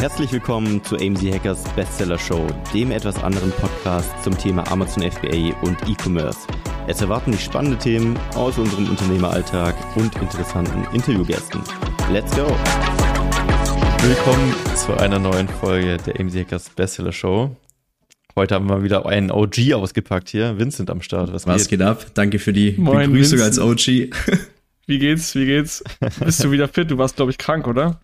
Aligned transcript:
Herzlich 0.00 0.32
willkommen 0.32 0.82
zu 0.82 0.96
AMZ 0.96 1.22
Hackers 1.24 1.62
Bestseller 1.76 2.18
Show, 2.18 2.46
dem 2.72 2.90
etwas 2.90 3.22
anderen 3.22 3.50
Podcast 3.50 4.10
zum 4.24 4.36
Thema 4.38 4.66
Amazon 4.72 5.02
FBA 5.02 5.54
und 5.60 5.76
E-Commerce. 5.86 6.38
Es 6.86 7.02
erwarten 7.02 7.32
dich 7.32 7.44
spannende 7.44 7.76
Themen 7.76 8.18
aus 8.34 8.56
unserem 8.56 8.88
Unternehmeralltag 8.88 9.74
und 9.96 10.14
interessanten 10.16 10.86
Interviewgästen. 10.94 11.60
Let's 12.10 12.34
go! 12.34 12.46
Willkommen 14.02 14.54
zu 14.74 14.96
einer 14.96 15.18
neuen 15.18 15.48
Folge 15.48 15.98
der 15.98 16.18
AMZ 16.18 16.34
Hackers 16.34 16.70
Bestseller 16.70 17.12
Show. 17.12 17.54
Heute 18.36 18.54
haben 18.54 18.70
wir 18.70 18.82
wieder 18.82 19.04
einen 19.04 19.30
OG 19.30 19.74
ausgepackt 19.74 20.30
hier. 20.30 20.58
Vincent 20.58 20.88
am 20.88 21.02
Start. 21.02 21.30
Was, 21.34 21.46
Was 21.46 21.68
geht? 21.68 21.78
geht 21.78 21.82
ab? 21.86 22.06
Danke 22.14 22.38
für 22.38 22.54
die 22.54 22.72
Moin, 22.78 23.10
Begrüßung 23.12 23.38
Vincent. 23.38 23.58
als 23.58 23.58
OG. 23.58 24.14
Wie 24.86 24.98
geht's? 24.98 25.34
Wie 25.34 25.44
geht's? 25.44 25.84
Bist 26.24 26.42
du 26.42 26.50
wieder 26.50 26.68
fit? 26.68 26.90
Du 26.90 26.96
warst, 26.96 27.16
glaube 27.16 27.32
ich, 27.32 27.36
krank, 27.36 27.68
oder? 27.68 28.00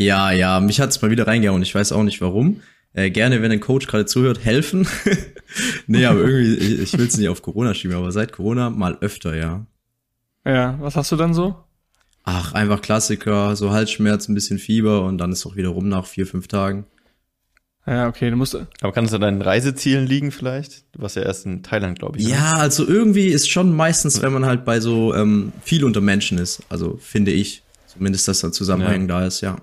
Ja, 0.00 0.30
ja, 0.30 0.60
mich 0.60 0.80
hat's 0.80 1.02
mal 1.02 1.10
wieder 1.10 1.26
reingehauen. 1.26 1.60
Ich 1.60 1.74
weiß 1.74 1.92
auch 1.92 2.02
nicht 2.02 2.22
warum. 2.22 2.62
Äh, 2.94 3.10
gerne, 3.10 3.42
wenn 3.42 3.52
ein 3.52 3.60
Coach 3.60 3.86
gerade 3.86 4.06
zuhört, 4.06 4.42
helfen. 4.42 4.88
nee, 5.86 6.06
aber 6.06 6.20
irgendwie, 6.20 6.54
ich, 6.54 6.80
ich 6.80 6.98
will 6.98 7.06
es 7.06 7.18
nicht 7.18 7.28
auf 7.28 7.42
Corona 7.42 7.74
schieben, 7.74 7.94
aber 7.94 8.10
seit 8.10 8.32
Corona 8.32 8.70
mal 8.70 8.96
öfter, 9.02 9.36
ja. 9.36 9.66
Ja, 10.46 10.78
was 10.80 10.96
hast 10.96 11.12
du 11.12 11.16
dann 11.16 11.34
so? 11.34 11.54
Ach, 12.24 12.54
einfach 12.54 12.80
Klassiker, 12.80 13.54
so 13.56 13.72
Halsschmerz, 13.72 14.26
ein 14.26 14.34
bisschen 14.34 14.58
Fieber 14.58 15.04
und 15.04 15.18
dann 15.18 15.32
ist 15.32 15.44
auch 15.44 15.56
wieder 15.56 15.68
rum 15.68 15.90
nach 15.90 16.06
vier, 16.06 16.26
fünf 16.26 16.48
Tagen. 16.48 16.86
Ja, 17.86 18.08
okay, 18.08 18.30
du 18.30 18.36
musst. 18.36 18.56
Aber 18.80 18.92
kann 18.92 19.04
es 19.04 19.12
an 19.12 19.20
deinen 19.20 19.42
Reisezielen 19.42 20.06
liegen 20.06 20.32
vielleicht? 20.32 20.84
Du 20.92 21.02
warst 21.02 21.16
ja 21.16 21.22
erst 21.22 21.44
in 21.44 21.62
Thailand, 21.62 21.98
glaube 21.98 22.18
ich. 22.18 22.26
Ja, 22.26 22.54
oder? 22.54 22.62
also 22.62 22.88
irgendwie 22.88 23.26
ist 23.26 23.50
schon 23.50 23.76
meistens, 23.76 24.22
wenn 24.22 24.32
man 24.32 24.46
halt 24.46 24.64
bei 24.64 24.80
so 24.80 25.14
ähm, 25.14 25.52
viel 25.62 25.84
unter 25.84 26.00
Menschen 26.00 26.38
ist, 26.38 26.62
also 26.70 26.96
finde 27.02 27.32
ich, 27.32 27.62
zumindest, 27.86 28.28
dass 28.28 28.40
da 28.40 28.50
Zusammenhang 28.50 29.02
ja. 29.02 29.06
da 29.06 29.26
ist, 29.26 29.42
ja. 29.42 29.58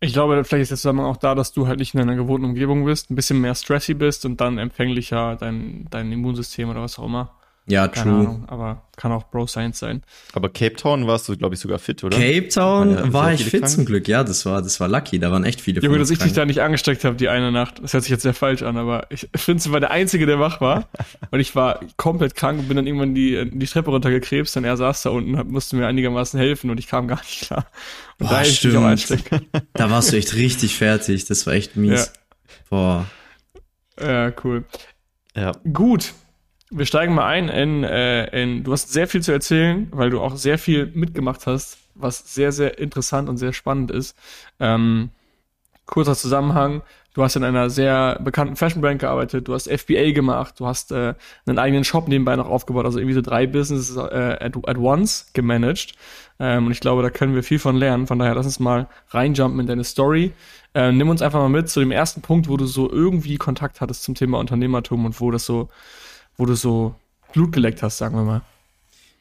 Ich 0.00 0.12
glaube, 0.12 0.44
vielleicht 0.44 0.62
ist 0.62 0.70
der 0.70 0.76
Zusammenhang 0.76 1.10
auch 1.10 1.16
da, 1.16 1.34
dass 1.34 1.52
du 1.52 1.66
halt 1.66 1.80
nicht 1.80 1.92
in 1.92 1.98
deiner 1.98 2.14
gewohnten 2.14 2.44
Umgebung 2.44 2.84
bist, 2.84 3.10
ein 3.10 3.16
bisschen 3.16 3.40
mehr 3.40 3.56
stressy 3.56 3.94
bist 3.94 4.24
und 4.24 4.40
dann 4.40 4.58
empfänglicher 4.58 5.34
dein, 5.36 5.88
dein 5.90 6.12
Immunsystem 6.12 6.68
oder 6.68 6.82
was 6.82 6.98
auch 7.00 7.06
immer. 7.06 7.37
Ja, 7.68 7.86
Keine 7.86 8.10
true. 8.10 8.20
Ahnung, 8.20 8.44
aber 8.48 8.82
kann 8.96 9.12
auch 9.12 9.24
Bro 9.30 9.46
Science 9.46 9.78
sein. 9.78 10.02
Aber 10.32 10.48
Cape 10.48 10.74
Town 10.74 11.06
warst 11.06 11.28
du, 11.28 11.36
glaube 11.36 11.54
ich, 11.54 11.60
sogar 11.60 11.78
fit, 11.78 12.02
oder? 12.02 12.16
Cape 12.16 12.48
Town 12.48 12.90
ja, 12.90 13.12
war 13.12 13.32
ich 13.32 13.44
fit 13.44 13.60
krank? 13.60 13.72
zum 13.72 13.84
Glück, 13.84 14.08
ja, 14.08 14.24
das 14.24 14.46
war, 14.46 14.62
das 14.62 14.80
war 14.80 14.88
lucky, 14.88 15.18
da 15.18 15.30
waren 15.30 15.44
echt 15.44 15.60
viele. 15.60 15.80
Junge, 15.80 15.98
dass 15.98 16.10
ich 16.10 16.18
dich 16.18 16.32
da 16.32 16.46
nicht 16.46 16.60
angesteckt 16.60 17.04
habe, 17.04 17.16
die 17.16 17.28
eine 17.28 17.52
Nacht. 17.52 17.82
Das 17.82 17.92
hört 17.92 18.02
sich 18.02 18.10
jetzt 18.10 18.22
sehr 18.22 18.34
falsch 18.34 18.62
an, 18.62 18.76
aber 18.76 19.06
ich 19.10 19.28
finde, 19.36 19.62
ich 19.62 19.70
war 19.70 19.80
der 19.80 19.90
Einzige, 19.90 20.24
der 20.26 20.40
wach 20.40 20.60
war. 20.60 20.88
und 21.30 21.40
ich 21.40 21.54
war 21.54 21.80
komplett 21.96 22.34
krank 22.34 22.58
und 22.58 22.68
bin 22.68 22.76
dann 22.76 22.86
irgendwann 22.86 23.14
die, 23.14 23.50
die 23.50 23.66
Treppe 23.66 23.90
runtergekrebst 23.90 24.56
und 24.56 24.64
er 24.64 24.76
saß 24.76 25.02
da 25.02 25.10
unten 25.10 25.34
und 25.34 25.50
musste 25.50 25.76
mir 25.76 25.86
einigermaßen 25.86 26.40
helfen 26.40 26.70
und 26.70 26.78
ich 26.78 26.86
kam 26.86 27.06
gar 27.06 27.20
nicht 27.20 27.42
klar. 27.42 27.66
Und 28.18 28.28
Boah, 28.28 28.38
da 28.38 28.44
stimmt. 28.44 28.74
da 29.74 29.90
warst 29.90 30.12
du 30.12 30.16
echt 30.16 30.34
richtig 30.34 30.76
fertig, 30.76 31.26
das 31.26 31.46
war 31.46 31.52
echt 31.52 31.76
mies. 31.76 32.06
Ja. 32.06 32.20
Boah. 32.70 33.06
Ja, 34.00 34.32
cool. 34.42 34.64
Ja. 35.36 35.52
Gut, 35.72 36.14
wir 36.70 36.86
steigen 36.86 37.14
mal 37.14 37.26
ein 37.26 37.48
in, 37.48 37.84
äh, 37.84 38.42
in, 38.42 38.64
du 38.64 38.72
hast 38.72 38.92
sehr 38.92 39.08
viel 39.08 39.22
zu 39.22 39.32
erzählen, 39.32 39.88
weil 39.90 40.10
du 40.10 40.20
auch 40.20 40.36
sehr 40.36 40.58
viel 40.58 40.86
mitgemacht 40.94 41.46
hast, 41.46 41.78
was 41.94 42.34
sehr, 42.34 42.52
sehr 42.52 42.78
interessant 42.78 43.28
und 43.28 43.38
sehr 43.38 43.52
spannend 43.52 43.90
ist. 43.90 44.16
Ähm, 44.60 45.10
kurzer 45.86 46.14
Zusammenhang, 46.14 46.82
du 47.14 47.24
hast 47.24 47.36
in 47.36 47.44
einer 47.44 47.70
sehr 47.70 48.20
bekannten 48.22 48.56
Fashion 48.56 48.82
Brand 48.82 49.00
gearbeitet, 49.00 49.48
du 49.48 49.54
hast 49.54 49.68
FBA 49.68 50.12
gemacht, 50.12 50.60
du 50.60 50.66
hast 50.66 50.92
äh, 50.92 51.14
einen 51.46 51.58
eigenen 51.58 51.84
Shop 51.84 52.06
nebenbei 52.06 52.36
noch 52.36 52.48
aufgebaut, 52.48 52.84
also 52.84 52.98
irgendwie 52.98 53.14
so 53.14 53.22
drei 53.22 53.46
Businesses 53.46 53.96
äh, 53.96 54.36
at, 54.40 54.56
at 54.68 54.78
once 54.78 55.30
gemanagt. 55.32 55.94
Ähm, 56.38 56.66
und 56.66 56.72
ich 56.72 56.80
glaube, 56.80 57.02
da 57.02 57.10
können 57.10 57.34
wir 57.34 57.42
viel 57.42 57.58
von 57.58 57.76
lernen. 57.76 58.06
Von 58.06 58.18
daher, 58.18 58.34
lass 58.34 58.46
uns 58.46 58.60
mal 58.60 58.88
reinjumpen 59.10 59.60
in 59.60 59.66
deine 59.66 59.84
Story. 59.84 60.32
Äh, 60.74 60.92
nimm 60.92 61.08
uns 61.08 61.22
einfach 61.22 61.40
mal 61.40 61.48
mit 61.48 61.68
zu 61.68 61.80
dem 61.80 61.90
ersten 61.90 62.20
Punkt, 62.20 62.48
wo 62.48 62.56
du 62.56 62.66
so 62.66 62.90
irgendwie 62.90 63.36
Kontakt 63.36 63.80
hattest 63.80 64.02
zum 64.04 64.14
Thema 64.14 64.38
Unternehmertum 64.38 65.04
und 65.06 65.20
wo 65.20 65.30
das 65.30 65.46
so 65.46 65.68
wo 66.38 66.46
du 66.46 66.54
so 66.54 66.94
Blut 67.32 67.52
geleckt 67.52 67.82
hast, 67.82 67.98
sagen 67.98 68.16
wir 68.16 68.24
mal. 68.24 68.42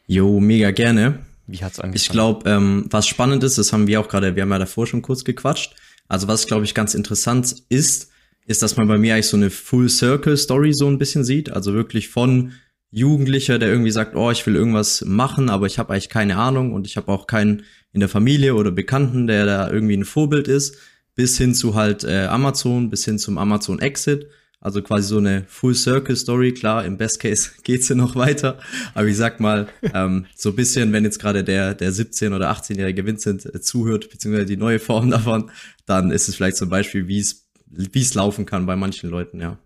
Jo, 0.05 0.39
mega 0.39 0.71
gerne. 0.71 1.19
Wie 1.47 1.57
hat's 1.57 1.79
angefangen? 1.79 1.95
Ich 1.95 2.09
glaube, 2.09 2.49
ähm, 2.49 2.85
was 2.89 3.07
spannend 3.07 3.43
ist, 3.43 3.57
das 3.57 3.73
haben 3.73 3.87
wir 3.87 3.99
auch 3.99 4.07
gerade, 4.07 4.35
wir 4.35 4.43
haben 4.43 4.51
ja 4.51 4.59
davor 4.59 4.87
schon 4.87 5.01
kurz 5.01 5.25
gequatscht. 5.25 5.75
Also 6.07 6.27
was, 6.27 6.47
glaube 6.47 6.63
ich, 6.63 6.73
ganz 6.73 6.93
interessant 6.93 7.63
ist, 7.67 8.11
ist, 8.45 8.61
dass 8.61 8.77
man 8.77 8.87
bei 8.87 8.97
mir 8.97 9.13
eigentlich 9.13 9.27
so 9.27 9.35
eine 9.35 9.49
Full 9.49 9.89
Circle 9.89 10.37
Story 10.37 10.73
so 10.73 10.87
ein 10.87 10.97
bisschen 10.97 11.25
sieht. 11.25 11.51
Also 11.51 11.73
wirklich 11.73 12.07
von 12.07 12.53
Jugendlicher, 12.91 13.59
der 13.59 13.69
irgendwie 13.69 13.91
sagt, 13.91 14.15
oh, 14.15 14.31
ich 14.31 14.45
will 14.45 14.55
irgendwas 14.55 15.03
machen, 15.05 15.49
aber 15.49 15.65
ich 15.65 15.79
habe 15.79 15.91
eigentlich 15.91 16.09
keine 16.09 16.37
Ahnung 16.37 16.73
und 16.73 16.87
ich 16.87 16.95
habe 16.95 17.11
auch 17.11 17.27
keinen 17.27 17.63
in 17.91 17.99
der 17.99 18.09
Familie 18.09 18.55
oder 18.55 18.71
Bekannten, 18.71 19.27
der 19.27 19.45
da 19.45 19.69
irgendwie 19.69 19.97
ein 19.97 20.05
Vorbild 20.05 20.47
ist, 20.47 20.77
bis 21.15 21.37
hin 21.37 21.53
zu 21.53 21.75
halt 21.75 22.05
äh, 22.05 22.27
Amazon, 22.27 22.89
bis 22.89 23.03
hin 23.03 23.19
zum 23.19 23.37
Amazon 23.37 23.79
Exit. 23.79 24.27
Also 24.59 24.81
quasi 24.81 25.07
so 25.07 25.17
eine 25.17 25.45
Full 25.47 25.75
Circle 25.75 26.15
Story. 26.15 26.53
Klar, 26.53 26.83
im 26.85 26.97
Best 26.97 27.19
Case 27.19 27.51
geht's 27.63 27.89
ja 27.89 27.95
noch 27.95 28.15
weiter. 28.15 28.59
Aber 28.93 29.05
ich 29.05 29.17
sag 29.17 29.39
mal, 29.39 29.67
ähm, 29.93 30.25
so 30.35 30.53
bisschen, 30.53 30.91
wenn 30.93 31.03
jetzt 31.03 31.19
gerade 31.19 31.43
der, 31.43 31.75
der 31.75 31.91
17- 31.91 32.35
oder 32.35 32.51
18-jährige 32.51 33.05
Vincent 33.05 33.45
äh, 33.45 33.61
zuhört, 33.61 34.09
beziehungsweise 34.09 34.47
die 34.47 34.57
neue 34.57 34.79
Form 34.79 35.09
davon, 35.11 35.51
dann 35.85 36.11
ist 36.11 36.27
es 36.27 36.35
vielleicht 36.35 36.57
zum 36.57 36.69
Beispiel, 36.69 37.07
wie 37.07 37.19
es, 37.19 37.47
wie 37.67 38.01
es 38.01 38.13
laufen 38.13 38.45
kann 38.45 38.65
bei 38.65 38.75
manchen 38.75 39.09
Leuten, 39.09 39.39
ja. 39.39 39.57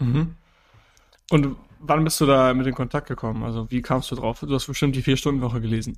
Mhm. 0.00 0.34
Und 1.30 1.56
wann 1.78 2.04
bist 2.04 2.20
du 2.20 2.26
da 2.26 2.52
mit 2.52 2.66
in 2.66 2.74
Kontakt 2.74 3.08
gekommen? 3.08 3.42
Also 3.42 3.70
wie 3.70 3.82
kamst 3.82 4.10
du 4.10 4.16
drauf? 4.16 4.40
Du 4.40 4.52
hast 4.54 4.66
bestimmt 4.66 4.96
die 4.96 5.02
Vier-Stunden-Woche 5.02 5.60
gelesen. 5.60 5.96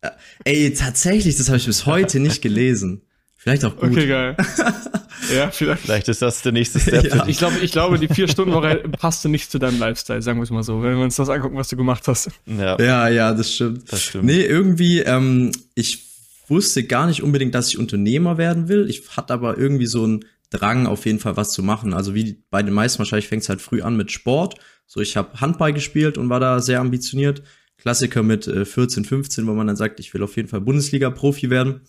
Äh, 0.00 0.10
ey, 0.44 0.74
tatsächlich, 0.74 1.36
das 1.36 1.48
habe 1.48 1.58
ich 1.58 1.66
bis 1.66 1.86
heute 1.86 2.20
nicht 2.20 2.42
gelesen. 2.42 3.02
Vielleicht 3.42 3.64
auch 3.64 3.74
gut. 3.74 3.92
Okay, 3.92 4.06
geil. 4.06 4.36
ja, 5.34 5.50
vielleicht. 5.50 5.80
Vielleicht 5.80 6.08
ist 6.08 6.20
das 6.20 6.42
der 6.42 6.52
nächste 6.52 6.78
Step. 6.78 7.04
ja. 7.04 7.26
Ich 7.26 7.38
glaube, 7.38 7.56
ich 7.62 7.72
glaube, 7.72 7.98
die 7.98 8.08
vier 8.08 8.28
Stunden 8.28 8.52
Woche 8.52 8.76
passte 9.00 9.30
nicht 9.30 9.50
zu 9.50 9.58
deinem 9.58 9.78
Lifestyle, 9.78 10.20
sagen 10.20 10.38
wir 10.38 10.42
es 10.42 10.50
mal 10.50 10.62
so, 10.62 10.82
wenn 10.82 10.98
wir 10.98 11.04
uns 11.04 11.16
das 11.16 11.30
angucken, 11.30 11.56
was 11.56 11.68
du 11.68 11.76
gemacht 11.78 12.06
hast. 12.06 12.28
Ja, 12.44 12.78
ja, 12.78 13.08
ja 13.08 13.32
das 13.32 13.54
stimmt. 13.54 13.90
Das 13.90 14.02
stimmt. 14.02 14.24
Nee, 14.24 14.42
irgendwie, 14.42 15.00
ähm, 15.00 15.52
ich 15.74 16.04
wusste 16.48 16.84
gar 16.84 17.06
nicht 17.06 17.22
unbedingt, 17.22 17.54
dass 17.54 17.68
ich 17.68 17.78
Unternehmer 17.78 18.36
werden 18.36 18.68
will. 18.68 18.90
Ich 18.90 19.16
hatte 19.16 19.32
aber 19.32 19.56
irgendwie 19.56 19.86
so 19.86 20.04
einen 20.04 20.26
Drang, 20.50 20.86
auf 20.86 21.06
jeden 21.06 21.18
Fall 21.18 21.38
was 21.38 21.52
zu 21.52 21.62
machen. 21.62 21.94
Also 21.94 22.14
wie 22.14 22.42
bei 22.50 22.62
den 22.62 22.74
meisten 22.74 22.98
wahrscheinlich 22.98 23.28
fängt 23.28 23.44
es 23.44 23.48
halt 23.48 23.62
früh 23.62 23.80
an 23.80 23.96
mit 23.96 24.12
Sport. 24.12 24.56
So, 24.86 25.00
ich 25.00 25.16
habe 25.16 25.40
Handball 25.40 25.72
gespielt 25.72 26.18
und 26.18 26.28
war 26.28 26.40
da 26.40 26.60
sehr 26.60 26.80
ambitioniert. 26.80 27.42
Klassiker 27.78 28.22
mit 28.22 28.46
äh, 28.48 28.66
14, 28.66 29.06
15, 29.06 29.46
wo 29.46 29.54
man 29.54 29.66
dann 29.66 29.76
sagt, 29.76 29.98
ich 29.98 30.12
will 30.12 30.22
auf 30.22 30.36
jeden 30.36 30.48
Fall 30.48 30.60
Bundesliga-Profi 30.60 31.48
werden 31.48 31.80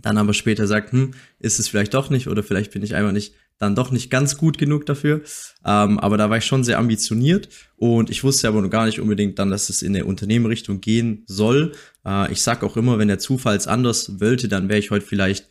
dann 0.00 0.18
aber 0.18 0.34
später 0.34 0.66
sagt, 0.66 0.92
hm, 0.92 1.14
ist 1.38 1.58
es 1.58 1.68
vielleicht 1.68 1.94
doch 1.94 2.10
nicht 2.10 2.28
oder 2.28 2.42
vielleicht 2.42 2.72
bin 2.72 2.82
ich 2.82 2.94
einfach 2.94 3.12
nicht 3.12 3.34
dann 3.58 3.74
doch 3.74 3.90
nicht 3.90 4.10
ganz 4.10 4.36
gut 4.36 4.58
genug 4.58 4.84
dafür. 4.86 5.22
Ähm, 5.64 5.98
aber 5.98 6.18
da 6.18 6.28
war 6.28 6.36
ich 6.36 6.44
schon 6.44 6.64
sehr 6.64 6.78
ambitioniert 6.78 7.48
und 7.76 8.10
ich 8.10 8.22
wusste 8.22 8.48
aber 8.48 8.60
noch 8.60 8.70
gar 8.70 8.86
nicht 8.86 9.00
unbedingt 9.00 9.38
dann, 9.38 9.50
dass 9.50 9.70
es 9.70 9.82
in 9.82 9.94
der 9.94 10.06
Unternehmerrichtung 10.06 10.80
gehen 10.80 11.24
soll. 11.26 11.72
Äh, 12.04 12.30
ich 12.32 12.42
sag 12.42 12.62
auch 12.62 12.76
immer, 12.76 12.98
wenn 12.98 13.08
der 13.08 13.18
Zufall 13.18 13.56
es 13.56 13.66
anders 13.66 14.20
wollte, 14.20 14.48
dann 14.48 14.68
wäre 14.68 14.78
ich 14.78 14.90
heute 14.90 15.06
vielleicht 15.06 15.48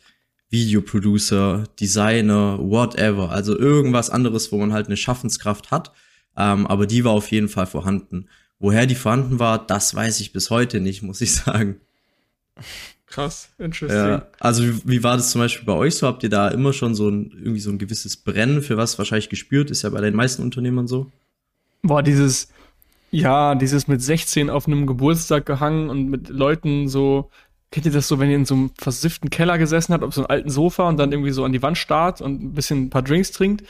Videoproducer, 0.50 1.64
Designer, 1.80 2.58
whatever. 2.60 3.30
Also 3.30 3.58
irgendwas 3.58 4.10
anderes, 4.10 4.52
wo 4.52 4.58
man 4.58 4.72
halt 4.72 4.86
eine 4.86 4.96
Schaffenskraft 4.96 5.72
hat. 5.72 5.92
Ähm, 6.36 6.66
aber 6.66 6.86
die 6.86 7.04
war 7.04 7.12
auf 7.12 7.32
jeden 7.32 7.48
Fall 7.48 7.66
vorhanden. 7.66 8.28
Woher 8.58 8.86
die 8.86 8.94
vorhanden 8.94 9.38
war, 9.38 9.66
das 9.66 9.94
weiß 9.94 10.20
ich 10.20 10.32
bis 10.32 10.50
heute 10.50 10.80
nicht, 10.80 11.02
muss 11.02 11.20
ich 11.20 11.34
sagen. 11.34 11.80
Krass, 13.06 13.48
interesting. 13.58 13.98
Ja, 13.98 14.26
also 14.40 14.64
wie, 14.64 14.80
wie, 14.84 15.02
war 15.02 15.16
das 15.16 15.30
zum 15.30 15.40
Beispiel 15.40 15.64
bei 15.64 15.72
euch 15.72 15.94
so? 15.94 16.06
Habt 16.06 16.22
ihr 16.24 16.28
da 16.28 16.48
immer 16.48 16.72
schon 16.72 16.94
so 16.94 17.08
ein 17.08 17.30
irgendwie 17.30 17.60
so 17.60 17.70
ein 17.70 17.78
gewisses 17.78 18.16
Brennen 18.16 18.62
für 18.62 18.76
was 18.76 18.98
wahrscheinlich 18.98 19.28
gespürt? 19.28 19.70
Ist 19.70 19.82
ja 19.82 19.90
bei 19.90 20.00
den 20.00 20.14
meisten 20.14 20.42
Unternehmern 20.42 20.88
so. 20.88 21.10
Boah, 21.82 22.02
dieses, 22.02 22.48
ja, 23.12 23.54
dieses 23.54 23.86
mit 23.86 24.02
16 24.02 24.50
auf 24.50 24.66
einem 24.66 24.86
Geburtstag 24.86 25.46
gehangen 25.46 25.88
und 25.88 26.08
mit 26.08 26.28
Leuten 26.28 26.88
so, 26.88 27.30
kennt 27.70 27.86
ihr 27.86 27.92
das 27.92 28.08
so, 28.08 28.18
wenn 28.18 28.30
ihr 28.30 28.36
in 28.36 28.44
so 28.44 28.54
einem 28.54 28.70
versifften 28.78 29.30
Keller 29.30 29.58
gesessen 29.58 29.92
habt, 29.92 30.04
auf 30.04 30.14
so 30.14 30.22
einem 30.22 30.30
alten 30.30 30.50
Sofa 30.50 30.88
und 30.88 30.96
dann 30.96 31.12
irgendwie 31.12 31.32
so 31.32 31.44
an 31.44 31.52
die 31.52 31.62
Wand 31.62 31.78
starrt 31.78 32.20
und 32.20 32.42
ein 32.42 32.54
bisschen 32.54 32.84
ein 32.84 32.90
paar 32.90 33.02
Drinks 33.02 33.32
trinkt 33.32 33.64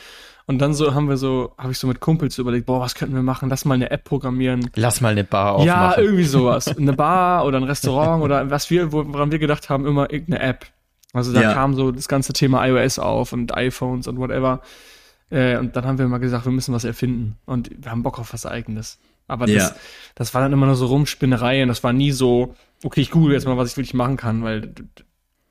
und 0.46 0.58
dann 0.58 0.74
so 0.74 0.94
haben 0.94 1.08
wir 1.08 1.16
so, 1.16 1.54
habe 1.58 1.72
ich 1.72 1.78
so 1.78 1.88
mit 1.88 1.98
Kumpels 1.98 2.38
überlegt, 2.38 2.66
boah, 2.66 2.80
was 2.80 2.94
könnten 2.94 3.16
wir 3.16 3.22
machen? 3.22 3.50
Lass 3.50 3.64
mal 3.64 3.74
eine 3.74 3.90
App 3.90 4.04
programmieren. 4.04 4.70
Lass 4.76 5.00
mal 5.00 5.10
eine 5.10 5.24
Bar 5.24 5.54
aufmachen. 5.54 5.66
Ja, 5.66 5.98
irgendwie 5.98 6.24
sowas. 6.24 6.68
Eine 6.68 6.92
Bar 6.92 7.44
oder 7.44 7.58
ein 7.58 7.64
Restaurant 7.64 8.22
oder 8.22 8.48
was 8.48 8.70
wir, 8.70 8.92
woran 8.92 9.32
wir 9.32 9.40
gedacht 9.40 9.68
haben, 9.68 9.86
immer 9.86 10.12
irgendeine 10.12 10.40
App. 10.40 10.66
Also 11.12 11.32
da 11.32 11.42
ja. 11.42 11.52
kam 11.52 11.74
so 11.74 11.90
das 11.90 12.06
ganze 12.06 12.32
Thema 12.32 12.64
iOS 12.64 13.00
auf 13.00 13.32
und 13.32 13.56
iPhones 13.56 14.06
und 14.06 14.18
whatever. 14.18 14.60
Äh, 15.30 15.56
und 15.56 15.74
dann 15.74 15.84
haben 15.84 15.98
wir 15.98 16.06
mal 16.06 16.18
gesagt, 16.18 16.44
wir 16.44 16.52
müssen 16.52 16.72
was 16.72 16.84
erfinden. 16.84 17.38
Und 17.44 17.70
wir 17.76 17.90
haben 17.90 18.04
Bock 18.04 18.20
auf 18.20 18.32
was 18.32 18.46
Eigenes. 18.46 19.00
Aber 19.26 19.46
das, 19.46 19.70
ja. 19.70 19.76
das 20.14 20.32
war 20.32 20.42
dann 20.42 20.52
immer 20.52 20.66
nur 20.66 20.76
so 20.76 20.86
Rumspinnerei 20.86 21.62
und 21.62 21.68
das 21.68 21.82
war 21.82 21.92
nie 21.92 22.12
so, 22.12 22.54
okay, 22.82 23.00
ich 23.00 23.10
google 23.10 23.32
jetzt 23.32 23.46
mal, 23.46 23.56
was 23.56 23.70
ich 23.70 23.76
wirklich 23.76 23.94
machen 23.94 24.16
kann, 24.16 24.42
weil 24.42 24.74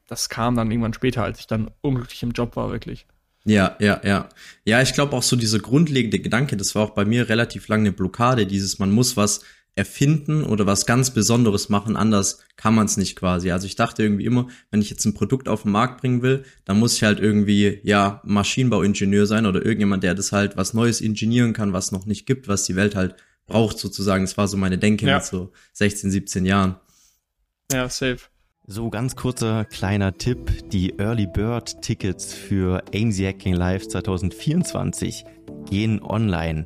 das 0.08 0.30
kam 0.30 0.56
dann 0.56 0.70
irgendwann 0.72 0.94
später, 0.94 1.24
als 1.24 1.40
ich 1.40 1.48
dann 1.48 1.72
unglücklich 1.82 2.22
im 2.24 2.32
Job 2.32 2.56
war, 2.56 2.72
wirklich. 2.72 3.08
Ja, 3.46 3.76
ja, 3.80 4.02
ja. 4.04 4.30
Ja, 4.66 4.82
ich 4.82 4.94
glaube 4.94 5.16
auch 5.16 5.24
so 5.24 5.36
dieser 5.36 5.60
grundlegende 5.60 6.20
Gedanke, 6.20 6.58
das 6.58 6.76
war 6.76 6.84
auch 6.84 6.92
bei 6.92 7.06
mir 7.06 7.30
relativ 7.30 7.68
lange 7.68 7.84
eine 7.84 7.92
Blockade, 7.92 8.48
dieses 8.48 8.80
man 8.80 8.92
muss 8.92 9.18
was 9.18 9.42
erfinden 9.76 10.44
oder 10.44 10.66
was 10.66 10.86
ganz 10.86 11.12
Besonderes 11.12 11.68
machen, 11.68 11.98
anders 11.98 12.40
kann 12.56 12.74
man 12.74 12.86
es 12.86 12.96
nicht 12.96 13.18
quasi. 13.18 13.52
Also 13.52 13.68
ich 13.68 13.76
dachte 13.76 14.04
irgendwie 14.04 14.26
immer, 14.26 14.48
wenn 14.72 14.82
ich 14.82 14.90
jetzt 14.90 15.06
ein 15.06 15.14
Produkt 15.14 15.50
auf 15.50 15.64
den 15.64 15.72
Markt 15.72 16.00
bringen 16.00 16.22
will, 16.22 16.46
dann 16.64 16.80
muss 16.80 16.96
ich 16.96 17.04
halt 17.04 17.20
irgendwie, 17.20 17.82
ja, 17.84 18.22
Maschinenbauingenieur 18.24 19.26
sein 19.28 19.46
oder 19.46 19.64
irgendjemand, 19.66 20.04
der 20.04 20.16
das 20.16 20.32
halt 20.32 20.56
was 20.56 20.74
Neues 20.74 21.02
ingenieren 21.02 21.52
kann, 21.52 21.74
was 21.74 21.92
noch 21.92 22.06
nicht 22.06 22.26
gibt, 22.26 22.48
was 22.48 22.64
die 22.64 22.78
Welt 22.78 22.96
halt 22.96 23.16
braucht 23.48 23.78
sozusagen. 23.78 24.24
Das 24.24 24.38
war 24.38 24.48
so 24.48 24.56
meine 24.56 24.78
Denke 24.78 25.08
ja. 25.08 25.18
mit 25.18 25.26
so 25.26 25.52
16, 25.74 26.10
17 26.10 26.46
Jahren. 26.46 26.78
Ja, 27.72 27.90
safe. 27.90 28.30
So 28.68 28.90
ganz 28.90 29.16
kurzer 29.16 29.66
kleiner 29.66 30.18
Tipp. 30.18 30.70
Die 30.70 30.98
Early 30.98 31.28
Bird 31.28 31.82
Tickets 31.82 32.34
für 32.34 32.84
AMZ 32.94 33.20
Hacking 33.20 33.54
Live 33.54 33.88
2024 33.88 35.24
gehen 35.70 36.02
online. 36.02 36.66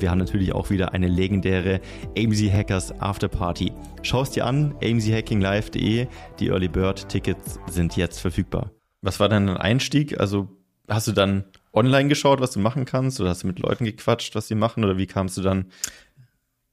wir 0.00 0.10
haben 0.10 0.18
natürlich 0.18 0.52
auch 0.52 0.70
wieder 0.70 0.94
eine 0.94 1.08
legendäre 1.08 1.80
AMZ 2.16 2.40
Hackers 2.50 2.92
Afterparty. 3.00 3.72
Schau 4.02 4.22
es 4.22 4.30
dir 4.30 4.46
an, 4.46 4.74
amzhackinglive.de. 4.82 6.06
Die 6.38 6.48
Early 6.48 6.68
Bird 6.68 7.08
Tickets 7.08 7.58
sind 7.68 7.96
jetzt 7.96 8.20
verfügbar. 8.20 8.70
Was 9.02 9.20
war 9.20 9.28
dein 9.28 9.48
Einstieg? 9.50 10.18
Also 10.20 10.48
hast 10.88 11.08
du 11.08 11.12
dann 11.12 11.44
online 11.72 12.08
geschaut, 12.08 12.40
was 12.40 12.52
du 12.52 12.60
machen 12.60 12.84
kannst? 12.84 13.20
Oder 13.20 13.30
hast 13.30 13.42
du 13.42 13.46
mit 13.46 13.58
Leuten 13.58 13.84
gequatscht, 13.84 14.34
was 14.34 14.48
sie 14.48 14.54
machen? 14.54 14.84
Oder 14.84 14.96
wie 14.96 15.06
kamst 15.06 15.36
du 15.36 15.42
dann? 15.42 15.66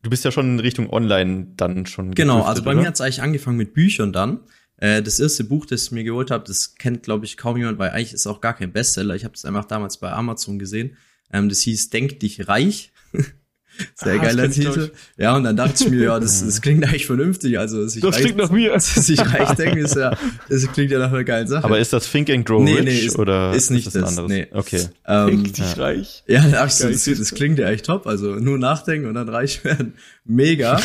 Du 0.01 0.09
bist 0.09 0.23
ja 0.23 0.31
schon 0.31 0.53
in 0.53 0.59
Richtung 0.59 0.89
Online 0.89 1.47
dann 1.57 1.85
schon. 1.85 2.15
Genau, 2.15 2.43
also 2.43 2.63
bei 2.63 2.71
oder? 2.71 2.81
mir 2.81 2.87
hat 2.87 2.95
es 2.95 3.01
eigentlich 3.01 3.21
angefangen 3.21 3.57
mit 3.57 3.73
Büchern 3.73 4.13
dann. 4.13 4.39
Äh, 4.77 5.01
das 5.01 5.19
erste 5.19 5.43
Buch, 5.43 5.65
das 5.65 5.83
ich 5.83 5.91
mir 5.91 6.03
geholt 6.03 6.31
habe, 6.31 6.45
das 6.45 6.75
kennt, 6.75 7.03
glaube 7.03 7.25
ich, 7.25 7.35
kaum 7.35 7.57
jemand, 7.57 7.79
weil 7.79 7.89
eigentlich 7.89 8.13
ist 8.13 8.27
auch 8.27 8.39
gar 8.39 8.53
kein 8.53 8.71
Bestseller. 8.71 9.15
Ich 9.15 9.25
habe 9.25 9.33
das 9.33 9.43
einfach 9.43 9.65
damals 9.65 9.97
bei 9.97 10.11
Amazon 10.11 10.57
gesehen. 10.57 10.95
Ähm, 11.31 11.49
das 11.49 11.59
hieß 11.61 11.89
Denk 11.89 12.19
dich 12.21 12.47
reich. 12.47 12.91
Sehr 13.95 14.13
ah, 14.13 14.17
geiler 14.17 14.49
Titel. 14.49 14.91
Ja, 15.17 15.35
und 15.35 15.43
dann 15.43 15.55
dachte 15.55 15.83
ich 15.83 15.89
mir, 15.89 16.03
ja, 16.03 16.19
das, 16.19 16.45
das 16.45 16.61
klingt 16.61 16.83
eigentlich 16.85 17.05
vernünftig. 17.05 17.57
Also, 17.57 17.83
dass 17.83 17.95
ich 17.95 18.01
das 18.01 18.15
reich, 18.15 18.23
klingt 18.23 18.37
nach 18.37 18.51
mir. 18.51 18.71
Dass 18.73 19.09
ich 19.09 19.19
reich 19.19 19.51
denke, 19.53 19.79
ist 19.79 19.95
ja, 19.95 20.17
das 20.49 20.71
klingt 20.71 20.91
ja 20.91 20.99
nach 20.99 21.11
einer 21.11 21.23
geilen 21.23 21.47
Sache. 21.47 21.63
Aber 21.63 21.79
ist 21.79 21.93
das 21.93 22.09
Think 22.11 22.29
and 22.29 22.45
Grow 22.45 22.61
nee, 22.63 22.75
Rich 22.75 22.83
nee, 22.85 22.99
ist, 22.99 23.19
oder 23.19 23.53
ist 23.53 23.69
nicht 23.71 23.87
ist 23.87 23.95
das? 23.95 24.15
das 24.15 24.27
nee. 24.27 24.47
Okay. 24.51 24.87
Ähm, 25.05 25.43
dich 25.43 25.57
ja. 25.57 25.81
reich. 25.81 26.23
Ja, 26.27 26.47
das, 26.47 26.79
das, 26.79 27.05
das 27.05 27.33
klingt 27.33 27.59
ja 27.59 27.69
echt 27.69 27.85
top. 27.85 28.07
Also 28.07 28.35
nur 28.35 28.57
nachdenken 28.57 29.07
und 29.07 29.15
dann 29.15 29.29
reich 29.29 29.63
werden. 29.63 29.93
Mega. 30.25 30.81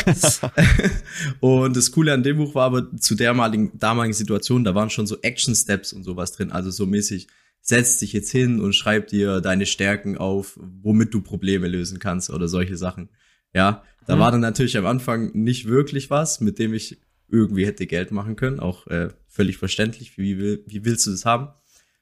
und 1.39 1.75
das 1.75 1.91
Coole 1.91 2.13
an 2.13 2.23
dem 2.23 2.37
Buch 2.37 2.55
war 2.55 2.65
aber 2.65 2.91
zu 2.97 3.15
der 3.15 3.33
damaligen 3.33 4.13
Situation, 4.13 4.63
da 4.63 4.75
waren 4.75 4.89
schon 4.89 5.07
so 5.07 5.17
Action 5.21 5.55
Steps 5.55 5.93
und 5.93 6.03
sowas 6.03 6.31
drin. 6.31 6.51
Also 6.51 6.71
so 6.71 6.85
mäßig 6.85 7.27
setz 7.65 7.97
dich 7.97 8.13
jetzt 8.13 8.29
hin 8.29 8.59
und 8.59 8.73
schreib 8.73 9.07
dir 9.07 9.41
deine 9.41 9.65
Stärken 9.65 10.19
auf, 10.19 10.59
womit 10.61 11.15
du 11.15 11.21
Probleme 11.21 11.67
lösen 11.67 11.97
kannst 11.97 12.29
oder 12.29 12.47
solche 12.47 12.77
Sachen. 12.77 13.09
Ja, 13.55 13.83
da 14.05 14.15
mhm. 14.15 14.19
war 14.19 14.31
dann 14.31 14.41
natürlich 14.41 14.77
am 14.77 14.85
Anfang 14.85 15.31
nicht 15.33 15.67
wirklich 15.67 16.11
was, 16.11 16.39
mit 16.41 16.59
dem 16.59 16.75
ich 16.75 17.01
irgendwie 17.27 17.65
hätte 17.65 17.87
Geld 17.87 18.11
machen 18.11 18.35
können, 18.35 18.59
auch 18.59 18.85
äh, 18.85 19.09
völlig 19.27 19.57
verständlich. 19.57 20.15
Wie, 20.15 20.37
wie, 20.37 20.59
wie 20.67 20.85
willst 20.85 21.07
du 21.07 21.11
das 21.11 21.25
haben? 21.25 21.47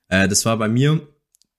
Äh, 0.09 0.27
das 0.27 0.45
war 0.45 0.57
bei 0.57 0.67
mir, 0.67 1.07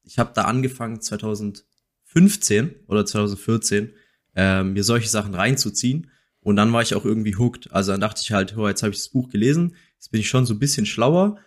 ich 0.03 0.19
habe 0.19 0.33
da 0.35 0.43
angefangen 0.43 1.01
2015 1.01 2.75
oder 2.89 3.07
2014, 3.07 3.91
äh, 4.37 4.63
mir 4.65 4.85
solche 4.85 5.09
Sachen 5.09 5.35
reinzuziehen. 5.35 6.11
Und 6.41 6.57
dann 6.57 6.75
war 6.75 6.83
ich 6.83 6.95
auch 6.95 7.07
irgendwie 7.07 7.37
hooked. 7.37 7.73
Also 7.73 7.93
dann 7.93 8.03
dachte 8.03 8.21
ich 8.23 8.33
halt, 8.33 8.55
oh, 8.59 8.69
jetzt 8.69 8.83
habe 8.83 8.93
ich 8.93 8.99
das 8.99 9.09
Buch 9.09 9.31
gelesen, 9.31 9.77
jetzt 9.95 10.11
bin 10.11 10.21
ich 10.21 10.29
schon 10.29 10.45
so 10.45 10.53
ein 10.53 10.59
bisschen 10.59 10.85
schlauer 10.85 11.39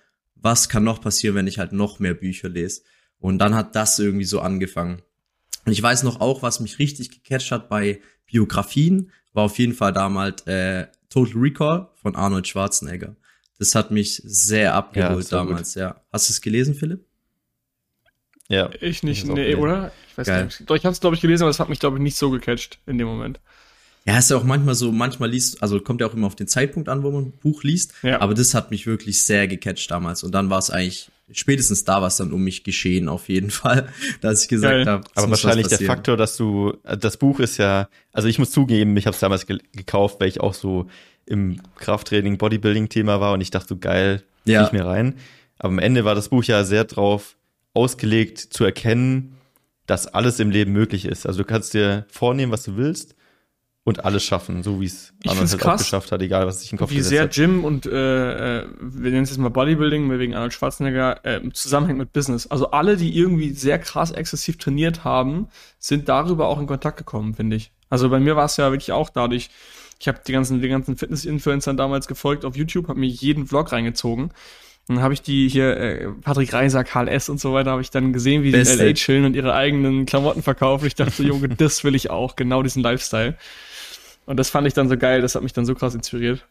was 0.42 0.70
kann 0.70 0.84
noch 0.84 1.02
passieren, 1.02 1.36
wenn 1.36 1.48
ich 1.48 1.60
halt 1.60 1.74
noch 1.74 2.00
mehr 2.00 2.14
Bücher 2.14 2.50
lese. 2.50 2.82
Und 3.20 3.40
dann 3.40 3.56
hat 3.56 3.76
das 3.76 3.98
irgendwie 4.00 4.26
so 4.26 4.40
angefangen. 4.40 5.02
Und 5.66 5.72
ich 5.72 5.82
weiß 5.82 6.04
noch 6.04 6.22
auch, 6.22 6.44
was 6.44 6.60
mich 6.60 6.80
richtig 6.80 7.10
gecatcht 7.12 7.52
hat 7.52 7.70
bei 7.70 8.02
Biografien, 8.26 9.12
war 9.34 9.46
auf 9.46 9.58
jeden 9.60 9.74
Fall 9.74 9.94
damals 9.94 10.46
äh, 10.48 10.88
Total 11.10 11.34
Recall 11.36 11.90
von 11.96 12.16
Arnold 12.16 12.48
Schwarzenegger. 12.48 13.16
Das 13.60 13.76
hat 13.76 13.92
mich 13.92 14.22
sehr 14.24 14.76
abgeholt 14.76 15.30
ja, 15.32 15.38
damals, 15.38 15.74
gut. 15.74 15.82
ja. 15.82 16.02
Hast 16.12 16.30
du 16.30 16.34
es 16.34 16.42
gelesen, 16.42 16.76
Philipp? 16.76 17.06
Ja. 18.50 18.70
Ich 18.80 19.04
nicht, 19.04 19.26
nee, 19.28 19.56
oder? 19.56 19.92
Ich 20.10 20.18
weiß 20.18 20.28
Geil. 20.28 20.46
nicht. 20.46 20.70
Doch, 20.70 20.76
ich 20.76 20.86
habe 20.86 20.94
es, 20.94 21.02
glaube 21.02 21.16
ich, 21.16 21.22
gelesen, 21.22 21.44
aber 21.44 21.50
es 21.50 21.60
hat 21.60 21.70
mich, 21.70 21.80
glaube 21.80 21.98
ich, 21.98 22.04
nicht 22.04 22.18
so 22.18 22.30
gecatcht 22.30 22.80
in 22.86 22.98
dem 22.98 23.08
Moment. 23.08 23.40
Ja, 24.08 24.20
ist 24.20 24.32
ja 24.32 24.38
auch 24.38 24.46
manchmal 24.46 24.74
so, 24.74 24.94
manchmal 24.94 25.30
liest, 25.30 25.62
also 25.62 25.82
kommt 25.82 26.00
ja 26.00 26.08
auch 26.08 26.14
immer 26.14 26.28
auf 26.28 26.36
den 26.36 26.48
Zeitpunkt 26.48 26.88
an, 26.88 27.04
wo 27.04 27.12
man 27.12 27.26
ein 27.26 27.32
Buch 27.34 27.64
liest. 27.64 27.94
Ja. 28.04 28.22
Aber 28.22 28.34
das 28.34 28.54
hat 28.54 28.72
mich 28.72 28.88
wirklich 28.88 29.24
sehr 29.24 29.50
gecatcht 29.50 29.92
damals. 29.92 30.24
Und 30.24 30.32
dann 30.32 30.50
war 30.50 30.60
es 30.60 30.70
eigentlich, 30.70 31.12
spätestens 31.30 31.84
da 31.84 32.00
war 32.00 32.08
es 32.08 32.16
dann 32.16 32.32
um 32.32 32.42
mich 32.42 32.64
geschehen, 32.64 33.10
auf 33.10 33.28
jeden 33.28 33.52
Fall, 33.52 33.90
dass 34.22 34.44
ich 34.44 34.48
gesagt 34.48 34.88
habe. 34.88 35.06
Aber 35.14 35.30
wahrscheinlich 35.32 35.68
der 35.68 35.80
Faktor, 35.80 36.16
dass 36.16 36.38
du, 36.38 36.78
das 36.84 37.18
Buch 37.18 37.42
ist 37.42 37.58
ja, 37.58 37.90
also 38.14 38.30
ich 38.30 38.40
muss 38.40 38.52
zugeben, 38.52 38.96
ich 38.96 39.08
habe 39.08 39.14
es 39.14 39.20
damals 39.20 39.46
ge 39.46 39.58
gekauft, 39.74 40.22
weil 40.22 40.30
ich 40.30 40.40
auch 40.40 40.54
so 40.54 40.88
im 41.26 41.62
Krafttraining, 41.76 42.38
Bodybuilding-Thema 42.38 43.20
war 43.20 43.34
und 43.34 43.42
ich 43.42 43.52
dachte 43.52 43.68
so 43.68 43.78
geil, 43.78 44.24
ja. 44.46 44.66
ich 44.66 44.72
mir 44.72 44.86
rein. 44.86 45.16
Aber 45.60 45.74
am 45.74 45.80
Ende 45.80 46.06
war 46.06 46.16
das 46.16 46.30
Buch 46.30 46.46
ja 46.46 46.64
sehr 46.64 46.86
drauf 46.86 47.36
ausgelegt, 47.74 48.40
zu 48.40 48.64
erkennen, 48.64 49.36
dass 49.86 50.08
alles 50.08 50.40
im 50.40 50.50
Leben 50.50 50.72
möglich 50.72 51.04
ist. 51.04 51.26
Also 51.28 51.40
du 51.40 51.46
kannst 51.46 51.74
dir 51.74 52.06
vornehmen, 52.10 52.54
was 52.54 52.64
du 52.64 52.78
willst 52.78 53.17
und 53.88 54.04
alles 54.04 54.22
schaffen, 54.26 54.64
so 54.64 54.82
wie 54.82 54.86
es 54.86 55.14
Arnold 55.26 55.50
halt 55.50 55.66
auch 55.66 55.78
geschafft 55.78 56.12
hat, 56.12 56.22
egal 56.22 56.46
was 56.46 56.60
sich 56.60 56.74
in 56.74 56.76
den 56.76 56.80
Kopf 56.80 56.92
Wie 56.92 57.00
sehr 57.00 57.22
hat. 57.24 57.32
Gym 57.32 57.64
und 57.64 57.86
äh, 57.86 58.60
äh, 58.60 58.68
wir 58.82 59.12
nennen 59.12 59.24
es 59.24 59.30
jetzt 59.30 59.38
mal 59.38 59.48
Bodybuilding, 59.48 60.12
wegen 60.20 60.36
Arnold 60.36 60.52
Schwarzenegger, 60.52 61.24
äh, 61.24 61.40
zusammenhängt 61.54 61.98
mit 61.98 62.12
Business. 62.12 62.48
Also 62.48 62.72
alle, 62.72 62.98
die 62.98 63.18
irgendwie 63.18 63.52
sehr 63.52 63.80
krass 63.80 64.12
exzessiv 64.12 64.58
trainiert 64.58 65.06
haben, 65.06 65.48
sind 65.80 66.10
darüber 66.10 66.50
auch 66.50 66.60
in 66.60 66.68
Kontakt 66.68 66.98
gekommen, 66.98 67.36
finde 67.36 67.56
ich. 67.56 67.72
Also 67.90 68.10
bei 68.10 68.20
mir 68.20 68.36
war 68.36 68.44
es 68.44 68.58
ja 68.58 68.72
wirklich 68.72 68.92
auch 68.92 69.10
dadurch, 69.10 69.50
ich 70.02 70.10
habe 70.10 70.20
die 70.28 70.34
ganzen, 70.34 70.62
die 70.62 70.68
ganzen 70.68 70.98
Fitness-Influencern 70.98 71.78
damals 71.78 72.10
gefolgt 72.10 72.44
auf 72.44 72.58
YouTube, 72.58 72.90
habe 72.90 73.00
mir 73.00 73.08
jeden 73.08 73.48
Vlog 73.48 73.72
reingezogen. 73.72 74.32
Dann 74.90 75.02
habe 75.02 75.14
ich 75.14 75.22
die 75.22 75.48
hier, 75.48 75.78
äh, 75.78 76.08
Patrick 76.24 76.52
Reiser, 76.52 76.84
Karl 76.84 77.08
S. 77.08 77.30
und 77.30 77.40
so 77.40 77.54
weiter, 77.54 77.72
habe 77.72 77.82
ich 77.82 77.90
dann 77.90 78.12
gesehen, 78.12 78.44
wie 78.44 78.52
die 78.52 78.58
in 78.58 78.68
LA 78.68 78.94
chillen 78.96 79.24
und 79.24 79.34
ihre 79.34 79.54
eigenen 79.54 80.06
Klamotten 80.06 80.44
verkaufen. 80.44 80.88
Ich 80.88 80.96
dachte, 80.96 81.24
Junge, 81.24 81.48
das 81.48 81.86
will 81.86 81.96
ich 81.96 82.10
auch, 82.10 82.36
genau 82.36 82.64
diesen 82.64 82.84
Lifestyle. 82.84 83.38
Und 84.28 84.38
das 84.38 84.50
fand 84.50 84.68
ich 84.68 84.76
dann 84.76 84.90
so 84.90 84.98
geil, 84.98 85.22
das 85.22 85.34
hat 85.34 85.42
mich 85.42 85.54
dann 85.54 85.66
so 85.66 85.74
krass 85.74 85.96
inspiriert. 85.96 86.46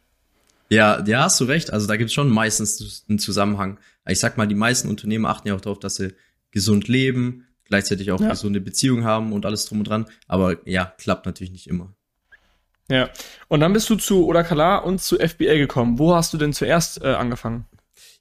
Ja, 0.68 1.04
ja, 1.06 1.24
hast 1.24 1.38
du 1.40 1.44
recht. 1.44 1.72
Also 1.72 1.86
da 1.86 1.96
gibt's 1.96 2.14
schon 2.14 2.28
meistens 2.28 3.04
einen 3.08 3.20
Zusammenhang. 3.20 3.78
Ich 4.08 4.18
sag 4.18 4.36
mal, 4.36 4.48
die 4.48 4.56
meisten 4.56 4.88
Unternehmen 4.88 5.26
achten 5.26 5.46
ja 5.46 5.54
auch 5.54 5.60
darauf, 5.60 5.78
dass 5.78 5.96
sie 5.96 6.14
gesund 6.50 6.88
leben, 6.88 7.46
gleichzeitig 7.64 8.10
auch 8.10 8.20
ja. 8.20 8.30
gesunde 8.30 8.60
Beziehungen 8.60 9.04
haben 9.04 9.32
und 9.32 9.46
alles 9.46 9.66
drum 9.66 9.78
und 9.78 9.88
dran. 9.88 10.06
Aber 10.26 10.56
ja, 10.64 10.92
klappt 10.98 11.26
natürlich 11.26 11.52
nicht 11.52 11.68
immer. 11.68 11.94
Ja. 12.88 13.10
Und 13.48 13.60
dann 13.60 13.72
bist 13.72 13.90
du 13.90 13.96
zu 13.96 14.26
Odakala 14.26 14.78
und 14.78 15.00
zu 15.00 15.16
FBA 15.16 15.54
gekommen. 15.54 15.98
Wo 15.98 16.14
hast 16.14 16.32
du 16.32 16.38
denn 16.38 16.52
zuerst 16.52 17.02
äh, 17.02 17.08
angefangen? 17.08 17.66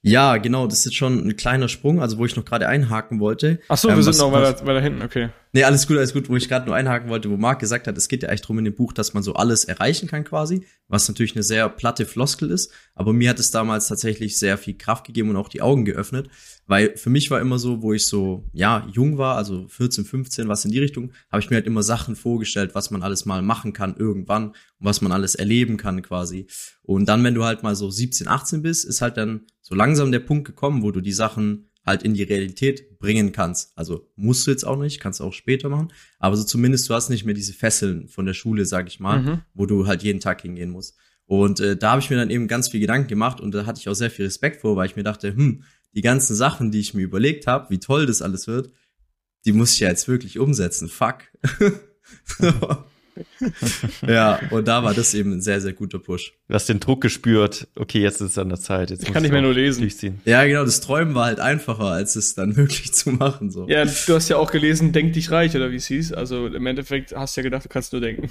Ja, 0.06 0.36
genau, 0.36 0.68
das 0.68 0.86
ist 0.86 0.94
schon 0.94 1.26
ein 1.26 1.36
kleiner 1.36 1.68
Sprung, 1.68 2.00
also 2.00 2.16
wo 2.18 2.24
ich 2.24 2.36
noch 2.36 2.44
gerade 2.44 2.68
einhaken 2.68 3.18
wollte. 3.18 3.58
Ach 3.68 3.76
so, 3.76 3.88
ähm, 3.88 3.96
wir 3.96 4.04
sind 4.04 4.16
noch 4.18 4.30
weiter, 4.30 4.64
weiter 4.64 4.80
hinten, 4.80 5.02
okay. 5.02 5.30
Nee, 5.52 5.64
alles 5.64 5.88
gut, 5.88 5.96
alles 5.96 6.12
gut, 6.12 6.28
wo 6.28 6.36
ich 6.36 6.48
gerade 6.48 6.66
nur 6.66 6.76
einhaken 6.76 7.08
wollte, 7.08 7.28
wo 7.28 7.36
Marc 7.36 7.58
gesagt 7.58 7.88
hat, 7.88 7.98
es 7.98 8.06
geht 8.06 8.22
ja 8.22 8.28
eigentlich 8.28 8.42
drum 8.42 8.58
in 8.60 8.66
dem 8.66 8.74
Buch, 8.76 8.92
dass 8.92 9.14
man 9.14 9.24
so 9.24 9.34
alles 9.34 9.64
erreichen 9.64 10.06
kann 10.06 10.22
quasi, 10.22 10.64
was 10.86 11.08
natürlich 11.08 11.34
eine 11.34 11.42
sehr 11.42 11.68
platte 11.68 12.06
Floskel 12.06 12.52
ist, 12.52 12.72
aber 12.94 13.12
mir 13.12 13.30
hat 13.30 13.40
es 13.40 13.50
damals 13.50 13.88
tatsächlich 13.88 14.38
sehr 14.38 14.58
viel 14.58 14.74
Kraft 14.74 15.06
gegeben 15.06 15.30
und 15.30 15.36
auch 15.36 15.48
die 15.48 15.60
Augen 15.60 15.84
geöffnet, 15.84 16.28
weil 16.66 16.96
für 16.96 17.10
mich 17.10 17.30
war 17.30 17.40
immer 17.40 17.58
so, 17.58 17.82
wo 17.82 17.92
ich 17.92 18.06
so, 18.06 18.48
ja, 18.52 18.88
jung 18.92 19.18
war, 19.18 19.36
also 19.36 19.68
14, 19.68 20.04
15, 20.04 20.48
was 20.48 20.64
in 20.64 20.72
die 20.72 20.80
Richtung, 20.80 21.12
habe 21.30 21.40
ich 21.40 21.50
mir 21.50 21.56
halt 21.56 21.66
immer 21.66 21.82
Sachen 21.82 22.16
vorgestellt, 22.16 22.74
was 22.74 22.90
man 22.90 23.02
alles 23.02 23.24
mal 23.24 23.42
machen 23.42 23.72
kann 23.72 23.96
irgendwann 23.96 24.48
und 24.48 24.54
was 24.78 25.00
man 25.00 25.12
alles 25.12 25.34
erleben 25.34 25.76
kann 25.76 26.02
quasi. 26.02 26.46
Und 26.82 27.08
dann, 27.08 27.22
wenn 27.24 27.34
du 27.34 27.44
halt 27.44 27.62
mal 27.62 27.76
so 27.76 27.90
17, 27.90 28.26
18 28.28 28.62
bist, 28.62 28.84
ist 28.84 29.00
halt 29.00 29.16
dann 29.16 29.42
so 29.60 29.74
langsam 29.74 30.10
der 30.10 30.20
Punkt 30.20 30.46
gekommen, 30.46 30.82
wo 30.82 30.90
du 30.90 31.00
die 31.00 31.12
Sachen 31.12 31.70
halt 31.84 32.02
in 32.02 32.14
die 32.14 32.24
Realität 32.24 32.98
bringen 32.98 33.30
kannst. 33.30 33.72
Also 33.78 34.10
musst 34.16 34.46
du 34.46 34.50
jetzt 34.50 34.66
auch 34.66 34.76
nicht, 34.76 34.98
kannst 34.98 35.22
auch 35.22 35.32
später 35.32 35.68
machen, 35.68 35.92
aber 36.18 36.36
so 36.36 36.42
zumindest 36.42 36.88
du 36.88 36.94
hast 36.94 37.10
nicht 37.10 37.24
mehr 37.24 37.34
diese 37.34 37.52
Fesseln 37.52 38.08
von 38.08 38.26
der 38.26 38.34
Schule, 38.34 38.66
sag 38.66 38.88
ich 38.88 38.98
mal, 38.98 39.22
mhm. 39.22 39.40
wo 39.54 39.66
du 39.66 39.86
halt 39.86 40.02
jeden 40.02 40.20
Tag 40.20 40.42
hingehen 40.42 40.70
musst. 40.70 40.96
Und 41.26 41.58
äh, 41.58 41.76
da 41.76 41.92
habe 41.92 42.00
ich 42.00 42.10
mir 42.10 42.16
dann 42.16 42.30
eben 42.30 42.46
ganz 42.46 42.68
viel 42.68 42.80
Gedanken 42.80 43.08
gemacht 43.08 43.40
und 43.40 43.52
da 43.52 43.66
hatte 43.66 43.80
ich 43.80 43.88
auch 43.88 43.94
sehr 43.94 44.10
viel 44.10 44.26
Respekt 44.26 44.60
vor, 44.60 44.76
weil 44.76 44.86
ich 44.86 44.96
mir 44.96 45.02
dachte, 45.02 45.34
hm, 45.34 45.64
die 45.96 46.02
ganzen 46.02 46.36
Sachen, 46.36 46.70
die 46.70 46.80
ich 46.80 46.94
mir 46.94 47.02
überlegt 47.02 47.46
habe, 47.46 47.70
wie 47.70 47.80
toll 47.80 48.06
das 48.06 48.22
alles 48.22 48.46
wird, 48.46 48.70
die 49.46 49.52
muss 49.52 49.72
ich 49.72 49.80
ja 49.80 49.88
jetzt 49.88 50.06
wirklich 50.08 50.38
umsetzen. 50.38 50.88
Fuck. 50.88 51.24
ja, 54.06 54.38
und 54.50 54.68
da 54.68 54.84
war 54.84 54.92
das 54.92 55.14
eben 55.14 55.32
ein 55.32 55.40
sehr, 55.40 55.60
sehr 55.62 55.72
guter 55.72 55.98
Push. 55.98 56.34
Du 56.48 56.54
hast 56.54 56.68
den 56.68 56.80
Druck 56.80 57.00
gespürt, 57.00 57.68
okay, 57.76 58.00
jetzt 58.00 58.20
ist 58.20 58.32
es 58.32 58.38
an 58.38 58.50
der 58.50 58.60
Zeit. 58.60 58.90
Jetzt 58.90 59.04
ich 59.04 59.12
kann 59.12 59.22
nicht 59.22 59.32
mehr 59.32 59.40
nur 59.40 59.54
lesen. 59.54 59.80
Durchziehen. 59.80 60.20
Ja, 60.26 60.44
genau, 60.44 60.64
das 60.64 60.82
Träumen 60.82 61.14
war 61.14 61.24
halt 61.26 61.40
einfacher, 61.40 61.86
als 61.86 62.14
es 62.14 62.34
dann 62.34 62.56
wirklich 62.56 62.92
zu 62.92 63.12
machen. 63.12 63.50
So. 63.50 63.66
Ja, 63.66 63.84
du 63.84 64.14
hast 64.14 64.28
ja 64.28 64.36
auch 64.36 64.52
gelesen, 64.52 64.92
denk 64.92 65.14
dich 65.14 65.30
reich, 65.30 65.56
oder 65.56 65.70
wie 65.70 65.76
es 65.76 65.86
hieß. 65.86 66.12
Also 66.12 66.46
im 66.46 66.66
Endeffekt 66.66 67.16
hast 67.16 67.36
du 67.36 67.40
ja 67.40 67.44
gedacht, 67.44 67.64
du 67.64 67.68
kannst 67.70 67.92
nur 67.92 68.02
denken. 68.02 68.28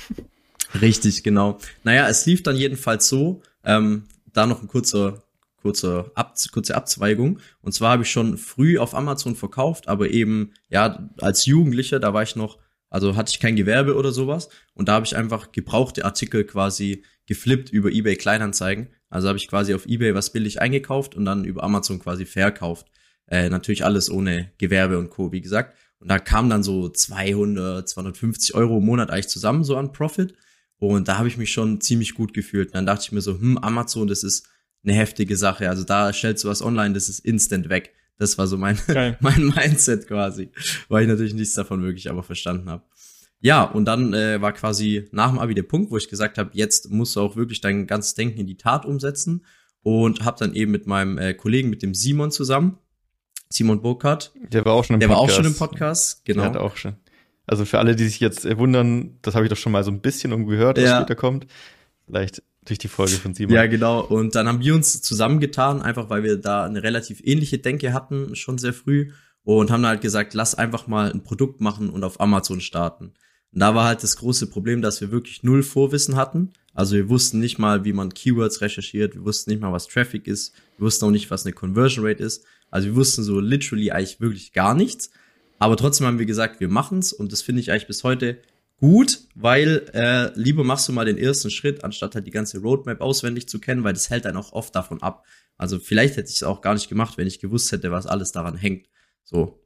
Richtig, 0.79 1.23
genau. 1.23 1.57
Naja, 1.83 2.07
es 2.09 2.25
lief 2.27 2.43
dann 2.43 2.55
jedenfalls 2.55 3.07
so, 3.07 3.41
ähm, 3.63 4.03
da 4.33 4.45
noch 4.45 4.61
ein 4.61 4.67
kurzer, 4.67 5.23
kurze, 5.65 6.11
Ab 6.13 6.35
kurze 6.51 6.75
Abzweigung. 6.75 7.39
Und 7.61 7.71
zwar 7.71 7.93
habe 7.93 8.03
ich 8.03 8.11
schon 8.11 8.37
früh 8.37 8.77
auf 8.77 8.93
Amazon 8.93 9.35
verkauft, 9.35 9.87
aber 9.87 10.11
eben, 10.11 10.51
ja, 10.69 11.09
als 11.19 11.47
Jugendlicher, 11.47 11.99
da 11.99 12.13
war 12.13 12.21
ich 12.21 12.35
noch, 12.35 12.59
also 12.91 13.15
hatte 13.15 13.31
ich 13.31 13.39
kein 13.39 13.55
Gewerbe 13.55 13.95
oder 13.95 14.11
sowas. 14.11 14.49
Und 14.75 14.87
da 14.87 14.93
habe 14.93 15.07
ich 15.07 15.15
einfach 15.15 15.51
gebrauchte 15.51 16.05
Artikel 16.05 16.43
quasi 16.43 17.03
geflippt 17.25 17.71
über 17.71 17.89
eBay 17.91 18.15
Kleinanzeigen. 18.15 18.89
Also 19.09 19.27
habe 19.27 19.39
ich 19.39 19.47
quasi 19.47 19.73
auf 19.73 19.87
eBay 19.87 20.13
was 20.13 20.31
billig 20.31 20.61
eingekauft 20.61 21.15
und 21.15 21.25
dann 21.25 21.45
über 21.45 21.63
Amazon 21.63 21.97
quasi 21.99 22.27
verkauft. 22.27 22.85
Äh, 23.27 23.49
natürlich 23.49 23.83
alles 23.83 24.11
ohne 24.11 24.51
Gewerbe 24.59 24.99
und 24.99 25.09
Co., 25.09 25.31
wie 25.31 25.41
gesagt. 25.41 25.75
Und 25.97 26.09
da 26.09 26.19
kam 26.19 26.47
dann 26.47 26.61
so 26.61 26.89
200, 26.89 27.89
250 27.89 28.53
Euro 28.53 28.77
im 28.77 28.85
Monat 28.85 29.09
eigentlich 29.09 29.29
zusammen, 29.29 29.63
so 29.63 29.77
an 29.77 29.93
Profit. 29.93 30.35
Und 30.77 31.07
da 31.07 31.17
habe 31.17 31.27
ich 31.27 31.37
mich 31.37 31.51
schon 31.51 31.81
ziemlich 31.81 32.13
gut 32.13 32.35
gefühlt. 32.35 32.67
Und 32.67 32.75
dann 32.75 32.85
dachte 32.85 33.05
ich 33.05 33.11
mir 33.11 33.21
so, 33.21 33.39
hm, 33.39 33.57
Amazon, 33.57 34.07
das 34.07 34.21
ist 34.23 34.47
eine 34.85 34.95
heftige 34.95 35.37
Sache. 35.37 35.69
Also 35.69 35.83
da 35.83 36.11
stellst 36.13 36.43
du 36.43 36.47
was 36.47 36.61
online, 36.61 36.93
das 36.93 37.09
ist 37.09 37.19
instant 37.19 37.69
weg. 37.69 37.93
Das 38.17 38.37
war 38.37 38.47
so 38.47 38.57
mein, 38.57 38.79
mein 39.19 39.53
Mindset 39.55 40.07
quasi, 40.07 40.49
weil 40.87 41.03
ich 41.03 41.09
natürlich 41.09 41.33
nichts 41.33 41.53
davon 41.53 41.83
wirklich 41.83 42.09
aber 42.09 42.23
verstanden 42.23 42.69
habe. 42.69 42.83
Ja, 43.41 43.63
und 43.63 43.85
dann 43.85 44.13
äh, 44.13 44.41
war 44.41 44.53
quasi 44.53 45.07
nach 45.11 45.29
dem 45.29 45.39
Abi 45.39 45.53
der 45.53 45.63
Punkt, 45.63 45.91
wo 45.91 45.97
ich 45.97 46.09
gesagt 46.09 46.37
habe, 46.37 46.51
jetzt 46.53 46.89
musst 46.89 47.15
du 47.15 47.21
auch 47.21 47.35
wirklich 47.35 47.61
dein 47.61 47.85
ganzes 47.85 48.15
Denken 48.15 48.39
in 48.39 48.47
die 48.47 48.57
Tat 48.57 48.85
umsetzen 48.85 49.45
und 49.83 50.23
habe 50.23 50.37
dann 50.39 50.55
eben 50.55 50.71
mit 50.71 50.87
meinem 50.87 51.17
äh, 51.17 51.33
Kollegen, 51.33 51.69
mit 51.69 51.83
dem 51.83 51.93
Simon 51.93 52.31
zusammen, 52.31 52.79
Simon 53.49 53.81
Burkhardt. 53.81 54.33
Der 54.51 54.65
war 54.65 54.73
auch 54.73 54.83
schon 54.83 54.95
im 54.95 54.99
der 55.01 55.07
Podcast. 55.09 55.37
Der 55.37 55.37
war 55.37 55.39
auch 55.39 55.43
schon 55.43 55.45
im 55.45 55.57
Podcast, 55.57 56.25
genau. 56.25 56.41
Der 56.43 56.49
hat 56.51 56.57
auch 56.57 56.77
schon. 56.77 56.95
Also 57.45 57.65
für 57.65 57.77
alle, 57.77 57.95
die 57.95 58.05
sich 58.05 58.19
jetzt 58.19 58.45
wundern, 58.57 59.19
das 59.21 59.35
habe 59.35 59.45
ich 59.45 59.49
doch 59.49 59.57
schon 59.57 59.71
mal 59.71 59.83
so 59.83 59.91
ein 59.91 60.01
bisschen 60.01 60.31
irgendwo 60.31 60.49
gehört, 60.51 60.77
was 60.77 60.85
ja. 60.85 60.97
später 60.97 61.15
kommt. 61.15 61.45
Vielleicht 62.07 62.41
durch 62.65 62.79
die 62.79 62.87
Folge 62.87 63.13
von 63.13 63.33
Simon. 63.33 63.55
Ja, 63.55 63.67
genau. 63.67 64.01
Und 64.01 64.35
dann 64.35 64.47
haben 64.47 64.59
wir 64.59 64.75
uns 64.75 65.01
zusammengetan, 65.01 65.81
einfach 65.81 66.09
weil 66.09 66.23
wir 66.23 66.37
da 66.37 66.65
eine 66.65 66.83
relativ 66.83 67.21
ähnliche 67.23 67.59
Denke 67.59 67.93
hatten, 67.93 68.35
schon 68.35 68.57
sehr 68.57 68.73
früh. 68.73 69.11
Und 69.43 69.69
haben 69.69 69.85
halt 69.85 70.01
gesagt, 70.01 70.33
lass 70.33 70.55
einfach 70.55 70.87
mal 70.87 71.11
ein 71.11 71.21
Produkt 71.21 71.61
machen 71.61 71.91
und 71.91 72.03
auf 72.03 72.19
Amazon 72.19 72.61
starten. 72.61 73.13
Und 73.53 73.59
da 73.59 73.75
war 73.75 73.85
halt 73.85 74.01
das 74.01 74.17
große 74.17 74.47
Problem, 74.47 74.81
dass 74.81 75.01
wir 75.01 75.11
wirklich 75.11 75.43
null 75.43 75.61
Vorwissen 75.61 76.15
hatten. 76.15 76.51
Also 76.73 76.95
wir 76.95 77.09
wussten 77.09 77.39
nicht 77.39 77.59
mal, 77.59 77.85
wie 77.85 77.93
man 77.93 78.13
Keywords 78.13 78.61
recherchiert. 78.61 79.13
Wir 79.13 79.23
wussten 79.23 79.51
nicht 79.51 79.61
mal, 79.61 79.71
was 79.71 79.87
Traffic 79.87 80.27
ist. 80.27 80.53
Wir 80.77 80.85
wussten 80.85 81.05
auch 81.05 81.11
nicht, 81.11 81.29
was 81.29 81.45
eine 81.45 81.53
Conversion 81.53 82.05
Rate 82.05 82.23
ist. 82.23 82.43
Also 82.71 82.87
wir 82.87 82.95
wussten 82.95 83.23
so 83.23 83.39
literally 83.39 83.91
eigentlich 83.91 84.19
wirklich 84.19 84.51
gar 84.51 84.73
nichts. 84.73 85.11
Aber 85.59 85.77
trotzdem 85.77 86.07
haben 86.07 86.19
wir 86.19 86.25
gesagt, 86.25 86.59
wir 86.59 86.67
machen's. 86.67 87.13
Und 87.13 87.31
das 87.31 87.43
finde 87.43 87.61
ich 87.61 87.71
eigentlich 87.71 87.87
bis 87.87 88.03
heute 88.03 88.39
gut, 88.77 89.19
weil 89.35 89.89
äh, 89.93 90.31
lieber 90.39 90.63
machst 90.63 90.87
du 90.87 90.93
mal 90.93 91.05
den 91.05 91.17
ersten 91.17 91.49
Schritt, 91.49 91.83
anstatt 91.83 92.15
halt 92.15 92.27
die 92.27 92.31
ganze 92.31 92.59
Roadmap 92.59 93.01
auswendig 93.01 93.47
zu 93.47 93.59
kennen, 93.59 93.83
weil 93.83 93.93
das 93.93 94.09
hält 94.09 94.25
dann 94.25 94.37
auch 94.37 94.53
oft 94.53 94.75
davon 94.75 95.01
ab. 95.01 95.25
Also 95.57 95.79
vielleicht 95.79 96.17
hätte 96.17 96.29
ich 96.29 96.37
es 96.37 96.43
auch 96.43 96.61
gar 96.61 96.73
nicht 96.73 96.89
gemacht, 96.89 97.17
wenn 97.17 97.27
ich 97.27 97.39
gewusst 97.39 97.71
hätte, 97.71 97.91
was 97.91 98.07
alles 98.07 98.31
daran 98.31 98.57
hängt. 98.57 98.87
So. 99.23 99.61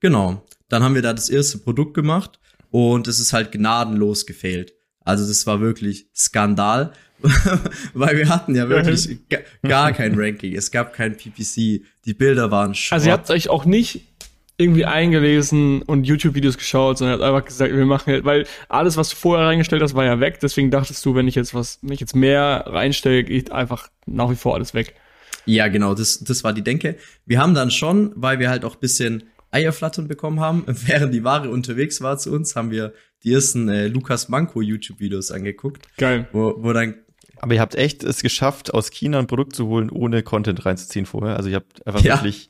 Genau. 0.00 0.46
Dann 0.68 0.82
haben 0.82 0.94
wir 0.94 1.02
da 1.02 1.12
das 1.12 1.30
erste 1.30 1.58
Produkt 1.58 1.94
gemacht 1.94 2.38
und 2.70 3.06
es 3.08 3.20
ist 3.20 3.32
halt 3.32 3.52
gnadenlos 3.52 4.26
gefehlt. 4.26 4.74
Also 5.00 5.26
das 5.26 5.46
war 5.46 5.60
wirklich 5.60 6.10
Skandal, 6.14 6.92
weil 7.94 8.16
wir 8.16 8.28
hatten 8.28 8.54
ja 8.54 8.68
wirklich 8.68 9.20
gar 9.62 9.92
kein 9.92 10.18
Ranking. 10.18 10.54
Es 10.54 10.70
gab 10.70 10.92
kein 10.92 11.16
PPC. 11.16 11.84
Die 12.04 12.14
Bilder 12.14 12.50
waren 12.50 12.74
schwach. 12.74 12.96
Also 12.96 13.06
ihr 13.06 13.12
habt 13.12 13.30
euch 13.30 13.48
auch 13.48 13.64
nicht 13.64 14.15
irgendwie 14.58 14.86
eingelesen 14.86 15.82
und 15.82 16.04
YouTube-Videos 16.04 16.56
geschaut, 16.56 16.98
sondern 16.98 17.20
hat 17.20 17.26
einfach 17.26 17.44
gesagt, 17.44 17.74
wir 17.74 17.84
machen 17.84 18.12
halt, 18.12 18.24
weil 18.24 18.46
alles, 18.68 18.96
was 18.96 19.10
du 19.10 19.16
vorher 19.16 19.46
reingestellt 19.46 19.82
hast, 19.82 19.94
war 19.94 20.04
ja 20.04 20.18
weg. 20.18 20.40
Deswegen 20.40 20.70
dachtest 20.70 21.04
du, 21.04 21.14
wenn 21.14 21.28
ich 21.28 21.34
jetzt 21.34 21.54
was, 21.54 21.78
wenn 21.82 21.92
ich 21.92 22.00
jetzt 22.00 22.16
mehr 22.16 22.64
reinstelle, 22.66 23.22
geht 23.24 23.52
einfach 23.52 23.88
nach 24.06 24.30
wie 24.30 24.36
vor 24.36 24.54
alles 24.54 24.72
weg. 24.72 24.94
Ja, 25.44 25.68
genau, 25.68 25.94
das, 25.94 26.20
das 26.20 26.42
war 26.42 26.52
die 26.52 26.62
Denke. 26.62 26.96
Wir 27.26 27.40
haben 27.40 27.54
dann 27.54 27.70
schon, 27.70 28.12
weil 28.16 28.38
wir 28.38 28.48
halt 28.48 28.64
auch 28.64 28.76
bisschen 28.76 29.24
Eierflattern 29.50 30.08
bekommen 30.08 30.40
haben, 30.40 30.64
während 30.66 31.12
die 31.12 31.22
Ware 31.22 31.50
unterwegs 31.50 32.00
war 32.00 32.18
zu 32.18 32.32
uns, 32.32 32.56
haben 32.56 32.70
wir 32.70 32.94
die 33.24 33.32
ersten 33.32 33.68
äh, 33.68 33.88
Lukas 33.88 34.28
Manko 34.28 34.62
YouTube-Videos 34.62 35.30
angeguckt. 35.30 35.86
Geil. 35.98 36.28
Wo, 36.32 36.54
wo 36.58 36.72
dann 36.72 36.94
aber 37.38 37.54
ihr 37.54 37.60
habt 37.60 37.74
echt 37.74 38.02
es 38.02 38.22
geschafft, 38.22 38.72
aus 38.72 38.90
China 38.90 39.18
ein 39.18 39.26
Produkt 39.26 39.54
zu 39.54 39.66
holen, 39.66 39.90
ohne 39.90 40.22
Content 40.22 40.64
reinzuziehen 40.64 41.04
vorher. 41.04 41.36
Also 41.36 41.50
ihr 41.50 41.56
habt 41.56 41.86
einfach 41.86 42.00
ja. 42.00 42.16
wirklich 42.16 42.48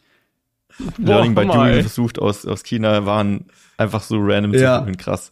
Learning 0.98 1.34
by 1.34 1.46
Doing 1.46 1.80
versucht 1.80 2.18
aus, 2.18 2.46
aus 2.46 2.62
China, 2.62 3.06
waren 3.06 3.46
einfach 3.76 4.02
so 4.02 4.16
random 4.18 4.54
ja. 4.54 4.78
zu 4.78 4.84
holen. 4.84 4.96
Krass. 4.96 5.30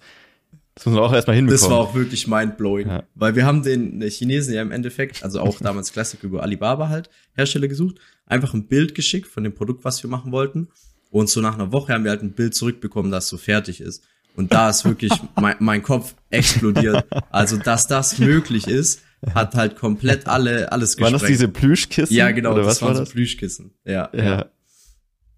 Das 0.74 0.86
muss 0.86 0.96
man 0.96 1.04
auch 1.04 1.12
erstmal 1.12 1.36
hinbekommen. 1.36 1.60
Das 1.60 1.70
war 1.70 1.78
auch 1.78 1.94
wirklich 1.94 2.26
mindblowing. 2.26 2.88
Ja. 2.88 3.04
Weil 3.14 3.36
wir 3.36 3.46
haben 3.46 3.62
den 3.62 4.00
Chinesen 4.02 4.54
ja 4.54 4.62
im 4.62 4.72
Endeffekt, 4.72 5.22
also 5.22 5.40
auch 5.40 5.60
damals 5.60 5.92
Classic 5.92 6.20
über 6.22 6.42
Alibaba 6.42 6.88
halt, 6.88 7.10
Hersteller 7.34 7.68
gesucht, 7.68 7.98
einfach 8.26 8.54
ein 8.54 8.66
Bild 8.66 8.94
geschickt 8.94 9.28
von 9.28 9.44
dem 9.44 9.54
Produkt, 9.54 9.84
was 9.84 10.02
wir 10.02 10.10
machen 10.10 10.32
wollten. 10.32 10.68
Und 11.10 11.30
so 11.30 11.40
nach 11.40 11.54
einer 11.54 11.70
Woche 11.70 11.92
haben 11.92 12.02
wir 12.02 12.10
halt 12.10 12.22
ein 12.22 12.32
Bild 12.32 12.56
zurückbekommen, 12.56 13.12
das 13.12 13.28
so 13.28 13.36
fertig 13.36 13.80
ist. 13.80 14.02
Und 14.34 14.52
da 14.52 14.68
ist 14.70 14.84
wirklich 14.84 15.12
mein, 15.40 15.54
mein 15.60 15.82
Kopf 15.82 16.16
explodiert. 16.30 17.06
Also, 17.30 17.56
dass 17.56 17.86
das 17.86 18.18
möglich 18.18 18.66
ist, 18.66 19.02
hat 19.32 19.54
halt 19.54 19.76
komplett 19.76 20.26
alle, 20.26 20.72
alles 20.72 20.96
gesprengt. 20.96 21.12
Waren 21.12 21.20
das 21.20 21.28
diese 21.28 21.48
Plüschkissen? 21.48 22.14
Ja, 22.16 22.32
genau, 22.32 22.56
das 22.56 22.82
waren 22.82 22.96
war 22.96 23.06
so 23.06 23.12
Plüschkissen. 23.12 23.74
Ja, 23.84 24.10
ja. 24.12 24.24
ja. 24.24 24.46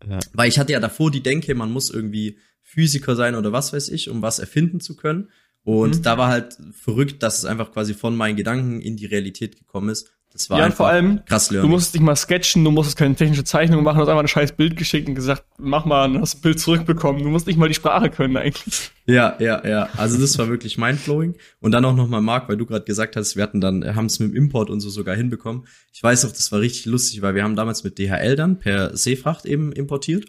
Ja. 0.08 0.18
Weil 0.32 0.48
ich 0.48 0.58
hatte 0.58 0.72
ja 0.72 0.80
davor 0.80 1.10
die 1.10 1.22
Denke, 1.22 1.54
man 1.54 1.72
muss 1.72 1.90
irgendwie 1.90 2.38
Physiker 2.62 3.16
sein 3.16 3.34
oder 3.34 3.52
was 3.52 3.72
weiß 3.72 3.88
ich, 3.90 4.10
um 4.10 4.22
was 4.22 4.38
erfinden 4.38 4.80
zu 4.80 4.96
können. 4.96 5.30
Und 5.62 5.98
mhm. 5.98 6.02
da 6.02 6.18
war 6.18 6.28
halt 6.28 6.58
verrückt, 6.72 7.22
dass 7.22 7.38
es 7.38 7.44
einfach 7.44 7.72
quasi 7.72 7.94
von 7.94 8.16
meinen 8.16 8.36
Gedanken 8.36 8.80
in 8.80 8.96
die 8.96 9.06
Realität 9.06 9.56
gekommen 9.56 9.88
ist. 9.88 10.15
Das 10.36 10.50
war 10.50 10.58
ja, 10.58 10.70
vor 10.70 10.88
allem, 10.88 11.24
krass 11.24 11.50
lernen. 11.50 11.66
du 11.66 11.74
musst 11.74 11.94
dich 11.94 12.02
mal 12.02 12.14
sketchen, 12.14 12.62
du 12.62 12.70
musstest 12.70 12.98
keine 12.98 13.14
technische 13.14 13.44
Zeichnung 13.44 13.82
machen, 13.82 13.96
du 13.96 14.02
hast 14.02 14.08
einfach 14.08 14.22
ein 14.22 14.28
scheiß 14.28 14.52
Bild 14.52 14.76
geschickt 14.76 15.08
und 15.08 15.14
gesagt, 15.14 15.44
mach 15.56 15.86
mal, 15.86 16.10
und 16.10 16.20
hast 16.20 16.36
ein 16.36 16.40
Bild 16.42 16.60
zurückbekommen. 16.60 17.22
Du 17.22 17.30
musst 17.30 17.46
nicht 17.46 17.58
mal 17.58 17.68
die 17.68 17.74
Sprache 17.74 18.10
können 18.10 18.36
eigentlich. 18.36 18.90
Ja, 19.06 19.36
ja, 19.38 19.66
ja. 19.66 19.88
Also 19.96 20.18
das 20.18 20.36
war 20.38 20.48
wirklich 20.48 20.76
mindblowing. 20.76 21.36
Und 21.60 21.72
dann 21.72 21.84
auch 21.84 21.96
nochmal, 21.96 22.20
Marc, 22.20 22.48
weil 22.48 22.56
du 22.56 22.66
gerade 22.66 22.84
gesagt 22.84 23.16
hast, 23.16 23.36
wir 23.36 23.42
hatten 23.42 23.60
dann, 23.60 23.96
haben 23.96 24.06
es 24.06 24.18
mit 24.18 24.30
dem 24.30 24.36
Import 24.36 24.68
und 24.68 24.80
so 24.80 24.90
sogar 24.90 25.16
hinbekommen. 25.16 25.66
Ich 25.92 26.02
weiß 26.02 26.26
auch, 26.26 26.32
das 26.32 26.52
war 26.52 26.60
richtig 26.60 26.84
lustig, 26.86 27.22
weil 27.22 27.34
wir 27.34 27.42
haben 27.42 27.56
damals 27.56 27.82
mit 27.82 27.98
DHL 27.98 28.36
dann 28.36 28.58
per 28.58 28.94
Seefracht 28.96 29.46
eben 29.46 29.72
importiert. 29.72 30.26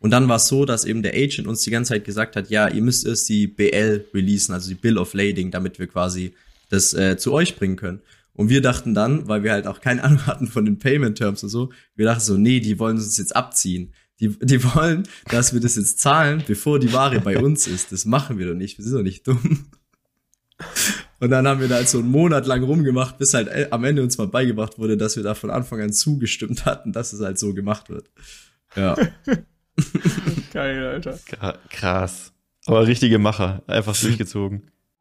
Und 0.00 0.10
dann 0.10 0.28
war 0.28 0.36
es 0.36 0.48
so, 0.48 0.64
dass 0.64 0.84
eben 0.84 1.02
der 1.02 1.14
Agent 1.14 1.46
uns 1.46 1.62
die 1.62 1.70
ganze 1.70 1.94
Zeit 1.94 2.04
gesagt 2.04 2.36
hat, 2.36 2.50
ja, 2.50 2.68
ihr 2.68 2.82
müsst 2.82 3.06
erst 3.06 3.28
die 3.28 3.46
BL 3.46 4.04
releasen, 4.12 4.52
also 4.52 4.68
die 4.68 4.74
Bill 4.74 4.98
of 4.98 5.14
Lading, 5.14 5.50
damit 5.50 5.78
wir 5.78 5.86
quasi 5.86 6.34
das 6.68 6.92
äh, 6.92 7.16
zu 7.16 7.32
euch 7.32 7.56
bringen 7.56 7.76
können. 7.76 8.00
Und 8.34 8.48
wir 8.48 8.60
dachten 8.60 8.94
dann, 8.94 9.28
weil 9.28 9.42
wir 9.42 9.52
halt 9.52 9.66
auch 9.66 9.80
keine 9.80 10.02
Ahnung 10.02 10.26
hatten 10.26 10.46
von 10.46 10.64
den 10.64 10.78
Payment 10.78 11.16
Terms 11.16 11.42
und 11.42 11.48
so, 11.48 11.72
wir 11.94 12.06
dachten 12.06 12.20
so, 12.20 12.36
nee, 12.36 12.60
die 12.60 12.78
wollen 12.78 12.96
uns 12.96 13.16
jetzt 13.16 13.34
abziehen. 13.34 13.94
Die, 14.20 14.28
die 14.40 14.62
wollen, 14.62 15.08
dass 15.28 15.52
wir 15.52 15.60
das 15.60 15.76
jetzt 15.76 15.98
zahlen, 15.98 16.44
bevor 16.46 16.78
die 16.78 16.92
Ware 16.92 17.20
bei 17.20 17.38
uns 17.38 17.66
ist. 17.66 17.90
Das 17.92 18.04
machen 18.04 18.38
wir 18.38 18.46
doch 18.46 18.54
nicht. 18.54 18.78
Wir 18.78 18.84
sind 18.84 18.94
doch 18.94 19.02
nicht 19.02 19.26
dumm. 19.26 19.66
Und 21.18 21.30
dann 21.30 21.48
haben 21.48 21.60
wir 21.60 21.68
da 21.68 21.76
halt 21.76 21.88
so 21.88 21.98
einen 21.98 22.10
Monat 22.10 22.46
lang 22.46 22.62
rumgemacht, 22.62 23.18
bis 23.18 23.34
halt 23.34 23.48
äh, 23.48 23.68
am 23.70 23.82
Ende 23.82 24.02
uns 24.02 24.18
mal 24.18 24.28
beigebracht 24.28 24.78
wurde, 24.78 24.96
dass 24.96 25.16
wir 25.16 25.22
da 25.22 25.34
von 25.34 25.50
Anfang 25.50 25.80
an 25.80 25.92
zugestimmt 25.92 26.64
hatten, 26.64 26.92
dass 26.92 27.12
es 27.12 27.20
halt 27.20 27.38
so 27.38 27.54
gemacht 27.54 27.88
wird. 27.90 28.10
Ja. 28.76 28.96
Geil, 30.52 30.86
Alter. 30.86 31.18
Krass. 31.70 32.32
Aber 32.66 32.86
richtige 32.86 33.18
Macher. 33.18 33.62
Einfach 33.66 33.98
durchgezogen. 33.98 34.70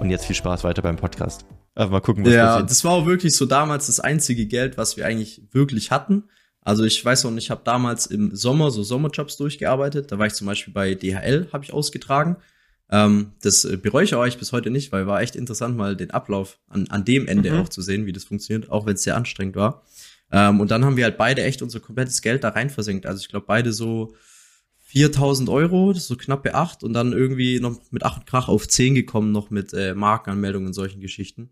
Und 0.00 0.10
jetzt 0.10 0.26
viel 0.26 0.36
Spaß 0.36 0.64
weiter 0.64 0.82
beim 0.82 0.96
Podcast. 0.96 1.44
Aber 1.74 1.92
mal 1.92 2.00
gucken, 2.00 2.24
was 2.24 2.32
ja, 2.32 2.46
passiert. 2.46 2.62
Ja, 2.62 2.66
das 2.68 2.84
war 2.84 2.92
auch 2.92 3.06
wirklich 3.06 3.36
so 3.36 3.46
damals 3.46 3.86
das 3.86 4.00
einzige 4.00 4.46
Geld, 4.46 4.76
was 4.76 4.96
wir 4.96 5.06
eigentlich 5.06 5.42
wirklich 5.52 5.90
hatten. 5.90 6.24
Also 6.60 6.84
ich 6.84 7.04
weiß 7.04 7.24
noch, 7.24 7.36
ich 7.36 7.50
habe 7.50 7.62
damals 7.64 8.06
im 8.06 8.34
Sommer 8.34 8.70
so 8.70 8.82
Sommerjobs 8.82 9.36
durchgearbeitet. 9.36 10.12
Da 10.12 10.18
war 10.18 10.26
ich 10.26 10.34
zum 10.34 10.46
Beispiel 10.46 10.74
bei 10.74 10.94
DHL, 10.94 11.48
habe 11.52 11.64
ich 11.64 11.72
ausgetragen. 11.72 12.36
Ähm, 12.90 13.32
das 13.42 13.64
äh, 13.64 13.76
bereue 13.76 14.04
ich 14.04 14.14
euch 14.14 14.38
bis 14.38 14.52
heute 14.52 14.70
nicht, 14.70 14.92
weil 14.92 15.06
war 15.06 15.20
echt 15.20 15.36
interessant, 15.36 15.76
mal 15.76 15.96
den 15.96 16.10
Ablauf 16.10 16.58
an, 16.68 16.86
an 16.88 17.04
dem 17.04 17.26
Ende 17.26 17.52
mhm. 17.52 17.60
auch 17.60 17.68
zu 17.68 17.82
sehen, 17.82 18.06
wie 18.06 18.12
das 18.12 18.24
funktioniert, 18.24 18.70
auch 18.70 18.86
wenn 18.86 18.94
es 18.94 19.02
sehr 19.02 19.16
anstrengend 19.16 19.56
war. 19.56 19.82
Ähm, 20.30 20.60
und 20.60 20.70
dann 20.70 20.84
haben 20.84 20.96
wir 20.96 21.04
halt 21.04 21.18
beide 21.18 21.42
echt 21.42 21.62
unser 21.62 21.80
komplettes 21.80 22.22
Geld 22.22 22.44
da 22.44 22.50
rein 22.50 22.70
versenkt. 22.70 23.06
Also 23.06 23.20
ich 23.20 23.28
glaube, 23.28 23.46
beide 23.46 23.72
so 23.72 24.14
4000 24.88 25.50
Euro, 25.50 25.92
das 25.92 26.04
ist 26.04 26.08
so 26.08 26.16
knappe 26.16 26.54
acht 26.54 26.82
und 26.82 26.94
dann 26.94 27.12
irgendwie 27.12 27.60
noch 27.60 27.78
mit 27.90 28.04
acht 28.04 28.26
Krach 28.26 28.48
auf 28.48 28.66
zehn 28.66 28.94
gekommen, 28.94 29.32
noch 29.32 29.50
mit 29.50 29.74
äh, 29.74 29.94
Markenanmeldungen 29.94 30.68
und 30.68 30.72
solchen 30.72 31.00
Geschichten. 31.02 31.50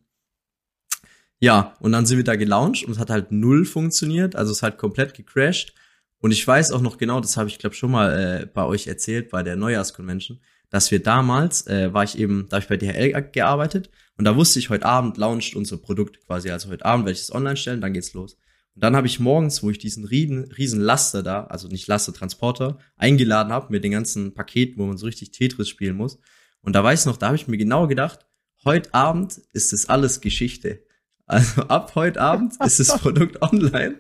Ja, 1.39 1.75
und 1.81 1.93
dann 1.93 2.07
sind 2.07 2.17
wir 2.17 2.25
da 2.25 2.37
gelauncht 2.37 2.87
und 2.87 2.93
es 2.93 2.99
hat 2.99 3.11
halt 3.11 3.33
null 3.33 3.67
funktioniert, 3.67 4.37
also 4.37 4.53
es 4.53 4.63
hat 4.63 4.79
komplett 4.79 5.13
gecrashed. 5.13 5.75
Und 6.19 6.31
ich 6.31 6.47
weiß 6.47 6.73
auch 6.73 6.81
noch 6.81 6.97
genau, 6.97 7.21
das 7.21 7.37
habe 7.37 7.51
ich 7.51 7.59
glaube 7.59 7.77
schon 7.77 7.91
mal 7.91 8.19
äh, 8.43 8.47
bei 8.47 8.65
euch 8.65 8.87
erzählt 8.87 9.29
bei 9.29 9.43
der 9.43 9.57
Neujahrsconvention, 9.57 10.41
dass 10.71 10.91
wir 10.91 11.03
damals 11.03 11.67
äh, 11.67 11.93
war 11.93 12.05
ich 12.05 12.19
eben, 12.19 12.49
da 12.49 12.57
habe 12.57 12.63
ich 12.63 12.69
bei 12.71 12.79
DHL 12.79 13.31
gearbeitet 13.33 13.91
und 14.17 14.25
da 14.25 14.35
wusste 14.35 14.59
ich 14.61 14.71
heute 14.71 14.87
Abend 14.87 15.19
launcht 15.19 15.57
unser 15.57 15.77
Produkt 15.77 16.25
quasi, 16.25 16.51
also 16.51 16.71
heute 16.71 16.87
Abend 16.87 17.05
werde 17.05 17.19
ich 17.19 17.25
es 17.25 17.35
online 17.35 17.59
stellen, 17.59 17.83
dann 17.83 17.93
geht's 17.93 18.15
los. 18.15 18.39
Und 18.77 18.85
dann 18.85 18.95
habe 18.95 19.07
ich 19.07 19.21
morgens, 19.21 19.63
wo 19.63 19.71
ich 19.71 19.79
diesen 19.79 20.05
riesen, 20.05 20.53
riesen 20.53 20.83
Laster 20.83 21.23
da, 21.23 21.45
also 21.45 21.67
nicht 21.67 21.87
Laster, 21.87 22.13
Transporter, 22.13 22.77
eingeladen 22.97 23.51
habe 23.51 23.69
mit 23.71 23.83
den 23.83 23.93
ganzen 23.93 24.35
Paketen, 24.35 24.77
wo 24.77 24.85
man 24.85 24.99
so 24.99 25.07
richtig 25.07 25.31
Tetris 25.31 25.71
spielen 25.71 25.97
muss. 25.97 26.19
Und 26.61 26.77
da 26.77 26.85
weiß 26.85 27.01
ich 27.01 27.07
noch, 27.07 27.17
da 27.17 27.29
habe 27.29 27.37
ich 27.37 27.49
mir 27.49 27.57
genau 27.57 27.87
gedacht, 27.87 28.27
heute 28.67 28.93
Abend 28.93 29.41
ist 29.55 29.73
das 29.73 29.89
alles 29.89 30.21
Geschichte. 30.21 30.83
Also 31.25 31.63
ab 31.69 31.93
heute 31.95 32.21
Abend 32.21 32.53
ist 32.67 32.79
das 32.79 32.99
Produkt 32.99 33.41
online 33.51 33.95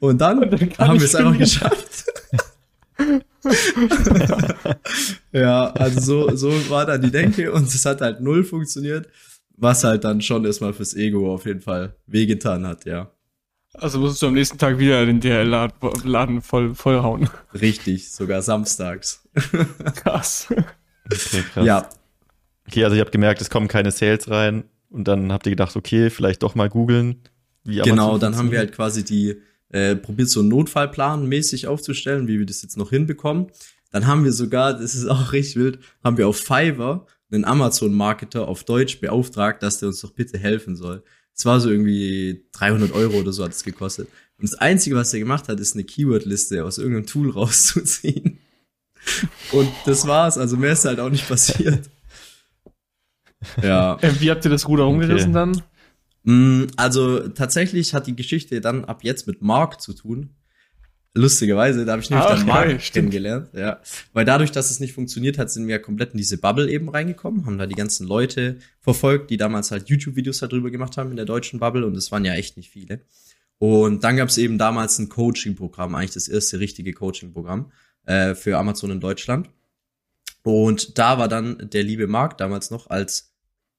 und 0.00 0.18
dann, 0.18 0.42
und 0.42 0.50
dann 0.50 0.78
haben 0.78 0.98
wir 0.98 1.04
es 1.04 1.14
einfach 1.14 1.36
geschafft. 1.36 2.06
ja, 5.32 5.72
also 5.72 6.00
so, 6.00 6.36
so 6.36 6.70
war 6.70 6.86
dann 6.86 7.02
die 7.02 7.10
Denke 7.10 7.52
und 7.52 7.68
es 7.68 7.84
hat 7.84 8.00
halt 8.00 8.22
null 8.22 8.44
funktioniert, 8.44 9.10
was 9.58 9.84
halt 9.84 10.04
dann 10.04 10.22
schon 10.22 10.46
erstmal 10.46 10.72
fürs 10.72 10.94
Ego 10.94 11.34
auf 11.34 11.44
jeden 11.44 11.60
Fall 11.60 11.96
wehgetan 12.06 12.66
hat, 12.66 12.86
ja. 12.86 13.12
Also 13.78 13.98
musstest 13.98 14.22
du 14.22 14.26
am 14.28 14.34
nächsten 14.34 14.58
Tag 14.58 14.78
wieder 14.78 15.04
den 15.04 15.20
DHL-Laden 15.20 16.42
voll, 16.42 16.74
vollhauen. 16.74 17.28
Richtig, 17.54 18.10
sogar 18.10 18.42
samstags. 18.42 19.26
Krass. 19.96 20.48
Okay, 20.50 21.44
krass. 21.52 21.64
Ja. 21.64 21.88
Okay, 22.66 22.84
also 22.84 22.96
ich 22.96 23.00
habe 23.00 23.10
gemerkt, 23.10 23.40
es 23.40 23.50
kommen 23.50 23.68
keine 23.68 23.92
Sales 23.92 24.28
rein 24.28 24.64
und 24.90 25.06
dann 25.06 25.32
habt 25.32 25.46
ihr 25.46 25.50
gedacht, 25.50 25.76
okay, 25.76 26.10
vielleicht 26.10 26.42
doch 26.42 26.54
mal 26.54 26.68
googeln. 26.68 27.22
Genau, 27.64 28.18
dann 28.18 28.36
haben 28.36 28.50
wir 28.50 28.58
halt 28.58 28.72
quasi 28.72 29.04
die 29.04 29.40
äh, 29.70 29.96
probiert, 29.96 30.30
so 30.30 30.40
einen 30.40 30.48
Notfallplan 30.48 31.26
mäßig 31.26 31.66
aufzustellen, 31.66 32.28
wie 32.28 32.38
wir 32.38 32.46
das 32.46 32.62
jetzt 32.62 32.76
noch 32.76 32.90
hinbekommen. 32.90 33.48
Dann 33.92 34.06
haben 34.06 34.24
wir 34.24 34.32
sogar, 34.32 34.74
das 34.74 34.94
ist 34.94 35.06
auch 35.06 35.32
richtig 35.32 35.56
wild, 35.56 35.78
haben 36.02 36.16
wir 36.16 36.28
auf 36.28 36.38
Fiverr 36.38 37.06
einen 37.30 37.44
Amazon-Marketer 37.44 38.46
auf 38.46 38.64
Deutsch 38.64 39.00
beauftragt, 39.00 39.62
dass 39.62 39.78
der 39.78 39.88
uns 39.88 40.00
doch 40.00 40.12
bitte 40.12 40.38
helfen 40.38 40.76
soll. 40.76 41.02
Es 41.36 41.44
war 41.44 41.60
so 41.60 41.70
irgendwie 41.70 42.46
300 42.52 42.92
Euro 42.92 43.18
oder 43.18 43.32
so 43.32 43.44
hat 43.44 43.52
es 43.52 43.62
gekostet. 43.62 44.08
Und 44.38 44.50
das 44.50 44.54
Einzige, 44.54 44.96
was 44.96 45.12
er 45.12 45.20
gemacht 45.20 45.48
hat, 45.48 45.60
ist 45.60 45.74
eine 45.74 45.84
Keyword-Liste 45.84 46.64
aus 46.64 46.78
irgendeinem 46.78 47.06
Tool 47.06 47.30
rauszuziehen. 47.32 48.38
Und 49.52 49.68
das 49.84 50.06
war's. 50.06 50.38
Also 50.38 50.56
mehr 50.56 50.72
ist 50.72 50.84
halt 50.84 50.98
auch 50.98 51.10
nicht 51.10 51.28
passiert. 51.28 51.90
Ja. 53.62 53.98
Äh, 54.00 54.20
wie 54.20 54.30
habt 54.30 54.44
ihr 54.44 54.50
das 54.50 54.66
Ruder 54.66 54.86
umgerissen 54.86 55.36
okay. 55.36 55.52
dann? 56.24 56.64
Mm, 56.64 56.66
also 56.76 57.28
tatsächlich 57.28 57.94
hat 57.94 58.06
die 58.06 58.16
Geschichte 58.16 58.60
dann 58.60 58.84
ab 58.86 59.04
jetzt 59.04 59.26
mit 59.26 59.42
Mark 59.42 59.80
zu 59.80 59.92
tun. 59.92 60.30
Lustigerweise, 61.16 61.86
da 61.86 61.92
habe 61.92 62.02
ich 62.02 62.10
nämlich 62.10 62.26
ah, 62.26 62.34
dann 62.34 62.46
Mark 62.46 62.82
stimmt. 62.82 62.92
kennengelernt, 62.92 63.48
ja. 63.54 63.80
Weil 64.12 64.26
dadurch, 64.26 64.52
dass 64.52 64.70
es 64.70 64.80
nicht 64.80 64.92
funktioniert 64.92 65.38
hat, 65.38 65.50
sind 65.50 65.66
wir 65.66 65.78
komplett 65.78 66.12
in 66.12 66.18
diese 66.18 66.36
Bubble 66.36 66.70
eben 66.70 66.90
reingekommen, 66.90 67.46
haben 67.46 67.56
da 67.56 67.66
die 67.66 67.74
ganzen 67.74 68.06
Leute 68.06 68.58
verfolgt, 68.80 69.30
die 69.30 69.38
damals 69.38 69.70
halt 69.70 69.88
YouTube-Videos 69.88 70.40
darüber 70.40 70.70
gemacht 70.70 70.98
haben 70.98 71.10
in 71.10 71.16
der 71.16 71.24
deutschen 71.24 71.58
Bubble 71.58 71.86
und 71.86 71.96
es 71.96 72.12
waren 72.12 72.24
ja 72.26 72.34
echt 72.34 72.58
nicht 72.58 72.70
viele. 72.70 73.00
Und 73.58 74.04
dann 74.04 74.18
gab 74.18 74.28
es 74.28 74.36
eben 74.36 74.58
damals 74.58 74.98
ein 74.98 75.08
Coaching-Programm, 75.08 75.94
eigentlich 75.94 76.12
das 76.12 76.28
erste 76.28 76.60
richtige 76.60 76.92
Coaching-Programm 76.92 77.72
äh, 78.04 78.34
für 78.34 78.58
Amazon 78.58 78.90
in 78.90 79.00
Deutschland. 79.00 79.48
Und 80.42 80.98
da 80.98 81.18
war 81.18 81.28
dann 81.28 81.70
der 81.72 81.82
liebe 81.82 82.06
Mark 82.06 82.36
damals 82.36 82.70
noch 82.70 82.90
als 82.90 83.32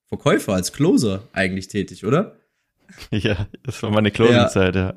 Verkäufer, 0.08 0.54
als 0.54 0.74
Closer 0.74 1.28
eigentlich 1.34 1.68
tätig, 1.68 2.06
oder? 2.06 2.36
Ja, 3.12 3.48
das 3.64 3.84
war 3.84 3.92
meine 3.92 4.12
Closing-Zeit, 4.12 4.76
ja. 4.76 4.88
ja. 4.88 4.96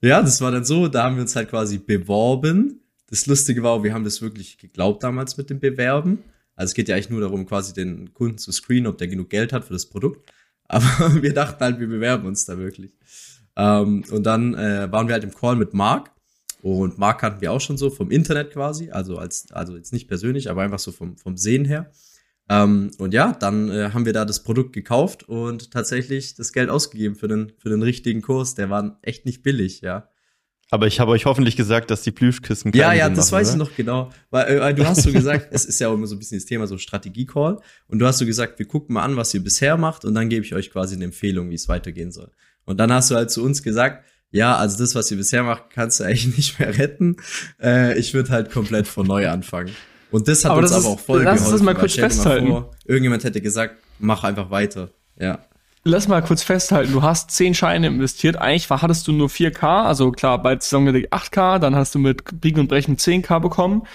Das 0.00 0.40
war 0.40 0.50
dann 0.50 0.64
so, 0.64 0.88
da 0.88 1.04
haben 1.04 1.16
wir 1.16 1.22
uns 1.22 1.34
halt 1.34 1.50
quasi 1.50 1.78
beworben. 1.78 2.80
Das 3.10 3.26
Lustige 3.26 3.62
war, 3.62 3.82
wir 3.82 3.94
haben 3.94 4.04
das 4.04 4.22
wirklich 4.22 4.58
geglaubt 4.58 5.02
damals 5.02 5.36
mit 5.36 5.50
dem 5.50 5.60
Bewerben. 5.60 6.24
Also 6.54 6.70
es 6.70 6.74
geht 6.74 6.88
ja 6.88 6.94
eigentlich 6.94 7.10
nur 7.10 7.20
darum, 7.20 7.46
quasi 7.46 7.72
den 7.72 8.12
Kunden 8.14 8.38
zu 8.38 8.52
screenen, 8.52 8.86
ob 8.86 8.98
der 8.98 9.08
genug 9.08 9.30
Geld 9.30 9.52
hat 9.52 9.64
für 9.64 9.72
das 9.72 9.86
Produkt. 9.86 10.30
Aber 10.68 11.22
wir 11.22 11.32
dachten 11.32 11.60
halt, 11.64 11.80
wir 11.80 11.88
bewerben 11.88 12.26
uns 12.26 12.44
da 12.44 12.58
wirklich. 12.58 12.92
Ähm, 13.56 14.04
und 14.10 14.24
dann 14.24 14.54
äh, 14.54 14.92
waren 14.92 15.08
wir 15.08 15.14
halt 15.14 15.24
im 15.24 15.34
Call 15.34 15.56
mit 15.56 15.72
Mark 15.72 16.10
und 16.60 16.98
Mark 16.98 17.20
kannten 17.20 17.40
wir 17.40 17.52
auch 17.52 17.60
schon 17.60 17.78
so 17.78 17.90
vom 17.90 18.10
Internet 18.10 18.52
quasi, 18.52 18.90
also 18.90 19.16
als, 19.16 19.50
also 19.52 19.76
jetzt 19.76 19.92
nicht 19.92 20.08
persönlich, 20.08 20.50
aber 20.50 20.62
einfach 20.62 20.78
so 20.78 20.92
vom, 20.92 21.16
vom 21.16 21.36
Sehen 21.36 21.64
her. 21.64 21.90
Ähm, 22.48 22.90
und 22.98 23.14
ja, 23.14 23.32
dann 23.32 23.70
äh, 23.70 23.90
haben 23.92 24.06
wir 24.06 24.12
da 24.12 24.24
das 24.24 24.42
Produkt 24.42 24.72
gekauft 24.72 25.28
und 25.28 25.70
tatsächlich 25.70 26.34
das 26.34 26.52
Geld 26.52 26.70
ausgegeben 26.70 27.14
für 27.14 27.28
den, 27.28 27.52
für 27.58 27.68
den 27.68 27.82
richtigen 27.82 28.22
Kurs. 28.22 28.54
Der 28.54 28.70
war 28.70 28.98
echt 29.02 29.26
nicht 29.26 29.42
billig, 29.42 29.80
ja. 29.82 30.08
Aber 30.70 30.86
ich 30.86 31.00
habe 31.00 31.12
euch 31.12 31.24
hoffentlich 31.24 31.56
gesagt, 31.56 31.90
dass 31.90 32.02
die 32.02 32.10
Plüschkissen 32.10 32.72
Ja, 32.74 32.92
ja, 32.92 33.08
das 33.08 33.30
machen, 33.30 33.40
weiß 33.40 33.48
oder? 33.48 33.54
ich 33.54 33.68
noch 33.70 33.76
genau. 33.76 34.10
Weil 34.30 34.60
äh, 34.60 34.74
du 34.74 34.86
hast 34.86 35.02
so 35.02 35.12
gesagt, 35.12 35.48
es 35.52 35.64
ist 35.64 35.78
ja 35.78 35.88
auch 35.88 35.94
immer 35.94 36.06
so 36.06 36.14
ein 36.14 36.18
bisschen 36.18 36.38
das 36.38 36.44
Thema, 36.44 36.66
so 36.66 36.76
Strategie-Call. 36.76 37.58
Und 37.86 37.98
du 37.98 38.06
hast 38.06 38.18
so 38.18 38.26
gesagt, 38.26 38.58
wir 38.58 38.66
gucken 38.66 38.94
mal 38.94 39.02
an, 39.02 39.16
was 39.16 39.32
ihr 39.32 39.42
bisher 39.42 39.76
macht 39.78 40.04
und 40.04 40.14
dann 40.14 40.28
gebe 40.28 40.44
ich 40.44 40.54
euch 40.54 40.70
quasi 40.70 40.94
eine 40.94 41.06
Empfehlung, 41.06 41.48
wie 41.50 41.54
es 41.54 41.68
weitergehen 41.68 42.12
soll. 42.12 42.30
Und 42.64 42.78
dann 42.78 42.92
hast 42.92 43.10
du 43.10 43.14
halt 43.14 43.30
zu 43.30 43.42
uns 43.42 43.62
gesagt, 43.62 44.04
ja, 44.30 44.56
also 44.56 44.76
das, 44.76 44.94
was 44.94 45.10
ihr 45.10 45.16
bisher 45.16 45.42
macht, 45.42 45.70
kannst 45.70 46.00
du 46.00 46.04
eigentlich 46.04 46.26
nicht 46.36 46.58
mehr 46.58 46.76
retten. 46.76 47.16
Äh, 47.62 47.98
ich 47.98 48.12
würde 48.12 48.30
halt 48.30 48.50
komplett 48.50 48.86
von 48.86 49.06
neu 49.06 49.28
anfangen. 49.28 49.70
Und 50.10 50.28
das 50.28 50.44
hat 50.44 50.52
aber 50.52 50.60
uns 50.60 50.70
das 50.70 50.84
aber 50.84 50.94
ist, 50.94 51.00
auch 51.00 51.04
voll 51.04 51.22
lass 51.22 51.38
geholfen. 51.38 51.44
Lass 51.44 51.52
das 51.52 51.62
mal 51.62 51.74
kurz 51.74 51.94
festhalten. 51.94 52.48
Mal 52.48 52.60
vor, 52.62 52.70
irgendjemand 52.86 53.24
hätte 53.24 53.40
gesagt, 53.40 53.76
mach 53.98 54.24
einfach 54.24 54.50
weiter. 54.50 54.90
Ja. 55.18 55.40
Lass 55.84 56.08
mal 56.08 56.22
kurz 56.22 56.42
festhalten, 56.42 56.92
du 56.92 57.02
hast 57.02 57.30
zehn 57.30 57.54
Scheine 57.54 57.86
investiert. 57.86 58.36
Eigentlich 58.36 58.68
war, 58.68 58.82
hattest 58.82 59.06
du 59.06 59.12
nur 59.12 59.28
4K, 59.28 59.84
also 59.84 60.10
klar, 60.10 60.42
bei 60.42 60.56
zusammengelegt 60.56 61.12
8K, 61.12 61.58
dann 61.58 61.74
hast 61.74 61.94
du 61.94 61.98
mit 61.98 62.40
Biegen 62.40 62.60
und 62.60 62.68
Brechen 62.68 62.96
10K 62.96 63.40
bekommen. 63.40 63.86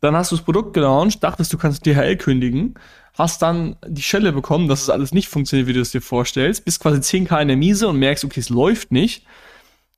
Dann 0.00 0.16
hast 0.16 0.32
du 0.32 0.36
das 0.36 0.44
Produkt 0.44 0.74
gelauncht, 0.74 1.22
dachtest, 1.22 1.52
du 1.52 1.58
kannst 1.58 1.86
DHL 1.86 2.16
kündigen, 2.16 2.74
hast 3.16 3.40
dann 3.40 3.76
die 3.86 4.02
Schelle 4.02 4.32
bekommen, 4.32 4.68
dass 4.68 4.82
es 4.82 4.90
alles 4.90 5.12
nicht 5.12 5.28
funktioniert, 5.28 5.68
wie 5.68 5.74
du 5.74 5.80
es 5.80 5.92
dir 5.92 6.02
vorstellst, 6.02 6.64
bist 6.64 6.80
quasi 6.80 6.98
10K 6.98 7.40
in 7.42 7.48
der 7.48 7.56
Miese 7.56 7.88
und 7.88 7.98
merkst, 7.98 8.24
okay, 8.24 8.40
es 8.40 8.48
läuft 8.48 8.90
nicht 8.90 9.24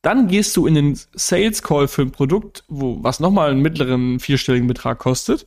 dann 0.05 0.29
gehst 0.29 0.57
du 0.57 0.67
in 0.67 0.75
den 0.75 0.99
Sales 1.15 1.63
Call 1.63 1.89
für 1.89 2.03
ein 2.03 2.11
Produkt, 2.13 2.65
wo, 2.69 3.03
was 3.03 3.21
nochmal 3.21 3.51
einen 3.51 3.63
mittleren 3.63 4.21
vierstelligen 4.21 4.69
Betrag 4.69 4.99
kostet. 4.99 5.47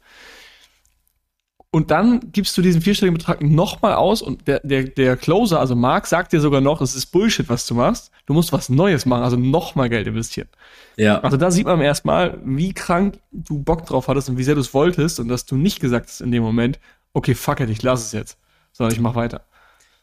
und 1.70 1.92
dann 1.92 2.32
gibst 2.32 2.58
du 2.58 2.62
diesen 2.62 2.82
vierstelligen 2.82 3.18
Betrag 3.18 3.42
nochmal 3.42 3.94
aus 3.94 4.22
und 4.22 4.48
der, 4.48 4.62
der, 4.62 4.84
der 4.86 5.16
Closer, 5.18 5.60
also 5.60 5.76
Mark, 5.76 6.08
sagt 6.08 6.34
dir 6.34 6.40
sogar 6.40 6.62
noch, 6.62 6.82
es 6.82 6.96
ist 6.96 7.08
Bullshit, 7.08 7.50
was 7.50 7.68
du 7.68 7.76
machst. 7.76 8.12
Du 8.26 8.34
musst 8.34 8.52
was 8.52 8.70
Neues 8.70 9.06
machen, 9.06 9.24
also 9.24 9.38
nochmal 9.38 9.90
Geld 9.90 10.08
investieren. 10.08 10.48
Ja. 10.96 11.20
Also 11.20 11.38
da 11.38 11.52
sieht 11.52 11.66
man 11.68 11.80
erstmal, 11.82 12.40
wie 12.44 12.74
krank 12.74 13.20
du 13.32 13.60
Bock 13.60 13.86
drauf 13.86 14.08
hattest 14.08 14.30
und 14.30 14.38
wie 14.38 14.44
sehr 14.44 14.56
du 14.56 14.62
es 14.62 14.74
wolltest 14.74 15.20
und 15.20 15.28
dass 15.28 15.46
du 15.46 15.56
nicht 15.56 15.80
gesagt 15.80 16.08
hast 16.08 16.22
in 16.22 16.32
dem 16.32 16.42
Moment, 16.42 16.80
okay, 17.14 17.36
fuck 17.36 17.60
it, 17.60 17.70
ich 17.70 17.84
lass 17.84 18.06
es 18.06 18.12
jetzt, 18.12 18.38
sondern 18.72 18.94
ich 18.94 19.02
mach 19.02 19.16
weiter. 19.16 19.46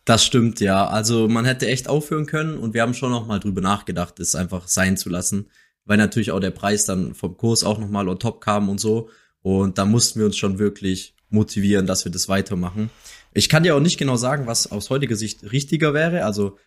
Das 0.05 0.25
stimmt, 0.25 0.61
ja. 0.61 0.87
Also 0.87 1.29
man 1.29 1.45
hätte 1.45 1.67
echt 1.67 1.88
aufhören 1.88 2.27
können 2.27 2.59
und 2.59 2.75
wir 2.75 2.83
haben 2.83 2.95
schon 2.95 3.11
noch 3.11 3.27
mal 3.27 3.40
drüber 3.40 3.61
nachgedacht, 3.61 4.21
es 4.21 4.35
einfach 4.35 4.69
sein 4.69 4.97
zu 4.97 5.09
lassen, 5.09 5.49
weil 5.85 5.97
natürlich 5.97 6.31
auch 6.31 6.40
der 6.40 6.51
Preis 6.51 6.85
dann 6.85 7.14
vom 7.14 7.37
Kurs 7.37 7.64
auch 7.64 7.79
noch 7.79 7.88
mal 7.88 8.09
on 8.09 8.19
top 8.19 8.40
kam 8.40 8.69
und 8.69 8.81
so. 8.81 9.09
Und 9.40 9.79
da 9.79 9.85
mussten 9.85 10.19
wir 10.19 10.27
uns 10.27 10.37
schon 10.37 10.59
wirklich 10.59 11.14
motivieren, 11.31 11.87
dass 11.87 12.05
wir 12.05 12.12
das 12.12 12.29
weitermachen. 12.29 12.90
Ich 13.33 13.49
kann 13.49 13.62
dir 13.62 13.75
auch 13.75 13.81
nicht 13.81 13.99
genau 13.99 14.17
sagen, 14.17 14.47
was 14.47 14.71
aus 14.71 14.90
heutiger 14.90 15.17
Sicht 15.17 15.51
richtiger 15.53 15.95
wäre. 15.95 16.25
Also 16.25 16.59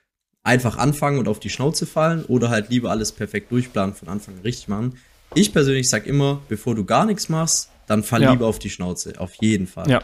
einfach 0.43 0.77
anfangen 0.77 1.19
und 1.19 1.27
auf 1.27 1.39
die 1.39 1.49
Schnauze 1.49 1.85
fallen 1.85 2.25
oder 2.25 2.49
halt 2.49 2.69
lieber 2.69 2.89
alles 2.89 3.11
perfekt 3.11 3.51
durchplanen, 3.51 3.93
von 3.93 4.07
Anfang 4.07 4.35
an 4.35 4.41
richtig 4.41 4.67
machen. 4.67 4.97
Ich 5.35 5.53
persönlich 5.53 5.89
sag 5.89 6.07
immer, 6.07 6.41
bevor 6.47 6.73
du 6.73 6.85
gar 6.85 7.05
nichts 7.05 7.29
machst, 7.29 7.69
dann 7.85 8.03
fall 8.03 8.21
ja. 8.21 8.31
lieber 8.31 8.47
auf 8.47 8.59
die 8.59 8.69
Schnauze. 8.69 9.19
Auf 9.19 9.33
jeden 9.35 9.67
Fall. 9.67 9.89
Ja. 9.89 10.01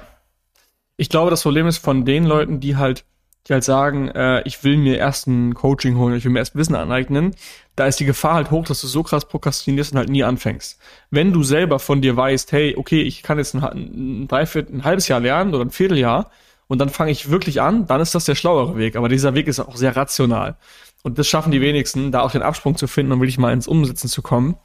Ich 0.97 1.09
glaube, 1.09 1.31
das 1.31 1.41
Problem 1.41 1.65
ist 1.65 1.77
von 1.77 2.05
den 2.05 2.25
Leuten, 2.25 2.59
die 2.59 2.75
halt 2.75 3.05
die 3.47 3.53
halt 3.53 3.63
sagen, 3.63 4.07
äh, 4.09 4.41
ich 4.45 4.63
will 4.63 4.77
mir 4.77 4.97
erst 4.97 5.27
ein 5.27 5.53
Coaching 5.53 5.97
holen, 5.97 6.15
ich 6.15 6.23
will 6.23 6.31
mir 6.31 6.39
erst 6.39 6.55
Wissen 6.55 6.75
aneignen, 6.75 7.35
da 7.75 7.87
ist 7.87 7.99
die 7.99 8.05
Gefahr 8.05 8.35
halt 8.35 8.51
hoch, 8.51 8.65
dass 8.65 8.81
du 8.81 8.87
so 8.87 9.03
krass 9.03 9.27
prokrastinierst 9.27 9.91
und 9.91 9.97
halt 9.97 10.09
nie 10.09 10.23
anfängst. 10.23 10.79
Wenn 11.11 11.33
du 11.33 11.43
selber 11.43 11.79
von 11.79 12.01
dir 12.01 12.15
weißt, 12.15 12.51
hey, 12.51 12.75
okay, 12.77 13.01
ich 13.01 13.23
kann 13.23 13.37
jetzt 13.37 13.55
ein, 13.55 13.63
ein, 13.63 14.27
Dreiviertel, 14.27 14.75
ein 14.75 14.83
halbes 14.83 15.07
Jahr 15.07 15.19
lernen 15.19 15.53
oder 15.53 15.65
ein 15.65 15.71
Vierteljahr 15.71 16.31
und 16.67 16.79
dann 16.79 16.89
fange 16.89 17.11
ich 17.11 17.29
wirklich 17.29 17.61
an, 17.61 17.85
dann 17.87 17.99
ist 17.99 18.15
das 18.15 18.25
der 18.25 18.35
schlauere 18.35 18.77
Weg. 18.77 18.95
Aber 18.95 19.09
dieser 19.09 19.33
Weg 19.35 19.47
ist 19.47 19.59
auch 19.59 19.75
sehr 19.75 19.95
rational. 19.95 20.55
Und 21.03 21.19
das 21.19 21.27
schaffen 21.27 21.51
die 21.51 21.61
wenigsten, 21.61 22.11
da 22.11 22.21
auch 22.21 22.31
den 22.31 22.41
Absprung 22.41 22.77
zu 22.77 22.87
finden 22.87 23.11
und 23.11 23.19
wirklich 23.19 23.37
mal 23.37 23.51
ins 23.51 23.67
Umsetzen 23.67 24.07
zu 24.07 24.21
kommen. 24.21 24.55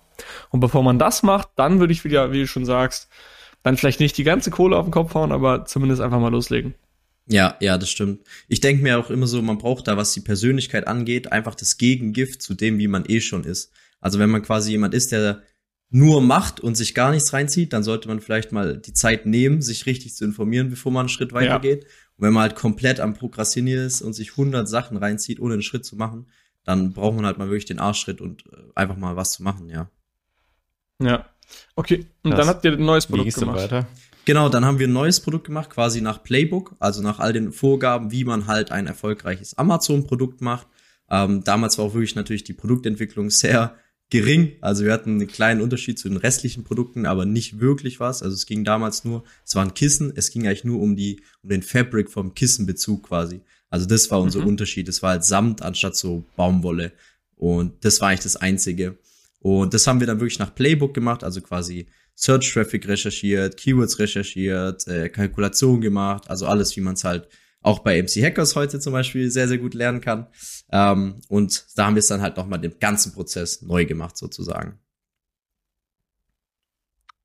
Und 0.50 0.60
bevor 0.60 0.82
man 0.82 0.98
das 0.98 1.22
macht, 1.22 1.48
dann 1.56 1.80
würde 1.80 1.92
ich 1.92 2.04
wieder, 2.04 2.30
wie 2.32 2.40
du 2.40 2.46
schon 2.46 2.64
sagst, 2.64 3.08
dann 3.62 3.76
vielleicht 3.76 4.00
nicht 4.00 4.16
die 4.16 4.24
ganze 4.24 4.50
Kohle 4.50 4.76
auf 4.76 4.86
den 4.86 4.92
Kopf 4.92 5.14
hauen, 5.14 5.32
aber 5.32 5.64
zumindest 5.64 6.00
einfach 6.00 6.20
mal 6.20 6.30
loslegen. 6.30 6.74
Ja, 7.30 7.56
ja, 7.60 7.76
das 7.76 7.90
stimmt. 7.90 8.20
Ich 8.48 8.60
denke 8.60 8.82
mir 8.82 8.98
auch 8.98 9.10
immer 9.10 9.26
so, 9.26 9.42
man 9.42 9.58
braucht 9.58 9.86
da, 9.86 9.96
was 9.96 10.12
die 10.12 10.20
Persönlichkeit 10.20 10.86
angeht, 10.86 11.30
einfach 11.30 11.54
das 11.54 11.76
Gegengift 11.76 12.42
zu 12.42 12.54
dem, 12.54 12.78
wie 12.78 12.88
man 12.88 13.04
eh 13.06 13.20
schon 13.20 13.44
ist. 13.44 13.70
Also 14.00 14.18
wenn 14.18 14.30
man 14.30 14.42
quasi 14.42 14.70
jemand 14.70 14.94
ist, 14.94 15.12
der 15.12 15.42
nur 15.90 16.20
macht 16.20 16.60
und 16.60 16.74
sich 16.74 16.94
gar 16.94 17.10
nichts 17.10 17.32
reinzieht, 17.32 17.72
dann 17.72 17.82
sollte 17.82 18.08
man 18.08 18.20
vielleicht 18.20 18.52
mal 18.52 18.78
die 18.78 18.92
Zeit 18.92 19.26
nehmen, 19.26 19.62
sich 19.62 19.86
richtig 19.86 20.14
zu 20.14 20.24
informieren, 20.24 20.70
bevor 20.70 20.92
man 20.92 21.00
einen 21.00 21.08
Schritt 21.08 21.32
weitergeht. 21.32 21.84
Ja. 21.84 21.90
Und 22.16 22.26
wenn 22.26 22.32
man 22.32 22.42
halt 22.42 22.56
komplett 22.56 23.00
am 23.00 23.14
Prokrastinieren 23.14 23.86
ist 23.86 24.02
und 24.02 24.12
sich 24.12 24.36
hundert 24.36 24.68
Sachen 24.68 24.96
reinzieht, 24.96 25.40
ohne 25.40 25.54
einen 25.54 25.62
Schritt 25.62 25.84
zu 25.84 25.96
machen, 25.96 26.26
dann 26.64 26.92
braucht 26.92 27.16
man 27.16 27.24
halt 27.24 27.38
mal 27.38 27.48
wirklich 27.48 27.64
den 27.64 27.78
Arschschritt 27.78 28.20
und 28.20 28.44
äh, 28.46 28.56
einfach 28.74 28.96
mal 28.96 29.16
was 29.16 29.30
zu 29.30 29.42
machen, 29.42 29.68
ja. 29.68 29.90
Ja. 31.00 31.26
Okay, 31.74 32.06
und 32.22 32.32
das, 32.32 32.40
dann 32.40 32.48
habt 32.48 32.64
ihr 32.64 32.72
ein 32.72 32.84
neues 32.84 33.06
Produkt 33.06 33.34
gemacht. 33.34 33.58
Weiter? 33.58 33.86
Genau, 34.28 34.50
dann 34.50 34.66
haben 34.66 34.78
wir 34.78 34.88
ein 34.88 34.92
neues 34.92 35.20
Produkt 35.20 35.46
gemacht, 35.46 35.70
quasi 35.70 36.02
nach 36.02 36.22
Playbook, 36.22 36.76
also 36.80 37.00
nach 37.00 37.18
all 37.18 37.32
den 37.32 37.50
Vorgaben, 37.50 38.12
wie 38.12 38.24
man 38.24 38.46
halt 38.46 38.70
ein 38.70 38.86
erfolgreiches 38.86 39.56
Amazon-Produkt 39.56 40.42
macht. 40.42 40.66
Ähm, 41.08 41.44
damals 41.44 41.78
war 41.78 41.86
auch 41.86 41.94
wirklich 41.94 42.14
natürlich 42.14 42.44
die 42.44 42.52
Produktentwicklung 42.52 43.30
sehr 43.30 43.76
gering. 44.10 44.52
Also 44.60 44.84
wir 44.84 44.92
hatten 44.92 45.12
einen 45.12 45.28
kleinen 45.28 45.62
Unterschied 45.62 45.98
zu 45.98 46.10
den 46.10 46.18
restlichen 46.18 46.62
Produkten, 46.62 47.06
aber 47.06 47.24
nicht 47.24 47.58
wirklich 47.58 48.00
was. 48.00 48.22
Also 48.22 48.34
es 48.34 48.44
ging 48.44 48.64
damals 48.64 49.02
nur, 49.02 49.24
es 49.46 49.54
waren 49.54 49.72
Kissen, 49.72 50.12
es 50.14 50.30
ging 50.30 50.46
eigentlich 50.46 50.64
nur 50.64 50.82
um 50.82 50.94
die, 50.94 51.22
um 51.42 51.48
den 51.48 51.62
Fabric 51.62 52.10
vom 52.10 52.34
Kissenbezug 52.34 53.04
quasi. 53.04 53.40
Also 53.70 53.86
das 53.86 54.10
war 54.10 54.20
unser 54.20 54.40
mhm. 54.40 54.48
Unterschied. 54.48 54.90
Es 54.90 55.02
war 55.02 55.12
halt 55.12 55.24
Samt 55.24 55.62
anstatt 55.62 55.96
so 55.96 56.26
Baumwolle. 56.36 56.92
Und 57.34 57.82
das 57.82 58.02
war 58.02 58.08
eigentlich 58.10 58.24
das 58.24 58.36
Einzige. 58.36 58.98
Und 59.40 59.72
das 59.72 59.86
haben 59.86 60.00
wir 60.00 60.06
dann 60.06 60.20
wirklich 60.20 60.38
nach 60.38 60.54
Playbook 60.54 60.92
gemacht, 60.92 61.24
also 61.24 61.40
quasi 61.40 61.86
Search 62.20 62.52
Traffic 62.52 62.88
recherchiert, 62.88 63.56
Keywords 63.56 64.00
recherchiert, 64.00 64.88
äh, 64.88 65.08
Kalkulation 65.08 65.80
gemacht, 65.80 66.28
also 66.28 66.46
alles, 66.46 66.76
wie 66.76 66.80
man 66.80 66.94
es 66.94 67.04
halt 67.04 67.28
auch 67.62 67.78
bei 67.78 68.02
MC 68.02 68.24
Hackers 68.24 68.56
heute 68.56 68.80
zum 68.80 68.92
Beispiel 68.92 69.30
sehr, 69.30 69.46
sehr 69.46 69.58
gut 69.58 69.74
lernen 69.74 70.00
kann. 70.00 70.26
Ähm, 70.72 71.20
und 71.28 71.64
da 71.76 71.86
haben 71.86 71.94
wir 71.94 72.00
es 72.00 72.08
dann 72.08 72.20
halt 72.20 72.36
nochmal 72.36 72.58
den 72.58 72.76
ganzen 72.80 73.12
Prozess 73.12 73.62
neu 73.62 73.84
gemacht, 73.84 74.16
sozusagen. 74.16 74.80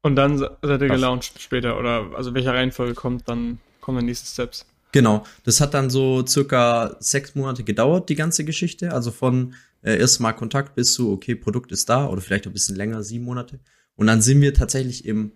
Und 0.03 0.15
dann 0.15 0.37
seid 0.37 0.81
ihr 0.81 0.89
gelauncht 0.89 1.41
später, 1.41 1.79
oder 1.79 2.11
also 2.15 2.35
welche 2.35 2.53
Reihenfolge 2.53 2.93
kommt, 2.93 3.27
dann 3.27 3.57
kommen 3.81 3.99
die 4.01 4.05
nächsten 4.05 4.27
Steps. 4.27 4.63
Genau, 4.91 5.25
das 5.43 5.59
hat 5.59 5.73
dann 5.73 5.89
so 5.89 6.23
circa 6.23 6.97
sechs 6.99 7.33
Monate 7.33 7.63
gedauert, 7.63 8.09
die 8.09 8.15
ganze 8.15 8.45
Geschichte. 8.45 8.93
Also 8.93 9.09
von 9.09 9.55
äh, 9.81 9.97
erstmal 9.97 10.35
Kontakt 10.35 10.75
bis 10.75 10.93
zu, 10.93 11.11
okay, 11.11 11.33
Produkt 11.33 11.71
ist 11.71 11.89
da 11.89 12.05
oder 12.07 12.21
vielleicht 12.21 12.45
ein 12.45 12.53
bisschen 12.53 12.75
länger, 12.75 13.01
sieben 13.01 13.25
Monate. 13.25 13.59
Und 13.95 14.07
dann 14.07 14.21
sind 14.21 14.41
wir 14.41 14.53
tatsächlich 14.53 15.05
im 15.05 15.33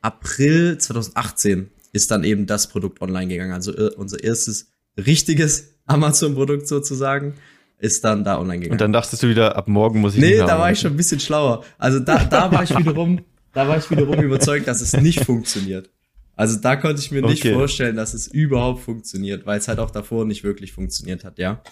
April 0.00 0.78
2018 0.78 1.70
ist 1.92 2.10
dann 2.10 2.24
eben 2.24 2.46
das 2.46 2.68
Produkt 2.68 3.00
online 3.00 3.28
gegangen. 3.28 3.52
Also 3.52 3.74
äh, 3.74 3.90
unser 3.96 4.22
erstes 4.22 4.72
richtiges 4.96 5.74
Amazon-Produkt 5.86 6.66
sozusagen 6.66 7.34
ist 7.78 8.04
dann 8.04 8.24
da 8.24 8.38
online 8.38 8.58
gegangen. 8.60 8.72
Und 8.72 8.80
dann 8.80 8.92
dachtest 8.92 9.22
du 9.22 9.28
wieder, 9.28 9.56
ab 9.56 9.68
morgen 9.68 10.00
muss 10.00 10.14
ich 10.14 10.20
Nee, 10.20 10.38
da 10.38 10.58
war 10.58 10.70
ich 10.72 10.80
schon 10.80 10.92
ein 10.92 10.96
bisschen 10.96 11.20
schlauer. 11.20 11.64
Also 11.78 12.00
da, 12.00 12.24
da 12.24 12.50
war 12.50 12.62
ich 12.62 12.76
wiederum, 12.76 13.20
da 13.52 13.68
war 13.68 13.78
ich 13.78 13.90
wiederum 13.90 14.20
überzeugt, 14.22 14.66
dass 14.68 14.80
es 14.80 14.94
nicht 14.94 15.24
funktioniert. 15.24 15.90
Also 16.36 16.58
da 16.58 16.76
konnte 16.76 17.00
ich 17.00 17.10
mir 17.10 17.22
nicht 17.22 17.46
vorstellen, 17.46 17.96
dass 17.96 18.12
es 18.12 18.26
überhaupt 18.26 18.82
funktioniert, 18.82 19.46
weil 19.46 19.58
es 19.58 19.68
halt 19.68 19.78
auch 19.78 19.90
davor 19.90 20.24
nicht 20.24 20.42
wirklich 20.42 20.72
funktioniert 20.72 21.24
hat, 21.24 21.38
ja. 21.38 21.62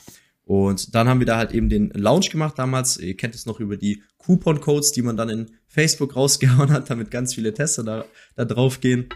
Und 0.45 0.95
dann 0.95 1.09
haben 1.09 1.21
wir 1.21 1.27
da 1.27 1.37
halt 1.37 1.53
eben 1.53 1.69
den 1.69 1.91
Launch 1.91 2.31
gemacht 2.31 2.59
damals. 2.59 2.97
Ihr 2.97 3.17
kennt 3.17 3.35
es 3.35 3.47
noch 3.47 3.61
über 3.61 3.77
die 3.77 4.03
Coupon-Codes, 4.19 4.93
die 4.93 5.03
man 5.03 5.17
dann 5.17 5.29
in 5.29 5.51
Facebook 5.69 6.17
rausgehauen 6.17 6.71
hat, 6.71 6.91
damit 6.91 7.11
ganz 7.11 7.35
viele 7.35 7.55
Tester 7.55 7.85
da, 7.85 8.05
da 8.37 8.45
drauf 8.45 8.81
gehen. 8.81 9.09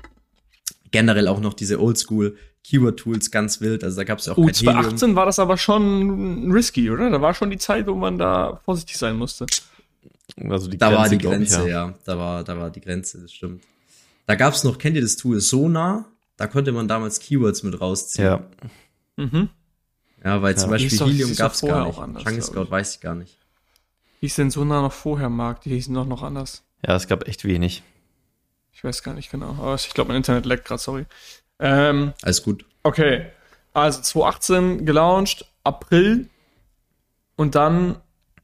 Generell 0.90 1.28
auch 1.28 1.40
noch 1.40 1.54
diese 1.54 1.80
Oldschool 1.80 2.36
Keyword-Tools 2.64 3.30
ganz 3.30 3.60
wild. 3.60 3.84
Also 3.84 3.96
da 3.96 4.04
gab 4.04 4.18
es 4.18 4.26
ja 4.26 4.32
auch 4.32 4.38
oh, 4.38 4.48
2018 4.48 5.14
war 5.14 5.26
das 5.26 5.38
aber 5.38 5.56
schon 5.56 6.50
risky, 6.50 6.90
oder? 6.90 7.10
Da 7.10 7.20
war 7.20 7.34
schon 7.34 7.50
die 7.50 7.58
Zeit, 7.58 7.86
wo 7.86 7.94
man 7.94 8.18
da 8.18 8.60
vorsichtig 8.64 8.96
sein 8.96 9.16
musste. 9.16 9.46
Also 10.36 10.68
die 10.68 10.76
da 10.76 10.88
Grenze, 10.88 11.00
war 11.00 11.08
die 11.08 11.18
Grenze, 11.18 11.62
ich, 11.62 11.68
ja. 11.68 11.88
ja. 11.88 11.94
Da 12.04 12.18
war, 12.18 12.44
da 12.44 12.58
war 12.58 12.70
die 12.70 12.80
Grenze, 12.80 13.22
das 13.22 13.32
stimmt. 13.32 13.62
Da 14.26 14.34
gab 14.34 14.54
es 14.54 14.64
noch, 14.64 14.78
kennt 14.78 14.96
ihr 14.96 15.02
das 15.02 15.16
Tool 15.16 15.40
Sonar? 15.40 16.06
Da 16.36 16.46
konnte 16.48 16.72
man 16.72 16.88
damals 16.88 17.20
Keywords 17.20 17.62
mit 17.62 17.80
rausziehen. 17.80 18.26
Ja. 18.26 18.44
Mhm. 19.16 19.48
Ja, 20.24 20.42
weil 20.42 20.52
ja. 20.52 20.56
zum 20.58 20.70
Beispiel 20.70 20.98
doch, 20.98 21.06
Helium 21.06 21.34
gab 21.34 21.52
es 21.52 21.60
gar 21.60 21.86
nicht. 21.86 21.98
Anders, 21.98 22.22
Chunky 22.24 22.42
Scout 22.42 22.70
weiß 22.70 22.94
ich 22.94 23.00
gar 23.00 23.14
nicht. 23.14 23.38
Hieß 24.20 24.36
denn 24.36 24.50
Sonar 24.50 24.82
noch 24.82 24.92
vorher, 24.92 25.28
Marc? 25.28 25.62
Die 25.62 25.70
hießen 25.70 25.94
doch 25.94 26.06
noch 26.06 26.22
anders. 26.22 26.62
Ja, 26.86 26.96
es 26.96 27.06
gab 27.06 27.28
echt 27.28 27.44
wenig. 27.44 27.82
Ich 28.72 28.82
weiß 28.82 29.02
gar 29.02 29.14
nicht 29.14 29.30
genau. 29.30 29.50
Aber 29.50 29.74
ich 29.74 29.92
glaube, 29.94 30.08
mein 30.08 30.18
Internet 30.18 30.46
leckt 30.46 30.66
gerade, 30.66 30.80
sorry. 30.80 31.06
Ähm, 31.58 32.12
Alles 32.22 32.42
gut. 32.42 32.64
Okay. 32.82 33.26
Also 33.72 34.00
2018 34.00 34.86
gelauncht, 34.86 35.46
April 35.64 36.28
und 37.36 37.54
dann 37.54 37.96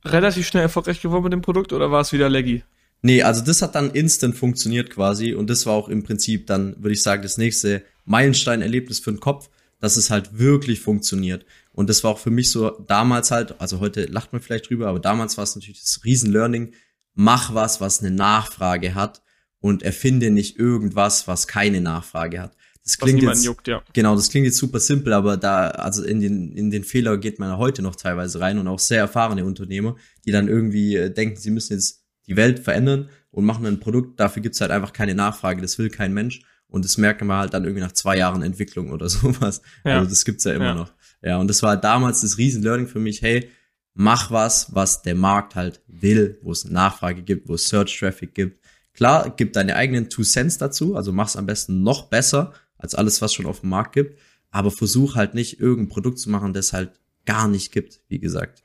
relativ 0.04 0.46
schnell 0.46 0.62
erfolgreich 0.62 1.00
geworden 1.00 1.24
mit 1.24 1.32
dem 1.32 1.42
Produkt 1.42 1.72
oder 1.72 1.90
war 1.90 2.00
es 2.00 2.12
wieder 2.12 2.28
laggy? 2.28 2.64
Nee, 3.02 3.22
also 3.22 3.42
das 3.42 3.62
hat 3.62 3.74
dann 3.74 3.90
instant 3.90 4.36
funktioniert 4.36 4.90
quasi 4.90 5.34
und 5.34 5.50
das 5.50 5.66
war 5.66 5.74
auch 5.74 5.88
im 5.88 6.02
Prinzip 6.02 6.46
dann, 6.46 6.76
würde 6.78 6.92
ich 6.92 7.02
sagen, 7.02 7.22
das 7.22 7.36
nächste 7.36 7.82
Meilenstein-Erlebnis 8.04 9.00
für 9.00 9.10
den 9.10 9.20
Kopf, 9.20 9.48
dass 9.80 9.96
es 9.96 10.10
halt 10.10 10.38
wirklich 10.38 10.80
funktioniert. 10.80 11.44
Und 11.72 11.88
das 11.88 12.04
war 12.04 12.10
auch 12.10 12.18
für 12.18 12.30
mich 12.30 12.50
so 12.50 12.70
damals 12.86 13.30
halt, 13.30 13.60
also 13.60 13.80
heute 13.80 14.04
lacht 14.04 14.32
man 14.32 14.42
vielleicht 14.42 14.68
drüber, 14.68 14.88
aber 14.88 15.00
damals 15.00 15.36
war 15.36 15.44
es 15.44 15.54
natürlich 15.56 15.80
das 15.80 16.04
Riesen-Learning. 16.04 16.74
Mach 17.14 17.54
was, 17.54 17.80
was 17.80 18.00
eine 18.00 18.10
Nachfrage 18.10 18.94
hat 18.94 19.22
und 19.58 19.82
erfinde 19.82 20.30
nicht 20.30 20.58
irgendwas, 20.58 21.28
was 21.28 21.46
keine 21.46 21.80
Nachfrage 21.80 22.40
hat. 22.40 22.56
Das 22.84 22.98
klingt 22.98 23.22
jetzt, 23.22 23.44
juckt, 23.44 23.68
ja. 23.68 23.82
genau, 23.92 24.16
das 24.16 24.28
klingt 24.28 24.44
jetzt 24.44 24.58
super 24.58 24.80
simpel, 24.80 25.12
aber 25.12 25.36
da, 25.36 25.68
also 25.68 26.02
in 26.02 26.20
den, 26.20 26.52
in 26.52 26.70
den 26.70 26.82
Fehler 26.82 27.16
geht 27.16 27.38
man 27.38 27.56
heute 27.56 27.80
noch 27.80 27.94
teilweise 27.94 28.40
rein 28.40 28.58
und 28.58 28.66
auch 28.66 28.80
sehr 28.80 28.98
erfahrene 28.98 29.44
Unternehmer, 29.44 29.94
die 30.26 30.32
dann 30.32 30.48
irgendwie 30.48 30.96
äh, 30.96 31.10
denken, 31.10 31.36
sie 31.36 31.52
müssen 31.52 31.74
jetzt 31.74 32.04
die 32.26 32.36
Welt 32.36 32.58
verändern 32.58 33.08
und 33.30 33.44
machen 33.44 33.66
ein 33.66 33.78
Produkt, 33.78 34.18
dafür 34.18 34.42
gibt's 34.42 34.60
halt 34.60 34.72
einfach 34.72 34.92
keine 34.92 35.14
Nachfrage, 35.14 35.62
das 35.62 35.78
will 35.78 35.90
kein 35.90 36.12
Mensch. 36.12 36.42
Und 36.66 36.86
das 36.86 36.96
merken 36.96 37.26
wir 37.26 37.36
halt 37.36 37.52
dann 37.52 37.64
irgendwie 37.64 37.82
nach 37.82 37.92
zwei 37.92 38.16
Jahren 38.16 38.42
Entwicklung 38.42 38.90
oder 38.90 39.08
sowas. 39.10 39.60
Ja. 39.84 39.98
Also 39.98 40.10
das 40.10 40.24
gibt's 40.24 40.44
ja 40.44 40.54
immer 40.54 40.64
ja. 40.64 40.74
noch. 40.74 40.92
Ja, 41.22 41.38
und 41.38 41.48
das 41.48 41.62
war 41.62 41.76
damals 41.76 42.20
das 42.20 42.38
riesen 42.38 42.62
Learning 42.62 42.88
für 42.88 42.98
mich, 42.98 43.22
hey, 43.22 43.48
mach 43.94 44.30
was, 44.30 44.74
was 44.74 45.02
der 45.02 45.14
Markt 45.14 45.54
halt 45.54 45.80
will, 45.86 46.38
wo 46.42 46.52
es 46.52 46.64
Nachfrage 46.64 47.22
gibt, 47.22 47.48
wo 47.48 47.54
es 47.54 47.68
Search 47.68 47.98
Traffic 47.98 48.34
gibt. 48.34 48.60
Klar, 48.94 49.32
gib 49.36 49.52
deine 49.52 49.76
eigenen 49.76 50.10
Two 50.10 50.22
Cents 50.22 50.58
dazu, 50.58 50.96
also 50.96 51.12
mach's 51.12 51.36
am 51.36 51.46
besten 51.46 51.82
noch 51.82 52.08
besser 52.08 52.52
als 52.76 52.94
alles, 52.94 53.22
was 53.22 53.32
schon 53.32 53.46
auf 53.46 53.60
dem 53.60 53.70
Markt 53.70 53.94
gibt, 53.94 54.18
aber 54.50 54.70
versuch 54.70 55.14
halt 55.14 55.34
nicht 55.34 55.60
irgendein 55.60 55.88
Produkt 55.88 56.18
zu 56.18 56.28
machen, 56.30 56.52
das 56.52 56.72
halt 56.72 56.90
gar 57.24 57.48
nicht 57.48 57.72
gibt, 57.72 58.00
wie 58.08 58.18
gesagt. 58.18 58.62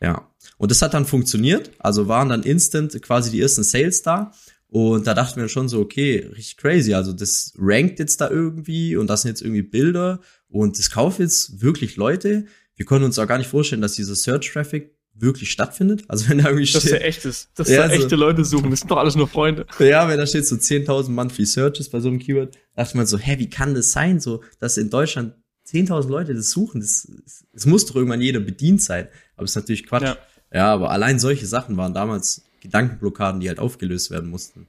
Ja. 0.00 0.28
Und 0.58 0.70
das 0.70 0.82
hat 0.82 0.94
dann 0.94 1.06
funktioniert, 1.06 1.70
also 1.78 2.08
waren 2.08 2.28
dann 2.28 2.42
instant 2.42 3.00
quasi 3.02 3.30
die 3.30 3.40
ersten 3.40 3.62
Sales 3.62 4.02
da 4.02 4.32
Und 4.72 5.06
da 5.06 5.12
dachten 5.12 5.38
wir 5.38 5.50
schon 5.50 5.68
so, 5.68 5.80
okay, 5.80 6.30
richtig 6.30 6.56
crazy. 6.56 6.94
Also 6.94 7.12
das 7.12 7.52
rankt 7.58 7.98
jetzt 7.98 8.22
da 8.22 8.30
irgendwie 8.30 8.96
und 8.96 9.06
das 9.06 9.20
sind 9.20 9.28
jetzt 9.28 9.42
irgendwie 9.42 9.60
Bilder 9.60 10.20
und 10.52 10.78
das 10.78 10.90
kaufen 10.90 11.22
jetzt 11.22 11.62
wirklich 11.62 11.96
Leute. 11.96 12.44
Wir 12.76 12.86
konnten 12.86 13.04
uns 13.04 13.18
auch 13.18 13.26
gar 13.26 13.38
nicht 13.38 13.48
vorstellen, 13.48 13.82
dass 13.82 13.94
dieser 13.94 14.14
Search-Traffic 14.14 14.94
wirklich 15.14 15.50
stattfindet. 15.50 16.04
Also 16.08 16.28
wenn 16.28 16.38
da 16.38 16.44
irgendwie 16.44 16.66
steht. 16.66 16.76
Das 16.76 16.84
ist 16.84 16.92
ja 16.92 16.98
echtes. 16.98 17.48
Das 17.54 17.68
ja, 17.68 17.78
da 17.78 17.82
also, 17.84 18.02
echte 18.02 18.16
Leute 18.16 18.44
suchen. 18.44 18.70
Das 18.70 18.80
sind 18.80 18.90
doch 18.90 18.98
alles 18.98 19.16
nur 19.16 19.28
Freunde. 19.28 19.66
Ja, 19.78 20.08
wenn 20.08 20.18
da 20.18 20.26
steht 20.26 20.46
so 20.46 20.56
10.000 20.56 21.10
monthly 21.10 21.46
Searches 21.46 21.88
bei 21.88 22.00
so 22.00 22.08
einem 22.08 22.18
Keyword, 22.18 22.56
dachte 22.76 22.96
man 22.96 23.06
so, 23.06 23.18
hä, 23.18 23.38
wie 23.38 23.48
kann 23.48 23.74
das 23.74 23.92
sein? 23.92 24.20
So, 24.20 24.42
dass 24.58 24.76
in 24.76 24.90
Deutschland 24.90 25.34
10.000 25.68 26.08
Leute 26.08 26.34
das 26.34 26.50
suchen. 26.50 26.80
Das, 26.80 27.10
das 27.52 27.66
muss 27.66 27.86
doch 27.86 27.96
irgendwann 27.96 28.20
jeder 28.20 28.40
bedient 28.40 28.82
sein. 28.82 29.08
Aber 29.36 29.44
es 29.44 29.52
ist 29.52 29.56
natürlich 29.56 29.86
Quatsch. 29.86 30.02
Ja. 30.02 30.16
ja, 30.52 30.72
aber 30.72 30.90
allein 30.90 31.18
solche 31.18 31.46
Sachen 31.46 31.76
waren 31.76 31.94
damals 31.94 32.44
Gedankenblockaden, 32.60 33.40
die 33.40 33.48
halt 33.48 33.58
aufgelöst 33.58 34.10
werden 34.10 34.30
mussten. 34.30 34.66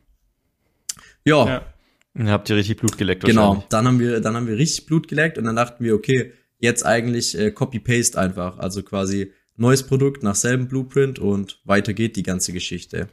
Ja. 1.26 1.48
ja. 1.48 1.73
Dann 2.14 2.30
habt 2.30 2.50
ihr 2.50 2.56
richtig 2.56 2.78
Blut 2.78 2.98
geleckt. 2.98 3.24
Genau. 3.24 3.64
Dann 3.70 3.88
haben 3.88 4.00
wir, 4.00 4.20
dann 4.20 4.36
haben 4.36 4.48
wir 4.48 4.58
richtig 4.58 4.86
Blut 4.86 5.08
geleckt 5.08 5.38
und 5.38 5.46
dann 5.46 5.56
dachten 5.56 5.84
wir, 5.84 5.96
okay, 5.96 6.34
jetzt 6.60 6.86
eigentlich 6.86 7.38
äh, 7.38 7.52
Copy-Paste 7.52 8.20
einfach. 8.20 8.60
Also 8.60 8.84
quasi 8.84 9.32
neues 9.56 9.84
Produkt 9.84 10.24
nach 10.24 10.36
selben 10.36 10.68
Blueprint 10.68 11.20
und 11.20 11.60
weiter 11.66 11.94
geht 11.94 12.16
die 12.16 12.24
ganze 12.24 12.54
Geschichte. 12.54 13.10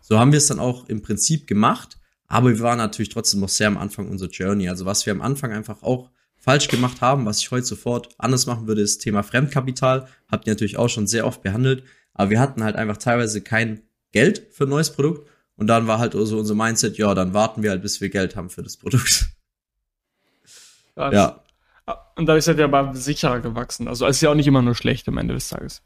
So 0.00 0.18
haben 0.18 0.32
wir 0.32 0.38
es 0.38 0.48
dann 0.48 0.58
auch 0.58 0.88
im 0.88 1.02
Prinzip 1.02 1.46
gemacht, 1.46 1.98
aber 2.26 2.50
wir 2.50 2.60
waren 2.60 2.78
natürlich 2.78 3.10
trotzdem 3.10 3.40
noch 3.40 3.48
sehr 3.48 3.68
am 3.68 3.78
Anfang 3.78 4.08
unserer 4.08 4.30
Journey. 4.30 4.68
Also 4.68 4.84
was 4.84 5.06
wir 5.06 5.12
am 5.12 5.22
Anfang 5.22 5.52
einfach 5.52 5.82
auch 5.82 6.10
falsch 6.36 6.68
gemacht 6.68 7.00
haben, 7.00 7.26
was 7.26 7.40
ich 7.40 7.50
heute 7.50 7.66
sofort 7.66 8.08
anders 8.18 8.46
machen 8.46 8.66
würde, 8.66 8.82
ist 8.82 8.98
Thema 8.98 9.22
Fremdkapital. 9.22 10.08
Habt 10.30 10.46
ihr 10.46 10.52
natürlich 10.52 10.78
auch 10.78 10.88
schon 10.88 11.06
sehr 11.06 11.26
oft 11.26 11.42
behandelt, 11.42 11.84
aber 12.14 12.30
wir 12.30 12.40
hatten 12.40 12.64
halt 12.64 12.76
einfach 12.76 12.96
teilweise 12.96 13.40
kein 13.40 13.82
Geld 14.12 14.48
für 14.50 14.64
ein 14.64 14.70
neues 14.70 14.90
Produkt 14.90 15.28
und 15.60 15.66
dann 15.66 15.86
war 15.86 15.98
halt 15.98 16.14
so 16.14 16.38
unser 16.38 16.54
Mindset, 16.54 16.96
ja, 16.96 17.14
dann 17.14 17.34
warten 17.34 17.62
wir 17.62 17.68
halt, 17.68 17.82
bis 17.82 18.00
wir 18.00 18.08
Geld 18.08 18.34
haben 18.34 18.48
für 18.48 18.62
das 18.62 18.78
Produkt. 18.78 19.28
ja. 20.96 21.44
Und 22.16 22.26
dadurch 22.26 22.46
seid 22.46 22.56
ihr 22.56 22.64
aber 22.64 22.94
sicherer 22.94 23.40
gewachsen. 23.40 23.86
Also 23.86 24.06
es 24.06 24.16
ist 24.16 24.22
ja 24.22 24.30
auch 24.30 24.34
nicht 24.34 24.46
immer 24.46 24.62
nur 24.62 24.74
schlecht 24.74 25.06
am 25.06 25.18
Ende 25.18 25.34
des 25.34 25.50
Tages. 25.50 25.82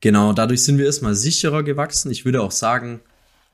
Genau, 0.00 0.34
dadurch 0.34 0.62
sind 0.62 0.76
wir 0.76 0.84
erstmal 0.84 1.14
sicherer 1.14 1.62
gewachsen. 1.62 2.10
Ich 2.10 2.26
würde 2.26 2.42
auch 2.42 2.50
sagen, 2.50 3.00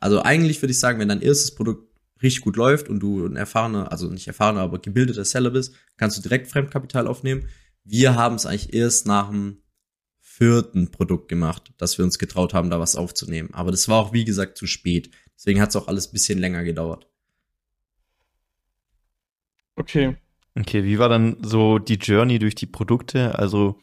also 0.01 0.21
eigentlich 0.23 0.61
würde 0.61 0.73
ich 0.73 0.81
sagen, 0.81 0.99
wenn 0.99 1.09
dein 1.09 1.23
erstes 1.23 1.55
Produkt 1.55 1.89
richtig 2.21 2.43
gut 2.43 2.57
läuft 2.57 2.89
und 2.89 2.99
du 2.99 3.25
ein 3.25 3.37
erfahrener, 3.37 3.93
also 3.93 4.09
nicht 4.09 4.27
erfahrener, 4.27 4.63
aber 4.63 4.81
gebildeter 4.81 5.25
Seller 5.25 5.51
bist, 5.51 5.75
kannst 5.97 6.19
du 6.19 6.23
direkt 6.23 6.49
Fremdkapital 6.49 7.07
aufnehmen. 7.07 7.49
Wir 7.85 8.17
haben 8.17 8.35
es 8.35 8.45
eigentlich 8.45 8.75
erst 8.75 9.07
nach 9.07 9.31
dem 9.31 9.59
vierten 10.19 10.91
Produkt 10.91 11.29
gemacht, 11.29 11.73
dass 11.77 11.97
wir 11.97 12.05
uns 12.05 12.19
getraut 12.19 12.55
haben, 12.55 12.71
da 12.71 12.81
was 12.81 12.97
aufzunehmen. 12.97 13.51
Aber 13.53 13.71
das 13.71 13.89
war 13.89 13.99
auch, 13.99 14.13
wie 14.13 14.25
gesagt, 14.25 14.59
zu 14.59 14.67
spät. 14.67 15.11
Deswegen 15.41 15.63
hat 15.63 15.71
es 15.71 15.77
auch 15.77 15.89
alles 15.89 16.09
ein 16.09 16.13
bisschen 16.13 16.39
länger 16.39 16.65
gedauert. 16.65 17.07
Okay. 19.75 20.19
Okay, 20.55 20.85
wie 20.85 20.99
war 20.99 21.09
dann 21.09 21.39
so 21.41 21.79
die 21.79 21.95
Journey 21.95 22.39
durch 22.39 22.55
die 22.55 22.67
Produkte? 22.67 23.39
Also 23.39 23.81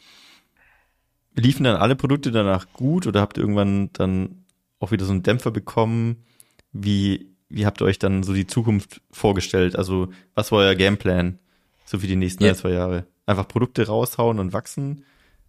liefen 1.34 1.64
dann 1.64 1.78
alle 1.78 1.96
Produkte 1.96 2.30
danach 2.32 2.72
gut 2.74 3.08
oder 3.08 3.22
habt 3.22 3.38
ihr 3.38 3.42
irgendwann 3.42 3.90
dann 3.94 4.46
auch 4.78 4.92
wieder 4.92 5.06
so 5.06 5.12
einen 5.12 5.24
Dämpfer 5.24 5.50
bekommen? 5.50 6.26
Wie, 6.74 7.34
wie 7.50 7.66
habt 7.66 7.82
ihr 7.82 7.86
euch 7.86 7.98
dann 7.98 8.22
so 8.22 8.36
die 8.36 8.46
Zukunft 8.46 9.02
vorgestellt? 9.10 9.76
Also 9.76 10.10
was 10.36 10.52
war 10.52 10.60
euer 10.60 10.76
Gameplan 10.76 11.40
so 11.86 11.98
für 11.98 12.08
die 12.08 12.16
nächsten 12.16 12.44
ja. 12.44 12.52
ein, 12.52 12.56
zwei 12.56 12.70
Jahre? 12.70 13.08
Einfach 13.26 13.48
Produkte 13.48 13.88
raushauen 13.88 14.38
und 14.38 14.54
wachsen? 14.54 15.06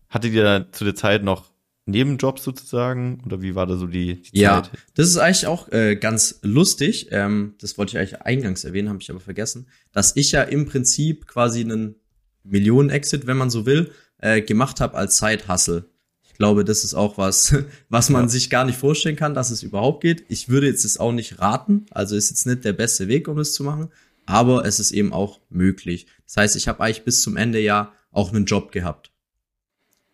Hattet 0.08 0.32
ihr 0.32 0.68
zu 0.72 0.84
der 0.84 0.94
Zeit 0.94 1.22
noch 1.22 1.50
Nebenjobs 1.88 2.44
sozusagen? 2.44 3.22
Oder 3.24 3.42
wie 3.42 3.54
war 3.54 3.66
da 3.66 3.76
so 3.76 3.86
die, 3.86 4.22
die 4.22 4.40
ja, 4.40 4.62
Zeit? 4.62 4.72
Ja, 4.72 4.80
das 4.94 5.08
ist 5.08 5.16
eigentlich 5.16 5.46
auch 5.46 5.72
äh, 5.72 5.96
ganz 5.96 6.38
lustig. 6.42 7.08
Ähm, 7.10 7.54
das 7.60 7.78
wollte 7.78 7.92
ich 7.92 7.98
eigentlich 7.98 8.22
eingangs 8.22 8.64
erwähnen, 8.64 8.88
habe 8.88 8.98
ich 9.00 9.10
aber 9.10 9.20
vergessen, 9.20 9.66
dass 9.92 10.14
ich 10.14 10.32
ja 10.32 10.42
im 10.42 10.66
Prinzip 10.66 11.26
quasi 11.26 11.60
einen 11.60 11.96
Millionen-Exit, 12.44 13.26
wenn 13.26 13.36
man 13.36 13.50
so 13.50 13.66
will, 13.66 13.90
äh, 14.18 14.42
gemacht 14.42 14.80
habe 14.80 14.96
als 14.96 15.18
Side-Hustle. 15.18 15.86
Ich 16.22 16.34
glaube, 16.34 16.64
das 16.64 16.84
ist 16.84 16.94
auch 16.94 17.18
was, 17.18 17.54
was 17.88 18.10
man 18.10 18.24
ja. 18.24 18.28
sich 18.28 18.50
gar 18.50 18.64
nicht 18.64 18.78
vorstellen 18.78 19.16
kann, 19.16 19.34
dass 19.34 19.50
es 19.50 19.62
überhaupt 19.62 20.02
geht. 20.02 20.24
Ich 20.28 20.48
würde 20.48 20.66
jetzt 20.66 20.84
es 20.84 20.98
auch 20.98 21.12
nicht 21.12 21.40
raten, 21.40 21.86
also 21.90 22.16
ist 22.16 22.30
jetzt 22.30 22.46
nicht 22.46 22.64
der 22.64 22.74
beste 22.74 23.08
Weg, 23.08 23.28
um 23.28 23.38
es 23.38 23.54
zu 23.54 23.64
machen, 23.64 23.88
aber 24.26 24.64
es 24.66 24.78
ist 24.78 24.92
eben 24.92 25.12
auch 25.12 25.40
möglich. 25.48 26.06
Das 26.26 26.36
heißt, 26.36 26.56
ich 26.56 26.68
habe 26.68 26.80
eigentlich 26.80 27.04
bis 27.04 27.22
zum 27.22 27.36
Ende 27.36 27.60
ja 27.60 27.92
auch 28.12 28.32
einen 28.32 28.44
Job 28.44 28.72
gehabt. 28.72 29.10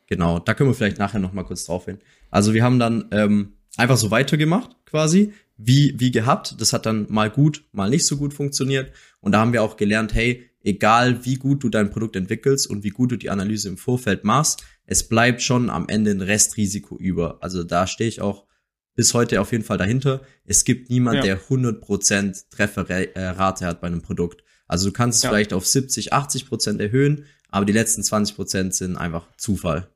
Genau, 0.06 0.38
da 0.38 0.54
können 0.54 0.70
wir 0.70 0.74
vielleicht 0.74 0.98
nachher 0.98 1.20
noch 1.20 1.32
mal 1.32 1.44
kurz 1.44 1.64
drauf 1.64 1.86
hin. 1.86 1.98
Also 2.30 2.52
wir 2.52 2.62
haben 2.62 2.78
dann 2.78 3.06
ähm, 3.10 3.54
einfach 3.76 3.96
so 3.96 4.10
weitergemacht, 4.10 4.76
quasi, 4.84 5.32
wie, 5.56 5.94
wie 5.98 6.10
gehabt. 6.10 6.60
Das 6.60 6.72
hat 6.72 6.86
dann 6.86 7.06
mal 7.08 7.30
gut, 7.30 7.64
mal 7.72 7.90
nicht 7.90 8.06
so 8.06 8.16
gut 8.16 8.34
funktioniert. 8.34 8.92
Und 9.20 9.32
da 9.32 9.40
haben 9.40 9.52
wir 9.52 9.62
auch 9.62 9.76
gelernt, 9.76 10.14
hey, 10.14 10.50
egal 10.62 11.24
wie 11.24 11.36
gut 11.36 11.62
du 11.62 11.68
dein 11.68 11.90
Produkt 11.90 12.16
entwickelst 12.16 12.68
und 12.68 12.84
wie 12.84 12.90
gut 12.90 13.12
du 13.12 13.16
die 13.16 13.30
Analyse 13.30 13.68
im 13.68 13.76
Vorfeld 13.76 14.24
machst, 14.24 14.64
es 14.86 15.08
bleibt 15.08 15.42
schon 15.42 15.70
am 15.70 15.88
Ende 15.88 16.10
ein 16.10 16.20
Restrisiko 16.20 16.96
über. 16.96 17.38
Also 17.42 17.64
da 17.64 17.86
stehe 17.86 18.08
ich 18.08 18.20
auch 18.20 18.46
bis 18.94 19.14
heute 19.14 19.40
auf 19.40 19.52
jeden 19.52 19.64
Fall 19.64 19.78
dahinter. 19.78 20.22
Es 20.44 20.64
gibt 20.64 20.90
niemand, 20.90 21.16
ja. 21.16 21.22
der 21.22 21.40
100% 21.40 22.50
Trefferrate 22.50 23.66
hat 23.66 23.80
bei 23.80 23.86
einem 23.86 24.02
Produkt. 24.02 24.44
Also 24.66 24.88
du 24.88 24.92
kannst 24.92 25.18
es 25.18 25.22
ja. 25.24 25.30
vielleicht 25.30 25.52
auf 25.52 25.66
70, 25.66 26.12
80% 26.12 26.80
erhöhen, 26.80 27.26
aber 27.48 27.64
die 27.64 27.72
letzten 27.72 28.02
20% 28.02 28.72
sind 28.72 28.96
einfach 28.96 29.28
Zufall. 29.36 29.88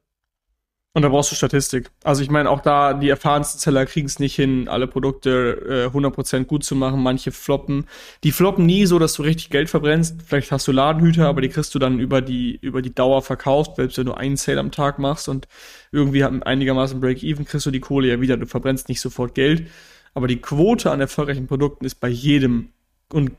Und 0.94 1.02
da 1.02 1.10
brauchst 1.10 1.30
du 1.30 1.36
Statistik. 1.36 1.90
Also 2.02 2.22
ich 2.22 2.30
meine, 2.30 2.50
auch 2.50 2.60
da, 2.60 2.94
die 2.94 3.08
erfahrensten 3.08 3.60
Seller 3.60 3.86
kriegen 3.86 4.06
es 4.06 4.18
nicht 4.18 4.34
hin, 4.34 4.68
alle 4.68 4.86
Produkte 4.86 5.90
äh, 5.92 5.96
100% 5.96 6.44
gut 6.44 6.64
zu 6.64 6.74
machen. 6.74 7.02
Manche 7.02 7.30
floppen. 7.30 7.86
Die 8.24 8.32
floppen 8.32 8.66
nie 8.66 8.86
so, 8.86 8.98
dass 8.98 9.14
du 9.14 9.22
richtig 9.22 9.50
Geld 9.50 9.68
verbrennst. 9.68 10.22
Vielleicht 10.26 10.50
hast 10.50 10.66
du 10.66 10.72
Ladenhüter, 10.72 11.28
aber 11.28 11.42
die 11.42 11.50
kriegst 11.50 11.74
du 11.74 11.78
dann 11.78 12.00
über 12.00 12.20
die, 12.22 12.56
über 12.62 12.82
die 12.82 12.94
Dauer 12.94 13.22
verkauft. 13.22 13.76
Selbst 13.76 13.98
wenn 13.98 14.06
du 14.06 14.14
einen 14.14 14.36
Sale 14.36 14.58
am 14.58 14.72
Tag 14.72 14.98
machst 14.98 15.28
und 15.28 15.46
irgendwie 15.92 16.24
einigermaßen 16.24 17.00
Break-Even, 17.00 17.44
kriegst 17.44 17.66
du 17.66 17.70
die 17.70 17.80
Kohle 17.80 18.08
ja 18.08 18.20
wieder. 18.20 18.36
Du 18.36 18.46
verbrennst 18.46 18.88
nicht 18.88 19.00
sofort 19.00 19.34
Geld. 19.34 19.68
Aber 20.14 20.26
die 20.26 20.40
Quote 20.40 20.90
an 20.90 21.00
erfolgreichen 21.00 21.46
Produkten 21.46 21.84
ist 21.84 22.00
bei 22.00 22.08
jedem 22.08 22.70
und 23.12 23.32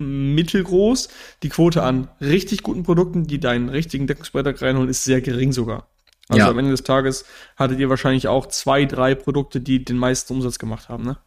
mittelgroß. 0.00 1.08
Die 1.42 1.50
Quote 1.50 1.82
an 1.82 2.08
richtig 2.20 2.62
guten 2.62 2.82
Produkten, 2.82 3.26
die 3.26 3.38
deinen 3.38 3.68
richtigen 3.68 4.06
Deckungsbeitrag 4.06 4.60
reinholen, 4.60 4.88
ist 4.88 5.04
sehr 5.04 5.20
gering 5.20 5.52
sogar. 5.52 5.86
Also 6.28 6.40
ja. 6.40 6.50
am 6.50 6.58
Ende 6.58 6.72
des 6.72 6.82
Tages 6.82 7.24
hattet 7.56 7.78
ihr 7.78 7.88
wahrscheinlich 7.88 8.28
auch 8.28 8.46
zwei, 8.46 8.84
drei 8.84 9.14
Produkte, 9.14 9.60
die 9.60 9.84
den 9.84 9.96
meisten 9.96 10.32
Umsatz 10.34 10.58
gemacht 10.58 10.88
haben, 10.88 11.04
ne? 11.04 11.18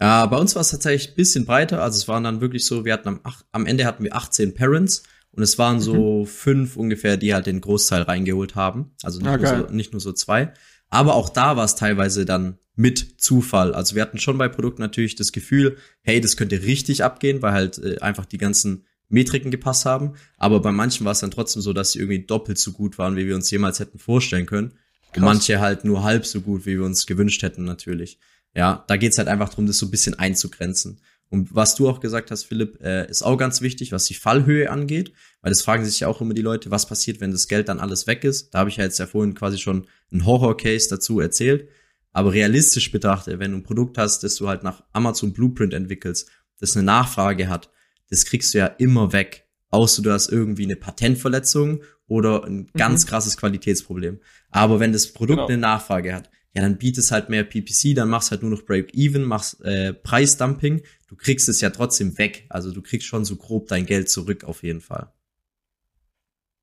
Ja, 0.00 0.26
bei 0.26 0.36
uns 0.36 0.54
war 0.54 0.62
es 0.62 0.70
tatsächlich 0.70 1.10
ein 1.12 1.16
bisschen 1.16 1.44
breiter. 1.44 1.82
Also 1.82 1.96
es 1.96 2.06
waren 2.06 2.22
dann 2.22 2.40
wirklich 2.40 2.64
so, 2.66 2.84
wir 2.84 2.92
hatten 2.92 3.08
am, 3.08 3.20
am 3.50 3.66
Ende 3.66 3.84
hatten 3.84 4.04
wir 4.04 4.14
18 4.14 4.54
Parents 4.54 5.02
und 5.32 5.42
es 5.42 5.58
waren 5.58 5.80
so 5.80 6.20
mhm. 6.20 6.26
fünf 6.26 6.76
ungefähr, 6.76 7.16
die 7.16 7.34
halt 7.34 7.46
den 7.46 7.60
Großteil 7.60 8.02
reingeholt 8.02 8.54
haben. 8.54 8.92
Also 9.02 9.18
nicht, 9.18 9.28
ah, 9.28 9.36
nur 9.36 9.68
so, 9.68 9.74
nicht 9.74 9.92
nur 9.92 10.00
so 10.00 10.12
zwei. 10.12 10.52
Aber 10.88 11.14
auch 11.14 11.28
da 11.28 11.56
war 11.56 11.64
es 11.64 11.74
teilweise 11.74 12.24
dann 12.24 12.58
mit 12.74 13.20
Zufall. 13.20 13.74
Also 13.74 13.96
wir 13.96 14.02
hatten 14.02 14.18
schon 14.18 14.38
bei 14.38 14.48
Produkten 14.48 14.82
natürlich 14.82 15.16
das 15.16 15.32
Gefühl, 15.32 15.76
hey, 16.02 16.20
das 16.20 16.36
könnte 16.36 16.62
richtig 16.62 17.02
abgehen, 17.02 17.42
weil 17.42 17.52
halt 17.52 17.78
äh, 17.78 17.98
einfach 17.98 18.24
die 18.24 18.38
ganzen 18.38 18.86
Metriken 19.08 19.50
gepasst 19.50 19.84
haben. 19.84 20.14
Aber 20.36 20.60
bei 20.60 20.72
manchen 20.72 21.04
war 21.04 21.12
es 21.12 21.20
dann 21.20 21.30
trotzdem 21.30 21.62
so, 21.62 21.72
dass 21.72 21.92
sie 21.92 21.98
irgendwie 21.98 22.24
doppelt 22.24 22.58
so 22.58 22.72
gut 22.72 22.98
waren, 22.98 23.16
wie 23.16 23.26
wir 23.26 23.34
uns 23.34 23.50
jemals 23.50 23.80
hätten 23.80 23.98
vorstellen 23.98 24.46
können. 24.46 24.74
Und 25.16 25.22
manche 25.22 25.60
halt 25.60 25.84
nur 25.84 26.02
halb 26.02 26.26
so 26.26 26.40
gut, 26.40 26.66
wie 26.66 26.78
wir 26.78 26.84
uns 26.84 27.06
gewünscht 27.06 27.42
hätten, 27.42 27.64
natürlich. 27.64 28.18
Ja, 28.54 28.84
da 28.88 28.96
geht's 28.96 29.18
halt 29.18 29.28
einfach 29.28 29.48
darum, 29.48 29.66
das 29.66 29.78
so 29.78 29.86
ein 29.86 29.90
bisschen 29.90 30.18
einzugrenzen. 30.18 31.00
Und 31.30 31.54
was 31.54 31.74
du 31.74 31.88
auch 31.88 32.00
gesagt 32.00 32.30
hast, 32.30 32.44
Philipp, 32.44 32.80
äh, 32.82 33.08
ist 33.08 33.22
auch 33.22 33.36
ganz 33.36 33.60
wichtig, 33.60 33.92
was 33.92 34.06
die 34.06 34.14
Fallhöhe 34.14 34.70
angeht, 34.70 35.12
weil 35.42 35.50
das 35.50 35.62
fragen 35.62 35.84
sich 35.84 36.00
ja 36.00 36.08
auch 36.08 36.20
immer 36.20 36.32
die 36.32 36.42
Leute, 36.42 36.70
was 36.70 36.86
passiert, 36.86 37.20
wenn 37.20 37.32
das 37.32 37.48
Geld 37.48 37.68
dann 37.68 37.80
alles 37.80 38.06
weg 38.06 38.24
ist. 38.24 38.54
Da 38.54 38.60
habe 38.60 38.70
ich 38.70 38.76
ja 38.76 38.84
jetzt 38.84 38.98
ja 38.98 39.06
vorhin 39.06 39.34
quasi 39.34 39.58
schon 39.58 39.86
einen 40.10 40.24
Horror-Case 40.24 40.88
dazu 40.88 41.20
erzählt. 41.20 41.68
Aber 42.12 42.32
realistisch 42.32 42.90
betrachtet, 42.90 43.38
wenn 43.38 43.52
du 43.52 43.58
ein 43.58 43.62
Produkt 43.62 43.98
hast, 43.98 44.24
das 44.24 44.36
du 44.36 44.48
halt 44.48 44.62
nach 44.62 44.82
Amazon 44.92 45.32
Blueprint 45.32 45.74
entwickelst, 45.74 46.30
das 46.58 46.74
eine 46.74 46.84
Nachfrage 46.84 47.48
hat, 47.48 47.70
das 48.10 48.24
kriegst 48.24 48.54
du 48.54 48.58
ja 48.58 48.66
immer 48.66 49.12
weg. 49.12 49.46
Außer 49.70 50.02
du 50.02 50.10
hast 50.10 50.28
irgendwie 50.28 50.64
eine 50.64 50.76
Patentverletzung 50.76 51.82
oder 52.06 52.44
ein 52.44 52.56
mhm. 52.56 52.68
ganz 52.76 53.04
mhm. 53.04 53.10
krasses 53.10 53.36
Qualitätsproblem. 53.36 54.20
Aber 54.50 54.80
wenn 54.80 54.92
das 54.92 55.12
Produkt 55.12 55.38
genau. 55.38 55.48
eine 55.48 55.58
Nachfrage 55.58 56.14
hat, 56.14 56.30
ja, 56.54 56.62
dann 56.62 56.78
bietest 56.78 57.12
halt 57.12 57.28
mehr 57.28 57.44
PPC, 57.44 57.94
dann 57.94 58.08
machst 58.08 58.30
halt 58.30 58.42
nur 58.42 58.50
noch 58.50 58.62
Break-Even, 58.62 59.22
machst 59.22 59.62
äh, 59.64 59.92
Preisdumping. 59.92 60.82
Du 61.06 61.14
kriegst 61.14 61.48
es 61.48 61.60
ja 61.60 61.70
trotzdem 61.70 62.16
weg. 62.18 62.46
Also 62.48 62.72
du 62.72 62.80
kriegst 62.80 63.06
schon 63.06 63.24
so 63.24 63.36
grob 63.36 63.68
dein 63.68 63.86
Geld 63.86 64.08
zurück 64.08 64.44
auf 64.44 64.62
jeden 64.62 64.80
Fall. 64.80 65.12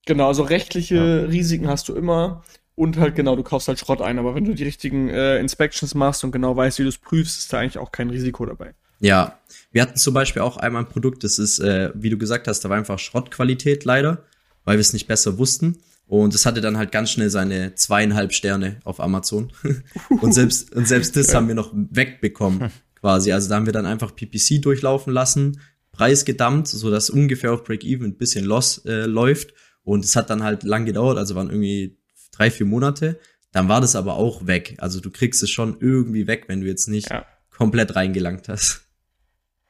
Genau, 0.06 0.28
also 0.28 0.44
rechtliche 0.44 0.96
ja. 0.96 1.26
Risiken 1.26 1.68
hast 1.68 1.88
du 1.88 1.96
immer. 1.96 2.44
Und 2.76 2.98
halt 2.98 3.16
genau, 3.16 3.36
du 3.36 3.44
kaufst 3.44 3.68
halt 3.68 3.80
Schrott 3.80 4.02
ein. 4.02 4.20
Aber 4.20 4.36
wenn 4.36 4.44
du 4.44 4.54
die 4.54 4.64
richtigen 4.64 5.10
äh, 5.10 5.40
Inspections 5.40 5.94
machst 5.96 6.24
und 6.24 6.32
genau 6.32 6.56
weißt, 6.56 6.80
wie 6.80 6.84
du 6.84 6.90
es 6.90 6.98
prüfst, 6.98 7.38
ist 7.38 7.54
da 7.54 7.60
eigentlich 7.60 7.78
auch 7.78 7.92
kein 7.92 8.10
Risiko 8.10 8.46
dabei. 8.46 8.74
Ja, 9.00 9.40
wir 9.72 9.82
hatten 9.82 9.98
zum 9.98 10.14
Beispiel 10.14 10.42
auch 10.42 10.58
einmal 10.58 10.84
ein 10.84 10.90
Produkt, 10.90 11.24
das 11.24 11.38
ist, 11.38 11.60
äh, 11.60 11.92
wie 11.96 12.10
du 12.10 12.18
gesagt 12.18 12.48
hast, 12.48 12.62
da 12.62 12.70
war 12.70 12.78
einfach 12.78 12.98
Schrottqualität 12.98 13.84
leider, 13.84 14.24
weil 14.64 14.78
wir 14.78 14.82
es 14.82 14.94
nicht 14.94 15.08
besser 15.08 15.38
wussten. 15.38 15.78
Und 16.08 16.36
es 16.36 16.46
hatte 16.46 16.62
dann 16.62 16.78
halt 16.78 16.92
ganz 16.92 17.12
schnell 17.12 17.30
seine 17.30 17.74
zweieinhalb 17.76 18.32
Sterne 18.34 18.80
auf 18.84 19.00
Amazon. 19.00 19.52
und 20.22 20.34
selbst, 20.34 20.74
und 20.74 20.88
selbst 20.88 21.16
das 21.16 21.34
haben 21.34 21.48
wir 21.48 21.56
noch 21.56 21.74
wegbekommen, 21.74 22.72
quasi. 22.96 23.32
Also 23.32 23.50
da 23.50 23.56
haben 23.56 23.66
wir 23.66 23.74
dann 23.74 23.86
einfach 23.86 24.16
PPC 24.16 24.62
durchlaufen 24.62 25.12
lassen, 25.12 25.60
Preis 25.92 26.26
gedammt, 26.26 26.68
so 26.68 26.92
dass 26.92 27.10
ungefähr 27.10 27.54
auf 27.54 27.64
Break-Even 27.64 28.12
ein 28.12 28.18
bisschen 28.18 28.46
Loss 28.46 28.86
äh, 28.86 29.06
läuft. 29.06 29.54
Und 29.84 30.06
es 30.06 30.16
hat 30.16 30.30
dann 30.30 30.44
halt 30.44 30.64
lang 30.64 30.86
gedauert, 30.86 31.18
also 31.18 31.36
waren 31.36 31.50
irgendwie 31.50 31.98
drei, 32.32 32.52
vier 32.52 32.66
Monate. 32.66 33.20
Dann 33.52 33.68
war 33.70 33.82
das 33.82 33.96
aber 33.96 34.16
auch 34.16 34.48
weg. 34.48 34.76
Also 34.78 35.00
du 35.00 35.10
kriegst 35.10 35.42
es 35.42 35.50
schon 35.50 35.78
irgendwie 35.80 36.28
weg, 36.28 36.46
wenn 36.48 36.62
du 36.62 36.68
jetzt 36.68 36.88
nicht 36.88 37.10
ja. 37.10 37.26
komplett 37.50 37.96
reingelangt 37.96 38.48
hast. 38.50 38.85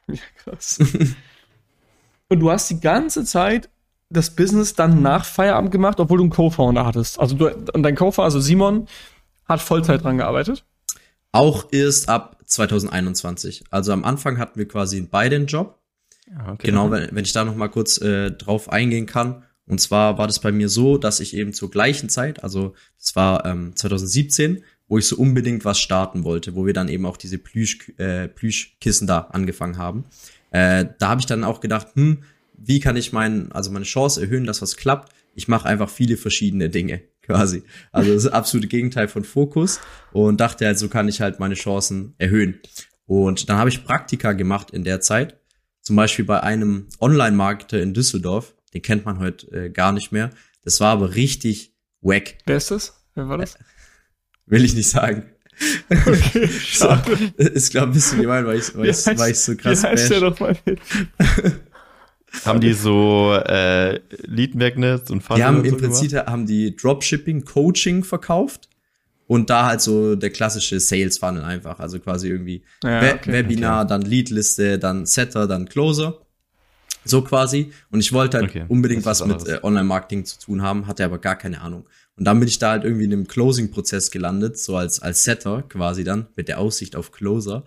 Ja, 0.12 0.22
krass. 0.44 0.78
Und 2.28 2.40
du 2.40 2.50
hast 2.50 2.70
die 2.70 2.80
ganze 2.80 3.24
Zeit 3.24 3.68
das 4.08 4.34
Business 4.34 4.74
dann 4.74 5.02
nach 5.02 5.24
Feierabend 5.24 5.72
gemacht, 5.72 5.98
obwohl 5.98 6.18
du 6.18 6.24
einen 6.24 6.30
Co-Founder 6.30 6.86
hattest. 6.86 7.18
Also 7.18 7.36
du, 7.36 7.48
und 7.72 7.82
dein 7.82 7.96
Co-Founder, 7.96 8.24
also 8.24 8.40
Simon, 8.40 8.86
hat 9.46 9.60
Vollzeit 9.60 10.04
dran 10.04 10.18
gearbeitet? 10.18 10.64
Auch 11.32 11.66
erst 11.72 12.08
ab 12.08 12.40
2021. 12.44 13.64
Also 13.70 13.92
am 13.92 14.04
Anfang 14.04 14.38
hatten 14.38 14.58
wir 14.58 14.68
quasi 14.68 15.00
beide 15.02 15.36
einen 15.36 15.46
Job. 15.46 15.80
Ja, 16.30 16.52
okay. 16.52 16.68
Genau, 16.68 16.90
wenn, 16.90 17.08
wenn 17.12 17.24
ich 17.24 17.32
da 17.32 17.44
noch 17.44 17.56
mal 17.56 17.68
kurz 17.68 18.00
äh, 18.00 18.30
drauf 18.30 18.70
eingehen 18.70 19.06
kann. 19.06 19.44
Und 19.66 19.80
zwar 19.80 20.18
war 20.18 20.26
das 20.28 20.40
bei 20.40 20.52
mir 20.52 20.68
so, 20.68 20.96
dass 20.96 21.20
ich 21.20 21.34
eben 21.34 21.52
zur 21.52 21.70
gleichen 21.70 22.08
Zeit, 22.08 22.44
also 22.44 22.74
das 22.98 23.16
war 23.16 23.44
ähm, 23.44 23.74
2017, 23.74 24.62
wo 24.88 24.98
ich 24.98 25.06
so 25.06 25.16
unbedingt 25.16 25.64
was 25.64 25.78
starten 25.78 26.24
wollte, 26.24 26.54
wo 26.54 26.66
wir 26.66 26.72
dann 26.72 26.88
eben 26.88 27.06
auch 27.06 27.16
diese 27.16 27.38
Plüsch, 27.38 27.92
äh, 27.98 28.28
Plüschkissen 28.28 29.06
da 29.06 29.20
angefangen 29.32 29.78
haben. 29.78 30.04
Äh, 30.50 30.86
da 30.98 31.08
habe 31.08 31.20
ich 31.20 31.26
dann 31.26 31.44
auch 31.44 31.60
gedacht, 31.60 31.88
hm, 31.94 32.22
wie 32.56 32.80
kann 32.80 32.96
ich 32.96 33.12
mein, 33.12 33.52
also 33.52 33.70
meine 33.70 33.84
Chance 33.84 34.20
erhöhen, 34.20 34.44
dass 34.44 34.62
was 34.62 34.76
klappt? 34.76 35.12
Ich 35.34 35.48
mache 35.48 35.68
einfach 35.68 35.90
viele 35.90 36.16
verschiedene 36.16 36.70
Dinge 36.70 37.02
quasi. 37.22 37.62
Also 37.92 38.14
das 38.14 38.24
ist 38.24 38.30
absolute 38.30 38.68
Gegenteil 38.68 39.08
von 39.08 39.24
Fokus 39.24 39.80
und 40.12 40.40
dachte 40.40 40.66
halt, 40.66 40.78
so 40.78 40.88
kann 40.88 41.08
ich 41.08 41.20
halt 41.20 41.40
meine 41.40 41.54
Chancen 41.54 42.14
erhöhen. 42.18 42.60
Und 43.06 43.48
dann 43.48 43.58
habe 43.58 43.70
ich 43.70 43.84
Praktika 43.84 44.32
gemacht 44.32 44.70
in 44.70 44.84
der 44.84 45.00
Zeit, 45.00 45.38
zum 45.82 45.96
Beispiel 45.96 46.24
bei 46.24 46.42
einem 46.42 46.88
Online-Marketer 47.00 47.80
in 47.80 47.94
Düsseldorf, 47.94 48.54
den 48.74 48.82
kennt 48.82 49.04
man 49.04 49.20
heute 49.20 49.46
äh, 49.52 49.70
gar 49.70 49.92
nicht 49.92 50.10
mehr. 50.10 50.30
Das 50.64 50.80
war 50.80 50.92
aber 50.92 51.14
richtig 51.14 51.76
wack. 52.00 52.38
Wer 52.46 52.56
ist 52.56 52.70
das? 52.70 53.04
Wer 53.14 53.28
war 53.28 53.38
das? 53.38 53.58
Will 54.46 54.64
ich 54.64 54.74
nicht 54.74 54.88
sagen. 54.88 55.24
Okay, 55.88 56.50
so, 56.74 56.94
ist 57.38 57.70
glaube 57.70 57.86
ein 57.86 57.92
bisschen 57.94 58.20
gemein, 58.20 58.44
weil 58.44 58.58
ich, 58.58 58.76
weil, 58.76 58.90
ich, 58.90 59.06
weil 59.06 59.30
ich 59.30 59.38
so 59.38 59.56
krass 59.56 59.84
wie 59.84 60.08
der 60.08 60.20
doch 60.20 60.38
mal 60.38 60.54
haben 62.44 62.60
die 62.60 62.74
so 62.74 63.32
äh, 63.32 64.00
Lead 64.26 64.54
Magnets 64.54 65.10
und 65.10 65.22
Funnel 65.22 65.40
Die 65.40 65.44
haben 65.44 65.64
im 65.64 65.70
so 65.70 65.76
Prinzip 65.78 66.10
gemacht? 66.10 66.26
haben 66.26 66.44
die 66.44 66.76
Dropshipping 66.76 67.46
Coaching 67.46 68.04
verkauft 68.04 68.68
und 69.26 69.50
da 69.50 69.66
halt 69.66 69.80
so 69.80 70.14
der 70.14 70.30
klassische 70.30 70.78
Sales 70.78 71.18
Funnel 71.18 71.42
einfach, 71.42 71.80
also 71.80 71.98
quasi 71.98 72.28
irgendwie 72.28 72.62
ja, 72.82 73.00
We 73.00 73.14
okay, 73.14 73.32
Webinar, 73.32 73.80
okay. 73.80 73.88
dann 73.88 74.02
Leadliste, 74.02 74.78
dann 74.78 75.06
Setter, 75.06 75.46
dann 75.46 75.68
Closer. 75.68 76.20
So 77.04 77.22
quasi. 77.22 77.70
Und 77.90 78.00
ich 78.00 78.12
wollte 78.12 78.38
halt 78.38 78.50
okay, 78.50 78.64
unbedingt 78.68 79.04
was 79.04 79.24
mit 79.24 79.46
äh, 79.46 79.60
Online-Marketing 79.62 80.24
zu 80.24 80.40
tun 80.40 80.62
haben, 80.62 80.88
hatte 80.88 81.04
aber 81.04 81.18
gar 81.18 81.36
keine 81.36 81.60
Ahnung. 81.60 81.86
Und 82.16 82.24
dann 82.24 82.38
bin 82.40 82.48
ich 82.48 82.58
da 82.58 82.70
halt 82.70 82.84
irgendwie 82.84 83.04
in 83.04 83.12
einem 83.12 83.28
Closing-Prozess 83.28 84.10
gelandet, 84.10 84.58
so 84.58 84.76
als, 84.76 85.00
als 85.00 85.24
Setter 85.24 85.62
quasi 85.62 86.02
dann, 86.02 86.26
mit 86.34 86.48
der 86.48 86.58
Aussicht 86.58 86.96
auf 86.96 87.12
Closer. 87.12 87.64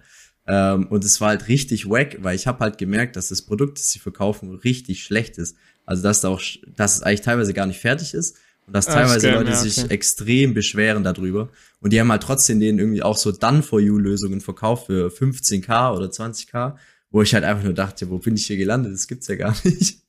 Ähm, 0.47 0.87
und 0.87 1.05
es 1.05 1.21
war 1.21 1.29
halt 1.29 1.47
richtig 1.47 1.87
wack, 1.87 2.17
weil 2.21 2.35
ich 2.35 2.47
habe 2.47 2.59
halt 2.59 2.79
gemerkt, 2.79 3.15
dass 3.15 3.29
das 3.29 3.43
Produkt, 3.43 3.77
das 3.77 3.91
sie 3.91 3.99
verkaufen, 3.99 4.55
richtig 4.55 5.03
schlecht 5.03 5.37
ist. 5.37 5.55
Also 5.85 6.01
dass 6.01 6.21
da 6.21 6.29
auch, 6.29 6.41
dass 6.75 6.95
es 6.95 7.03
eigentlich 7.03 7.21
teilweise 7.21 7.53
gar 7.53 7.67
nicht 7.67 7.79
fertig 7.79 8.13
ist 8.13 8.37
und 8.65 8.73
dass 8.73 8.87
ah, 8.87 8.93
teilweise 8.93 9.21
Scam, 9.21 9.33
Leute 9.35 9.51
ja, 9.51 9.59
okay. 9.59 9.69
sich 9.69 9.91
extrem 9.91 10.53
beschweren 10.55 11.03
darüber. 11.03 11.49
Und 11.81 11.93
die 11.93 11.99
haben 11.99 12.11
halt 12.11 12.23
trotzdem 12.23 12.59
denen 12.59 12.79
irgendwie 12.79 13.03
auch 13.03 13.17
so 13.17 13.31
Done-for-You-Lösungen 13.31 14.41
verkauft 14.41 14.87
für 14.87 15.09
15k 15.09 15.95
oder 15.95 16.07
20k, 16.07 16.75
wo 17.11 17.21
ich 17.21 17.33
halt 17.33 17.43
einfach 17.43 17.63
nur 17.63 17.73
dachte, 17.73 18.09
wo 18.09 18.17
bin 18.17 18.35
ich 18.35 18.47
hier 18.47 18.57
gelandet? 18.57 18.93
Das 18.93 19.07
gibt's 19.07 19.27
ja 19.27 19.35
gar 19.35 19.55
nicht. 19.63 19.99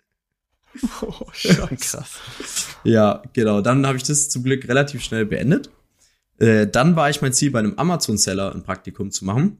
Oh, 1.02 1.26
krass. 1.80 2.18
Ja, 2.84 3.22
genau. 3.32 3.60
Dann 3.60 3.86
habe 3.86 3.96
ich 3.96 4.04
das 4.04 4.28
zum 4.28 4.42
Glück 4.42 4.68
relativ 4.68 5.02
schnell 5.02 5.26
beendet. 5.26 5.70
Äh, 6.38 6.66
dann 6.66 6.96
war 6.96 7.10
ich 7.10 7.20
mein 7.20 7.32
Ziel, 7.32 7.50
bei 7.50 7.58
einem 7.58 7.74
Amazon-Seller 7.76 8.54
ein 8.54 8.62
Praktikum 8.62 9.10
zu 9.10 9.24
machen. 9.24 9.58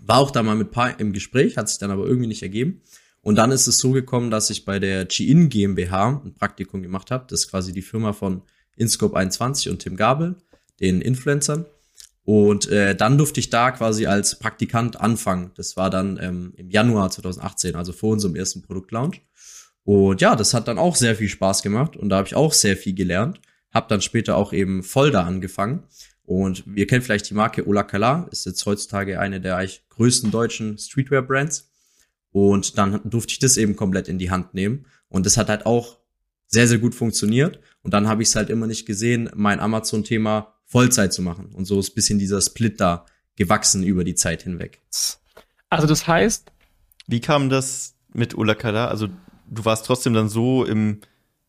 War 0.00 0.18
auch 0.18 0.30
da 0.30 0.42
mal 0.42 0.56
mit 0.56 0.70
paar 0.70 0.98
im 1.00 1.12
Gespräch, 1.12 1.56
hat 1.56 1.68
sich 1.68 1.78
dann 1.78 1.90
aber 1.90 2.06
irgendwie 2.06 2.28
nicht 2.28 2.42
ergeben. 2.42 2.82
Und 3.22 3.36
dann 3.36 3.50
ist 3.50 3.66
es 3.66 3.78
so 3.78 3.90
gekommen, 3.90 4.30
dass 4.30 4.50
ich 4.50 4.64
bei 4.64 4.78
der 4.78 5.04
G-In 5.04 5.48
GmbH 5.48 6.22
ein 6.24 6.34
Praktikum 6.34 6.82
gemacht 6.82 7.10
habe. 7.10 7.26
Das 7.28 7.40
ist 7.40 7.50
quasi 7.50 7.72
die 7.72 7.82
Firma 7.82 8.12
von 8.12 8.42
Inscope 8.76 9.16
21 9.16 9.68
und 9.70 9.80
Tim 9.80 9.96
Gabel, 9.96 10.36
den 10.80 11.00
Influencern. 11.00 11.66
Und 12.24 12.68
äh, 12.68 12.94
dann 12.94 13.18
durfte 13.18 13.40
ich 13.40 13.50
da 13.50 13.70
quasi 13.70 14.06
als 14.06 14.38
Praktikant 14.38 15.00
anfangen. 15.00 15.52
Das 15.54 15.76
war 15.76 15.90
dann 15.90 16.18
ähm, 16.20 16.52
im 16.56 16.70
Januar 16.70 17.10
2018, 17.10 17.76
also 17.76 17.92
vor 17.92 18.12
unserem 18.12 18.34
ersten 18.34 18.62
Produktlaunch. 18.62 19.22
Und 19.86 20.20
ja, 20.20 20.36
das 20.36 20.52
hat 20.52 20.68
dann 20.68 20.78
auch 20.78 20.96
sehr 20.96 21.16
viel 21.16 21.28
Spaß 21.28 21.62
gemacht 21.62 21.96
und 21.96 22.10
da 22.10 22.18
habe 22.18 22.28
ich 22.28 22.34
auch 22.34 22.52
sehr 22.52 22.76
viel 22.76 22.94
gelernt. 22.94 23.40
Hab 23.72 23.88
dann 23.88 24.02
später 24.02 24.36
auch 24.36 24.52
eben 24.52 24.82
voll 24.82 25.10
da 25.10 25.22
angefangen 25.22 25.84
und 26.26 26.64
wir 26.66 26.88
kennen 26.88 27.02
vielleicht 27.02 27.30
die 27.30 27.34
Marke 27.34 27.66
Ola 27.66 27.84
Kala, 27.84 28.26
ist 28.32 28.46
jetzt 28.46 28.66
heutzutage 28.66 29.20
eine 29.20 29.40
der 29.40 29.56
eigentlich 29.56 29.84
größten 29.90 30.32
deutschen 30.32 30.76
Streetwear-Brands. 30.76 31.70
Und 32.32 32.76
dann 32.76 33.00
durfte 33.04 33.32
ich 33.32 33.38
das 33.38 33.56
eben 33.56 33.76
komplett 33.76 34.08
in 34.08 34.18
die 34.18 34.30
Hand 34.30 34.52
nehmen. 34.52 34.86
Und 35.08 35.24
das 35.24 35.36
hat 35.36 35.48
halt 35.48 35.64
auch 35.64 35.98
sehr, 36.48 36.66
sehr 36.66 36.78
gut 36.78 36.96
funktioniert. 36.96 37.60
Und 37.82 37.94
dann 37.94 38.08
habe 38.08 38.22
ich 38.22 38.28
es 38.28 38.36
halt 38.36 38.50
immer 38.50 38.66
nicht 38.66 38.86
gesehen, 38.86 39.30
mein 39.34 39.60
Amazon-Thema 39.60 40.54
Vollzeit 40.64 41.12
zu 41.12 41.22
machen. 41.22 41.46
Und 41.54 41.64
so 41.64 41.78
ist 41.78 41.94
bisschen 41.94 42.18
dieser 42.18 42.40
Split 42.40 42.80
da 42.80 43.06
gewachsen 43.36 43.84
über 43.84 44.02
die 44.02 44.16
Zeit 44.16 44.42
hinweg. 44.42 44.82
Also 45.70 45.86
das 45.86 46.08
heißt. 46.08 46.50
Wie 47.06 47.20
kam 47.20 47.50
das 47.50 47.94
mit 48.12 48.36
Ola 48.36 48.56
Kala? 48.56 48.88
Also 48.88 49.08
du 49.48 49.64
warst 49.64 49.86
trotzdem 49.86 50.14
dann 50.14 50.28
so 50.28 50.64
im 50.64 51.00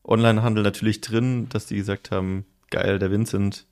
Onlinehandel 0.04 0.64
natürlich 0.64 1.02
drin, 1.02 1.48
dass 1.50 1.66
die 1.66 1.76
gesagt 1.76 2.12
haben, 2.12 2.46
geil, 2.70 3.00
der 3.00 3.12
Vincent, 3.12 3.66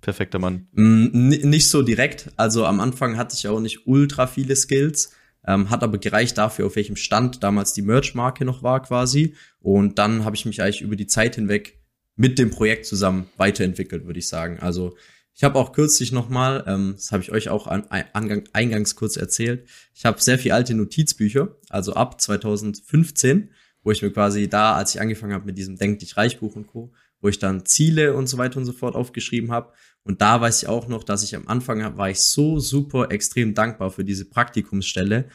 perfekter 0.00 0.38
Mann? 0.38 0.68
Mm, 0.72 1.28
nicht 1.28 1.68
so 1.68 1.82
direkt. 1.82 2.30
Also 2.36 2.64
am 2.64 2.80
Anfang 2.80 3.16
hatte 3.16 3.34
ich 3.36 3.46
auch 3.48 3.60
nicht 3.60 3.86
ultra 3.86 4.26
viele 4.26 4.56
Skills, 4.56 5.12
ähm, 5.46 5.70
hat 5.70 5.82
aber 5.82 5.98
gereicht 5.98 6.38
dafür, 6.38 6.66
auf 6.66 6.76
welchem 6.76 6.96
Stand 6.96 7.42
damals 7.42 7.72
die 7.72 7.82
Merch-Marke 7.82 8.44
noch 8.44 8.62
war 8.62 8.82
quasi. 8.82 9.34
Und 9.60 9.98
dann 9.98 10.24
habe 10.24 10.36
ich 10.36 10.46
mich 10.46 10.62
eigentlich 10.62 10.82
über 10.82 10.96
die 10.96 11.06
Zeit 11.06 11.34
hinweg 11.36 11.78
mit 12.16 12.38
dem 12.38 12.50
Projekt 12.50 12.86
zusammen 12.86 13.28
weiterentwickelt, 13.36 14.06
würde 14.06 14.18
ich 14.18 14.28
sagen. 14.28 14.58
Also 14.60 14.96
ich 15.36 15.44
habe 15.44 15.58
auch 15.58 15.72
kürzlich 15.72 16.12
nochmal, 16.12 16.64
ähm, 16.66 16.94
das 16.96 17.12
habe 17.12 17.22
ich 17.22 17.30
euch 17.30 17.50
auch 17.50 17.66
an, 17.66 17.84
an, 17.90 18.44
eingangs 18.54 18.96
kurz 18.96 19.18
erzählt, 19.18 19.68
ich 19.94 20.06
habe 20.06 20.20
sehr 20.20 20.38
viel 20.38 20.52
alte 20.52 20.74
Notizbücher, 20.74 21.56
also 21.68 21.92
ab 21.92 22.18
2015, 22.18 23.50
wo 23.82 23.90
ich 23.90 24.00
mir 24.00 24.10
quasi 24.10 24.48
da, 24.48 24.74
als 24.74 24.94
ich 24.94 25.00
angefangen 25.00 25.34
habe 25.34 25.44
mit 25.44 25.58
diesem 25.58 25.76
Denk 25.76 25.98
dich 25.98 26.16
reich 26.16 26.40
Buch 26.40 26.56
und 26.56 26.66
Co., 26.66 26.90
wo 27.20 27.28
ich 27.28 27.38
dann 27.38 27.66
Ziele 27.66 28.14
und 28.14 28.28
so 28.28 28.38
weiter 28.38 28.56
und 28.56 28.64
so 28.64 28.72
fort 28.72 28.94
aufgeschrieben 28.94 29.52
habe. 29.52 29.72
Und 30.04 30.22
da 30.22 30.40
weiß 30.40 30.62
ich 30.62 30.68
auch 30.68 30.88
noch, 30.88 31.04
dass 31.04 31.22
ich 31.22 31.36
am 31.36 31.48
Anfang 31.48 31.96
war 31.98 32.08
ich 32.08 32.20
so 32.20 32.58
super 32.58 33.10
extrem 33.10 33.54
dankbar 33.54 33.90
für 33.90 34.04
diese 34.04 34.24
Praktikumsstelle, 34.24 35.28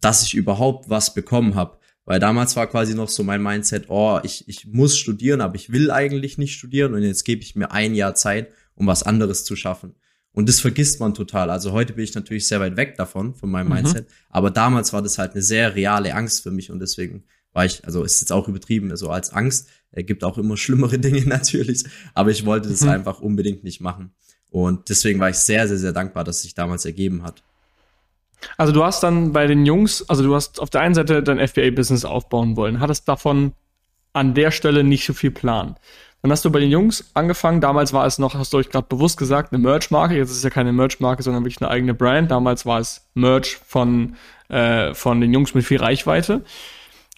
dass 0.00 0.24
ich 0.24 0.34
überhaupt 0.34 0.90
was 0.90 1.14
bekommen 1.14 1.54
habe. 1.54 1.78
Weil 2.04 2.18
damals 2.18 2.56
war 2.56 2.66
quasi 2.66 2.94
noch 2.94 3.08
so 3.08 3.22
mein 3.22 3.42
Mindset, 3.42 3.84
oh, 3.88 4.18
ich, 4.22 4.48
ich 4.48 4.66
muss 4.66 4.96
studieren, 4.96 5.40
aber 5.40 5.56
ich 5.56 5.70
will 5.70 5.90
eigentlich 5.90 6.38
nicht 6.38 6.54
studieren 6.54 6.94
und 6.94 7.02
jetzt 7.02 7.24
gebe 7.24 7.42
ich 7.42 7.54
mir 7.54 7.70
ein 7.70 7.94
Jahr 7.94 8.14
Zeit, 8.14 8.48
um 8.78 8.86
was 8.86 9.02
anderes 9.02 9.44
zu 9.44 9.56
schaffen. 9.56 9.94
Und 10.32 10.48
das 10.48 10.60
vergisst 10.60 11.00
man 11.00 11.14
total. 11.14 11.50
Also 11.50 11.72
heute 11.72 11.94
bin 11.94 12.04
ich 12.04 12.14
natürlich 12.14 12.46
sehr 12.46 12.60
weit 12.60 12.76
weg 12.76 12.96
davon, 12.96 13.34
von 13.34 13.50
meinem 13.50 13.68
mhm. 13.68 13.74
Mindset. 13.74 14.06
Aber 14.30 14.50
damals 14.50 14.92
war 14.92 15.02
das 15.02 15.18
halt 15.18 15.32
eine 15.32 15.42
sehr 15.42 15.74
reale 15.74 16.14
Angst 16.14 16.42
für 16.42 16.50
mich 16.50 16.70
und 16.70 16.80
deswegen 16.80 17.24
war 17.52 17.64
ich, 17.64 17.84
also 17.84 18.04
ist 18.04 18.20
jetzt 18.20 18.32
auch 18.32 18.46
übertrieben, 18.46 18.94
so 18.96 19.10
als 19.10 19.32
Angst. 19.32 19.68
Er 19.90 20.04
gibt 20.04 20.22
auch 20.22 20.38
immer 20.38 20.56
schlimmere 20.56 20.98
Dinge 21.00 21.26
natürlich, 21.26 21.84
aber 22.14 22.30
ich 22.30 22.46
wollte 22.46 22.68
das 22.68 22.82
mhm. 22.82 22.90
einfach 22.90 23.20
unbedingt 23.20 23.64
nicht 23.64 23.80
machen. 23.80 24.12
Und 24.50 24.88
deswegen 24.88 25.18
war 25.20 25.28
ich 25.28 25.36
sehr, 25.36 25.66
sehr, 25.68 25.78
sehr 25.78 25.92
dankbar, 25.92 26.24
dass 26.24 26.36
es 26.36 26.42
sich 26.42 26.54
damals 26.54 26.84
ergeben 26.84 27.22
hat. 27.22 27.42
Also 28.56 28.72
du 28.72 28.84
hast 28.84 29.02
dann 29.02 29.32
bei 29.32 29.46
den 29.46 29.66
Jungs, 29.66 30.08
also 30.08 30.22
du 30.22 30.34
hast 30.34 30.60
auf 30.60 30.70
der 30.70 30.82
einen 30.82 30.94
Seite 30.94 31.22
dein 31.22 31.46
FBA-Business 31.46 32.04
aufbauen 32.04 32.56
wollen, 32.56 32.78
hattest 32.78 33.08
davon 33.08 33.52
an 34.12 34.34
der 34.34 34.50
Stelle 34.50 34.84
nicht 34.84 35.04
so 35.04 35.12
viel 35.12 35.30
Plan. 35.30 35.76
Dann 36.22 36.32
hast 36.32 36.44
du 36.44 36.50
bei 36.50 36.58
den 36.58 36.70
Jungs 36.70 37.10
angefangen, 37.14 37.60
damals 37.60 37.92
war 37.92 38.04
es 38.04 38.18
noch, 38.18 38.34
hast 38.34 38.52
du 38.52 38.58
euch 38.58 38.70
gerade 38.70 38.86
bewusst 38.88 39.18
gesagt, 39.18 39.52
eine 39.52 39.62
Merch-Marke, 39.62 40.16
jetzt 40.16 40.30
ist 40.30 40.38
es 40.38 40.42
ja 40.42 40.50
keine 40.50 40.72
Merch-Marke, 40.72 41.22
sondern 41.22 41.44
wirklich 41.44 41.62
eine 41.62 41.70
eigene 41.70 41.94
Brand. 41.94 42.30
Damals 42.30 42.66
war 42.66 42.80
es 42.80 43.08
Merch 43.14 43.58
von, 43.64 44.16
äh, 44.48 44.94
von 44.94 45.20
den 45.20 45.32
Jungs 45.32 45.54
mit 45.54 45.64
viel 45.64 45.78
Reichweite. 45.78 46.42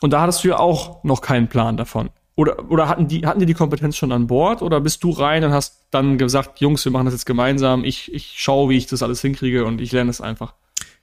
Und 0.03 0.13
da 0.13 0.21
hattest 0.21 0.45
du 0.45 0.49
ja 0.49 0.59
auch 0.59 1.03
noch 1.03 1.23
keinen 1.23 1.49
Plan 1.49 1.77
davon. 1.79 2.11
Oder, 2.37 2.71
oder 2.71 2.89
hatten, 2.89 3.09
die, 3.09 3.27
hatten 3.27 3.41
die 3.41 3.47
die 3.47 3.55
Kompetenz 3.55 3.97
schon 3.97 4.13
an 4.13 4.27
Bord? 4.27 4.63
Oder 4.63 4.81
bist 4.81 5.03
du 5.03 5.11
rein 5.11 5.45
und 5.45 5.53
hast 5.53 5.87
dann 5.91 6.17
gesagt, 6.19 6.61
Jungs, 6.61 6.85
wir 6.85 6.93
machen 6.93 7.07
das 7.07 7.15
jetzt 7.15 7.27
gemeinsam, 7.27 7.85
ich, 7.85 8.13
ich 8.15 8.35
schaue, 8.37 8.71
wie 8.71 8.77
ich 8.77 8.87
das 8.87 9.03
alles 9.03 9.21
hinkriege 9.21 9.65
und 9.65 9.81
ich 9.81 9.93
lerne 9.93 10.11
es 10.11 10.21
einfach? 10.21 10.55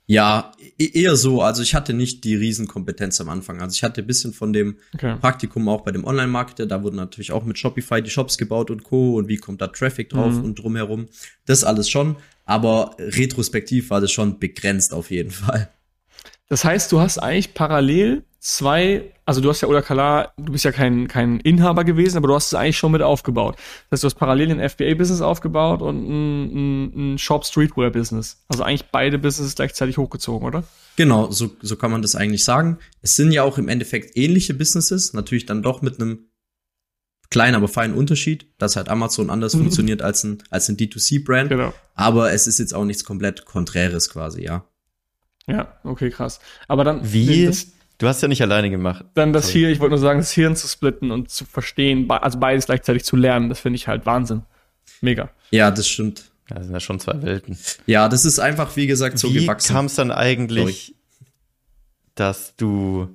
Ja, 0.08 0.54
e-, 0.80 1.02
eher 1.02 1.16
so. 1.18 1.42
Also 1.42 1.62
ich 1.62 1.76
hatte 1.76 1.94
nicht 1.94 2.24
die 2.24 2.36
Riesenkompetenz 2.36 3.20
am 3.22 3.30
Anfang. 3.30 3.62
Also 3.62 3.76
ich 3.76 3.84
hatte 3.84 4.02
ein 4.02 4.08
bisschen 4.08 4.34
von 4.34 4.54
dem 4.54 4.78
okay. 4.94 5.18
Praktikum 5.20 5.68
auch 5.68 5.82
bei 5.82 5.92
dem 5.92 6.06
Online-Marketer. 6.06 6.66
Da 6.66 6.82
wurden 6.82 6.96
natürlich 6.96 7.34
auch 7.34 7.44
mit 7.44 7.60
Shopify 7.60 8.02
die 8.02 8.10
Shops 8.10 8.38
gebaut 8.38 8.72
und 8.72 8.84
Co. 8.84 9.16
Und 9.16 9.28
wie 9.28 9.38
kommt 9.38 9.62
da 9.62 9.68
Traffic 9.68 10.10
drauf 10.10 10.34
mhm. 10.34 10.46
und 10.46 10.56
drumherum. 10.56 11.08
Das 11.46 11.64
alles 11.64 11.90
schon. 11.90 12.16
aber 12.46 12.96
retrospektiv 12.98 13.90
war 13.90 14.00
das 14.00 14.12
schon 14.12 14.40
begrenzt 14.40 14.94
auf 14.94 15.12
jeden 15.12 15.32
Fall. 15.46 15.70
Das 16.50 16.64
heißt, 16.64 16.92
du 16.94 17.02
hast 17.02 17.18
eigentlich 17.18 17.54
parallel 17.54 18.24
zwei, 18.40 19.14
also 19.26 19.42
du 19.42 19.50
hast 19.50 19.62
ja 19.62 19.68
Ola 19.68 19.82
Kala, 19.82 20.32
du 20.38 20.52
bist 20.52 20.66
ja 20.66 20.72
kein, 20.72 21.08
kein 21.08 21.40
Inhaber 21.40 21.84
gewesen, 21.84 22.18
aber 22.18 22.28
du 22.28 22.36
hast 22.36 22.48
es 22.48 22.54
eigentlich 22.54 22.78
schon 22.78 22.92
mit 22.92 23.02
aufgebaut. 23.02 23.56
Das 23.90 23.98
heißt, 23.98 24.04
du 24.04 24.06
hast 24.08 24.16
parallel 24.16 24.52
ein 24.52 24.70
FBA-Business 24.70 25.22
aufgebaut 25.22 25.82
und 25.82 26.08
ein, 26.08 26.44
ein, 26.44 27.14
ein 27.14 27.18
Shop-Streetwear-Business. 27.18 28.44
Also 28.48 28.64
eigentlich 28.64 28.86
beide 28.92 29.18
Businesses 29.18 29.56
gleichzeitig 29.56 29.98
hochgezogen, 29.98 30.48
oder? 30.48 30.64
Genau, 30.96 31.32
so, 31.32 31.52
so 31.62 31.76
kann 31.76 31.92
man 31.92 32.02
das 32.02 32.16
eigentlich 32.16 32.44
sagen. 32.44 32.80
Es 33.02 33.16
sind 33.16 33.32
ja 33.32 33.44
auch 33.44 33.58
im 33.58 33.68
Endeffekt 33.68 34.18
ähnliche 34.18 34.54
Businesses, 34.54 35.14
natürlich 35.14 35.46
dann 35.46 35.62
doch 35.62 35.82
mit 35.82 36.00
einem 36.00 36.30
kleinen, 37.30 37.56
aber 37.56 37.68
feinen 37.68 37.96
Unterschied, 37.96 38.48
dass 38.58 38.76
halt 38.76 38.90
Amazon 38.90 39.30
anders 39.30 39.54
mhm. 39.54 39.60
funktioniert 39.60 40.02
als 40.02 40.24
ein, 40.24 40.44
als 40.50 40.70
ein 40.70 40.78
D2C-Brand. 40.78 41.50
Genau. 41.50 41.74
Aber 41.94 42.32
es 42.32 42.48
ist 42.48 42.60
jetzt 42.60 42.74
auch 42.74 42.86
nichts 42.86 43.04
komplett 43.04 43.46
Konträres 43.46 44.10
quasi, 44.10 44.44
ja. 44.44 44.66
Ja, 45.48 45.80
okay, 45.84 46.10
krass. 46.10 46.40
Aber 46.68 46.84
dann. 46.84 47.14
Wie? 47.14 47.46
Das, 47.46 47.68
du 47.98 48.08
hast 48.08 48.22
ja 48.22 48.28
nicht 48.28 48.42
alleine 48.42 48.70
gemacht. 48.70 49.06
Dann 49.14 49.34
das 49.34 49.48
Sorry. 49.48 49.60
hier, 49.60 49.70
ich 49.70 49.80
wollte 49.80 49.92
nur 49.92 50.00
sagen, 50.00 50.20
das 50.20 50.32
Hirn 50.32 50.56
zu 50.56 50.68
splitten 50.68 51.12
und 51.12 51.30
zu 51.30 51.46
verstehen, 51.46 52.10
also 52.10 52.40
beides 52.40 52.66
gleichzeitig 52.66 53.04
zu 53.04 53.16
lernen, 53.16 53.50
das 53.50 53.60
finde 53.60 53.78
ich 53.78 53.88
halt 53.88 54.06
Wahnsinn. 54.06 54.44
Mega. 55.02 55.30
Ja, 55.52 55.72
das 55.72 55.88
stimmt. 55.88 56.32
Ja, 56.50 56.58
das 56.58 56.66
sind 56.66 56.74
ja 56.74 56.80
schon 56.80 57.00
zwei 57.00 57.22
Welten. 57.22 57.58
Ja, 57.86 58.08
das 58.08 58.26
ist 58.26 58.40
einfach, 58.40 58.76
wie 58.76 58.88
gesagt, 58.88 59.20
so 59.20 59.34
wie 59.34 59.42
gewachsen. 59.42 59.70
Wie 59.70 59.74
kam 59.74 59.86
es 59.86 59.96
dann 59.96 60.12
eigentlich, 60.12 60.86
Sorry. 60.88 60.96
dass 62.16 62.56
du 62.56 63.10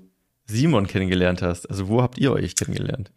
Simon 0.47 0.87
kennengelernt 0.87 1.41
hast? 1.41 1.69
Also, 1.71 1.89
wo 1.89 2.03
habt 2.03 2.19
ihr 2.19 2.33
euch 2.33 2.57
kennengelernt? 2.57 3.11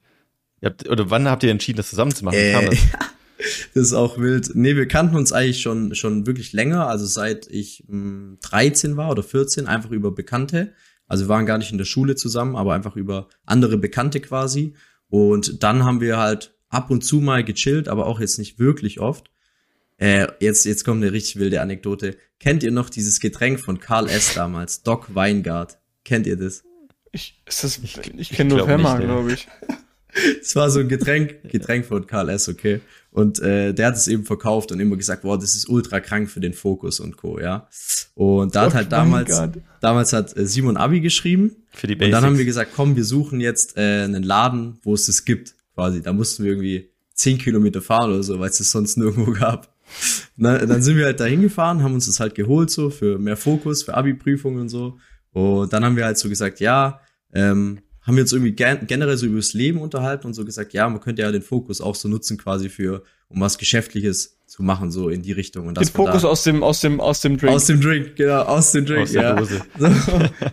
Ihr 0.61 0.69
habt, 0.69 0.87
oder 0.87 1.09
wann 1.09 1.27
habt 1.29 1.43
ihr 1.43 1.51
entschieden, 1.51 1.77
das 1.77 1.89
zusammenzumachen? 1.89 2.39
Wie 2.39 2.51
kam 2.51 2.65
äh, 2.65 2.69
das? 2.69 2.79
Das 3.73 3.83
ist 3.83 3.93
auch 3.93 4.17
wild. 4.17 4.51
Nee, 4.53 4.77
wir 4.77 4.87
kannten 4.87 5.17
uns 5.17 5.33
eigentlich 5.33 5.61
schon, 5.61 5.93
schon 5.93 6.25
wirklich 6.25 6.53
länger, 6.53 6.87
also 6.87 7.05
seit 7.05 7.47
ich 7.47 7.83
mh, 7.87 7.91
hm, 7.91 8.37
13 8.41 8.95
war 8.95 9.11
oder 9.11 9.23
14, 9.23 9.67
einfach 9.67 9.91
über 9.91 10.11
Bekannte. 10.11 10.73
Also 11.07 11.25
wir 11.25 11.29
waren 11.29 11.45
gar 11.45 11.57
nicht 11.57 11.71
in 11.71 11.77
der 11.77 11.85
Schule 11.85 12.15
zusammen, 12.15 12.55
aber 12.55 12.73
einfach 12.73 12.95
über 12.95 13.29
andere 13.45 13.77
Bekannte 13.77 14.19
quasi. 14.19 14.73
Und 15.09 15.63
dann 15.63 15.83
haben 15.83 16.01
wir 16.01 16.17
halt 16.17 16.55
ab 16.69 16.89
und 16.89 17.03
zu 17.03 17.21
mal 17.21 17.43
gechillt, 17.43 17.87
aber 17.87 18.07
auch 18.07 18.19
jetzt 18.19 18.39
nicht 18.39 18.59
wirklich 18.59 18.99
oft. 18.99 19.29
Äh, 19.97 20.27
jetzt, 20.39 20.65
jetzt 20.65 20.83
kommt 20.83 21.01
eine 21.01 21.11
richtig 21.11 21.37
wilde 21.37 21.61
Anekdote. 21.61 22.17
Kennt 22.39 22.63
ihr 22.63 22.71
noch 22.71 22.89
dieses 22.89 23.19
Getränk 23.19 23.59
von 23.59 23.79
Karl 23.79 24.09
S. 24.09 24.33
damals? 24.33 24.83
Doc 24.83 25.13
Weingart. 25.15 25.77
Kennt 26.03 26.27
ihr 26.27 26.35
das? 26.35 26.63
Ich, 27.11 27.41
ist 27.45 27.63
das, 27.63 27.77
ich, 27.77 27.97
ich 28.17 28.29
kenne 28.29 28.55
nur 28.55 28.65
Femma, 28.65 28.97
glaube 28.97 29.33
ich. 29.33 29.47
Es 30.41 30.55
war 30.55 30.69
so 30.69 30.79
ein 30.79 30.87
Getränk, 30.87 31.49
Getränk 31.49 31.85
von 31.85 32.07
Karl 32.07 32.29
S., 32.29 32.47
okay. 32.47 32.81
Und 33.11 33.39
äh, 33.39 33.73
der 33.73 33.87
hat 33.87 33.95
es 33.95 34.07
eben 34.07 34.25
verkauft 34.25 34.71
und 34.71 34.79
immer 34.79 34.97
gesagt, 34.97 35.21
boah, 35.21 35.37
das 35.37 35.55
ist 35.55 35.69
ultra 35.69 35.99
krank 35.99 36.29
für 36.29 36.39
den 36.39 36.53
Fokus 36.53 36.99
und 36.99 37.17
Co., 37.17 37.39
ja. 37.39 37.67
Und 38.13 38.55
da 38.55 38.63
hat 38.63 38.73
halt 38.73 38.91
damals, 38.91 39.41
damals 39.81 40.13
hat 40.13 40.35
äh, 40.37 40.45
Simon 40.45 40.77
Abi 40.77 41.01
geschrieben. 41.01 41.55
Für 41.71 41.87
die 41.87 41.95
Basics. 41.95 42.07
Und 42.07 42.11
dann 42.11 42.29
haben 42.29 42.37
wir 42.37 42.45
gesagt, 42.45 42.71
komm, 42.75 42.95
wir 42.95 43.03
suchen 43.03 43.39
jetzt 43.41 43.77
äh, 43.77 44.03
einen 44.03 44.23
Laden, 44.23 44.79
wo 44.83 44.93
es 44.93 45.05
das 45.05 45.25
gibt, 45.25 45.55
quasi. 45.73 46.01
Da 46.01 46.13
mussten 46.13 46.43
wir 46.43 46.51
irgendwie 46.51 46.89
zehn 47.13 47.37
Kilometer 47.37 47.81
fahren 47.81 48.11
oder 48.11 48.23
so, 48.23 48.39
weil 48.39 48.49
es 48.49 48.57
das 48.57 48.71
sonst 48.71 48.97
nirgendwo 48.97 49.31
gab. 49.31 49.73
Na, 50.35 50.57
dann 50.57 50.81
sind 50.81 50.97
wir 50.97 51.05
halt 51.05 51.19
da 51.19 51.25
hingefahren, 51.25 51.83
haben 51.83 51.93
uns 51.93 52.07
das 52.07 52.19
halt 52.19 52.35
geholt, 52.35 52.69
so 52.69 52.89
für 52.89 53.17
mehr 53.19 53.37
Fokus, 53.37 53.83
für 53.83 53.93
Abi-Prüfungen 53.93 54.61
und 54.61 54.69
so. 54.69 54.97
Und 55.31 55.71
dann 55.71 55.83
haben 55.83 55.95
wir 55.95 56.05
halt 56.05 56.17
so 56.17 56.29
gesagt, 56.29 56.59
ja, 56.59 57.01
ähm, 57.33 57.79
haben 58.05 58.15
wir 58.15 58.23
uns 58.23 58.33
irgendwie 58.33 58.51
gen 58.51 58.85
generell 58.85 59.17
so 59.17 59.25
über 59.25 59.37
das 59.37 59.53
Leben 59.53 59.81
unterhalten 59.81 60.27
und 60.27 60.33
so 60.33 60.45
gesagt, 60.45 60.73
ja, 60.73 60.87
man 60.87 61.01
könnte 61.01 61.23
ja 61.23 61.31
den 61.31 61.41
Fokus 61.41 61.81
auch 61.81 61.95
so 61.95 62.07
nutzen 62.07 62.37
quasi 62.37 62.69
für, 62.69 63.03
um 63.29 63.41
was 63.41 63.57
Geschäftliches 63.57 64.37
zu 64.45 64.61
machen, 64.61 64.91
so 64.91 65.09
in 65.09 65.23
die 65.23 65.31
Richtung. 65.31 65.67
Und 65.67 65.77
den 65.77 65.87
Fokus 65.87 66.23
aus 66.23 66.43
dem, 66.43 66.61
aus 66.61 66.81
dem, 66.81 67.01
aus 67.01 67.21
dem 67.21 67.37
Drink. 67.37 67.53
Aus 67.53 67.65
dem 67.65 67.81
Drink, 67.81 68.15
genau, 68.15 68.43
aus 68.43 68.71
dem 68.71 68.85
Drink, 68.85 69.01
aus 69.01 69.13
ja. 69.13 69.43
So, 69.45 69.59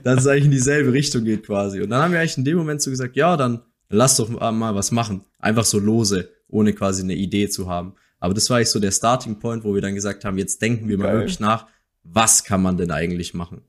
dass 0.03 0.21
es 0.21 0.27
eigentlich 0.27 0.47
in 0.47 0.51
dieselbe 0.51 0.93
Richtung 0.93 1.25
geht 1.25 1.45
quasi. 1.45 1.83
Und 1.83 1.91
dann 1.91 2.03
haben 2.03 2.13
wir 2.13 2.21
eigentlich 2.21 2.39
in 2.39 2.45
dem 2.45 2.57
Moment 2.57 2.81
so 2.81 2.91
gesagt, 2.91 3.17
ja, 3.17 3.37
dann 3.37 3.61
lass 3.91 4.17
doch 4.17 4.31
mal 4.31 4.75
was 4.75 4.91
machen. 4.91 5.25
Einfach 5.39 5.67
so 5.67 5.79
lose, 5.79 6.31
ohne 6.49 6.73
quasi 6.73 7.03
eine 7.03 7.15
Idee 7.15 7.49
zu 7.49 7.69
haben. 7.69 7.95
Aber 8.19 8.33
das 8.33 8.49
war 8.49 8.57
eigentlich 8.57 8.71
so 8.71 8.81
der 8.81 8.93
Starting 8.93 9.39
Point, 9.39 9.63
wo 9.63 9.75
wir 9.75 9.83
dann 9.83 9.95
gesagt 9.95 10.25
haben, 10.25 10.39
jetzt 10.39 10.63
denken 10.63 10.89
wir 10.89 10.97
mal 10.97 11.13
wirklich 11.13 11.41
nach, 11.41 11.67
was 12.03 12.45
kann 12.45 12.63
man 12.63 12.77
denn 12.77 12.91
eigentlich 12.91 13.35
machen? 13.35 13.61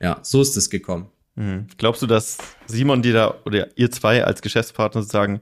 Ja, 0.00 0.20
so 0.22 0.40
ist 0.40 0.56
es 0.56 0.70
gekommen. 0.70 1.10
Mhm. 1.36 1.66
Glaubst 1.78 2.02
du, 2.02 2.06
dass 2.06 2.38
Simon 2.66 3.02
dir 3.02 3.12
da 3.12 3.34
oder 3.44 3.68
ihr 3.78 3.90
zwei 3.90 4.24
als 4.24 4.42
Geschäftspartner 4.42 5.02
sozusagen 5.02 5.40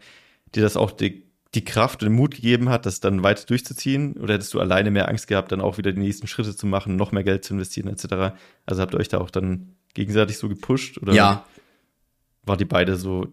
dir 0.55 0.62
das 0.62 0.76
auch 0.76 0.90
die, 0.90 1.24
die 1.55 1.64
Kraft 1.64 2.03
und 2.03 2.11
den 2.11 2.16
Mut 2.16 2.34
gegeben 2.34 2.68
hat, 2.68 2.84
das 2.84 3.01
dann 3.01 3.22
weiter 3.22 3.47
durchzuziehen? 3.47 4.14
Oder 4.14 4.34
hättest 4.34 4.53
du 4.55 4.61
alleine 4.61 4.90
mehr 4.90 5.09
Angst 5.09 5.28
gehabt, 5.28 5.53
dann 5.53 5.61
auch 5.61 5.78
wieder 5.78 5.92
die 5.92 6.01
nächsten 6.01 6.26
Schritte 6.26 6.55
zu 6.55 6.66
machen, 6.66 6.97
noch 6.97 7.12
mehr 7.12 7.24
Geld 7.24 7.45
zu 7.45 7.55
investieren, 7.55 7.88
etc.? 7.88 8.36
Also 8.66 8.82
habt 8.82 8.95
ihr 8.95 9.01
euch 9.01 9.09
da 9.09 9.18
auch 9.18 9.30
dann 9.30 9.76
gegenseitig 9.95 10.38
so 10.38 10.49
gepusht? 10.49 10.99
Oder 10.99 11.14
ja. 11.14 11.47
War 12.42 12.57
die 12.57 12.66
beide 12.66 12.97
so 12.97 13.32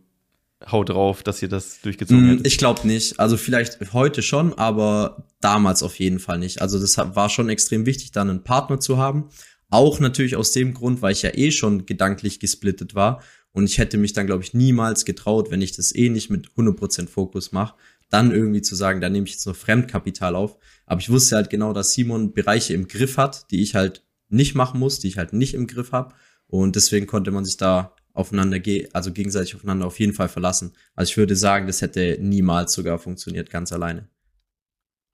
hau 0.69 0.83
drauf, 0.83 1.23
dass 1.23 1.41
ihr 1.41 1.49
das 1.49 1.81
durchgezogen 1.81 2.25
mm, 2.25 2.29
hättet? 2.29 2.47
Ich 2.47 2.57
glaube 2.57 2.87
nicht. 2.87 3.19
Also 3.19 3.37
vielleicht 3.37 3.79
heute 3.93 4.21
schon, 4.21 4.53
aber 4.53 5.25
damals 5.39 5.83
auf 5.83 5.99
jeden 5.99 6.19
Fall 6.19 6.37
nicht. 6.37 6.61
Also 6.61 6.79
das 6.79 6.97
war 6.97 7.29
schon 7.29 7.49
extrem 7.49 7.85
wichtig, 7.85 8.11
dann 8.11 8.29
einen 8.29 8.43
Partner 8.43 8.79
zu 8.79 8.97
haben. 8.97 9.29
Auch 9.71 9.99
natürlich 9.99 10.35
aus 10.35 10.51
dem 10.51 10.73
Grund, 10.75 11.01
weil 11.01 11.13
ich 11.13 11.23
ja 11.23 11.31
eh 11.33 11.49
schon 11.51 11.85
gedanklich 11.85 12.39
gesplittet 12.39 12.93
war 12.93 13.23
und 13.53 13.65
ich 13.65 13.77
hätte 13.77 13.97
mich 13.97 14.13
dann, 14.13 14.27
glaube 14.27 14.43
ich, 14.43 14.53
niemals 14.53 15.05
getraut, 15.05 15.49
wenn 15.49 15.61
ich 15.61 15.71
das 15.71 15.95
eh 15.95 16.09
nicht 16.09 16.29
mit 16.29 16.49
100% 16.49 17.07
Fokus 17.07 17.51
mache, 17.51 17.75
dann 18.09 18.31
irgendwie 18.31 18.61
zu 18.61 18.75
sagen, 18.75 19.01
da 19.01 19.09
nehme 19.09 19.25
ich 19.25 19.33
jetzt 19.33 19.47
noch 19.47 19.55
Fremdkapital 19.55 20.35
auf. 20.35 20.57
Aber 20.85 20.99
ich 20.99 21.09
wusste 21.09 21.37
halt 21.37 21.49
genau, 21.49 21.73
dass 21.73 21.93
Simon 21.93 22.33
Bereiche 22.33 22.73
im 22.73 22.87
Griff 22.87 23.17
hat, 23.17 23.49
die 23.51 23.61
ich 23.61 23.73
halt 23.73 24.03
nicht 24.29 24.55
machen 24.55 24.79
muss, 24.79 24.99
die 24.99 25.07
ich 25.07 25.17
halt 25.17 25.33
nicht 25.33 25.53
im 25.53 25.67
Griff 25.67 25.91
habe. 25.93 26.13
Und 26.47 26.75
deswegen 26.75 27.07
konnte 27.07 27.31
man 27.31 27.45
sich 27.45 27.55
da 27.57 27.95
aufeinander, 28.13 28.59
also 28.91 29.13
gegenseitig 29.13 29.55
aufeinander 29.55 29.85
auf 29.85 29.99
jeden 29.99 30.13
Fall 30.13 30.27
verlassen. 30.27 30.73
Also 30.95 31.11
ich 31.11 31.17
würde 31.17 31.37
sagen, 31.37 31.67
das 31.67 31.81
hätte 31.81 32.17
niemals 32.19 32.73
sogar 32.73 32.99
funktioniert, 32.99 33.49
ganz 33.49 33.71
alleine. 33.71 34.09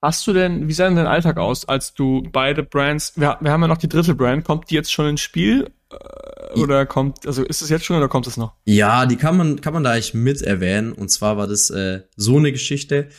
Hast 0.02 0.28
du 0.28 0.34
denn, 0.34 0.68
wie 0.68 0.74
sah 0.74 0.86
denn 0.86 0.96
dein 0.96 1.08
Alltag 1.08 1.38
aus, 1.38 1.68
als 1.68 1.94
du 1.94 2.22
beide 2.32 2.62
Brands, 2.62 3.14
wir, 3.16 3.38
wir 3.42 3.52
haben 3.52 3.62
ja 3.62 3.68
noch 3.68 3.78
die 3.78 3.90
dritte 3.90 4.14
Brand, 4.14 4.46
kommt 4.46 4.70
die 4.70 4.76
jetzt 4.76 4.92
schon 4.92 5.08
ins 5.08 5.22
Spiel? 5.22 5.72
Äh, 5.92 6.60
oder 6.60 6.86
kommt, 6.86 7.26
also 7.26 7.44
ist 7.44 7.64
es 7.64 7.70
jetzt 7.70 7.86
schon 7.86 7.98
oder 7.98 8.08
kommt 8.08 8.28
es 8.28 8.38
noch? 8.38 8.54
Ja, 8.66 9.08
die 9.08 9.16
kann 9.16 9.36
man, 9.38 9.60
kann 9.60 9.74
man 9.74 9.84
da 9.84 9.92
eigentlich 9.92 10.14
mit 10.14 10.42
erwähnen. 10.44 10.94
Und 10.94 11.10
zwar 11.10 11.38
war 11.38 11.48
das 11.48 11.72
äh, 11.72 12.02
so 12.16 12.38
eine 12.38 12.52
Geschichte. 12.52 13.10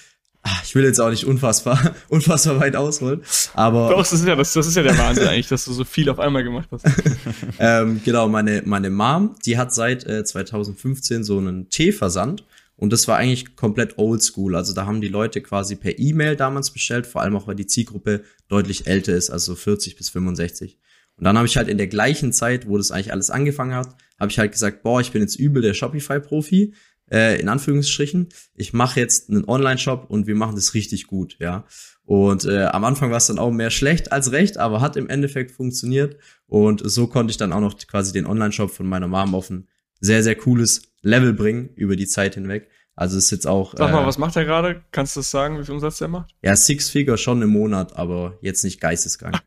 Ach, 0.43 0.63
ich 0.65 0.77
will 0.77 0.85
jetzt 0.85 1.01
auch 1.01 1.11
nicht 1.11 1.25
unfassbar, 1.25 1.97
unfassbar 2.09 2.61
weit 2.61 2.77
ausholen, 2.77 3.23
aber. 3.55 3.91
Doch, 3.91 3.99
das 3.99 4.13
ist 4.13 4.25
ja, 4.25 4.37
das, 4.37 4.53
das 4.53 4.69
ist 4.69 4.77
ja 4.77 4.85
der 4.85 4.97
Wahnsinn 4.97 5.27
eigentlich, 5.27 5.49
dass 5.49 5.65
du 5.65 5.73
so 5.73 5.85
viel 5.85 6.09
auf 6.09 6.21
einmal 6.21 6.45
gemacht 6.45 6.69
hast. 6.71 6.85
ähm, 7.59 8.01
genau, 8.05 8.29
meine, 8.29 8.63
meine 8.65 8.89
Mom, 8.89 9.35
die 9.45 9.59
hat 9.59 9.75
seit 9.75 10.07
äh, 10.07 10.25
2015 10.25 11.25
so 11.25 11.39
einen 11.39 11.69
Teeversand 11.71 12.45
und 12.79 12.93
das 12.93 13.09
war 13.09 13.17
eigentlich 13.17 13.57
komplett 13.57 13.99
oldschool. 13.99 14.55
Also 14.55 14.73
da 14.73 14.87
haben 14.87 15.01
die 15.01 15.09
Leute 15.09 15.41
quasi 15.41 15.75
per 15.75 15.99
E-Mail 15.99 16.37
damals 16.37 16.71
bestellt, 16.71 17.09
vor 17.09 17.23
allem 17.23 17.35
auch 17.35 17.49
weil 17.49 17.57
die 17.57 17.67
Zielgruppe 17.67 18.23
deutlich 18.47 18.87
älter 18.87 19.17
ist, 19.17 19.31
also 19.31 19.57
40 19.57 19.97
bis 19.97 20.11
65. 20.11 20.79
Und 21.17 21.25
dann 21.25 21.37
habe 21.37 21.49
ich 21.49 21.57
halt 21.57 21.67
in 21.67 21.77
der 21.77 21.89
gleichen 21.89 22.33
Zeit, 22.33 22.69
wo 22.69 22.79
das 22.79 22.93
eigentlich 22.93 23.13
alles 23.13 23.31
angefangen 23.31 23.75
hat, 23.75 23.97
habe 24.21 24.31
ich 24.31 24.39
halt 24.39 24.53
gesagt, 24.53 24.85
boah, 24.85 25.01
ich 25.01 25.11
bin 25.11 25.23
jetzt 25.23 25.35
übel 25.35 25.61
der 25.61 25.75
Shopify-Profi, 25.75 26.73
äh, 27.11 27.41
in 27.41 27.49
Anführungsstrichen. 27.49 28.29
Ich 28.55 28.73
mache 28.73 29.01
jetzt 29.01 29.29
einen 29.29 29.45
Online-Shop 29.45 30.09
und 30.09 30.29
wir 30.29 30.37
machen 30.37 30.55
das 30.55 30.75
richtig 30.75 31.09
gut, 31.09 31.37
ja. 31.41 31.67
Und 32.05 32.45
äh, 32.45 32.67
am 32.67 32.85
Anfang 32.85 33.11
war 33.11 33.17
es 33.17 33.27
dann 33.27 33.41
auch 33.41 33.51
mehr 33.51 33.71
schlecht 33.71 34.13
als 34.13 34.31
recht, 34.31 34.57
aber 34.57 34.81
hat 34.81 34.97
im 34.97 35.09
Endeffekt 35.09 35.51
funktioniert. 35.51 36.17
Und 36.47 36.81
so 36.89 37.09
konnte 37.09 37.33
ich 37.33 37.39
dann 37.39 37.53
auch 37.53 37.61
noch 37.61 37.77
quasi 37.89 38.13
den 38.13 38.25
Online-Shop 38.25 38.71
von 38.71 38.87
meiner 38.87 39.09
Mom 39.09 39.35
auf 39.35 39.51
ein 39.51 39.67
sehr, 40.01 40.23
sehr 40.23 40.37
cooles 40.37 40.88
Level 41.03 41.33
bringen 41.33 41.71
über 41.75 41.97
die 41.97 42.07
Zeit 42.07 42.35
hinweg. 42.35 42.69
Also 42.95 43.17
ist 43.17 43.31
jetzt 43.31 43.47
auch. 43.47 43.75
Sag 43.77 43.93
mal, 43.93 44.03
äh, 44.03 44.07
was 44.07 44.19
macht 44.19 44.35
er 44.35 44.45
gerade? 44.45 44.83
Kannst 44.91 45.15
du 45.15 45.21
das 45.21 45.31
sagen, 45.31 45.59
wie 45.61 45.65
viel 45.65 45.75
Umsatz 45.75 45.99
der 45.99 46.09
macht? 46.09 46.35
Ja, 46.43 46.57
Six 46.57 46.91
Figure 46.91 47.17
schon 47.17 47.41
im 47.43 47.51
Monat, 47.51 47.97
aber 47.97 48.39
jetzt 48.41 48.65
nicht 48.65 48.81
geisteskrank. 48.81 49.41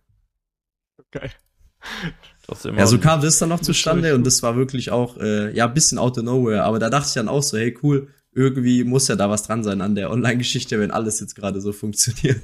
Geil. 1.12 1.32
Ja, 2.76 2.86
so 2.86 2.98
kam 2.98 3.22
das 3.22 3.40
dann 3.40 3.50
noch 3.50 3.62
zustande 3.62 4.14
und 4.14 4.26
das 4.26 4.44
war 4.44 4.56
wirklich 4.56 4.92
auch, 4.92 5.18
äh, 5.18 5.56
ja, 5.56 5.68
bisschen 5.68 5.98
out 5.98 6.18
of 6.18 6.24
nowhere. 6.24 6.64
Aber 6.64 6.80
da 6.80 6.90
dachte 6.90 7.08
ich 7.08 7.14
dann 7.14 7.30
auch 7.30 7.44
so, 7.44 7.58
hey, 7.58 7.78
cool, 7.82 8.10
irgendwie 8.34 8.84
muss 8.84 9.08
ja 9.08 9.16
da 9.16 9.30
was 9.30 9.44
dran 9.44 9.64
sein 9.64 9.82
an 9.82 9.96
der 9.96 10.12
Online-Geschichte, 10.12 10.80
wenn 10.80 10.92
alles 10.92 11.20
jetzt 11.20 11.36
gerade 11.36 11.62
so 11.62 11.72
funktioniert. 11.72 12.44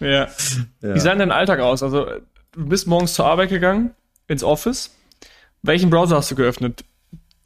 Ja. 0.00 0.08
ja. 0.82 0.94
Wie 0.94 1.00
sah 1.00 1.10
denn 1.10 1.20
dein 1.20 1.32
Alltag 1.32 1.60
aus? 1.60 1.82
Also, 1.82 2.06
du 2.52 2.66
bist 2.66 2.86
morgens 2.86 3.14
zur 3.14 3.26
Arbeit 3.26 3.50
gegangen, 3.50 3.94
ins 4.26 4.44
Office. 4.44 4.94
Welchen 5.62 5.90
Browser 5.90 6.16
hast 6.16 6.30
du 6.30 6.36
geöffnet? 6.36 6.84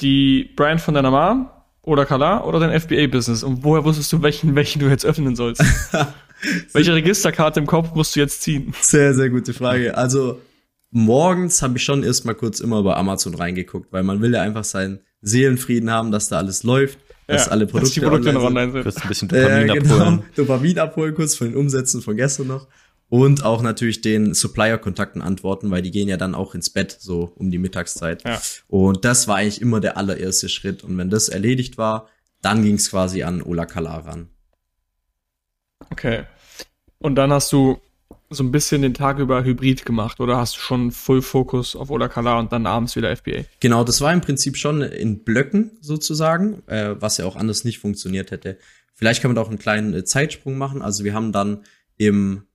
Die 0.02 0.50
Brand 0.56 0.80
von 0.80 0.94
deiner 0.94 1.10
Mom 1.10 1.48
oder 1.82 2.04
Kala 2.06 2.44
oder 2.44 2.60
dein 2.60 2.78
FBA-Business? 2.78 3.42
Und 3.42 3.64
woher 3.64 3.84
wusstest 3.84 4.12
du, 4.12 4.22
welchen, 4.22 4.54
welchen 4.54 4.80
du 4.80 4.88
jetzt 4.88 5.06
öffnen 5.06 5.36
sollst? 5.36 5.62
Welche 6.72 6.92
Registerkarte 6.92 7.60
im 7.60 7.66
Kopf 7.66 7.94
musst 7.94 8.16
du 8.16 8.20
jetzt 8.20 8.42
ziehen? 8.42 8.74
Sehr, 8.80 9.14
sehr 9.14 9.30
gute 9.30 9.54
Frage. 9.54 9.96
Also 9.96 10.40
morgens 10.90 11.62
habe 11.62 11.78
ich 11.78 11.84
schon 11.84 12.02
erstmal 12.02 12.34
kurz 12.34 12.60
immer 12.60 12.82
bei 12.82 12.94
Amazon 12.94 13.34
reingeguckt, 13.34 13.92
weil 13.92 14.02
man 14.02 14.20
will 14.20 14.34
ja 14.34 14.42
einfach 14.42 14.64
seinen 14.64 15.00
Seelenfrieden 15.20 15.90
haben, 15.90 16.10
dass 16.10 16.28
da 16.28 16.38
alles 16.38 16.64
läuft, 16.64 16.98
dass 17.28 17.46
ja, 17.46 17.52
alle 17.52 17.66
Produkte, 17.66 17.86
dass 17.86 17.94
die 17.94 18.00
Produkte 18.00 18.28
online, 18.30 18.42
sind. 18.42 18.46
online 18.46 18.72
sind. 18.72 18.96
Du 18.96 19.02
ein 19.02 19.08
bisschen 19.08 19.28
Dopamin 19.28 19.68
äh, 19.68 19.78
genau, 19.78 19.94
abholen. 19.94 20.22
Dopamin 20.36 20.78
abholen, 20.78 21.14
kurz 21.14 21.34
von 21.36 21.48
den 21.48 21.56
Umsätzen 21.56 22.02
von 22.02 22.16
gestern 22.16 22.48
noch. 22.48 22.66
Und 23.12 23.44
auch 23.44 23.60
natürlich 23.60 24.00
den 24.00 24.32
Supplier-Kontakten 24.32 25.20
antworten, 25.20 25.70
weil 25.70 25.82
die 25.82 25.90
gehen 25.90 26.08
ja 26.08 26.16
dann 26.16 26.34
auch 26.34 26.54
ins 26.54 26.70
Bett, 26.70 26.96
so 26.98 27.30
um 27.36 27.50
die 27.50 27.58
Mittagszeit. 27.58 28.24
Ja. 28.24 28.40
Und 28.68 29.04
das 29.04 29.28
war 29.28 29.36
eigentlich 29.36 29.60
immer 29.60 29.80
der 29.80 29.98
allererste 29.98 30.48
Schritt. 30.48 30.82
Und 30.82 30.96
wenn 30.96 31.10
das 31.10 31.28
erledigt 31.28 31.76
war, 31.76 32.08
dann 32.40 32.62
ging 32.62 32.76
es 32.76 32.88
quasi 32.88 33.22
an 33.22 33.42
Ola 33.42 33.66
Kala 33.66 33.98
ran. 33.98 34.30
Okay. 35.90 36.22
Und 37.00 37.16
dann 37.16 37.30
hast 37.34 37.52
du 37.52 37.82
so 38.30 38.42
ein 38.42 38.50
bisschen 38.50 38.80
den 38.80 38.94
Tag 38.94 39.18
über 39.18 39.44
Hybrid 39.44 39.84
gemacht 39.84 40.18
oder 40.18 40.38
hast 40.38 40.56
du 40.56 40.60
schon 40.60 40.90
Full 40.90 41.20
Fokus 41.20 41.76
auf 41.76 41.90
Ola 41.90 42.08
Kala 42.08 42.38
und 42.38 42.50
dann 42.50 42.64
abends 42.64 42.96
wieder 42.96 43.14
FBA? 43.14 43.44
Genau, 43.60 43.84
das 43.84 44.00
war 44.00 44.10
im 44.14 44.22
Prinzip 44.22 44.56
schon 44.56 44.80
in 44.80 45.22
Blöcken 45.22 45.72
sozusagen, 45.82 46.66
äh, 46.66 46.94
was 46.98 47.18
ja 47.18 47.26
auch 47.26 47.36
anders 47.36 47.64
nicht 47.64 47.78
funktioniert 47.78 48.30
hätte. 48.30 48.56
Vielleicht 48.94 49.20
kann 49.20 49.28
man 49.28 49.36
da 49.36 49.42
auch 49.42 49.50
einen 49.50 49.58
kleinen 49.58 49.92
äh, 49.92 50.02
Zeitsprung 50.02 50.56
machen. 50.56 50.80
Also 50.80 51.04
wir 51.04 51.12
haben 51.12 51.30
dann 51.32 51.64
im 51.98 52.46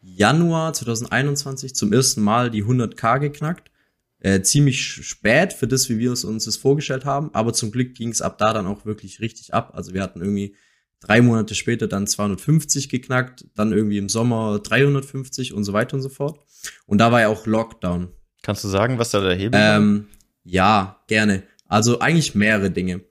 Januar 0.00 0.72
2021 0.72 1.74
zum 1.74 1.92
ersten 1.92 2.22
Mal 2.22 2.50
die 2.50 2.64
100k 2.64 3.18
geknackt. 3.18 3.70
Äh, 4.18 4.42
ziemlich 4.42 4.82
spät 4.82 5.52
für 5.54 5.66
das, 5.66 5.88
wie 5.88 5.98
wir 5.98 6.12
es 6.12 6.24
uns 6.24 6.44
das 6.44 6.56
vorgestellt 6.56 7.06
haben, 7.06 7.30
aber 7.32 7.54
zum 7.54 7.70
Glück 7.70 7.94
ging 7.94 8.10
es 8.10 8.20
ab 8.20 8.36
da 8.36 8.52
dann 8.52 8.66
auch 8.66 8.84
wirklich 8.84 9.20
richtig 9.20 9.54
ab. 9.54 9.72
Also 9.74 9.94
wir 9.94 10.02
hatten 10.02 10.20
irgendwie 10.20 10.54
drei 11.00 11.22
Monate 11.22 11.54
später 11.54 11.88
dann 11.88 12.06
250 12.06 12.90
geknackt, 12.90 13.46
dann 13.54 13.72
irgendwie 13.72 13.96
im 13.96 14.10
Sommer 14.10 14.58
350 14.58 15.54
und 15.54 15.64
so 15.64 15.72
weiter 15.72 15.94
und 15.94 16.02
so 16.02 16.10
fort. 16.10 16.38
Und 16.86 16.98
da 16.98 17.10
war 17.10 17.22
ja 17.22 17.28
auch 17.28 17.46
Lockdown. 17.46 18.08
Kannst 18.42 18.62
du 18.64 18.68
sagen, 18.68 18.98
was 18.98 19.10
da 19.10 19.20
der 19.20 19.34
Hebel 19.34 19.58
ähm, 19.62 19.98
war? 19.98 20.16
Ja, 20.44 21.02
gerne. 21.06 21.42
Also 21.66 22.00
eigentlich 22.00 22.34
mehrere 22.34 22.70
Dinge. 22.70 23.02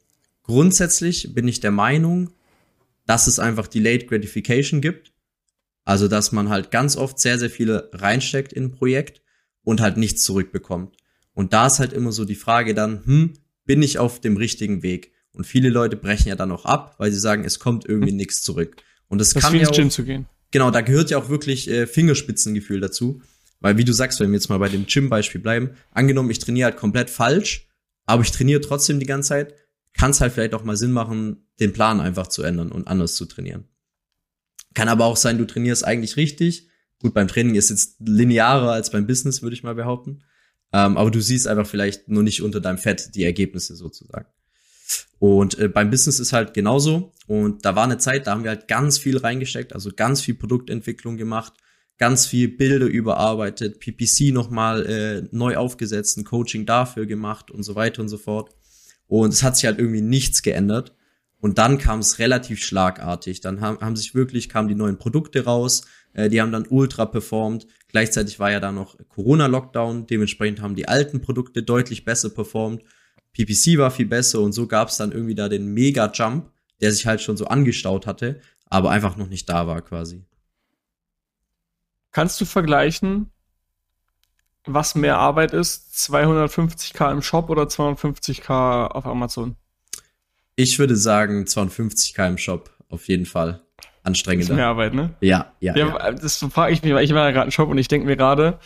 Grundsätzlich 0.44 1.34
bin 1.34 1.48
ich 1.48 1.60
der 1.60 1.72
Meinung, 1.72 2.32
dass 3.06 3.28
es 3.28 3.40
einfach 3.40 3.68
Delayed 3.68 4.08
Gratification 4.08 4.82
gibt. 4.82 5.09
Also, 5.90 6.08
dass 6.08 6.32
man 6.32 6.50
halt 6.50 6.70
ganz 6.70 6.96
oft 6.96 7.18
sehr, 7.18 7.40
sehr 7.40 7.50
viele 7.50 7.90
reinsteckt 7.94 8.54
in 8.54 8.66
ein 8.66 8.72
Projekt 8.72 9.24
und 9.64 9.82
halt 9.82 9.98
nichts 9.98 10.24
zurückbekommt. 10.24 10.96
Und 11.34 11.52
da 11.52 11.66
ist 11.66 11.80
halt 11.80 11.94
immer 11.94 12.12
so 12.12 12.26
die 12.26 12.36
Frage 12.36 12.76
dann, 12.76 13.04
hm, 13.08 13.34
bin 13.66 13.82
ich 13.82 13.98
auf 13.98 14.22
dem 14.22 14.38
richtigen 14.38 14.84
Weg? 14.84 15.14
Und 15.32 15.48
viele 15.48 15.70
Leute 15.70 15.96
brechen 15.96 16.30
ja 16.30 16.36
dann 16.36 16.52
auch 16.52 16.66
ab, 16.66 16.94
weil 17.00 17.12
sie 17.12 17.18
sagen, 17.18 17.44
es 17.44 17.58
kommt 17.58 17.90
irgendwie 17.90 18.12
hm. 18.12 18.18
nichts 18.18 18.44
zurück. 18.44 18.76
Und 19.08 19.18
das, 19.18 19.34
das 19.34 19.42
kann 19.42 19.56
ja 19.56 19.68
auch, 19.68 19.76
Gym 19.76 19.90
zu 19.90 20.04
gehen. 20.04 20.28
Genau, 20.52 20.70
da 20.70 20.82
gehört 20.82 21.10
ja 21.10 21.18
auch 21.18 21.30
wirklich 21.30 21.68
äh, 21.68 21.88
Fingerspitzengefühl 21.88 22.82
dazu. 22.82 23.24
Weil 23.60 23.78
wie 23.78 23.84
du 23.84 23.92
sagst, 23.92 24.20
wenn 24.20 24.30
wir 24.30 24.38
jetzt 24.38 24.50
mal 24.50 24.60
bei 24.60 24.70
dem 24.70 24.86
Gym-Beispiel 24.86 25.42
bleiben, 25.42 25.72
angenommen, 25.90 26.30
ich 26.30 26.38
trainiere 26.38 26.70
halt 26.70 26.78
komplett 26.78 27.10
falsch, 27.10 27.68
aber 28.06 28.22
ich 28.22 28.30
trainiere 28.30 28.62
trotzdem 28.62 29.00
die 29.00 29.08
ganze 29.08 29.30
Zeit, 29.30 29.56
kann 29.94 30.12
es 30.12 30.22
halt 30.22 30.34
vielleicht 30.34 30.54
auch 30.54 30.64
mal 30.64 30.78
Sinn 30.78 30.92
machen, 30.92 31.48
den 31.60 31.74
Plan 31.74 32.00
einfach 32.00 32.28
zu 32.28 32.44
ändern 32.44 32.72
und 32.72 32.88
anders 32.88 33.16
zu 33.16 33.26
trainieren. 33.26 33.64
Kann 34.74 34.90
aber 34.90 35.06
auch 35.06 35.18
sein, 35.18 35.38
du 35.38 35.46
trainierst 35.46 35.86
eigentlich 35.86 36.18
richtig. 36.18 36.68
Gut, 37.02 37.14
beim 37.14 37.28
Training 37.28 37.56
ist 37.56 37.70
jetzt 37.70 37.96
linearer 38.00 38.72
als 38.72 38.90
beim 38.90 39.08
Business, 39.08 39.42
würde 39.42 39.56
ich 39.56 39.64
mal 39.64 39.76
behaupten. 39.76 40.24
Ähm, 40.72 40.98
aber 40.98 41.10
du 41.10 41.22
siehst 41.22 41.48
einfach 41.48 41.68
vielleicht 41.68 42.10
nur 42.10 42.24
nicht 42.24 42.42
unter 42.42 42.60
deinem 42.60 42.78
Fett 42.78 43.16
die 43.16 43.24
Ergebnisse 43.24 43.76
sozusagen. 43.76 44.28
Und 45.18 45.58
äh, 45.60 45.68
beim 45.68 45.90
Business 45.90 46.20
ist 46.20 46.34
halt 46.34 46.54
genauso. 46.54 47.12
Und 47.28 47.66
da 47.66 47.76
war 47.76 47.84
eine 47.84 47.98
Zeit, 47.98 48.28
da 48.28 48.32
haben 48.32 48.44
wir 48.44 48.52
halt 48.52 48.68
ganz 48.68 48.98
viel 48.98 49.18
reingesteckt, 49.18 49.74
also 49.74 49.92
ganz 49.96 50.22
viel 50.22 50.36
Produktentwicklung 50.36 51.18
gemacht, 51.18 51.54
ganz 51.98 52.26
viel 52.26 52.48
Bilder 52.48 52.86
überarbeitet, 52.86 53.80
PPC 53.80 54.34
nochmal 54.34 54.86
äh, 54.86 55.28
neu 55.32 55.58
aufgesetzt, 55.58 56.18
ein 56.18 56.24
Coaching 56.24 56.66
dafür 56.66 57.06
gemacht 57.06 57.52
und 57.52 57.64
so 57.64 57.76
weiter 57.76 58.02
und 58.02 58.10
so 58.10 58.18
fort. 58.18 58.52
Und 59.08 59.34
es 59.34 59.44
hat 59.44 59.56
sich 59.56 59.66
halt 59.66 59.80
irgendwie 59.80 60.02
nichts 60.02 60.42
geändert. 60.42 60.96
Und 61.42 61.58
dann 61.58 61.78
kam 61.78 62.00
es 62.00 62.20
relativ 62.20 62.64
schlagartig. 62.64 63.42
Dann 63.42 63.62
haben, 63.62 63.80
haben 63.80 63.96
sich 63.96 64.14
wirklich, 64.14 64.50
kamen 64.50 64.68
die 64.68 64.76
neuen 64.76 64.98
Produkte 64.98 65.46
raus, 65.46 65.84
äh, 66.14 66.30
die 66.30 66.42
haben 66.42 66.52
dann 66.52 66.68
ultra 66.70 67.06
performt. 67.06 67.66
Gleichzeitig 67.88 68.40
war 68.40 68.52
ja 68.52 68.60
da 68.60 68.72
noch 68.72 68.98
Corona-Lockdown, 69.10 70.08
dementsprechend 70.08 70.62
haben 70.62 70.76
die 70.76 70.88
alten 70.88 71.22
Produkte 71.22 71.64
deutlich 71.64 72.06
besser 72.06 72.30
performt. 72.30 72.84
PPC 73.34 73.78
war 73.78 73.92
viel 73.92 74.08
besser 74.08 74.42
und 74.42 74.54
so 74.54 74.68
gab 74.68 74.90
es 74.90 74.98
dann 74.98 75.12
irgendwie 75.12 75.36
da 75.36 75.50
den 75.50 75.74
Mega-Jump, 75.74 76.52
der 76.82 76.92
sich 76.92 77.06
halt 77.06 77.22
schon 77.22 77.38
so 77.38 77.46
angestaut 77.46 78.06
hatte, 78.06 78.42
aber 78.66 78.92
einfach 78.92 79.16
noch 79.16 79.28
nicht 79.28 79.48
da 79.50 79.68
war 79.68 79.82
quasi. 79.82 80.26
Kannst 82.12 82.42
du 82.42 82.46
vergleichen, 82.46 83.32
was 84.66 84.96
mehr 84.96 85.18
Arbeit 85.18 85.54
ist, 85.54 85.94
250k 85.96 87.12
im 87.12 87.22
Shop 87.22 87.50
oder 87.50 87.64
250k 87.64 88.88
auf 88.88 89.06
Amazon? 89.06 89.56
Ich 90.60 90.78
würde 90.78 90.98
sagen 90.98 91.46
250k 91.46 92.28
im 92.28 92.38
Shop, 92.38 92.70
auf 92.90 93.08
jeden 93.08 93.26
Fall. 93.26 93.62
Anstrengender. 94.04 94.56
Mehr 94.56 94.68
Arbeit, 94.68 94.94
ne? 94.94 95.12
Ja, 95.22 95.54
ja. 95.62 95.74
ja, 95.74 95.88
ja. 95.88 96.12
Das 96.12 96.46
frage 96.52 96.74
ich 96.74 96.84
mich, 96.84 96.94
weil 96.94 97.06
ich 97.06 97.14
war 97.14 97.28
ja 97.28 97.32
gerade 97.32 97.46
im 97.46 97.52
Shop 97.52 97.70
und 97.70 97.78
ich 97.78 97.88
denke 97.88 98.06
mir 98.06 98.18
gerade, 98.18 98.60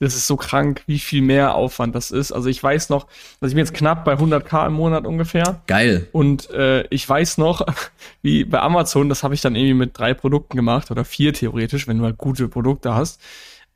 das 0.00 0.16
ist 0.16 0.26
so 0.26 0.36
krank, 0.36 0.82
wie 0.88 0.98
viel 0.98 1.22
mehr 1.22 1.54
Aufwand 1.54 1.94
das 1.94 2.10
ist. 2.10 2.32
Also 2.32 2.48
ich 2.48 2.60
weiß 2.60 2.88
noch, 2.88 3.06
dass 3.40 3.50
ich 3.50 3.54
bin 3.54 3.64
jetzt 3.64 3.72
knapp 3.72 4.04
bei 4.04 4.14
100k 4.14 4.66
im 4.66 4.72
Monat 4.72 5.06
ungefähr. 5.06 5.62
Geil. 5.68 6.08
Und 6.10 6.50
äh, 6.50 6.82
ich 6.90 7.08
weiß 7.08 7.38
noch, 7.38 7.64
wie 8.22 8.44
bei 8.44 8.58
Amazon, 8.58 9.08
das 9.08 9.22
habe 9.22 9.34
ich 9.34 9.40
dann 9.40 9.54
irgendwie 9.54 9.74
mit 9.74 9.96
drei 9.96 10.14
Produkten 10.14 10.56
gemacht 10.56 10.90
oder 10.90 11.04
vier 11.04 11.32
theoretisch, 11.34 11.86
wenn 11.86 11.98
du 11.98 12.04
halt 12.04 12.18
gute 12.18 12.48
Produkte 12.48 12.96
hast. 12.96 13.20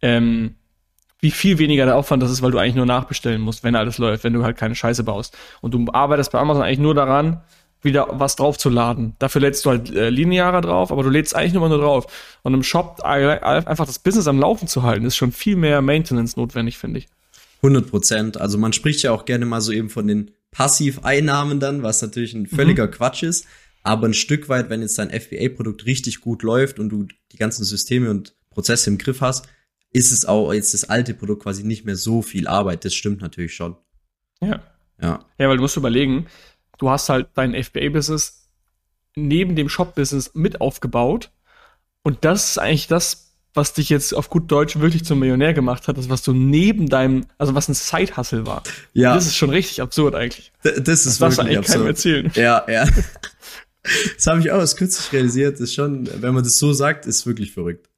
Ähm, 0.00 0.56
wie 1.22 1.30
viel 1.30 1.58
weniger 1.58 1.86
der 1.86 1.96
Aufwand 1.96 2.22
das 2.22 2.32
ist, 2.32 2.42
weil 2.42 2.50
du 2.50 2.58
eigentlich 2.58 2.74
nur 2.74 2.84
nachbestellen 2.84 3.40
musst, 3.40 3.62
wenn 3.62 3.76
alles 3.76 3.96
läuft, 3.98 4.24
wenn 4.24 4.32
du 4.32 4.42
halt 4.42 4.56
keine 4.56 4.74
Scheiße 4.74 5.04
baust. 5.04 5.36
Und 5.60 5.72
du 5.72 5.86
arbeitest 5.92 6.32
bei 6.32 6.38
Amazon 6.40 6.64
eigentlich 6.64 6.80
nur 6.80 6.94
daran, 6.94 7.40
wieder 7.80 8.08
was 8.10 8.36
draufzuladen. 8.36 9.14
Dafür 9.20 9.40
lädst 9.40 9.64
du 9.64 9.70
halt 9.70 9.94
äh, 9.94 10.10
linearer 10.10 10.60
drauf, 10.60 10.90
aber 10.90 11.04
du 11.04 11.10
lädst 11.10 11.34
eigentlich 11.34 11.52
nur 11.52 11.62
mal 11.62 11.68
nur 11.68 11.78
drauf. 11.78 12.06
Und 12.42 12.54
im 12.54 12.64
Shop 12.64 13.00
einfach 13.02 13.86
das 13.86 14.00
Business 14.00 14.26
am 14.26 14.40
Laufen 14.40 14.66
zu 14.66 14.82
halten, 14.82 15.04
ist 15.06 15.16
schon 15.16 15.32
viel 15.32 15.56
mehr 15.56 15.80
Maintenance 15.80 16.36
notwendig, 16.36 16.76
finde 16.76 16.98
ich. 16.98 17.08
100 17.58 17.88
Prozent. 17.88 18.40
Also 18.40 18.58
man 18.58 18.72
spricht 18.72 19.02
ja 19.02 19.12
auch 19.12 19.24
gerne 19.24 19.46
mal 19.46 19.60
so 19.60 19.70
eben 19.70 19.90
von 19.90 20.08
den 20.08 20.32
Passiveinnahmen 20.50 21.60
dann, 21.60 21.84
was 21.84 22.02
natürlich 22.02 22.34
ein 22.34 22.46
völliger 22.46 22.86
mhm. 22.86 22.90
Quatsch 22.90 23.22
ist. 23.22 23.46
Aber 23.84 24.06
ein 24.08 24.14
Stück 24.14 24.48
weit, 24.48 24.70
wenn 24.70 24.82
jetzt 24.82 24.98
dein 24.98 25.10
FBA-Produkt 25.10 25.86
richtig 25.86 26.20
gut 26.20 26.42
läuft 26.42 26.80
und 26.80 26.88
du 26.88 27.06
die 27.30 27.36
ganzen 27.36 27.64
Systeme 27.64 28.10
und 28.10 28.34
Prozesse 28.50 28.90
im 28.90 28.98
Griff 28.98 29.20
hast, 29.20 29.46
ist 29.92 30.10
es 30.12 30.24
auch 30.24 30.52
jetzt 30.52 30.74
das 30.74 30.84
alte 30.84 31.14
Produkt 31.14 31.42
quasi 31.42 31.64
nicht 31.64 31.84
mehr 31.84 31.96
so 31.96 32.22
viel 32.22 32.48
Arbeit. 32.48 32.84
Das 32.84 32.94
stimmt 32.94 33.20
natürlich 33.20 33.54
schon. 33.54 33.76
Ja. 34.40 34.62
Ja. 35.00 35.24
Ja, 35.38 35.48
weil 35.48 35.56
du 35.56 35.62
musst 35.62 35.76
überlegen, 35.76 36.26
du 36.78 36.90
hast 36.90 37.08
halt 37.08 37.28
dein 37.34 37.54
FBA-Business 37.54 38.48
neben 39.14 39.56
dem 39.56 39.68
Shop-Business 39.68 40.32
mit 40.34 40.60
aufgebaut. 40.60 41.30
Und 42.02 42.24
das 42.24 42.50
ist 42.50 42.58
eigentlich 42.58 42.86
das, 42.88 43.32
was 43.54 43.74
dich 43.74 43.90
jetzt 43.90 44.14
auf 44.14 44.30
gut 44.30 44.50
Deutsch 44.50 44.78
wirklich 44.78 45.04
zum 45.04 45.18
Millionär 45.18 45.52
gemacht 45.52 45.86
hat, 45.86 45.98
das 45.98 46.08
was 46.08 46.22
du 46.22 46.32
neben 46.32 46.88
deinem, 46.88 47.26
also 47.36 47.54
was 47.54 47.68
ein 47.68 47.74
Side-Hustle 47.74 48.46
war. 48.46 48.62
Ja. 48.94 49.14
Das 49.14 49.26
ist 49.26 49.36
schon 49.36 49.50
richtig 49.50 49.82
absurd 49.82 50.14
eigentlich. 50.14 50.52
D 50.64 50.80
das 50.80 51.04
ist 51.04 51.20
das 51.20 51.36
wirklich 51.38 51.58
absurd. 51.58 51.86
erzählen. 51.86 52.32
Ja, 52.34 52.64
ja. 52.68 52.88
das 54.16 54.26
habe 54.26 54.40
ich 54.40 54.50
auch 54.50 54.58
erst 54.58 54.78
kürzlich 54.78 55.12
realisiert. 55.12 55.54
Das 55.54 55.60
ist 55.60 55.74
schon, 55.74 56.08
wenn 56.22 56.32
man 56.32 56.44
das 56.44 56.54
so 56.54 56.72
sagt, 56.72 57.04
ist 57.04 57.26
wirklich 57.26 57.52
verrückt. 57.52 57.90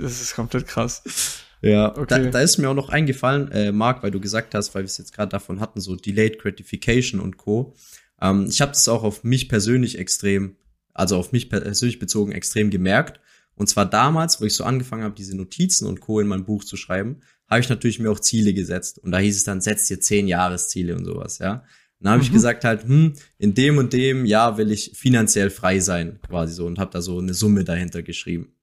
Das 0.00 0.20
ist 0.20 0.34
komplett 0.34 0.66
krass. 0.66 1.42
Ja, 1.62 1.96
okay. 1.96 2.06
da, 2.08 2.18
da 2.18 2.40
ist 2.40 2.58
mir 2.58 2.68
auch 2.68 2.74
noch 2.74 2.90
eingefallen, 2.90 3.50
äh, 3.50 3.72
Marc, 3.72 4.02
weil 4.02 4.10
du 4.10 4.20
gesagt 4.20 4.54
hast, 4.54 4.74
weil 4.74 4.82
wir 4.82 4.86
es 4.86 4.98
jetzt 4.98 5.12
gerade 5.12 5.30
davon 5.30 5.60
hatten, 5.60 5.80
so 5.80 5.96
Delayed 5.96 6.38
Gratification 6.38 7.20
und 7.20 7.36
Co. 7.38 7.74
Ähm, 8.20 8.46
ich 8.48 8.60
habe 8.60 8.72
das 8.72 8.88
auch 8.88 9.02
auf 9.02 9.24
mich 9.24 9.48
persönlich 9.48 9.98
extrem, 9.98 10.56
also 10.94 11.16
auf 11.16 11.32
mich 11.32 11.48
persönlich 11.48 11.98
bezogen 11.98 12.32
extrem 12.32 12.70
gemerkt. 12.70 13.20
Und 13.54 13.68
zwar 13.68 13.86
damals, 13.86 14.40
wo 14.40 14.44
ich 14.44 14.54
so 14.54 14.64
angefangen 14.64 15.02
habe, 15.02 15.14
diese 15.14 15.36
Notizen 15.36 15.86
und 15.86 16.00
Co. 16.00 16.20
in 16.20 16.26
mein 16.26 16.44
Buch 16.44 16.62
zu 16.62 16.76
schreiben, 16.76 17.22
habe 17.48 17.60
ich 17.60 17.68
natürlich 17.68 17.98
mir 17.98 18.10
auch 18.10 18.20
Ziele 18.20 18.52
gesetzt. 18.52 18.98
Und 18.98 19.12
da 19.12 19.18
hieß 19.18 19.36
es 19.36 19.44
dann, 19.44 19.60
setz 19.60 19.88
dir 19.88 19.98
zehn 19.98 20.28
Jahresziele 20.28 20.94
und 20.94 21.04
sowas, 21.04 21.38
ja. 21.38 21.64
Und 21.98 22.04
dann 22.04 22.12
habe 22.12 22.22
mhm. 22.22 22.26
ich 22.26 22.32
gesagt 22.32 22.64
halt, 22.64 22.84
hm, 22.84 23.14
in 23.38 23.54
dem 23.54 23.78
und 23.78 23.94
dem 23.94 24.26
Jahr 24.26 24.58
will 24.58 24.70
ich 24.70 24.92
finanziell 24.94 25.48
frei 25.48 25.80
sein, 25.80 26.20
quasi 26.28 26.52
so, 26.52 26.66
und 26.66 26.78
habe 26.78 26.90
da 26.90 27.00
so 27.00 27.18
eine 27.18 27.32
Summe 27.32 27.64
dahinter 27.64 28.02
geschrieben. 28.02 28.55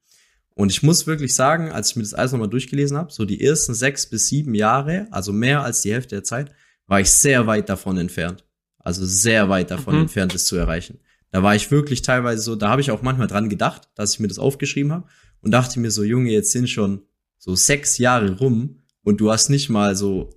Und 0.55 0.71
ich 0.71 0.83
muss 0.83 1.07
wirklich 1.07 1.33
sagen, 1.33 1.71
als 1.71 1.91
ich 1.91 1.95
mir 1.95 2.03
das 2.03 2.13
alles 2.13 2.31
nochmal 2.31 2.49
durchgelesen 2.49 2.97
habe, 2.97 3.11
so 3.11 3.25
die 3.25 3.43
ersten 3.43 3.73
sechs 3.73 4.05
bis 4.05 4.27
sieben 4.27 4.53
Jahre, 4.53 5.07
also 5.11 5.33
mehr 5.33 5.63
als 5.63 5.81
die 5.81 5.91
Hälfte 5.91 6.15
der 6.15 6.23
Zeit, 6.23 6.51
war 6.85 6.99
ich 6.99 7.09
sehr 7.09 7.47
weit 7.47 7.69
davon 7.69 7.97
entfernt. 7.97 8.45
Also 8.77 9.05
sehr 9.05 9.49
weit 9.49 9.71
davon 9.71 9.95
mhm. 9.95 10.01
entfernt, 10.01 10.33
das 10.33 10.45
zu 10.45 10.55
erreichen. 10.55 10.99
Da 11.31 11.41
war 11.41 11.55
ich 11.55 11.71
wirklich 11.71 12.03
teilweise 12.03 12.43
so, 12.43 12.55
da 12.55 12.69
habe 12.69 12.81
ich 12.81 12.91
auch 12.91 13.01
manchmal 13.01 13.27
dran 13.27 13.49
gedacht, 13.49 13.89
dass 13.95 14.13
ich 14.13 14.19
mir 14.19 14.27
das 14.27 14.37
aufgeschrieben 14.37 14.91
habe 14.91 15.07
und 15.41 15.51
dachte 15.51 15.79
mir 15.79 15.89
so, 15.89 16.03
Junge, 16.03 16.31
jetzt 16.31 16.51
sind 16.51 16.69
schon 16.69 17.01
so 17.39 17.55
sechs 17.55 17.97
Jahre 17.97 18.37
rum 18.37 18.81
und 19.01 19.19
du 19.19 19.31
hast 19.31 19.49
nicht 19.49 19.69
mal 19.69 19.95
so 19.95 20.29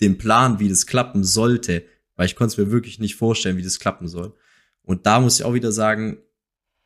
den 0.00 0.18
Plan, 0.18 0.60
wie 0.60 0.68
das 0.68 0.86
klappen 0.86 1.24
sollte, 1.24 1.84
weil 2.14 2.26
ich 2.26 2.36
konnte 2.36 2.52
es 2.52 2.58
mir 2.58 2.70
wirklich 2.70 3.00
nicht 3.00 3.16
vorstellen, 3.16 3.56
wie 3.56 3.62
das 3.62 3.80
klappen 3.80 4.06
soll. 4.06 4.34
Und 4.82 5.06
da 5.06 5.18
muss 5.18 5.40
ich 5.40 5.44
auch 5.44 5.54
wieder 5.54 5.72
sagen, 5.72 6.18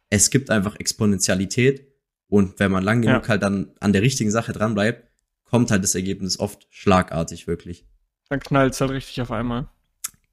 es 0.09 0.31
gibt 0.31 0.51
einfach 0.51 0.77
Exponentialität 0.77 1.88
und 2.29 2.61
wenn 2.61 2.71
man 2.71 2.85
lang 2.85 3.03
genug 3.03 3.23
ja. 3.23 3.29
halt 3.29 3.43
dann 3.43 3.73
an 3.81 3.93
der 3.93 4.03
richtigen 4.03 4.31
Sache 4.31 4.53
dran 4.53 4.75
bleibt, 4.75 5.09
kommt 5.45 5.71
halt 5.71 5.83
das 5.83 5.95
Ergebnis 5.95 6.39
oft 6.39 6.67
schlagartig 6.71 7.47
wirklich. 7.47 7.87
Dann 8.29 8.41
knallt 8.41 8.75
es 8.75 8.81
halt 8.81 8.91
richtig 8.91 9.21
auf 9.23 9.31
einmal. 9.31 9.69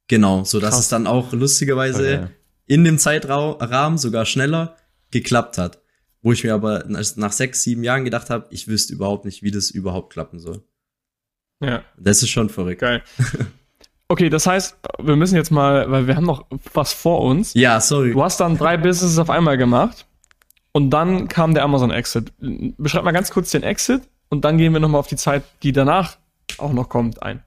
Genau, 0.08 0.44
so 0.44 0.60
dass 0.60 0.78
es 0.78 0.90
dann 0.90 1.08
auch 1.08 1.32
lustigerweise 1.32 2.24
okay. 2.24 2.34
in 2.68 2.84
dem 2.84 2.98
Zeitrahmen 2.98 3.98
sogar 3.98 4.26
schneller 4.26 4.76
geklappt 5.12 5.58
hat. 5.58 5.82
Wo 6.22 6.32
ich 6.32 6.44
mir 6.44 6.54
aber 6.54 6.86
nach 6.88 7.32
sechs, 7.32 7.62
sieben 7.64 7.84
Jahren 7.84 8.04
gedacht 8.04 8.30
habe, 8.30 8.48
ich 8.50 8.68
wüsste 8.68 8.94
überhaupt 8.94 9.26
nicht, 9.26 9.44
wie 9.44 9.52
das 9.52 9.70
überhaupt 9.70 10.12
klappen 10.12 10.40
soll. 10.40 10.64
Ja. 11.62 11.84
Das 11.98 12.24
ist 12.24 12.30
schon 12.30 12.50
verrückt. 12.50 12.82
Geil. 12.82 13.04
Okay, 14.08 14.30
das 14.30 14.46
heißt, 14.46 14.78
wir 15.02 15.16
müssen 15.16 15.36
jetzt 15.36 15.50
mal, 15.50 15.90
weil 15.90 16.06
wir 16.06 16.16
haben 16.16 16.28
noch 16.28 16.46
was 16.76 16.94
vor 16.94 17.22
uns. 17.22 17.56
Ja, 17.56 17.82
sorry. 17.82 18.14
Du 18.14 18.24
hast 18.24 18.40
dann 18.40 18.56
drei 18.56 18.78
Businesses 18.78 19.18
auf 19.18 19.32
einmal 19.32 19.58
gemacht 19.58 20.06
und 20.76 20.90
dann 20.90 21.30
kam 21.30 21.54
der 21.54 21.64
Amazon 21.64 21.90
Exit. 21.90 22.34
Beschreib 22.78 23.06
mal 23.06 23.14
ganz 23.14 23.32
kurz 23.32 23.50
den 23.50 23.64
Exit 23.64 24.02
und 24.28 24.44
dann 24.44 24.58
gehen 24.58 24.74
wir 24.74 24.82
nochmal 24.82 25.00
auf 25.00 25.08
die 25.08 25.16
Zeit, 25.16 25.44
die 25.64 25.72
danach 25.72 26.18
auch 26.58 26.74
noch 26.74 26.90
kommt, 26.90 27.24
ein. 27.24 27.42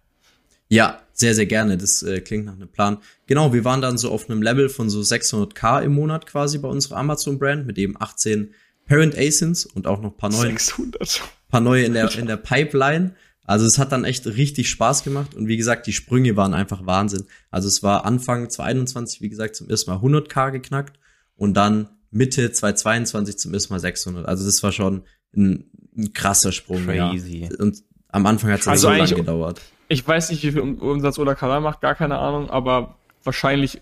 Ja, 0.70 1.02
sehr, 1.12 1.34
sehr 1.34 1.44
gerne. 1.44 1.76
Das 1.76 2.02
äh, 2.02 2.22
klingt 2.22 2.46
nach 2.46 2.54
einem 2.54 2.68
Plan. 2.68 2.96
Genau, 3.26 3.52
wir 3.52 3.66
waren 3.66 3.82
dann 3.82 3.98
so 3.98 4.10
auf 4.10 4.30
einem 4.30 4.40
Level 4.40 4.70
von 4.70 4.88
so 4.88 5.00
600k 5.00 5.82
im 5.82 5.92
Monat 5.92 6.24
quasi 6.24 6.56
bei 6.56 6.68
unserer 6.68 6.96
Amazon-Brand 6.96 7.66
mit 7.66 7.76
eben 7.76 8.00
18 8.00 8.54
Parent 8.86 9.18
ASINs 9.18 9.66
und 9.66 9.86
auch 9.86 10.00
noch 10.00 10.16
paar 10.16 10.30
neue, 10.30 10.52
600. 10.52 11.20
paar 11.50 11.60
neue 11.60 11.84
in 11.84 11.92
der, 11.92 12.10
in 12.16 12.28
der 12.28 12.38
Pipeline. 12.38 13.14
Also 13.44 13.66
es 13.66 13.76
hat 13.76 13.92
dann 13.92 14.04
echt 14.04 14.26
richtig 14.26 14.70
Spaß 14.70 15.04
gemacht 15.04 15.34
und 15.34 15.48
wie 15.48 15.58
gesagt, 15.58 15.86
die 15.86 15.92
Sprünge 15.92 16.34
waren 16.38 16.54
einfach 16.54 16.86
Wahnsinn. 16.86 17.26
Also 17.50 17.68
es 17.68 17.82
war 17.82 18.06
Anfang 18.06 18.48
2021, 18.48 19.20
wie 19.20 19.28
gesagt, 19.28 19.54
zum 19.54 19.68
ersten 19.68 19.90
Mal 19.90 19.98
100k 19.98 20.50
geknackt 20.50 20.98
und 21.36 21.52
dann 21.58 21.90
Mitte 22.10 22.50
2022 22.50 23.38
zum 23.38 23.54
ersten 23.54 23.72
Mal 23.72 23.80
600. 23.80 24.26
Also 24.26 24.44
das 24.44 24.62
war 24.62 24.72
schon 24.72 25.02
ein, 25.36 25.70
ein 25.96 26.12
krasser 26.12 26.52
Sprung. 26.52 26.84
Crazy. 26.84 27.48
Ja. 27.50 27.56
Und 27.58 27.82
am 28.08 28.26
Anfang 28.26 28.50
hat 28.50 28.60
es 28.60 28.68
also 28.68 28.88
so 28.88 28.94
lange 28.94 29.14
gedauert. 29.14 29.60
Ich 29.88 30.06
weiß 30.06 30.30
nicht, 30.30 30.42
wie 30.42 30.52
viel 30.52 30.60
Umsatz 30.60 31.18
Ola 31.18 31.34
Kala 31.34 31.60
macht, 31.60 31.80
gar 31.80 31.94
keine 31.94 32.18
Ahnung, 32.18 32.50
aber 32.50 32.96
wahrscheinlich 33.24 33.80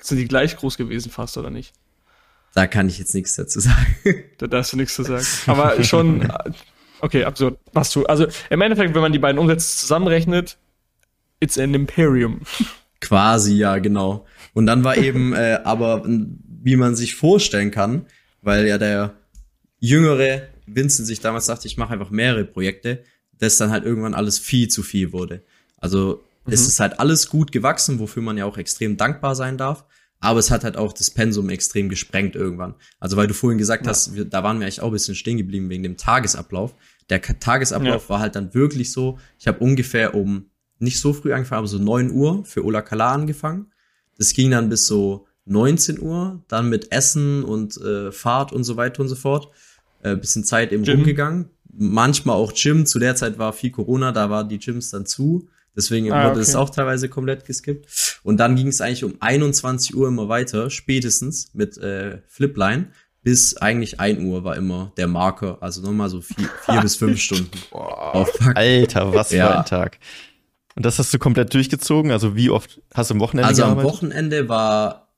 sind 0.00 0.18
die 0.18 0.28
gleich 0.28 0.56
groß 0.56 0.76
gewesen 0.76 1.10
fast, 1.10 1.36
oder 1.36 1.50
nicht? 1.50 1.72
Da 2.54 2.66
kann 2.66 2.88
ich 2.88 2.98
jetzt 2.98 3.14
nichts 3.14 3.36
dazu 3.36 3.60
sagen. 3.60 3.86
Da 4.38 4.46
darfst 4.46 4.72
du 4.72 4.76
nichts 4.76 4.94
zu 4.94 5.02
sagen. 5.02 5.24
Aber 5.46 5.82
schon, 5.84 6.32
okay, 7.00 7.24
absurd. 7.24 7.58
Was 7.72 7.92
du, 7.92 8.06
also 8.06 8.26
im 8.48 8.60
Endeffekt, 8.60 8.94
wenn 8.94 9.02
man 9.02 9.12
die 9.12 9.18
beiden 9.18 9.38
Umsätze 9.38 9.76
zusammenrechnet, 9.76 10.56
it's 11.40 11.58
an 11.58 11.74
Imperium. 11.74 12.40
Quasi, 13.00 13.54
ja, 13.54 13.78
genau. 13.78 14.26
Und 14.54 14.66
dann 14.66 14.82
war 14.82 14.96
eben, 14.96 15.34
äh, 15.34 15.60
aber 15.64 16.04
wie 16.62 16.76
man 16.76 16.94
sich 16.94 17.14
vorstellen 17.14 17.70
kann, 17.70 18.06
weil 18.42 18.66
ja 18.66 18.78
der 18.78 19.14
jüngere 19.78 20.42
Vincent 20.66 21.06
sich 21.06 21.20
damals 21.20 21.46
dachte, 21.46 21.66
ich 21.66 21.76
mache 21.76 21.92
einfach 21.92 22.10
mehrere 22.10 22.44
Projekte, 22.44 23.02
dass 23.38 23.56
dann 23.56 23.70
halt 23.70 23.84
irgendwann 23.84 24.14
alles 24.14 24.38
viel 24.38 24.68
zu 24.68 24.82
viel 24.82 25.12
wurde. 25.12 25.42
Also 25.78 26.22
mhm. 26.44 26.52
es 26.52 26.66
ist 26.68 26.80
halt 26.80 27.00
alles 27.00 27.28
gut 27.28 27.52
gewachsen, 27.52 27.98
wofür 27.98 28.22
man 28.22 28.36
ja 28.36 28.44
auch 28.44 28.58
extrem 28.58 28.96
dankbar 28.96 29.34
sein 29.34 29.56
darf. 29.56 29.84
Aber 30.22 30.38
es 30.38 30.50
hat 30.50 30.64
halt 30.64 30.76
auch 30.76 30.92
das 30.92 31.10
Pensum 31.10 31.48
extrem 31.48 31.88
gesprengt 31.88 32.36
irgendwann. 32.36 32.74
Also 32.98 33.16
weil 33.16 33.26
du 33.26 33.32
vorhin 33.32 33.58
gesagt 33.58 33.86
ja. 33.86 33.90
hast, 33.90 34.14
wir, 34.14 34.26
da 34.26 34.42
waren 34.44 34.58
wir 34.58 34.66
eigentlich 34.66 34.82
auch 34.82 34.88
ein 34.88 34.92
bisschen 34.92 35.14
stehen 35.14 35.38
geblieben 35.38 35.70
wegen 35.70 35.82
dem 35.82 35.96
Tagesablauf. 35.96 36.74
Der 37.08 37.22
Tagesablauf 37.22 38.04
ja. 38.04 38.08
war 38.10 38.20
halt 38.20 38.36
dann 38.36 38.52
wirklich 38.52 38.92
so, 38.92 39.18
ich 39.38 39.46
habe 39.48 39.58
ungefähr 39.60 40.14
um 40.14 40.50
nicht 40.78 41.00
so 41.00 41.14
früh 41.14 41.32
angefangen, 41.32 41.60
aber 41.60 41.68
so 41.68 41.78
neun 41.78 42.10
Uhr 42.10 42.44
für 42.44 42.64
Ola 42.64 42.82
Kala 42.82 43.12
angefangen. 43.12 43.72
Das 44.18 44.34
ging 44.34 44.50
dann 44.50 44.68
bis 44.68 44.86
so 44.86 45.26
19 45.46 46.00
Uhr, 46.00 46.42
dann 46.48 46.68
mit 46.68 46.92
Essen 46.92 47.44
und 47.44 47.76
äh, 47.78 48.12
Fahrt 48.12 48.52
und 48.52 48.64
so 48.64 48.76
weiter 48.76 49.02
und 49.02 49.08
so 49.08 49.16
fort. 49.16 49.48
Äh, 50.02 50.16
bisschen 50.16 50.44
Zeit 50.44 50.72
eben 50.72 50.84
Gym. 50.84 50.96
rumgegangen 50.96 51.50
manchmal 51.72 52.36
auch 52.36 52.52
Gym. 52.54 52.86
Zu 52.86 52.98
der 52.98 53.16
Zeit 53.16 53.38
war 53.38 53.52
viel 53.52 53.70
Corona, 53.70 54.12
da 54.12 54.30
waren 54.30 54.48
die 54.48 54.58
Gyms 54.58 54.90
dann 54.90 55.06
zu. 55.06 55.48
Deswegen 55.76 56.12
ah, 56.12 56.28
wurde 56.28 56.40
es 56.40 56.56
auch 56.56 56.70
teilweise 56.70 57.08
komplett 57.08 57.44
geskippt. 57.44 58.20
Und 58.24 58.38
dann 58.38 58.56
ging 58.56 58.68
es 58.68 58.80
eigentlich 58.80 59.04
um 59.04 59.14
21 59.20 59.96
Uhr 59.96 60.08
immer 60.08 60.28
weiter, 60.28 60.68
spätestens 60.68 61.54
mit 61.54 61.78
äh, 61.78 62.18
Flipline. 62.26 62.88
Bis 63.22 63.56
eigentlich 63.56 64.00
1 64.00 64.20
Uhr 64.22 64.44
war 64.44 64.56
immer 64.56 64.92
der 64.96 65.06
Marker. 65.06 65.58
Also 65.60 65.82
nochmal 65.82 66.08
so 66.08 66.22
vier, 66.22 66.48
vier 66.64 66.80
bis 66.80 66.96
fünf 66.96 67.20
Stunden. 67.20 67.50
Boah, 67.70 68.26
Alter, 68.54 69.14
was 69.14 69.28
für 69.28 69.36
ja. 69.36 69.58
ein 69.60 69.66
Tag. 69.66 69.98
Und 70.74 70.86
das 70.86 70.98
hast 70.98 71.12
du 71.12 71.18
komplett 71.18 71.52
durchgezogen? 71.52 72.10
Also 72.10 72.34
wie 72.34 72.50
oft 72.50 72.80
hast 72.94 73.10
du 73.10 73.14
am 73.14 73.20
Wochenende 73.20 73.48
Also 73.48 73.62
gearbeitet? 73.62 73.86
am 73.86 73.92
Wochenende 73.92 74.48
war 74.48 75.09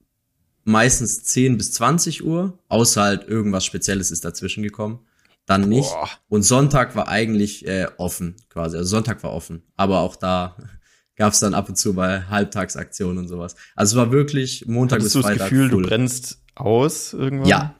meistens 0.64 1.24
10 1.24 1.56
bis 1.56 1.72
20 1.72 2.24
Uhr, 2.24 2.58
außer 2.68 3.02
halt 3.02 3.28
irgendwas 3.28 3.64
Spezielles 3.64 4.10
ist 4.10 4.24
dazwischen 4.24 4.62
gekommen 4.62 5.00
dann 5.46 5.68
nicht. 5.68 5.90
Boah. 5.90 6.08
Und 6.28 6.42
Sonntag 6.42 6.96
war 6.96 7.08
eigentlich 7.08 7.66
äh, 7.66 7.86
offen, 7.96 8.36
quasi. 8.48 8.76
Also 8.76 8.90
Sonntag 8.90 9.22
war 9.22 9.32
offen. 9.32 9.62
Aber 9.76 10.00
auch 10.00 10.16
da 10.16 10.56
gab 11.16 11.32
es 11.32 11.40
dann 11.40 11.54
ab 11.54 11.68
und 11.68 11.76
zu 11.76 11.92
mal 11.92 12.28
Halbtagsaktionen 12.28 13.18
und 13.18 13.28
sowas. 13.28 13.56
Also 13.74 13.94
es 13.94 14.04
war 14.04 14.12
wirklich 14.12 14.66
Montag 14.66 15.00
Hattest 15.00 15.14
bis 15.14 15.22
Freitag. 15.22 15.40
Hast 15.40 15.50
du 15.50 15.56
das 15.56 15.68
Gefühl, 15.68 15.70
full. 15.70 15.82
du 15.82 15.88
brennst 15.88 16.42
aus 16.54 17.12
irgendwann? 17.12 17.48
Ja. 17.48 17.74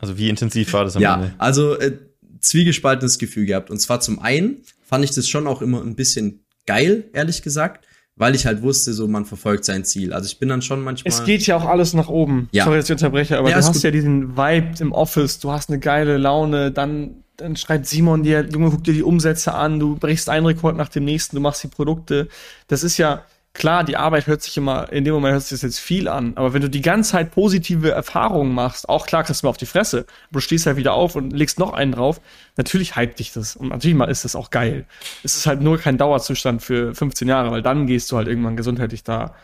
Also 0.00 0.16
wie 0.16 0.28
intensiv 0.28 0.72
war 0.74 0.84
das 0.84 0.94
am 0.94 1.02
ja, 1.02 1.14
Ende? 1.16 1.26
Ja, 1.26 1.34
also 1.38 1.76
äh, 1.76 1.98
zwiegespaltenes 2.38 3.18
Gefühl 3.18 3.46
gehabt. 3.46 3.68
Und 3.68 3.80
zwar 3.80 3.98
zum 3.98 4.20
einen 4.20 4.62
fand 4.80 5.04
ich 5.04 5.10
das 5.10 5.28
schon 5.28 5.48
auch 5.48 5.60
immer 5.60 5.82
ein 5.82 5.96
bisschen 5.96 6.46
geil, 6.66 7.10
ehrlich 7.12 7.42
gesagt 7.42 7.84
weil 8.18 8.34
ich 8.34 8.46
halt 8.46 8.62
wusste, 8.62 8.92
so 8.92 9.08
man 9.08 9.24
verfolgt 9.24 9.64
sein 9.64 9.84
Ziel. 9.84 10.12
Also 10.12 10.26
ich 10.26 10.38
bin 10.38 10.48
dann 10.48 10.60
schon 10.60 10.82
manchmal. 10.82 11.12
Es 11.12 11.24
geht 11.24 11.46
ja 11.46 11.56
auch 11.56 11.64
alles 11.64 11.94
nach 11.94 12.08
oben. 12.08 12.48
Ja. 12.52 12.64
Sorry, 12.64 12.76
dass 12.76 12.86
ich 12.86 12.92
unterbreche, 12.92 13.38
aber 13.38 13.48
ja, 13.48 13.58
du 13.58 13.64
hast 13.64 13.72
gut. 13.74 13.82
ja 13.82 13.90
diesen 13.90 14.36
Vibe 14.36 14.72
im 14.80 14.92
Office, 14.92 15.38
du 15.38 15.50
hast 15.50 15.70
eine 15.70 15.78
geile 15.78 16.18
Laune, 16.18 16.72
dann, 16.72 17.24
dann 17.36 17.56
schreibt 17.56 17.86
Simon 17.86 18.22
dir, 18.24 18.46
Junge, 18.52 18.70
guck 18.70 18.84
dir 18.84 18.92
die 18.92 19.02
Umsätze 19.02 19.54
an, 19.54 19.78
du 19.78 19.96
brichst 19.96 20.28
einen 20.28 20.46
Rekord 20.46 20.76
nach 20.76 20.88
dem 20.88 21.04
nächsten, 21.04 21.36
du 21.36 21.42
machst 21.42 21.62
die 21.62 21.68
Produkte. 21.68 22.28
Das 22.66 22.82
ist 22.82 22.98
ja, 22.98 23.24
klar, 23.58 23.84
die 23.84 23.96
Arbeit 23.96 24.26
hört 24.26 24.42
sich 24.42 24.56
immer, 24.56 24.90
in 24.92 25.04
dem 25.04 25.12
Moment 25.12 25.32
hört 25.32 25.42
sich 25.42 25.50
das 25.50 25.62
jetzt 25.62 25.78
viel 25.78 26.08
an, 26.08 26.32
aber 26.36 26.54
wenn 26.54 26.62
du 26.62 26.70
die 26.70 26.80
ganze 26.80 27.12
Zeit 27.12 27.32
positive 27.32 27.90
Erfahrungen 27.90 28.54
machst, 28.54 28.88
auch 28.88 29.06
klar 29.06 29.24
kriegst 29.24 29.42
du 29.42 29.46
mal 29.46 29.50
auf 29.50 29.56
die 29.56 29.66
Fresse, 29.66 30.06
du 30.30 30.40
stehst 30.40 30.64
halt 30.66 30.76
wieder 30.76 30.94
auf 30.94 31.16
und 31.16 31.32
legst 31.32 31.58
noch 31.58 31.72
einen 31.72 31.92
drauf, 31.92 32.20
natürlich 32.56 32.96
hypt 32.96 33.18
dich 33.18 33.32
das 33.32 33.56
und 33.56 33.68
natürlich 33.68 33.96
mal 33.96 34.06
ist 34.06 34.24
das 34.24 34.36
auch 34.36 34.50
geil. 34.50 34.86
Es 35.24 35.36
ist 35.36 35.46
halt 35.46 35.60
nur 35.60 35.76
kein 35.78 35.98
Dauerzustand 35.98 36.62
für 36.62 36.94
15 36.94 37.28
Jahre, 37.28 37.50
weil 37.50 37.62
dann 37.62 37.86
gehst 37.86 38.10
du 38.10 38.16
halt 38.16 38.28
irgendwann 38.28 38.56
gesundheitlich 38.56 39.02
da, 39.02 39.34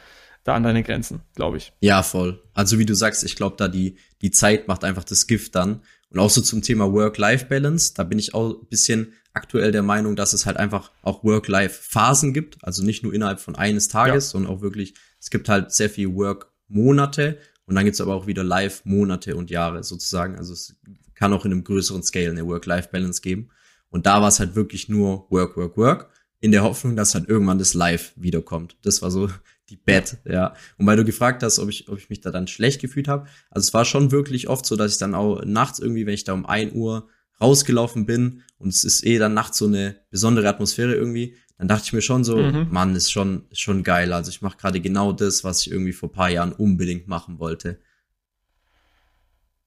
da 0.45 0.55
an 0.55 0.63
deine 0.63 0.83
Grenzen, 0.83 1.21
glaube 1.35 1.59
ich. 1.59 1.73
Ja, 1.81 2.03
voll. 2.03 2.41
Also 2.55 2.79
wie 2.79 2.87
du 2.87 2.95
sagst, 2.95 3.25
ich 3.25 3.37
glaube 3.37 3.57
da 3.59 3.69
die, 3.69 3.97
die 4.23 4.31
Zeit 4.31 4.69
macht 4.69 4.85
einfach 4.85 5.05
das 5.05 5.27
Gift 5.27 5.55
dann. 5.55 5.83
Und 6.11 6.19
auch 6.19 6.31
so 6.31 6.41
zum 6.41 6.63
Thema 6.63 6.93
Work-Life-Balance, 6.93 7.95
da 7.95 8.05
bin 8.05 8.19
ich 8.19 8.35
auch 8.35 8.61
ein 8.61 8.67
bisschen 8.69 9.15
aktuell 9.33 9.73
der 9.73 9.83
Meinung, 9.83 10.17
dass 10.17 10.33
es 10.33 10.47
halt 10.47 10.57
einfach 10.57 10.93
auch 11.03 11.25
Work-Life-Phasen 11.25 12.33
gibt. 12.33 12.59
Also 12.63 12.85
nicht 12.85 13.03
nur 13.03 13.13
innerhalb 13.13 13.41
von 13.41 13.57
eines 13.57 13.89
Tages, 13.89 14.27
ja. 14.27 14.31
sondern 14.31 14.53
auch 14.53 14.61
wirklich, 14.61 14.95
es 15.21 15.31
gibt 15.31 15.49
halt 15.49 15.73
sehr 15.73 15.91
viel 15.91 16.15
Work-Monate 16.15 17.39
und 17.67 17.75
dann 17.75 17.85
gibt's 17.85 18.01
aber 18.01 18.15
auch 18.15 18.27
wieder 18.27 18.45
Live-Monate 18.45 19.37
und 19.37 19.51
Jahre 19.51 19.83
sozusagen. 19.83 20.37
Also 20.37 20.53
es 20.53 20.77
kann 21.15 21.33
auch 21.33 21.45
in 21.45 21.53
einem 21.53 21.65
größeren 21.65 22.03
Scale 22.03 22.31
eine 22.31 22.47
Work-Life-Balance 22.47 23.21
geben. 23.21 23.51
Und 23.91 24.07
da 24.07 24.21
war 24.21 24.29
es 24.29 24.41
halt 24.41 24.55
wirklich 24.55 24.89
nur 24.89 25.27
Work, 25.31 25.57
Work, 25.57 25.77
Work, 25.77 26.11
in 26.41 26.53
der 26.53 26.63
Hoffnung, 26.63 26.95
dass 26.95 27.15
halt 27.15 27.29
irgendwann 27.29 27.59
das 27.59 27.75
Live 27.75 28.13
wiederkommt. 28.17 28.77
Das 28.83 29.03
war 29.03 29.11
so 29.11 29.31
die 29.71 29.77
Bett, 29.77 30.19
ja. 30.25 30.55
Und 30.77 30.87
weil 30.87 30.97
du 30.97 31.05
gefragt 31.05 31.43
hast, 31.43 31.59
ob 31.59 31.69
ich, 31.69 31.89
ob 31.89 31.99
ich 31.99 32.11
mich 32.11 32.21
da 32.21 32.31
dann 32.31 32.47
schlecht 32.47 32.81
gefühlt 32.81 33.09
habe, 33.09 33.27
also 33.51 33.67
es 33.67 33.75
war 33.75 33.85
schon 33.85 34.11
wirklich 34.11 34.49
oft 34.49 34.67
so, 34.67 34.77
dass 34.77 34.93
ich 34.93 34.99
dann 34.99 35.15
auch 35.15 35.45
nachts 35.45 35.79
irgendwie, 35.79 36.07
wenn 36.07 36.15
ich 36.15 36.25
da 36.25 36.33
um 36.33 36.47
ein 36.47 36.75
Uhr 36.75 37.09
rausgelaufen 37.41 38.07
bin 38.07 38.43
und 38.59 38.69
es 38.69 38.85
ist 38.85 39.05
eh 39.05 39.19
dann 39.19 39.35
nachts 39.35 39.59
so 39.59 39.67
eine 39.67 39.97
besondere 40.11 40.49
Atmosphäre 40.49 40.95
irgendwie, 40.95 41.37
dann 41.59 41.69
dachte 41.69 41.85
ich 41.87 41.93
mir 41.93 42.03
schon 42.03 42.25
so, 42.25 42.37
mhm. 42.37 42.69
Mann, 42.71 42.97
ist 42.97 43.11
schon, 43.11 43.47
ist 43.51 43.61
schon 43.61 43.83
geil. 43.83 44.13
Also 44.13 44.31
ich 44.31 44.43
mache 44.43 44.57
gerade 44.57 44.81
genau 44.81 45.13
das, 45.13 45.45
was 45.45 45.61
ich 45.61 45.71
irgendwie 45.71 45.93
vor 45.93 46.11
paar 46.11 46.31
Jahren 46.31 46.53
unbedingt 46.53 47.07
machen 47.07 47.39
wollte. 47.39 47.81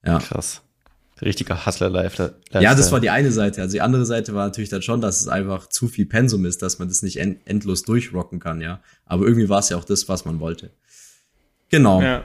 Ja. 0.04 0.18
Krass. 0.18 0.62
Richtiger 1.22 1.66
Hustler-Lifestyle. 1.66 2.34
Ja, 2.52 2.74
das 2.74 2.92
war 2.92 3.00
die 3.00 3.10
eine 3.10 3.32
Seite. 3.32 3.62
Also 3.62 3.72
die 3.72 3.80
andere 3.80 4.06
Seite 4.06 4.34
war 4.34 4.46
natürlich 4.46 4.70
dann 4.70 4.82
schon, 4.82 5.00
dass 5.00 5.20
es 5.20 5.28
einfach 5.28 5.68
zu 5.68 5.88
viel 5.88 6.06
Pensum 6.06 6.44
ist, 6.44 6.62
dass 6.62 6.78
man 6.78 6.88
das 6.88 7.02
nicht 7.02 7.18
end 7.18 7.40
endlos 7.44 7.82
durchrocken 7.82 8.40
kann, 8.40 8.60
ja. 8.60 8.80
Aber 9.06 9.26
irgendwie 9.26 9.48
war 9.48 9.60
es 9.60 9.68
ja 9.68 9.76
auch 9.76 9.84
das, 9.84 10.08
was 10.08 10.24
man 10.24 10.40
wollte. 10.40 10.70
Genau. 11.70 12.00
Ja. 12.02 12.24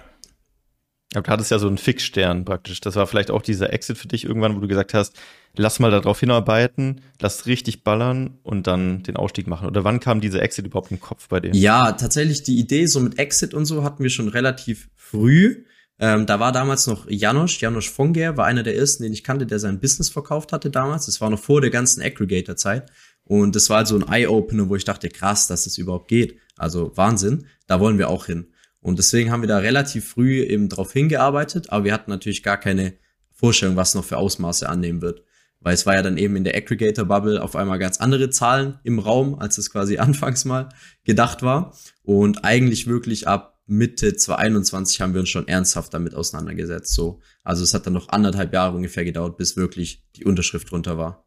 Aber 1.13 1.21
du 1.21 1.31
hattest 1.31 1.51
ja 1.51 1.59
so 1.59 1.67
einen 1.67 1.77
Fixstern 1.77 2.45
praktisch. 2.45 2.81
Das 2.81 2.95
war 2.95 3.05
vielleicht 3.07 3.31
auch 3.31 3.41
dieser 3.41 3.71
Exit 3.71 3.97
für 3.97 4.07
dich 4.07 4.25
irgendwann, 4.25 4.55
wo 4.55 4.59
du 4.59 4.67
gesagt 4.67 4.93
hast, 4.93 5.15
lass 5.55 5.79
mal 5.79 5.91
darauf 5.91 6.19
hinarbeiten, 6.19 7.01
lass 7.21 7.45
richtig 7.45 7.83
ballern 7.83 8.39
und 8.43 8.67
dann 8.67 9.03
den 9.03 9.15
Ausstieg 9.15 9.47
machen. 9.47 9.67
Oder 9.67 9.83
wann 9.83 9.99
kam 9.99 10.21
diese 10.21 10.41
Exit 10.41 10.65
überhaupt 10.65 10.91
im 10.91 10.99
Kopf 10.99 11.27
bei 11.27 11.39
dir? 11.39 11.51
Ja, 11.53 11.91
tatsächlich 11.91 12.43
die 12.43 12.57
Idee 12.57 12.87
so 12.87 12.99
mit 12.99 13.19
Exit 13.19 13.53
und 13.53 13.65
so 13.65 13.83
hatten 13.83 14.01
wir 14.01 14.09
schon 14.09 14.27
relativ 14.27 14.89
früh. 14.95 15.65
Ähm, 16.03 16.25
da 16.25 16.37
war 16.41 16.51
damals 16.51 16.85
noch 16.85 17.09
Janosch, 17.09 17.61
Janosch 17.61 17.89
Fonger 17.89 18.35
war 18.35 18.45
einer 18.45 18.63
der 18.63 18.75
ersten, 18.75 19.03
den 19.03 19.13
ich 19.13 19.23
kannte, 19.23 19.45
der 19.45 19.59
sein 19.59 19.79
Business 19.79 20.09
verkauft 20.09 20.51
hatte 20.51 20.69
damals. 20.69 21.05
Das 21.05 21.21
war 21.21 21.29
noch 21.29 21.39
vor 21.39 21.61
der 21.61 21.69
ganzen 21.69 22.01
Aggregator-Zeit. 22.01 22.91
Und 23.23 23.55
das 23.55 23.69
war 23.69 23.77
halt 23.77 23.87
so 23.87 23.95
ein 23.95 24.05
Eye-Opener, 24.05 24.67
wo 24.67 24.75
ich 24.75 24.83
dachte, 24.83 25.07
krass, 25.07 25.47
dass 25.47 25.61
es 25.61 25.65
das 25.65 25.77
überhaupt 25.77 26.09
geht. 26.09 26.39
Also 26.57 26.91
Wahnsinn, 26.97 27.45
da 27.67 27.79
wollen 27.79 27.99
wir 27.99 28.09
auch 28.09 28.25
hin. 28.25 28.47
Und 28.81 28.99
deswegen 28.99 29.31
haben 29.31 29.43
wir 29.43 29.47
da 29.47 29.59
relativ 29.59 30.09
früh 30.09 30.41
eben 30.41 30.67
drauf 30.67 30.91
hingearbeitet, 30.91 31.69
aber 31.69 31.85
wir 31.85 31.93
hatten 31.93 32.11
natürlich 32.11 32.43
gar 32.43 32.57
keine 32.57 32.95
Vorstellung, 33.31 33.77
was 33.77 33.95
noch 33.95 34.03
für 34.03 34.17
Ausmaße 34.17 34.67
annehmen 34.67 35.01
wird. 35.01 35.23
Weil 35.61 35.73
es 35.73 35.85
war 35.85 35.93
ja 35.95 36.01
dann 36.01 36.17
eben 36.17 36.35
in 36.35 36.43
der 36.43 36.57
Aggregator-Bubble 36.57 37.41
auf 37.41 37.55
einmal 37.55 37.79
ganz 37.79 38.01
andere 38.01 38.29
Zahlen 38.29 38.77
im 38.83 38.99
Raum, 38.99 39.39
als 39.39 39.57
es 39.57 39.71
quasi 39.71 39.97
anfangs 39.99 40.43
mal 40.43 40.67
gedacht 41.05 41.43
war. 41.43 41.77
Und 42.03 42.43
eigentlich 42.43 42.87
wirklich 42.87 43.25
ab 43.25 43.52
Mitte 43.65 44.15
2021 44.15 45.01
haben 45.01 45.13
wir 45.13 45.21
uns 45.21 45.29
schon 45.29 45.47
ernsthaft 45.47 45.93
damit 45.93 46.15
auseinandergesetzt. 46.15 46.93
So, 46.93 47.21
also 47.43 47.63
es 47.63 47.73
hat 47.73 47.85
dann 47.85 47.93
noch 47.93 48.09
anderthalb 48.09 48.53
Jahre 48.53 48.75
ungefähr 48.75 49.05
gedauert, 49.05 49.37
bis 49.37 49.55
wirklich 49.55 50.03
die 50.15 50.25
Unterschrift 50.25 50.69
drunter 50.71 50.97
war. 50.97 51.25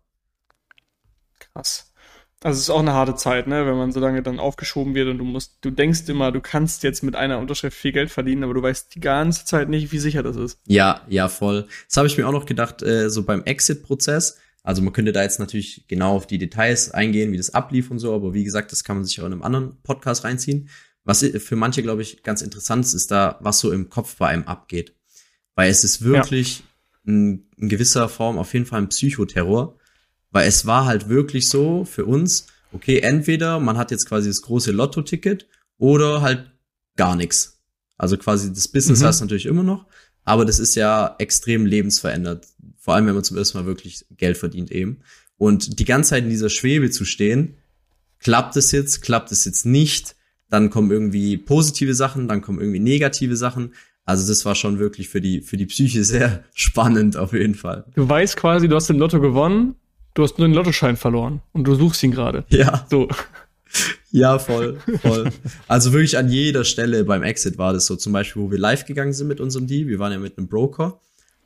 Krass. 1.38 1.92
Also 2.42 2.58
es 2.58 2.62
ist 2.64 2.70
auch 2.70 2.80
eine 2.80 2.92
harte 2.92 3.14
Zeit, 3.14 3.46
ne, 3.46 3.66
wenn 3.66 3.76
man 3.76 3.92
so 3.92 3.98
lange 3.98 4.22
dann 4.22 4.38
aufgeschoben 4.38 4.94
wird 4.94 5.08
und 5.08 5.18
du 5.18 5.24
musst, 5.24 5.56
du 5.62 5.70
denkst 5.70 6.02
immer, 6.08 6.32
du 6.32 6.40
kannst 6.40 6.82
jetzt 6.82 7.02
mit 7.02 7.16
einer 7.16 7.38
Unterschrift 7.38 7.76
viel 7.76 7.92
Geld 7.92 8.10
verdienen, 8.10 8.44
aber 8.44 8.52
du 8.52 8.62
weißt 8.62 8.94
die 8.94 9.00
ganze 9.00 9.46
Zeit 9.46 9.70
nicht, 9.70 9.90
wie 9.90 9.98
sicher 9.98 10.22
das 10.22 10.36
ist. 10.36 10.60
Ja, 10.66 11.00
ja, 11.08 11.28
voll. 11.28 11.66
Das 11.88 11.96
habe 11.96 12.06
ich 12.06 12.18
mir 12.18 12.28
auch 12.28 12.32
noch 12.32 12.44
gedacht, 12.44 12.82
äh, 12.82 13.08
so 13.08 13.24
beim 13.24 13.42
Exit-Prozess. 13.42 14.38
Also 14.62 14.82
man 14.82 14.92
könnte 14.92 15.12
da 15.12 15.22
jetzt 15.22 15.40
natürlich 15.40 15.86
genau 15.88 16.14
auf 16.14 16.26
die 16.26 16.38
Details 16.38 16.90
eingehen, 16.90 17.32
wie 17.32 17.36
das 17.36 17.54
ablief 17.54 17.90
und 17.90 18.00
so, 18.00 18.14
aber 18.14 18.34
wie 18.34 18.44
gesagt, 18.44 18.70
das 18.70 18.84
kann 18.84 18.96
man 18.96 19.04
sich 19.04 19.20
auch 19.20 19.26
in 19.26 19.32
einem 19.32 19.42
anderen 19.42 19.80
Podcast 19.82 20.24
reinziehen. 20.24 20.68
Was 21.06 21.24
für 21.24 21.56
manche, 21.56 21.82
glaube 21.82 22.02
ich, 22.02 22.22
ganz 22.22 22.42
interessant 22.42 22.84
ist, 22.84 22.92
ist 22.92 23.10
da, 23.10 23.38
was 23.40 23.60
so 23.60 23.72
im 23.72 23.88
Kopf 23.88 24.16
bei 24.16 24.28
einem 24.28 24.44
abgeht. 24.44 24.94
Weil 25.54 25.70
es 25.70 25.82
ist 25.82 26.02
wirklich 26.02 26.58
ja. 26.58 26.64
in, 27.12 27.46
in 27.56 27.70
gewisser 27.70 28.10
Form 28.10 28.36
auf 28.36 28.52
jeden 28.52 28.66
Fall 28.66 28.82
ein 28.82 28.90
Psychoterror 28.90 29.78
weil 30.36 30.48
es 30.48 30.66
war 30.66 30.84
halt 30.84 31.08
wirklich 31.08 31.48
so 31.48 31.86
für 31.86 32.04
uns, 32.04 32.48
okay, 32.72 32.98
entweder 32.98 33.58
man 33.58 33.78
hat 33.78 33.90
jetzt 33.90 34.06
quasi 34.06 34.28
das 34.28 34.42
große 34.42 34.70
Lotto-Ticket 34.70 35.46
oder 35.78 36.20
halt 36.20 36.50
gar 36.94 37.16
nichts. 37.16 37.62
Also 37.96 38.18
quasi 38.18 38.52
das 38.52 38.68
Business 38.68 39.00
mhm. 39.00 39.04
hast 39.04 39.20
du 39.20 39.24
natürlich 39.24 39.46
immer 39.46 39.62
noch, 39.62 39.86
aber 40.24 40.44
das 40.44 40.58
ist 40.58 40.74
ja 40.74 41.16
extrem 41.18 41.64
lebensverändert. 41.64 42.46
Vor 42.76 42.94
allem, 42.94 43.06
wenn 43.06 43.14
man 43.14 43.24
zum 43.24 43.38
ersten 43.38 43.56
Mal 43.56 43.64
wirklich 43.64 44.04
Geld 44.10 44.36
verdient 44.36 44.70
eben. 44.70 45.00
Und 45.38 45.78
die 45.78 45.86
ganze 45.86 46.10
Zeit 46.10 46.24
in 46.24 46.28
dieser 46.28 46.50
Schwebe 46.50 46.90
zu 46.90 47.06
stehen, 47.06 47.56
klappt 48.18 48.56
es 48.56 48.72
jetzt, 48.72 49.00
klappt 49.00 49.32
es 49.32 49.46
jetzt 49.46 49.64
nicht, 49.64 50.16
dann 50.48 50.70
kommen 50.70 50.90
irgendwie 50.90 51.36
positive 51.36 51.94
Sachen, 51.94 52.28
dann 52.28 52.42
kommen 52.42 52.60
irgendwie 52.60 52.80
negative 52.80 53.36
Sachen. 53.36 53.74
Also 54.04 54.28
das 54.28 54.44
war 54.44 54.54
schon 54.54 54.78
wirklich 54.78 55.08
für 55.08 55.20
die, 55.20 55.40
für 55.40 55.56
die 55.56 55.66
Psyche 55.66 56.04
sehr 56.04 56.44
spannend 56.54 57.16
auf 57.16 57.32
jeden 57.32 57.54
Fall. 57.54 57.84
Du 57.94 58.08
weißt 58.08 58.36
quasi, 58.36 58.68
du 58.68 58.76
hast 58.76 58.88
den 58.88 58.98
Lotto 58.98 59.20
gewonnen 59.20 59.74
du 60.16 60.22
hast 60.22 60.38
nur 60.38 60.48
den 60.48 60.54
Lottoschein 60.54 60.96
verloren 60.96 61.42
und 61.52 61.64
du 61.64 61.74
suchst 61.74 62.02
ihn 62.02 62.10
gerade. 62.10 62.44
Ja. 62.48 62.86
So. 62.90 63.08
Ja, 64.10 64.38
voll, 64.38 64.78
voll. 65.02 65.30
Also 65.68 65.92
wirklich 65.92 66.16
an 66.16 66.30
jeder 66.30 66.64
Stelle 66.64 67.04
beim 67.04 67.22
Exit 67.22 67.58
war 67.58 67.74
das 67.74 67.84
so. 67.84 67.96
Zum 67.96 68.12
Beispiel, 68.14 68.40
wo 68.40 68.50
wir 68.50 68.58
live 68.58 68.86
gegangen 68.86 69.12
sind 69.12 69.26
mit 69.26 69.38
unserem 69.38 69.66
Deal. 69.66 69.88
Wir 69.88 69.98
waren 69.98 70.12
ja 70.12 70.18
mit 70.18 70.38
einem 70.38 70.48
Broker, 70.48 71.00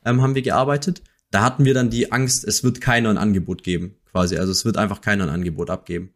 ähm, 0.05 0.21
haben 0.21 0.35
wir 0.35 0.41
gearbeitet. 0.41 1.01
Da 1.31 1.43
hatten 1.43 1.65
wir 1.65 1.73
dann 1.73 1.89
die 1.89 2.13
Angst, 2.13 2.45
es 2.47 2.63
wird 2.63 2.79
keiner 2.79 3.09
ein 3.09 3.17
Angebot 3.17 3.63
geben, 3.63 3.95
quasi. 4.11 4.37
Also 4.37 4.53
es 4.53 4.63
wird 4.63 4.77
einfach 4.77 5.01
keiner 5.01 5.25
ein 5.25 5.29
Angebot 5.29 5.69
abgeben. 5.69 6.13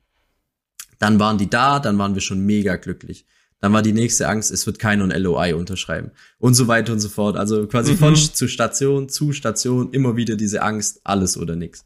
Dann 1.00 1.20
waren 1.20 1.38
die 1.38 1.50
da, 1.50 1.80
dann 1.80 1.98
waren 1.98 2.14
wir 2.14 2.22
schon 2.22 2.46
mega 2.46 2.76
glücklich. 2.76 3.26
Dann 3.62 3.74
war 3.74 3.82
die 3.82 3.94
nächste 3.94 4.28
Angst, 4.28 4.52
es 4.52 4.66
wird 4.66 4.80
keiner 4.80 5.06
ein 5.06 5.22
LOI 5.22 5.56
unterschreiben. 5.56 6.12
Und 6.38 6.54
so 6.54 6.68
weiter 6.68 6.94
und 6.94 7.00
so 7.00 7.10
fort. 7.10 7.38
Also 7.38 7.68
quasi 7.68 7.94
mhm. 7.94 7.98
von 7.98 8.16
zu 8.16 8.48
Station 8.48 9.10
zu 9.10 9.32
Station 9.32 9.92
immer 9.92 10.16
wieder 10.16 10.36
diese 10.36 10.62
Angst, 10.62 11.02
alles 11.04 11.38
oder 11.38 11.56
nichts. 11.56 11.86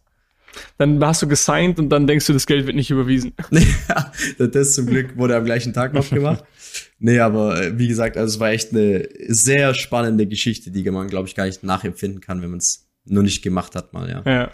Dann 0.77 1.03
hast 1.03 1.21
du 1.21 1.27
gesigned 1.27 1.79
und 1.79 1.89
dann 1.89 2.07
denkst 2.07 2.25
du, 2.25 2.33
das 2.33 2.47
Geld 2.47 2.65
wird 2.65 2.75
nicht 2.75 2.89
überwiesen. 2.89 3.33
ja, 3.51 4.11
das 4.47 4.73
zum 4.73 4.87
Glück 4.87 5.15
wurde 5.17 5.35
am 5.35 5.45
gleichen 5.45 5.73
Tag 5.73 5.93
noch 5.93 6.09
gemacht. 6.09 6.43
Nee, 6.99 7.19
aber 7.19 7.61
äh, 7.61 7.77
wie 7.77 7.87
gesagt, 7.87 8.17
also 8.17 8.35
es 8.35 8.39
war 8.39 8.49
echt 8.49 8.71
eine 8.71 9.07
sehr 9.27 9.73
spannende 9.73 10.27
Geschichte, 10.27 10.71
die 10.71 10.89
man, 10.89 11.07
glaube 11.07 11.27
ich, 11.27 11.35
gar 11.35 11.45
nicht 11.45 11.63
nachempfinden 11.63 12.19
kann, 12.19 12.41
wenn 12.41 12.49
man 12.49 12.59
es 12.59 12.89
nur 13.05 13.23
nicht 13.23 13.41
gemacht 13.41 13.75
hat 13.75 13.93
mal, 13.93 14.09
ja. 14.09 14.21
Ja. 14.25 14.51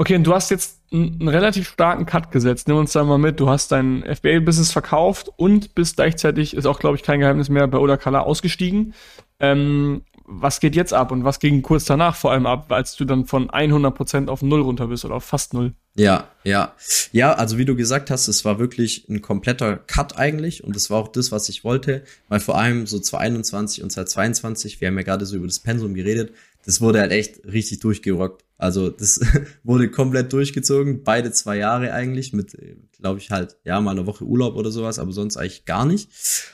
Okay, 0.00 0.16
und 0.16 0.24
du 0.24 0.32
hast 0.32 0.50
jetzt 0.50 0.80
einen, 0.92 1.28
relativ 1.28 1.68
starken 1.68 2.06
Cut 2.06 2.32
gesetzt. 2.32 2.68
Nimm 2.68 2.78
uns 2.78 2.92
da 2.92 3.04
mal 3.04 3.18
mit. 3.18 3.38
Du 3.38 3.50
hast 3.50 3.70
dein 3.70 4.02
FBA-Business 4.02 4.72
verkauft 4.72 5.30
und 5.36 5.74
bist 5.74 5.96
gleichzeitig, 5.96 6.56
ist 6.56 6.64
auch, 6.64 6.78
glaube 6.78 6.96
ich, 6.96 7.02
kein 7.02 7.20
Geheimnis 7.20 7.50
mehr, 7.50 7.66
bei 7.66 7.76
Oda 7.76 7.98
Kala 7.98 8.20
ausgestiegen. 8.20 8.94
Ähm, 9.40 10.00
was 10.24 10.60
geht 10.60 10.74
jetzt 10.74 10.94
ab 10.94 11.12
und 11.12 11.24
was 11.24 11.38
ging 11.38 11.60
kurz 11.60 11.84
danach 11.84 12.16
vor 12.16 12.32
allem 12.32 12.46
ab, 12.46 12.72
als 12.72 12.96
du 12.96 13.04
dann 13.04 13.26
von 13.26 13.50
100% 13.50 14.28
auf 14.28 14.40
Null 14.40 14.62
runter 14.62 14.86
bist 14.86 15.04
oder 15.04 15.16
auf 15.16 15.24
fast 15.24 15.52
Null? 15.52 15.74
Ja, 15.96 16.28
ja. 16.44 16.72
Ja, 17.12 17.34
also 17.34 17.58
wie 17.58 17.66
du 17.66 17.76
gesagt 17.76 18.10
hast, 18.10 18.28
es 18.28 18.42
war 18.46 18.58
wirklich 18.58 19.06
ein 19.10 19.20
kompletter 19.20 19.76
Cut 19.76 20.16
eigentlich 20.16 20.64
und 20.64 20.76
es 20.76 20.88
war 20.88 20.98
auch 20.98 21.08
das, 21.08 21.30
was 21.30 21.50
ich 21.50 21.62
wollte, 21.62 22.04
weil 22.28 22.40
vor 22.40 22.56
allem 22.56 22.86
so 22.86 22.98
2021 22.98 23.82
und 23.82 23.90
2022, 23.90 24.80
wir 24.80 24.88
haben 24.88 24.96
ja 24.96 25.02
gerade 25.02 25.26
so 25.26 25.36
über 25.36 25.46
das 25.46 25.58
Pensum 25.58 25.92
geredet, 25.92 26.32
das 26.64 26.80
wurde 26.80 27.00
halt 27.00 27.12
echt 27.12 27.44
richtig 27.44 27.80
durchgerockt. 27.80 28.44
Also 28.58 28.90
das 28.90 29.20
wurde 29.64 29.90
komplett 29.90 30.32
durchgezogen, 30.32 31.02
beide 31.02 31.32
zwei 31.32 31.56
Jahre 31.56 31.92
eigentlich 31.92 32.32
mit, 32.32 32.56
glaube 32.98 33.18
ich 33.18 33.30
halt, 33.30 33.56
ja, 33.64 33.80
mal 33.80 33.92
eine 33.92 34.06
Woche 34.06 34.24
Urlaub 34.24 34.56
oder 34.56 34.70
sowas, 34.70 34.98
aber 34.98 35.12
sonst 35.12 35.36
eigentlich 35.36 35.64
gar 35.64 35.86
nicht. 35.86 36.10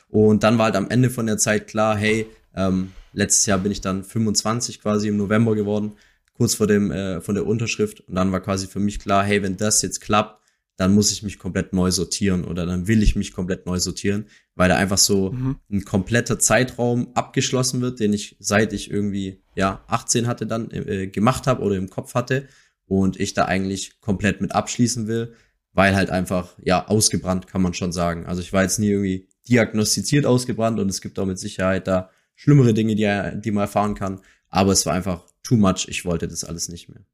Und 0.08 0.42
dann 0.42 0.58
war 0.58 0.66
halt 0.66 0.76
am 0.76 0.90
Ende 0.90 1.10
von 1.10 1.26
der 1.26 1.38
Zeit 1.38 1.66
klar, 1.66 1.96
hey, 1.96 2.26
ähm, 2.54 2.92
Letztes 3.16 3.46
Jahr 3.46 3.58
bin 3.58 3.72
ich 3.72 3.80
dann 3.80 4.04
25 4.04 4.82
quasi 4.82 5.08
im 5.08 5.16
November 5.16 5.54
geworden, 5.54 5.94
kurz 6.36 6.54
vor 6.54 6.66
dem 6.66 6.90
äh, 6.90 7.22
von 7.22 7.34
der 7.34 7.46
Unterschrift. 7.46 8.00
Und 8.00 8.14
dann 8.14 8.30
war 8.30 8.40
quasi 8.40 8.66
für 8.66 8.78
mich 8.78 8.98
klar, 8.98 9.24
hey, 9.24 9.42
wenn 9.42 9.56
das 9.56 9.80
jetzt 9.80 10.02
klappt, 10.02 10.38
dann 10.76 10.94
muss 10.94 11.10
ich 11.10 11.22
mich 11.22 11.38
komplett 11.38 11.72
neu 11.72 11.90
sortieren 11.90 12.44
oder 12.44 12.66
dann 12.66 12.86
will 12.86 13.02
ich 13.02 13.16
mich 13.16 13.32
komplett 13.32 13.66
neu 13.66 13.78
sortieren, 13.78 14.26
weil 14.54 14.68
da 14.68 14.76
einfach 14.76 14.98
so 14.98 15.32
mhm. 15.32 15.56
ein 15.70 15.84
kompletter 15.84 16.38
Zeitraum 16.38 17.08
abgeschlossen 17.14 17.80
wird, 17.80 18.00
den 18.00 18.12
ich 18.12 18.36
seit 18.40 18.72
ich 18.72 18.90
irgendwie 18.90 19.42
ja 19.54 19.82
18 19.86 20.26
hatte 20.26 20.46
dann 20.46 20.70
äh, 20.70 21.06
gemacht 21.06 21.46
habe 21.46 21.62
oder 21.62 21.76
im 21.76 21.88
Kopf 21.88 22.14
hatte 22.14 22.46
und 22.86 23.18
ich 23.18 23.34
da 23.34 23.46
eigentlich 23.46 24.00
komplett 24.00 24.40
mit 24.40 24.54
abschließen 24.54 25.06
will, 25.06 25.32
weil 25.72 25.96
halt 25.96 26.10
einfach 26.10 26.54
ja 26.62 26.86
ausgebrannt 26.86 27.46
kann 27.46 27.62
man 27.62 27.74
schon 27.74 27.92
sagen. 27.92 28.26
Also 28.26 28.42
ich 28.42 28.52
war 28.52 28.62
jetzt 28.62 28.78
nie 28.78 28.90
irgendwie 28.90 29.28
diagnostiziert 29.48 30.26
ausgebrannt 30.26 30.78
und 30.78 30.90
es 30.90 31.00
gibt 31.00 31.18
auch 31.18 31.26
mit 31.26 31.38
Sicherheit 31.38 31.86
da 31.86 32.10
schlimmere 32.34 32.74
Dinge, 32.74 32.94
die, 32.94 33.40
die 33.40 33.50
man 33.50 33.62
erfahren 33.62 33.94
kann. 33.94 34.20
Aber 34.48 34.72
es 34.72 34.86
war 34.86 34.92
einfach 34.92 35.24
too 35.42 35.56
much. 35.56 35.86
Ich 35.88 36.04
wollte 36.04 36.28
das 36.28 36.44
alles 36.44 36.68
nicht 36.68 36.88
mehr. 36.88 37.04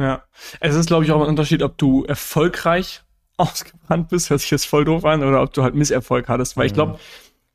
Ja, 0.00 0.24
es 0.60 0.74
ist, 0.74 0.86
glaube 0.86 1.04
ich, 1.04 1.12
auch 1.12 1.20
ein 1.20 1.28
Unterschied, 1.28 1.62
ob 1.62 1.76
du 1.78 2.04
erfolgreich 2.04 3.02
ausgebrannt 3.36 4.08
bist, 4.08 4.30
hört 4.30 4.40
sich 4.40 4.50
jetzt 4.50 4.66
voll 4.66 4.84
doof 4.84 5.04
an, 5.04 5.22
oder 5.22 5.42
ob 5.42 5.52
du 5.52 5.62
halt 5.62 5.74
Misserfolg 5.74 6.28
hattest. 6.28 6.56
Weil 6.56 6.66
ich 6.66 6.74
glaube, 6.74 6.98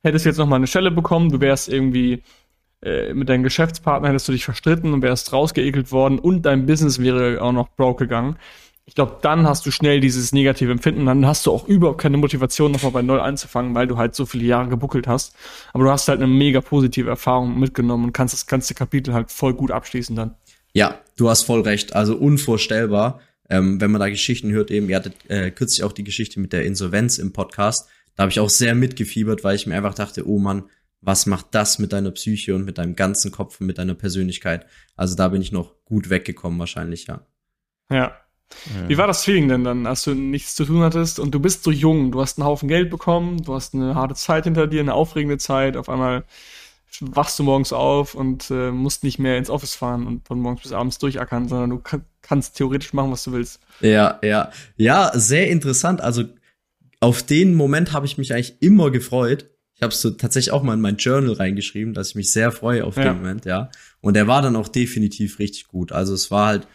hättest 0.02 0.24
du 0.24 0.28
jetzt 0.28 0.38
noch 0.38 0.46
mal 0.46 0.56
eine 0.56 0.66
Stelle 0.66 0.90
bekommen, 0.90 1.30
du 1.30 1.40
wärst 1.40 1.68
irgendwie 1.68 2.22
äh, 2.82 3.12
mit 3.14 3.28
deinem 3.28 3.42
Geschäftspartner, 3.42 4.08
hättest 4.08 4.28
du 4.28 4.32
dich 4.32 4.44
verstritten 4.44 4.92
und 4.92 5.02
wärst 5.02 5.32
rausgeekelt 5.32 5.92
worden 5.92 6.18
und 6.18 6.42
dein 6.42 6.66
Business 6.66 7.00
wäre 7.00 7.42
auch 7.42 7.52
noch 7.52 7.68
broke 7.70 8.04
gegangen 8.04 8.36
ich 8.88 8.94
glaube, 8.94 9.18
dann 9.20 9.48
hast 9.48 9.66
du 9.66 9.72
schnell 9.72 10.00
dieses 10.00 10.32
negative 10.32 10.70
Empfinden, 10.70 11.06
dann 11.06 11.26
hast 11.26 11.44
du 11.44 11.52
auch 11.52 11.66
überhaupt 11.66 12.00
keine 12.00 12.18
Motivation, 12.18 12.70
nochmal 12.70 12.92
bei 12.92 13.02
Null 13.02 13.18
anzufangen, 13.18 13.74
weil 13.74 13.88
du 13.88 13.98
halt 13.98 14.14
so 14.14 14.26
viele 14.26 14.44
Jahre 14.44 14.68
gebuckelt 14.68 15.08
hast. 15.08 15.34
Aber 15.72 15.84
du 15.84 15.90
hast 15.90 16.06
halt 16.06 16.20
eine 16.20 16.28
mega 16.28 16.60
positive 16.60 17.10
Erfahrung 17.10 17.58
mitgenommen 17.58 18.04
und 18.04 18.12
kannst 18.12 18.32
das 18.32 18.46
ganze 18.46 18.74
Kapitel 18.74 19.12
halt 19.12 19.32
voll 19.32 19.54
gut 19.54 19.72
abschließen 19.72 20.14
dann. 20.14 20.36
Ja, 20.76 21.00
du 21.16 21.30
hast 21.30 21.44
voll 21.44 21.62
recht. 21.62 21.96
Also 21.96 22.16
unvorstellbar, 22.16 23.22
ähm, 23.48 23.80
wenn 23.80 23.90
man 23.90 23.98
da 23.98 24.10
Geschichten 24.10 24.50
hört, 24.50 24.70
eben, 24.70 24.90
ihr 24.90 24.96
hattet 24.96 25.14
äh, 25.28 25.50
kürzlich 25.50 25.82
auch 25.84 25.92
die 25.92 26.04
Geschichte 26.04 26.38
mit 26.38 26.52
der 26.52 26.66
Insolvenz 26.66 27.16
im 27.16 27.32
Podcast. 27.32 27.88
Da 28.14 28.24
habe 28.24 28.30
ich 28.30 28.40
auch 28.40 28.50
sehr 28.50 28.74
mitgefiebert, 28.74 29.42
weil 29.42 29.56
ich 29.56 29.66
mir 29.66 29.74
einfach 29.74 29.94
dachte, 29.94 30.28
oh 30.28 30.38
Mann, 30.38 30.64
was 31.00 31.24
macht 31.24 31.46
das 31.52 31.78
mit 31.78 31.94
deiner 31.94 32.10
Psyche 32.10 32.54
und 32.54 32.66
mit 32.66 32.76
deinem 32.76 32.94
ganzen 32.94 33.30
Kopf 33.30 33.58
und 33.58 33.66
mit 33.66 33.78
deiner 33.78 33.94
Persönlichkeit? 33.94 34.66
Also 34.96 35.16
da 35.16 35.28
bin 35.28 35.40
ich 35.40 35.50
noch 35.50 35.82
gut 35.86 36.10
weggekommen 36.10 36.58
wahrscheinlich, 36.58 37.06
ja. 37.06 37.24
Ja, 37.88 38.14
ja. 38.74 38.88
Wie 38.90 38.98
war 38.98 39.06
das 39.06 39.24
Feeling 39.24 39.48
denn 39.48 39.64
dann, 39.64 39.86
als 39.86 40.04
du 40.04 40.12
nichts 40.12 40.56
zu 40.56 40.66
tun 40.66 40.82
hattest 40.82 41.18
und 41.18 41.30
du 41.30 41.40
bist 41.40 41.64
so 41.64 41.70
jung, 41.70 42.12
du 42.12 42.20
hast 42.20 42.38
einen 42.38 42.46
Haufen 42.46 42.68
Geld 42.68 42.90
bekommen, 42.90 43.42
du 43.42 43.54
hast 43.54 43.72
eine 43.72 43.94
harte 43.94 44.14
Zeit 44.14 44.44
hinter 44.44 44.66
dir, 44.66 44.80
eine 44.80 44.92
aufregende 44.92 45.38
Zeit, 45.38 45.78
auf 45.78 45.88
einmal 45.88 46.24
wachst 47.00 47.38
du 47.38 47.42
morgens 47.42 47.72
auf 47.72 48.14
und 48.14 48.50
äh, 48.50 48.70
musst 48.70 49.04
nicht 49.04 49.18
mehr 49.18 49.38
ins 49.38 49.50
Office 49.50 49.74
fahren 49.74 50.06
und 50.06 50.26
von 50.26 50.40
morgens 50.40 50.62
bis 50.62 50.72
abends 50.72 50.98
durchackern, 50.98 51.48
sondern 51.48 51.70
du 51.70 51.78
kann, 51.78 52.04
kannst 52.22 52.56
theoretisch 52.56 52.92
machen, 52.92 53.10
was 53.10 53.24
du 53.24 53.32
willst. 53.32 53.60
Ja, 53.80 54.18
ja. 54.22 54.50
Ja, 54.76 55.10
sehr 55.14 55.48
interessant. 55.48 56.00
Also 56.00 56.24
auf 57.00 57.22
den 57.22 57.54
Moment 57.54 57.92
habe 57.92 58.06
ich 58.06 58.18
mich 58.18 58.32
eigentlich 58.32 58.60
immer 58.60 58.90
gefreut. 58.90 59.50
Ich 59.74 59.82
habe 59.82 59.92
es 59.92 60.00
so 60.00 60.10
tatsächlich 60.10 60.52
auch 60.52 60.62
mal 60.62 60.74
in 60.74 60.80
mein 60.80 60.96
Journal 60.96 61.34
reingeschrieben, 61.34 61.92
dass 61.92 62.10
ich 62.10 62.14
mich 62.14 62.32
sehr 62.32 62.50
freue 62.50 62.84
auf 62.84 62.96
ja. 62.96 63.04
den 63.04 63.18
Moment, 63.18 63.44
ja. 63.44 63.70
Und 64.00 64.14
der 64.14 64.26
war 64.26 64.40
dann 64.40 64.56
auch 64.56 64.68
definitiv 64.68 65.38
richtig 65.38 65.66
gut. 65.66 65.92
Also 65.92 66.14
es 66.14 66.30
war 66.30 66.46
halt 66.46 66.66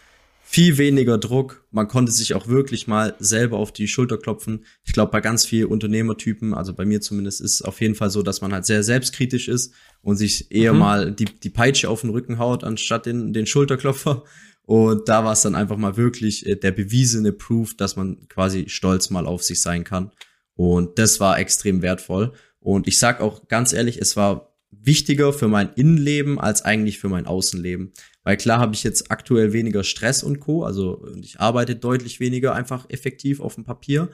viel 0.51 0.77
weniger 0.77 1.17
Druck. 1.17 1.65
Man 1.71 1.87
konnte 1.87 2.11
sich 2.11 2.33
auch 2.33 2.49
wirklich 2.49 2.85
mal 2.85 3.15
selber 3.19 3.55
auf 3.55 3.71
die 3.71 3.87
Schulter 3.87 4.17
klopfen. 4.17 4.65
Ich 4.83 4.91
glaube, 4.91 5.09
bei 5.09 5.21
ganz 5.21 5.45
vielen 5.45 5.67
Unternehmertypen, 5.67 6.53
also 6.53 6.73
bei 6.73 6.83
mir 6.83 6.99
zumindest, 6.99 7.39
ist 7.39 7.53
es 7.53 7.61
auf 7.61 7.79
jeden 7.79 7.95
Fall 7.95 8.09
so, 8.09 8.21
dass 8.21 8.41
man 8.41 8.51
halt 8.51 8.65
sehr 8.65 8.83
selbstkritisch 8.83 9.47
ist 9.47 9.73
und 10.01 10.17
sich 10.17 10.51
eher 10.51 10.73
mhm. 10.73 10.79
mal 10.79 11.11
die, 11.13 11.23
die 11.23 11.49
Peitsche 11.49 11.87
auf 11.87 12.01
den 12.01 12.09
Rücken 12.09 12.37
haut, 12.37 12.65
anstatt 12.65 13.05
den, 13.05 13.31
den 13.31 13.45
Schulterklopfer. 13.45 14.25
Und 14.63 15.07
da 15.07 15.23
war 15.23 15.31
es 15.31 15.41
dann 15.41 15.55
einfach 15.55 15.77
mal 15.77 15.95
wirklich 15.95 16.45
äh, 16.45 16.57
der 16.57 16.71
bewiesene 16.71 17.31
Proof, 17.31 17.77
dass 17.77 17.95
man 17.95 18.27
quasi 18.27 18.65
stolz 18.67 19.09
mal 19.09 19.27
auf 19.27 19.43
sich 19.43 19.61
sein 19.61 19.85
kann. 19.85 20.11
Und 20.55 20.99
das 20.99 21.21
war 21.21 21.39
extrem 21.39 21.81
wertvoll. 21.81 22.33
Und 22.59 22.89
ich 22.89 22.99
sag 22.99 23.21
auch 23.21 23.47
ganz 23.47 23.71
ehrlich, 23.71 23.99
es 24.01 24.17
war 24.17 24.50
wichtiger 24.71 25.33
für 25.33 25.47
mein 25.47 25.73
Innenleben 25.73 26.39
als 26.39 26.63
eigentlich 26.63 26.97
für 26.97 27.09
mein 27.09 27.27
Außenleben. 27.27 27.91
Weil 28.23 28.37
klar 28.37 28.59
habe 28.59 28.73
ich 28.73 28.83
jetzt 28.83 29.11
aktuell 29.11 29.53
weniger 29.53 29.83
Stress 29.83 30.23
und 30.23 30.39
Co. 30.39 30.63
Also 30.63 31.05
ich 31.21 31.39
arbeite 31.39 31.75
deutlich 31.75 32.19
weniger 32.19 32.55
einfach 32.55 32.89
effektiv 32.89 33.41
auf 33.41 33.55
dem 33.55 33.63
Papier. 33.63 34.09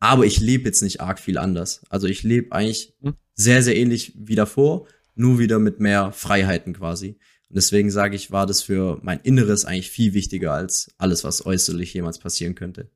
Aber 0.00 0.26
ich 0.26 0.40
lebe 0.40 0.64
jetzt 0.64 0.82
nicht 0.82 1.00
arg 1.00 1.18
viel 1.18 1.38
anders. 1.38 1.82
Also 1.88 2.06
ich 2.06 2.22
lebe 2.22 2.52
eigentlich 2.52 2.94
hm. 3.00 3.14
sehr, 3.34 3.62
sehr 3.62 3.76
ähnlich 3.76 4.12
wie 4.16 4.36
davor, 4.36 4.86
nur 5.14 5.38
wieder 5.38 5.58
mit 5.58 5.80
mehr 5.80 6.12
Freiheiten 6.12 6.74
quasi. 6.74 7.18
Und 7.48 7.56
deswegen 7.56 7.90
sage 7.90 8.14
ich, 8.14 8.30
war 8.30 8.46
das 8.46 8.62
für 8.62 8.98
mein 9.02 9.20
Inneres 9.20 9.64
eigentlich 9.64 9.90
viel 9.90 10.12
wichtiger 10.12 10.52
als 10.52 10.90
alles, 10.98 11.24
was 11.24 11.44
äußerlich 11.44 11.94
jemals 11.94 12.18
passieren 12.18 12.54
könnte. 12.54 12.90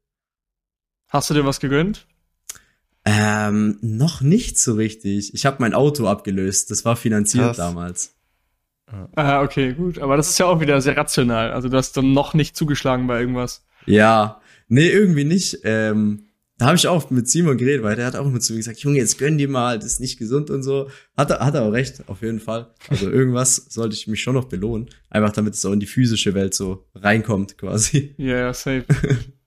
Hast 1.08 1.30
du 1.30 1.34
dir 1.34 1.44
was 1.44 1.60
gegönnt? 1.60 2.06
Ähm, 3.04 3.78
noch 3.80 4.20
nicht 4.20 4.58
so 4.58 4.74
richtig. 4.74 5.34
Ich 5.34 5.44
habe 5.46 5.56
mein 5.60 5.74
Auto 5.74 6.06
abgelöst. 6.06 6.70
Das 6.70 6.84
war 6.84 6.96
finanziert 6.96 7.44
Krass. 7.44 7.56
damals. 7.56 8.14
Ah, 9.16 9.42
okay, 9.42 9.72
gut. 9.72 9.98
Aber 9.98 10.16
das 10.16 10.30
ist 10.30 10.38
ja 10.38 10.46
auch 10.46 10.60
wieder 10.60 10.80
sehr 10.80 10.96
rational. 10.96 11.52
Also 11.52 11.68
du 11.68 11.76
hast 11.76 11.96
dann 11.96 12.12
noch 12.12 12.34
nicht 12.34 12.56
zugeschlagen 12.56 13.06
bei 13.06 13.20
irgendwas. 13.20 13.64
Ja, 13.86 14.40
nee, 14.68 14.88
irgendwie 14.88 15.24
nicht. 15.24 15.60
Ähm, 15.64 16.26
da 16.58 16.66
habe 16.66 16.76
ich 16.76 16.86
auch 16.86 17.10
mit 17.10 17.28
Simon 17.28 17.56
geredet, 17.56 17.82
weil 17.82 17.96
der 17.96 18.06
hat 18.06 18.14
auch 18.14 18.26
immer 18.26 18.38
zu 18.38 18.52
mir 18.52 18.58
gesagt, 18.58 18.78
Junge, 18.80 18.98
jetzt 18.98 19.18
gönn 19.18 19.38
dir 19.38 19.48
mal, 19.48 19.78
das 19.78 19.94
ist 19.94 20.00
nicht 20.00 20.18
gesund 20.18 20.50
und 20.50 20.62
so. 20.62 20.90
Hat 21.16 21.30
er, 21.30 21.40
hat 21.40 21.54
er 21.54 21.62
auch 21.62 21.72
recht, 21.72 22.08
auf 22.08 22.22
jeden 22.22 22.38
Fall. 22.38 22.72
Also 22.88 23.10
irgendwas 23.10 23.56
sollte 23.56 23.94
ich 23.96 24.06
mich 24.06 24.22
schon 24.22 24.34
noch 24.34 24.44
belohnen. 24.44 24.88
Einfach 25.10 25.32
damit 25.32 25.54
es 25.54 25.64
auch 25.64 25.72
in 25.72 25.80
die 25.80 25.86
physische 25.86 26.34
Welt 26.34 26.54
so 26.54 26.86
reinkommt, 26.94 27.58
quasi. 27.58 28.14
Ja, 28.16 28.26
yeah, 28.26 28.54
safe. 28.54 28.84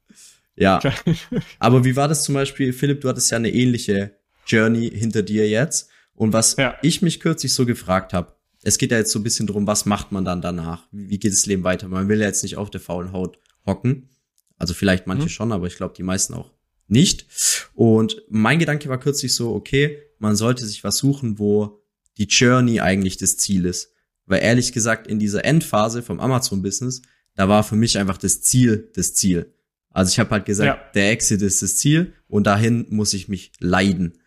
ja. 0.55 0.79
Aber 1.59 1.83
wie 1.83 1.95
war 1.95 2.07
das 2.07 2.23
zum 2.23 2.35
Beispiel, 2.35 2.73
Philipp, 2.73 3.01
du 3.01 3.09
hattest 3.09 3.31
ja 3.31 3.37
eine 3.37 3.51
ähnliche 3.51 4.15
Journey 4.47 4.89
hinter 4.89 5.23
dir 5.23 5.47
jetzt. 5.49 5.89
Und 6.13 6.33
was 6.33 6.55
ja. 6.55 6.75
ich 6.81 7.01
mich 7.01 7.19
kürzlich 7.19 7.53
so 7.53 7.65
gefragt 7.65 8.13
habe, 8.13 8.35
es 8.63 8.77
geht 8.77 8.91
ja 8.91 8.97
jetzt 8.97 9.11
so 9.11 9.19
ein 9.19 9.23
bisschen 9.23 9.47
drum, 9.47 9.67
was 9.67 9.85
macht 9.85 10.11
man 10.11 10.25
dann 10.25 10.41
danach? 10.41 10.87
Wie 10.91 11.19
geht 11.19 11.33
das 11.33 11.45
Leben 11.45 11.63
weiter? 11.63 11.87
Man 11.87 12.07
will 12.09 12.19
ja 12.19 12.25
jetzt 12.25 12.41
nicht 12.41 12.57
auf 12.57 12.71
der 12.71 12.81
faulen 12.81 13.11
Haut 13.11 13.37
hocken. 13.65 14.09
Also 14.57 14.73
vielleicht 14.73 15.07
manche 15.07 15.25
mhm. 15.25 15.29
schon, 15.29 15.51
aber 15.51 15.67
ich 15.67 15.75
glaube, 15.75 15.93
die 15.95 16.03
meisten 16.03 16.33
auch 16.33 16.51
nicht. 16.87 17.27
Und 17.73 18.23
mein 18.29 18.59
Gedanke 18.59 18.89
war 18.89 18.99
kürzlich 18.99 19.35
so, 19.35 19.53
okay, 19.53 19.99
man 20.17 20.35
sollte 20.35 20.65
sich 20.65 20.83
was 20.83 20.97
suchen, 20.97 21.37
wo 21.39 21.81
die 22.17 22.25
Journey 22.25 22.79
eigentlich 22.79 23.17
das 23.17 23.37
Ziel 23.37 23.65
ist. 23.65 23.91
Weil 24.25 24.41
ehrlich 24.41 24.71
gesagt, 24.71 25.07
in 25.07 25.19
dieser 25.19 25.45
Endphase 25.45 26.01
vom 26.01 26.19
Amazon-Business, 26.19 27.01
da 27.35 27.49
war 27.49 27.63
für 27.63 27.75
mich 27.75 27.97
einfach 27.97 28.17
das 28.17 28.41
Ziel 28.41 28.89
das 28.95 29.13
Ziel. 29.13 29.53
Also 29.95 30.11
ich 30.11 30.19
habe 30.19 30.31
halt 30.31 30.45
gesagt, 30.45 30.67
ja. 30.67 30.91
der 30.93 31.11
Exit 31.11 31.41
ist 31.41 31.61
das 31.61 31.77
Ziel 31.77 32.11
und 32.27 32.47
dahin 32.47 32.85
muss 32.89 33.13
ich 33.13 33.29
mich 33.29 33.53
leiden. 33.59 34.17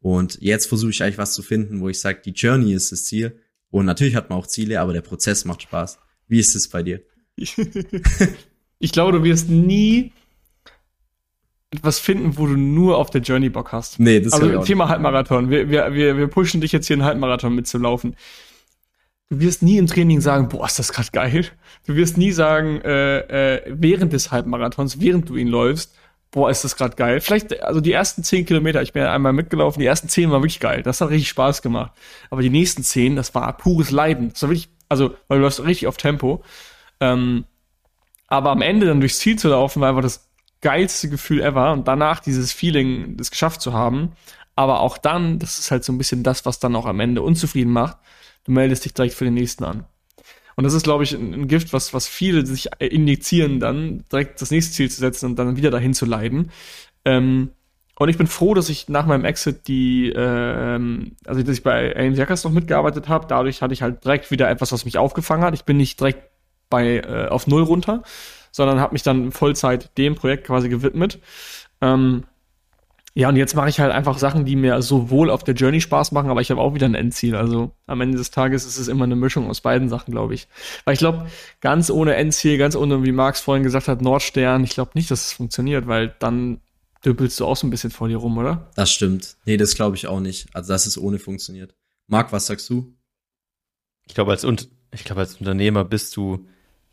Und 0.00 0.38
jetzt 0.40 0.64
versuche 0.66 0.90
ich 0.90 1.02
eigentlich 1.02 1.18
was 1.18 1.34
zu 1.34 1.42
finden, 1.42 1.82
wo 1.82 1.90
ich 1.90 2.00
sage, 2.00 2.22
die 2.24 2.30
Journey 2.30 2.72
ist 2.72 2.92
das 2.92 3.04
Ziel. 3.04 3.38
Und 3.68 3.84
natürlich 3.84 4.16
hat 4.16 4.30
man 4.30 4.38
auch 4.38 4.46
Ziele, 4.46 4.80
aber 4.80 4.94
der 4.94 5.02
Prozess 5.02 5.44
macht 5.44 5.60
Spaß. 5.60 5.98
Wie 6.28 6.38
ist 6.38 6.56
es 6.56 6.68
bei 6.68 6.82
dir? 6.82 7.02
ich 8.78 8.90
glaube, 8.90 9.12
du 9.12 9.22
wirst 9.22 9.50
nie 9.50 10.12
etwas 11.70 11.98
finden, 11.98 12.38
wo 12.38 12.46
du 12.46 12.56
nur 12.56 12.96
auf 12.96 13.10
der 13.10 13.20
Journey 13.20 13.50
Bock 13.50 13.70
hast. 13.72 14.00
Nee, 14.00 14.20
das 14.20 14.32
ist 14.32 14.42
Also 14.42 14.62
Thema 14.62 14.88
Halbmarathon. 14.88 15.50
Wir, 15.50 15.68
wir, 15.68 15.92
wir, 15.92 16.16
wir 16.16 16.28
pushen 16.28 16.62
dich 16.62 16.72
jetzt 16.72 16.86
hier 16.86 16.96
einen 16.96 17.04
Halbmarathon 17.04 17.54
mitzulaufen. 17.54 18.16
Du 19.30 19.40
wirst 19.40 19.62
nie 19.62 19.76
im 19.76 19.86
Training 19.86 20.22
sagen, 20.22 20.48
boah, 20.48 20.64
ist 20.64 20.78
das 20.78 20.92
gerade 20.92 21.10
geil. 21.12 21.46
Du 21.86 21.94
wirst 21.96 22.16
nie 22.16 22.32
sagen, 22.32 22.80
äh, 22.80 23.56
äh, 23.56 23.62
während 23.68 24.14
des 24.14 24.32
Halbmarathons, 24.32 25.00
während 25.00 25.28
du 25.28 25.36
ihn 25.36 25.48
läufst, 25.48 25.94
boah, 26.30 26.50
ist 26.50 26.64
das 26.64 26.76
gerade 26.76 26.96
geil. 26.96 27.20
Vielleicht, 27.20 27.62
also 27.62 27.80
die 27.80 27.92
ersten 27.92 28.22
zehn 28.22 28.46
Kilometer, 28.46 28.80
ich 28.80 28.94
bin 28.94 29.02
ja 29.02 29.12
einmal 29.12 29.34
mitgelaufen, 29.34 29.80
die 29.80 29.86
ersten 29.86 30.08
zehn 30.08 30.30
waren 30.30 30.42
wirklich 30.42 30.60
geil. 30.60 30.82
Das 30.82 31.02
hat 31.02 31.10
richtig 31.10 31.28
Spaß 31.28 31.60
gemacht. 31.60 31.92
Aber 32.30 32.40
die 32.40 32.50
nächsten 32.50 32.82
zehn, 32.82 33.16
das 33.16 33.34
war 33.34 33.54
pures 33.56 33.90
Leiden. 33.90 34.30
Das 34.30 34.42
war 34.42 34.50
wirklich, 34.50 34.70
also, 34.88 35.14
weil 35.28 35.38
du 35.38 35.44
läufst 35.44 35.62
richtig 35.62 35.88
auf 35.88 35.98
Tempo. 35.98 36.42
Ähm, 37.00 37.44
aber 38.28 38.50
am 38.50 38.62
Ende 38.62 38.86
dann 38.86 39.00
durchs 39.00 39.18
Ziel 39.18 39.38
zu 39.38 39.48
laufen, 39.48 39.80
war 39.80 39.90
einfach 39.90 40.02
das 40.02 40.26
geilste 40.62 41.08
Gefühl 41.10 41.40
ever 41.42 41.72
und 41.72 41.86
danach 41.86 42.20
dieses 42.20 42.52
Feeling, 42.52 43.16
das 43.18 43.30
geschafft 43.30 43.60
zu 43.60 43.74
haben. 43.74 44.12
Aber 44.56 44.80
auch 44.80 44.98
dann, 44.98 45.38
das 45.38 45.58
ist 45.58 45.70
halt 45.70 45.84
so 45.84 45.92
ein 45.92 45.98
bisschen 45.98 46.22
das, 46.22 46.46
was 46.46 46.58
dann 46.58 46.74
auch 46.76 46.86
am 46.86 47.00
Ende 47.00 47.22
unzufrieden 47.22 47.72
macht. 47.72 47.98
Du 48.48 48.52
meldest 48.52 48.86
dich 48.86 48.94
direkt 48.94 49.12
für 49.12 49.26
den 49.26 49.34
nächsten 49.34 49.62
an. 49.64 49.84
Und 50.56 50.64
das 50.64 50.72
ist, 50.72 50.84
glaube 50.84 51.04
ich, 51.04 51.12
ein, 51.12 51.48
Gift, 51.48 51.74
was, 51.74 51.92
was 51.92 52.08
viele 52.08 52.46
sich 52.46 52.70
injizieren, 52.78 53.60
dann 53.60 54.04
direkt 54.10 54.40
das 54.40 54.50
nächste 54.50 54.72
Ziel 54.72 54.90
zu 54.90 55.00
setzen 55.00 55.26
und 55.26 55.38
dann 55.38 55.58
wieder 55.58 55.70
dahin 55.70 55.92
zu 55.92 56.06
leiden. 56.06 56.50
Ähm, 57.04 57.50
und 57.98 58.08
ich 58.08 58.16
bin 58.16 58.26
froh, 58.26 58.54
dass 58.54 58.70
ich 58.70 58.88
nach 58.88 59.04
meinem 59.04 59.26
Exit 59.26 59.68
die, 59.68 60.10
ähm, 60.16 61.12
also 61.26 61.42
dass 61.42 61.58
ich 61.58 61.62
bei 61.62 61.94
AMC 61.94 62.18
Hackers 62.20 62.42
noch 62.44 62.50
mitgearbeitet 62.50 63.08
habe. 63.08 63.26
Dadurch 63.28 63.60
hatte 63.60 63.74
ich 63.74 63.82
halt 63.82 64.02
direkt 64.02 64.30
wieder 64.30 64.48
etwas, 64.48 64.72
was 64.72 64.86
mich 64.86 64.96
aufgefangen 64.96 65.44
hat. 65.44 65.52
Ich 65.52 65.64
bin 65.64 65.76
nicht 65.76 66.00
direkt 66.00 66.30
bei 66.70 67.00
äh, 67.00 67.28
auf 67.28 67.46
null 67.46 67.64
runter, 67.64 68.02
sondern 68.50 68.80
habe 68.80 68.94
mich 68.94 69.02
dann 69.02 69.30
Vollzeit 69.30 69.98
dem 69.98 70.14
Projekt 70.14 70.46
quasi 70.46 70.70
gewidmet. 70.70 71.18
Ähm, 71.82 72.24
ja, 73.14 73.28
und 73.28 73.36
jetzt 73.36 73.56
mache 73.56 73.68
ich 73.68 73.80
halt 73.80 73.90
einfach 73.90 74.18
Sachen, 74.18 74.44
die 74.44 74.54
mir 74.54 74.80
sowohl 74.82 75.30
auf 75.30 75.42
der 75.42 75.54
Journey 75.54 75.80
Spaß 75.80 76.12
machen, 76.12 76.30
aber 76.30 76.40
ich 76.40 76.50
habe 76.50 76.60
auch 76.60 76.74
wieder 76.74 76.86
ein 76.86 76.94
Endziel. 76.94 77.34
Also 77.34 77.72
am 77.86 78.00
Ende 78.00 78.18
des 78.18 78.30
Tages 78.30 78.64
ist 78.64 78.78
es 78.78 78.88
immer 78.88 79.04
eine 79.04 79.16
Mischung 79.16 79.48
aus 79.48 79.60
beiden 79.60 79.88
Sachen, 79.88 80.12
glaube 80.12 80.34
ich. 80.34 80.46
Weil 80.84 80.94
ich 80.94 81.00
glaube, 81.00 81.26
ganz 81.60 81.90
ohne 81.90 82.14
Endziel, 82.14 82.58
ganz 82.58 82.76
ohne, 82.76 83.02
wie 83.04 83.12
Marx 83.12 83.40
vorhin 83.40 83.64
gesagt 83.64 83.88
hat, 83.88 84.02
Nordstern, 84.02 84.62
ich 84.62 84.70
glaube 84.70 84.92
nicht, 84.94 85.10
dass 85.10 85.26
es 85.26 85.32
funktioniert, 85.32 85.86
weil 85.86 86.14
dann 86.18 86.60
dümpelst 87.04 87.40
du 87.40 87.46
auch 87.46 87.56
so 87.56 87.66
ein 87.66 87.70
bisschen 87.70 87.90
vor 87.90 88.08
dir 88.08 88.18
rum, 88.18 88.36
oder? 88.38 88.70
Das 88.76 88.90
stimmt. 88.90 89.36
Nee, 89.46 89.56
das 89.56 89.74
glaube 89.74 89.96
ich 89.96 90.06
auch 90.06 90.20
nicht. 90.20 90.48
Also, 90.52 90.72
dass 90.72 90.86
es 90.86 90.98
ohne 90.98 91.18
funktioniert. 91.18 91.74
Marc, 92.06 92.32
was 92.32 92.46
sagst 92.46 92.68
du? 92.70 92.94
Ich 94.06 94.14
glaube, 94.14 94.30
als, 94.30 94.44
ich 94.92 95.04
glaube, 95.04 95.20
als 95.20 95.36
Unternehmer 95.36 95.84
bist 95.84 96.16
du 96.16 96.46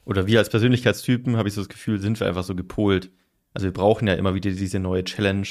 oder 0.05 0.27
wir 0.27 0.39
als 0.39 0.49
Persönlichkeitstypen, 0.49 1.37
habe 1.37 1.49
ich 1.49 1.55
so 1.55 1.61
das 1.61 1.69
Gefühl, 1.69 1.99
sind 1.99 2.19
wir 2.19 2.27
einfach 2.27 2.43
so 2.43 2.55
gepolt. 2.55 3.11
Also 3.53 3.65
wir 3.65 3.73
brauchen 3.73 4.07
ja 4.07 4.13
immer 4.13 4.35
wieder 4.35 4.51
diese 4.51 4.79
neue 4.79 5.03
Challenge, 5.03 5.47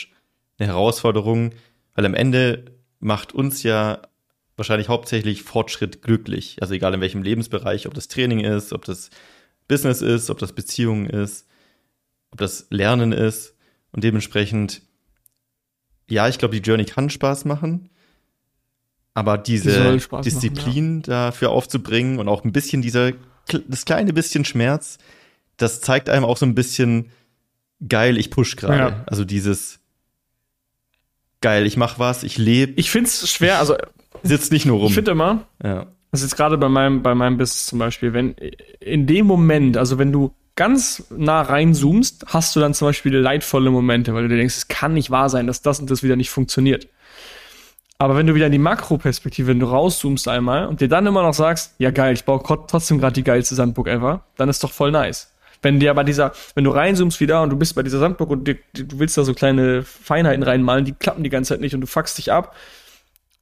eine 0.58 0.68
Herausforderung, 0.68 1.52
weil 1.94 2.06
am 2.06 2.14
Ende 2.14 2.64
macht 3.00 3.32
uns 3.32 3.62
ja 3.62 4.02
wahrscheinlich 4.56 4.88
hauptsächlich 4.88 5.42
Fortschritt 5.42 6.02
glücklich. 6.02 6.58
Also 6.60 6.74
egal 6.74 6.94
in 6.94 7.00
welchem 7.00 7.22
Lebensbereich, 7.22 7.86
ob 7.86 7.94
das 7.94 8.08
Training 8.08 8.40
ist, 8.40 8.72
ob 8.72 8.84
das 8.84 9.10
Business 9.68 10.00
ist, 10.02 10.30
ob 10.30 10.38
das 10.38 10.52
Beziehungen 10.52 11.08
ist, 11.08 11.46
ob 12.30 12.38
das 12.38 12.66
Lernen 12.70 13.12
ist. 13.12 13.54
Und 13.92 14.04
dementsprechend, 14.04 14.82
ja, 16.08 16.28
ich 16.28 16.38
glaube, 16.38 16.54
die 16.58 16.62
Journey 16.62 16.84
kann 16.84 17.10
Spaß 17.10 17.44
machen. 17.44 17.90
Aber 19.14 19.38
diese 19.38 19.96
die 19.96 20.22
Disziplin 20.22 20.98
machen, 20.98 21.02
ja. 21.06 21.26
dafür 21.26 21.50
aufzubringen 21.50 22.18
und 22.18 22.28
auch 22.28 22.44
ein 22.44 22.52
bisschen 22.52 22.82
dieser 22.82 23.12
das 23.68 23.84
kleine 23.84 24.12
bisschen 24.12 24.44
Schmerz, 24.44 24.98
das 25.56 25.80
zeigt 25.80 26.08
einem 26.08 26.24
auch 26.24 26.36
so 26.36 26.46
ein 26.46 26.54
bisschen 26.54 27.10
geil, 27.86 28.18
ich 28.18 28.30
push 28.30 28.56
gerade. 28.56 28.96
Ja. 28.96 29.04
Also 29.06 29.24
dieses 29.24 29.80
geil, 31.44 31.66
ich 31.66 31.76
mach 31.76 31.98
was, 31.98 32.22
ich 32.22 32.38
lebe. 32.38 32.72
Ich 32.76 32.90
find's 32.90 33.30
schwer, 33.30 33.58
also 33.58 33.76
sitzt 34.22 34.50
nicht 34.50 34.64
nur 34.64 34.78
rum. 34.78 34.88
Ich 34.88 34.94
finde 34.94 35.10
immer, 35.10 35.46
ja. 35.62 35.86
das 36.10 36.22
ist 36.22 36.30
jetzt 36.30 36.36
gerade 36.36 36.56
bei 36.56 36.70
meinem 36.70 37.02
bei 37.02 37.14
meinem 37.14 37.36
Business 37.36 37.66
zum 37.66 37.78
Beispiel, 37.78 38.14
wenn 38.14 38.34
in 38.80 39.06
dem 39.06 39.26
Moment, 39.26 39.76
also 39.76 39.98
wenn 39.98 40.10
du 40.10 40.34
ganz 40.56 41.04
nah 41.10 41.42
reinzoomst, 41.42 42.26
hast 42.28 42.56
du 42.56 42.60
dann 42.60 42.72
zum 42.72 42.88
Beispiel 42.88 43.14
leidvolle 43.14 43.70
Momente, 43.70 44.14
weil 44.14 44.22
du 44.22 44.30
dir 44.30 44.38
denkst, 44.38 44.56
es 44.56 44.68
kann 44.68 44.94
nicht 44.94 45.10
wahr 45.10 45.28
sein, 45.28 45.46
dass 45.46 45.60
das 45.60 45.80
und 45.80 45.90
das 45.90 46.02
wieder 46.02 46.16
nicht 46.16 46.30
funktioniert. 46.30 46.88
Aber 47.98 48.16
wenn 48.16 48.26
du 48.26 48.34
wieder 48.34 48.46
in 48.46 48.52
die 48.52 48.58
Makroperspektive, 48.58 49.48
wenn 49.48 49.60
du 49.60 49.66
rauszoomst 49.66 50.26
einmal 50.28 50.66
und 50.66 50.80
dir 50.80 50.88
dann 50.88 51.06
immer 51.06 51.22
noch 51.22 51.34
sagst, 51.34 51.74
ja 51.78 51.90
geil, 51.90 52.14
ich 52.14 52.24
baue 52.24 52.42
trotzdem 52.42 52.98
gerade 52.98 53.12
die 53.12 53.22
geilste 53.22 53.54
Sandburg 53.54 53.88
ever, 53.88 54.24
dann 54.36 54.48
ist 54.48 54.64
doch 54.64 54.72
voll 54.72 54.90
nice. 54.90 55.33
Wenn 55.64 55.80
dir 55.80 55.90
aber 55.90 56.04
dieser, 56.04 56.32
wenn 56.54 56.64
du 56.64 56.70
reinzoomst 56.70 57.20
wieder 57.20 57.42
und 57.42 57.50
du 57.50 57.56
bist 57.56 57.74
bei 57.74 57.82
dieser 57.82 57.98
Sandburg 57.98 58.30
und 58.30 58.46
dir, 58.46 58.58
du 58.74 58.98
willst 58.98 59.16
da 59.16 59.24
so 59.24 59.32
kleine 59.32 59.82
Feinheiten 59.82 60.42
reinmalen, 60.42 60.84
die 60.84 60.92
klappen 60.92 61.24
die 61.24 61.30
ganze 61.30 61.54
Zeit 61.54 61.60
nicht 61.60 61.74
und 61.74 61.80
du 61.80 61.86
fuckst 61.86 62.18
dich 62.18 62.30
ab, 62.30 62.54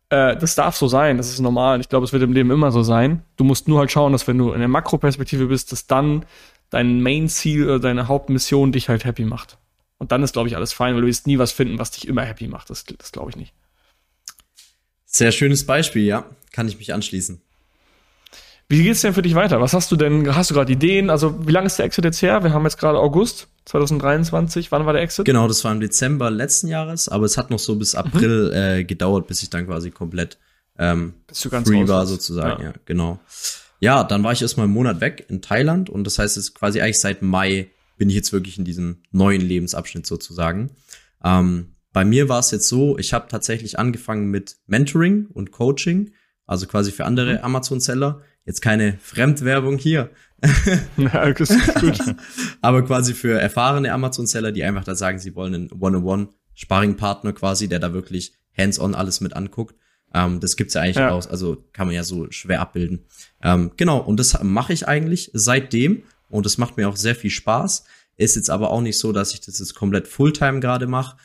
äh, 0.09 0.37
das 0.37 0.55
darf 0.55 0.77
so 0.77 0.87
sein, 0.87 1.17
das 1.17 1.31
ist 1.31 1.41
normal. 1.41 1.81
Ich 1.81 1.89
glaube, 1.89 2.05
es 2.05 2.13
wird 2.13 2.23
im 2.23 2.33
Leben 2.33 2.51
immer 2.51 2.71
so 2.71 2.83
sein. 2.83 3.23
Du 3.37 3.45
musst 3.45 3.67
nur 3.67 3.81
halt 3.81 3.91
schauen, 3.91 4.13
dass 4.13 4.29
wenn 4.29 4.39
du 4.39 4.53
in 4.53 4.61
der 4.61 4.69
Makroperspektive 4.69 5.47
bist, 5.47 5.73
dass 5.73 5.87
dann 5.87 6.25
dein 6.71 7.01
Main-Ziel 7.01 7.65
oder 7.65 7.81
deine 7.81 8.09
Hauptmission 8.09 8.71
dich 8.71 8.89
halt 8.89 9.05
happy 9.05 9.25
macht. 9.25 9.59
Und 9.99 10.13
dann 10.13 10.23
ist, 10.23 10.33
glaube 10.33 10.49
ich, 10.49 10.57
alles 10.57 10.73
fein, 10.73 10.95
weil 10.95 11.01
du 11.01 11.09
wirst 11.09 11.27
nie 11.27 11.39
was 11.39 11.51
finden, 11.51 11.79
was 11.79 11.91
dich 11.91 12.07
immer 12.07 12.23
happy 12.23 12.47
macht. 12.47 12.71
Das, 12.71 12.85
das 12.85 13.11
glaube 13.11 13.31
ich 13.31 13.37
nicht. 13.37 13.53
Sehr 15.07 15.33
schönes 15.33 15.67
Beispiel, 15.67 16.05
ja. 16.05 16.25
Kann 16.53 16.69
ich 16.69 16.79
mich 16.79 16.95
anschließen. 16.95 17.41
Wie 18.73 18.83
geht's 18.83 19.03
denn 19.03 19.13
für 19.13 19.21
dich 19.21 19.35
weiter? 19.35 19.61
Was 19.61 19.75
hast 19.75 19.93
du 19.93 19.97
denn? 19.97 20.35
Hast 20.35 20.51
du 20.51 20.55
gerade 20.55 20.73
Ideen? 20.73 21.11
Also, 21.11 21.47
wie 21.47 21.53
lange 21.53 21.67
ist 21.67 21.79
der 21.79 21.85
Exit 21.85 22.07
jetzt 22.07 22.23
her? 22.23 22.43
Wir 22.43 22.55
haben 22.55 22.65
jetzt 22.65 22.79
gerade 22.79 22.99
August 22.99 23.49
2023. 23.67 24.73
Wann 24.73 24.87
war 24.87 24.95
der 24.95 25.03
Exit? 25.03 25.27
Genau, 25.27 25.47
das 25.47 25.63
war 25.63 25.73
im 25.73 25.81
Dezember 25.81 26.31
letzten 26.31 26.69
Jahres, 26.69 27.11
aber 27.11 27.27
es 27.27 27.37
hat 27.37 27.51
noch 27.51 27.59
so 27.59 27.77
bis 27.77 27.95
April 27.95 28.49
mhm. 28.49 28.55
äh, 28.55 28.85
gedauert, 28.85 29.27
bis 29.27 29.43
ich 29.43 29.51
dann 29.51 29.67
quasi 29.67 29.91
komplett 29.91 30.39
ähm, 30.79 31.13
free 31.31 31.87
war 31.87 32.07
sozusagen. 32.07 32.63
Ja. 32.63 32.71
ja, 32.71 32.75
genau. 32.87 33.21
Ja, 33.79 34.05
dann 34.05 34.25
war 34.25 34.33
ich 34.33 34.41
erstmal 34.41 34.65
einen 34.65 34.73
Monat 34.73 35.03
weg 35.03 35.27
in 35.29 35.43
Thailand 35.43 35.91
und 35.91 36.05
das 36.05 36.19
heißt, 36.19 36.39
es 36.39 36.45
ist 36.45 36.55
quasi 36.55 36.81
eigentlich 36.81 37.01
seit 37.01 37.21
Mai 37.21 37.69
bin 37.99 38.09
ich 38.09 38.15
jetzt 38.15 38.33
wirklich 38.33 38.57
in 38.57 38.65
diesem 38.65 39.03
neuen 39.11 39.43
Lebensabschnitt 39.43 40.07
sozusagen. 40.07 40.71
Ähm, 41.23 41.75
bei 41.93 42.07
mir 42.07 42.31
war 42.31 42.39
es 42.39 42.51
jetzt 42.51 42.69
so, 42.69 42.97
ich 42.97 43.13
habe 43.13 43.29
tatsächlich 43.29 43.79
angefangen 43.79 44.31
mit 44.31 44.57
Mentoring 44.67 45.27
und 45.27 45.51
Coaching, 45.51 46.13
also 46.47 46.67
quasi 46.67 46.91
für 46.91 47.05
andere 47.05 47.35
mhm. 47.35 47.45
Amazon-Seller. 47.45 48.23
Jetzt 48.45 48.61
keine 48.61 48.99
Fremdwerbung 49.01 49.79
hier. 49.79 50.11
ja, 50.97 51.33
das 51.33 51.51
ist 51.51 51.75
gut. 51.77 51.99
Aber 52.61 52.85
quasi 52.85 53.15
für 53.15 53.41
erfahrene 53.41 53.93
Amazon-Seller, 53.93 54.53
die 54.53 54.65
einfach 54.65 54.85
da 54.85 54.95
sagen, 54.95 55.19
sie 55.19 55.35
wollen 55.37 55.55
ein 55.55 55.73
One-on-One 55.73 56.29
Sparringpartner 56.55 57.33
quasi, 57.33 57.69
der 57.69 57.79
da 57.79 57.93
wirklich 57.93 58.33
hands-on 58.57 58.95
alles 58.95 59.21
mit 59.21 59.35
anguckt. 59.35 59.77
Ähm, 60.15 60.41
das 60.41 60.57
gibt's 60.57 60.75
ja 60.75 60.83
eigentlich 60.83 60.97
ja. 60.97 61.11
auch, 61.11 61.29
also 61.31 61.65
kann 61.73 61.87
man 61.87 61.95
ja 61.95 62.05
so 62.05 62.31
schwer 62.31 62.61
abbilden. 62.61 63.05
Ähm, 63.43 63.73
genau, 63.77 63.99
und 63.99 64.19
das 64.19 64.43
mache 64.43 64.73
ich 64.73 64.89
eigentlich 64.89 65.31
seitdem 65.33 66.03
und 66.29 66.45
das 66.45 66.59
macht 66.59 66.77
mir 66.77 66.89
auch 66.89 66.97
sehr 66.97 67.15
viel 67.15 67.31
Spaß. 67.31 67.85
Ist 68.17 68.37
jetzt 68.37 68.51
aber 68.51 68.71
auch 68.71 68.83
nicht 68.83 68.99
so, 68.99 69.13
dass 69.13 69.33
ich 69.33 69.41
das 69.41 69.59
jetzt 69.59 69.75
komplett 69.75 70.07
Fulltime 70.07 70.61
gerade 70.61 70.87
mache, 70.87 71.17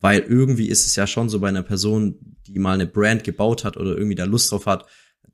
weil 0.00 0.20
irgendwie 0.20 0.68
ist 0.68 0.86
es 0.86 0.96
ja 0.96 1.06
schon 1.06 1.28
so 1.28 1.40
bei 1.40 1.48
einer 1.48 1.62
Person, 1.62 2.36
die 2.46 2.58
mal 2.58 2.74
eine 2.74 2.86
Brand 2.86 3.24
gebaut 3.24 3.64
hat 3.64 3.76
oder 3.76 3.96
irgendwie 3.96 4.14
da 4.14 4.24
Lust 4.24 4.52
drauf 4.52 4.66
hat, 4.66 4.84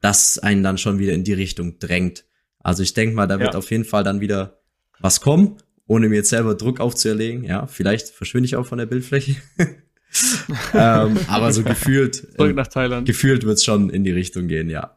dass 0.01 0.39
einen 0.39 0.63
dann 0.63 0.79
schon 0.79 0.99
wieder 0.99 1.13
in 1.13 1.25
die 1.25 1.33
Richtung 1.33 1.79
drängt. 1.79 2.25
Also 2.59 2.83
ich 2.83 2.95
denke 2.95 3.15
mal, 3.15 3.27
da 3.27 3.39
wird 3.39 3.55
ja. 3.55 3.59
auf 3.59 3.71
jeden 3.71 3.85
Fall 3.85 4.05
dann 4.05 4.21
wieder 4.21 4.61
was 4.99 5.21
kommen, 5.21 5.57
ohne 5.87 6.09
mir 6.09 6.17
jetzt 6.17 6.31
selber 6.31 6.55
Druck 6.55 6.81
aufzuerlegen. 6.81 7.45
Ja, 7.45 7.67
vielleicht 7.67 8.09
verschwinde 8.09 8.47
ich 8.47 8.57
auch 8.57 8.67
von 8.67 8.79
der 8.79 8.87
Bildfläche. 8.87 9.37
ähm, 10.75 11.19
aber 11.29 11.53
so 11.53 11.63
gefühlt, 11.63 12.17
Zurück 12.37 12.57
nach 12.57 12.69
Thailand. 12.69 13.07
gefühlt 13.07 13.45
wird's 13.45 13.65
schon 13.65 13.91
in 13.91 14.05
die 14.05 14.13
Richtung 14.13 14.49
gehen, 14.49 14.69
ja. 14.69 14.97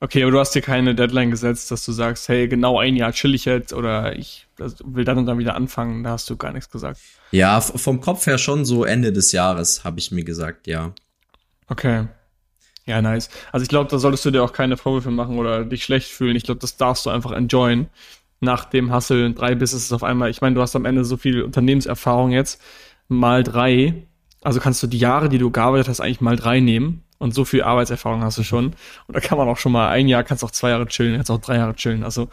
Okay, 0.00 0.24
aber 0.24 0.32
du 0.32 0.40
hast 0.40 0.52
dir 0.52 0.62
keine 0.62 0.96
Deadline 0.96 1.30
gesetzt, 1.30 1.70
dass 1.70 1.84
du 1.84 1.92
sagst, 1.92 2.28
hey, 2.28 2.48
genau 2.48 2.80
ein 2.80 2.96
Jahr 2.96 3.12
chill 3.12 3.36
ich 3.36 3.44
jetzt 3.44 3.72
oder 3.72 4.18
ich 4.18 4.48
will 4.84 5.04
dann 5.04 5.16
und 5.18 5.26
dann 5.26 5.38
wieder 5.38 5.54
anfangen. 5.54 6.02
Da 6.02 6.10
hast 6.10 6.28
du 6.28 6.36
gar 6.36 6.52
nichts 6.52 6.70
gesagt. 6.70 6.98
Ja, 7.30 7.60
vom 7.60 8.00
Kopf 8.00 8.26
her 8.26 8.36
schon 8.36 8.64
so 8.64 8.84
Ende 8.84 9.12
des 9.12 9.30
Jahres, 9.30 9.84
habe 9.84 10.00
ich 10.00 10.10
mir 10.10 10.24
gesagt, 10.24 10.66
ja. 10.66 10.92
Okay. 11.68 12.08
Ja, 12.86 13.00
nice. 13.00 13.30
Also 13.52 13.62
ich 13.62 13.68
glaube, 13.68 13.90
da 13.90 13.98
solltest 13.98 14.24
du 14.24 14.30
dir 14.30 14.42
auch 14.42 14.52
keine 14.52 14.76
Vorwürfe 14.76 15.10
machen 15.10 15.38
oder 15.38 15.64
dich 15.64 15.84
schlecht 15.84 16.10
fühlen. 16.10 16.36
Ich 16.36 16.42
glaube, 16.42 16.60
das 16.60 16.76
darfst 16.76 17.06
du 17.06 17.10
einfach 17.10 17.32
enjoyen. 17.32 17.88
Nach 18.40 18.64
dem 18.64 18.92
Hustle 18.92 19.32
drei 19.32 19.54
Businesses 19.54 19.92
auf 19.92 20.02
einmal. 20.02 20.30
Ich 20.30 20.40
meine, 20.40 20.56
du 20.56 20.62
hast 20.62 20.74
am 20.74 20.84
Ende 20.84 21.04
so 21.04 21.16
viel 21.16 21.42
Unternehmenserfahrung 21.42 22.32
jetzt 22.32 22.60
mal 23.06 23.44
drei. 23.44 24.06
Also 24.42 24.58
kannst 24.58 24.82
du 24.82 24.88
die 24.88 24.98
Jahre, 24.98 25.28
die 25.28 25.38
du 25.38 25.52
gearbeitet 25.52 25.88
hast, 25.88 26.00
eigentlich 26.00 26.20
mal 26.20 26.34
drei 26.34 26.58
nehmen. 26.58 27.04
Und 27.18 27.34
so 27.34 27.44
viel 27.44 27.62
Arbeitserfahrung 27.62 28.24
hast 28.24 28.38
du 28.38 28.42
schon. 28.42 28.74
Und 29.06 29.14
da 29.14 29.20
kann 29.20 29.38
man 29.38 29.48
auch 29.48 29.58
schon 29.58 29.70
mal 29.70 29.88
ein 29.90 30.08
Jahr, 30.08 30.24
kannst 30.24 30.42
auch 30.42 30.50
zwei 30.50 30.70
Jahre 30.70 30.86
chillen, 30.86 31.14
kannst 31.14 31.30
auch 31.30 31.40
drei 31.40 31.54
Jahre 31.56 31.76
chillen. 31.76 32.02
Also 32.02 32.28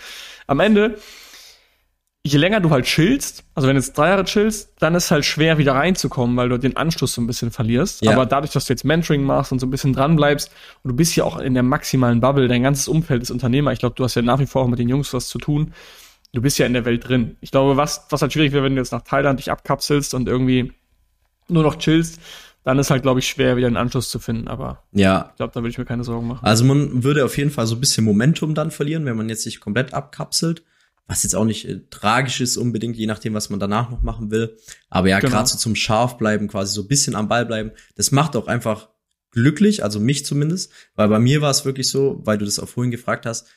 am 0.47 0.60
Ende, 0.60 0.97
je 2.24 2.38
länger 2.38 2.59
du 2.59 2.70
halt 2.70 2.86
chillst, 2.86 3.43
also 3.55 3.67
wenn 3.67 3.76
du 3.76 3.82
jetzt 3.82 3.97
drei 3.97 4.09
Jahre 4.09 4.26
chillst, 4.26 4.74
dann 4.80 4.93
ist 4.95 5.09
halt 5.09 5.26
schwer 5.26 5.57
wieder 5.57 5.74
reinzukommen, 5.74 6.36
weil 6.36 6.49
du 6.49 6.57
den 6.57 6.76
Anschluss 6.76 7.13
so 7.13 7.22
ein 7.22 7.28
bisschen 7.28 7.51
verlierst. 7.51 8.01
Ja. 8.03 8.11
Aber 8.11 8.26
dadurch, 8.26 8.51
dass 8.51 8.65
du 8.65 8.74
jetzt 8.74 8.84
Mentoring 8.84 9.24
machst 9.24 9.51
und 9.51 9.59
so 9.59 9.67
ein 9.67 9.70
bisschen 9.70 9.93
dran 9.93 10.15
bleibst 10.15 10.51
und 10.84 10.89
du 10.89 10.95
bist 10.95 11.15
ja 11.15 11.24
auch 11.24 11.38
in 11.38 11.53
der 11.53 11.63
maximalen 11.63 12.20
Bubble, 12.20 12.47
dein 12.47 12.63
ganzes 12.63 12.88
Umfeld 12.88 13.22
ist 13.22 13.32
Unternehmer. 13.32 13.72
Ich 13.72 13.80
glaube, 13.80 13.95
du 13.95 14.03
hast 14.03 14.15
ja 14.15 14.22
nach 14.22 14.39
wie 14.39 14.47
vor 14.47 14.63
auch 14.63 14.67
mit 14.67 14.80
den 14.80 14.89
Jungs 14.89 15.13
was 15.13 15.28
zu 15.30 15.38
tun. 15.38 15.74
Du 16.34 16.41
bist 16.41 16.59
ja 16.59 16.65
in 16.65 16.74
der 16.74 16.86
Welt 16.86 17.07
drin. 17.07 17.38
Ich 17.41 17.51
glaube, 17.51 17.78
was, 17.78 18.05
was 18.09 18.22
halt 18.22 18.34
schwierig 18.34 18.51
wäre, 18.51 18.63
wenn 18.63 18.76
du 18.76 18.82
jetzt 18.82 18.91
nach 18.91 19.01
Thailand 19.01 19.39
dich 19.39 19.49
abkapselst 19.49 20.13
und 20.13 20.28
irgendwie 20.28 20.74
nur 21.47 21.63
noch 21.63 21.78
chillst, 21.78 22.20
dann 22.63 22.78
ist 22.78 22.91
halt, 22.91 23.01
glaube 23.01 23.20
ich, 23.20 23.28
schwer, 23.28 23.57
wieder 23.57 23.67
einen 23.67 23.78
Anschluss 23.78 24.09
zu 24.09 24.20
finden. 24.20 24.47
Aber 24.47 24.84
ja. 24.91 25.30
ich 25.32 25.38
glaube, 25.38 25.53
da 25.53 25.61
würde 25.61 25.70
ich 25.70 25.78
mir 25.78 25.86
keine 25.86 26.03
Sorgen 26.03 26.28
machen. 26.28 26.45
Also 26.45 26.65
man 26.65 27.03
würde 27.03 27.26
auf 27.26 27.38
jeden 27.38 27.49
Fall 27.49 27.65
so 27.65 27.76
ein 27.76 27.80
bisschen 27.80 28.03
Momentum 28.03 28.53
dann 28.53 28.70
verlieren, 28.70 29.05
wenn 29.05 29.17
man 29.17 29.30
jetzt 29.30 29.43
sich 29.43 29.59
komplett 29.59 29.93
abkapselt. 29.93 30.63
Was 31.10 31.24
jetzt 31.24 31.36
auch 31.36 31.43
nicht 31.43 31.68
äh, 31.68 31.82
tragisch 31.89 32.39
ist 32.39 32.55
unbedingt, 32.55 32.95
je 32.95 33.07
nachdem, 33.07 33.34
was 33.34 33.49
man 33.49 33.60
danach 33.60 33.89
noch 33.89 34.03
machen 34.03 34.30
will. 34.30 34.55
Aber 34.89 35.10
ja, 35.10 35.20
genau. 35.20 35.34
gerade 35.34 35.49
so 35.49 35.57
zum 35.57 35.76
Scharf 35.76 36.18
bleiben, 36.18 36.47
quasi 36.47 36.74
so 36.74 36.84
ein 36.84 36.88
bisschen 36.88 37.16
am 37.16 37.28
Ball 37.28 37.47
bleiben, 37.47 37.72
das 37.95 38.12
macht 38.12 38.36
auch 38.36 38.47
einfach 38.47 38.89
glücklich, 39.32 39.84
also 39.84 39.99
mich 39.99 40.24
zumindest. 40.24 40.72
Weil 40.93 41.10
bei 41.10 41.20
mir 41.20 41.41
war 41.41 41.49
es 41.49 41.66
wirklich 41.66 41.89
so, 41.89 42.22
weil 42.24 42.38
du 42.38 42.45
das 42.45 42.60
auch 42.60 42.70
vorhin 42.70 42.91
gefragt 42.91 43.26
hast, 43.26 43.47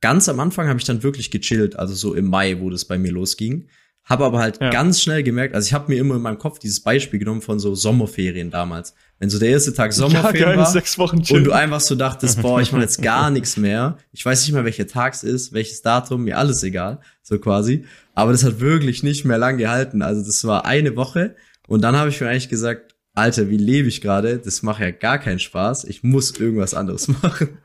ganz 0.00 0.28
am 0.28 0.40
Anfang 0.40 0.68
habe 0.68 0.78
ich 0.78 0.86
dann 0.86 1.02
wirklich 1.02 1.30
gechillt, 1.30 1.78
also 1.78 1.94
so 1.94 2.14
im 2.14 2.26
Mai, 2.26 2.60
wo 2.60 2.70
das 2.70 2.86
bei 2.86 2.98
mir 2.98 3.12
losging. 3.12 3.68
Habe 4.06 4.24
aber 4.24 4.38
halt 4.38 4.60
ja. 4.60 4.70
ganz 4.70 5.02
schnell 5.02 5.24
gemerkt, 5.24 5.56
also 5.56 5.66
ich 5.66 5.72
habe 5.72 5.92
mir 5.92 5.98
immer 5.98 6.14
in 6.14 6.22
meinem 6.22 6.38
Kopf 6.38 6.60
dieses 6.60 6.78
Beispiel 6.78 7.18
genommen 7.18 7.42
von 7.42 7.58
so 7.58 7.74
Sommerferien 7.74 8.52
damals. 8.52 8.94
Wenn 9.18 9.30
so 9.30 9.40
der 9.40 9.48
erste 9.48 9.74
Tag 9.74 9.92
Sommerferien 9.92 10.40
ja, 10.40 10.46
geil, 10.46 10.58
war 10.58 10.66
sechs 10.66 10.96
Wochen 10.96 11.16
und 11.16 11.44
du 11.44 11.50
einfach 11.50 11.80
so 11.80 11.96
dachtest, 11.96 12.40
boah, 12.40 12.60
ich 12.60 12.70
mache 12.70 12.82
jetzt 12.82 13.02
gar 13.02 13.30
nichts 13.32 13.56
mehr. 13.56 13.98
Ich 14.12 14.24
weiß 14.24 14.42
nicht 14.42 14.52
mehr, 14.52 14.64
welcher 14.64 14.86
Tag 14.86 15.14
es 15.14 15.24
ist, 15.24 15.52
welches 15.52 15.82
Datum, 15.82 16.22
mir 16.22 16.38
alles 16.38 16.62
egal, 16.62 17.00
so 17.20 17.36
quasi. 17.40 17.84
Aber 18.14 18.30
das 18.30 18.44
hat 18.44 18.60
wirklich 18.60 19.02
nicht 19.02 19.24
mehr 19.24 19.38
lang 19.38 19.58
gehalten. 19.58 20.02
Also 20.02 20.24
das 20.24 20.44
war 20.44 20.66
eine 20.66 20.94
Woche 20.94 21.34
und 21.66 21.82
dann 21.82 21.96
habe 21.96 22.10
ich 22.10 22.20
mir 22.20 22.28
eigentlich 22.28 22.48
gesagt, 22.48 22.94
Alter, 23.16 23.48
wie 23.48 23.56
lebe 23.56 23.88
ich 23.88 24.02
gerade? 24.02 24.38
Das 24.38 24.62
macht 24.62 24.80
ja 24.80 24.92
gar 24.92 25.18
keinen 25.18 25.40
Spaß. 25.40 25.82
Ich 25.84 26.04
muss 26.04 26.30
irgendwas 26.38 26.74
anderes 26.74 27.08
machen. 27.22 27.58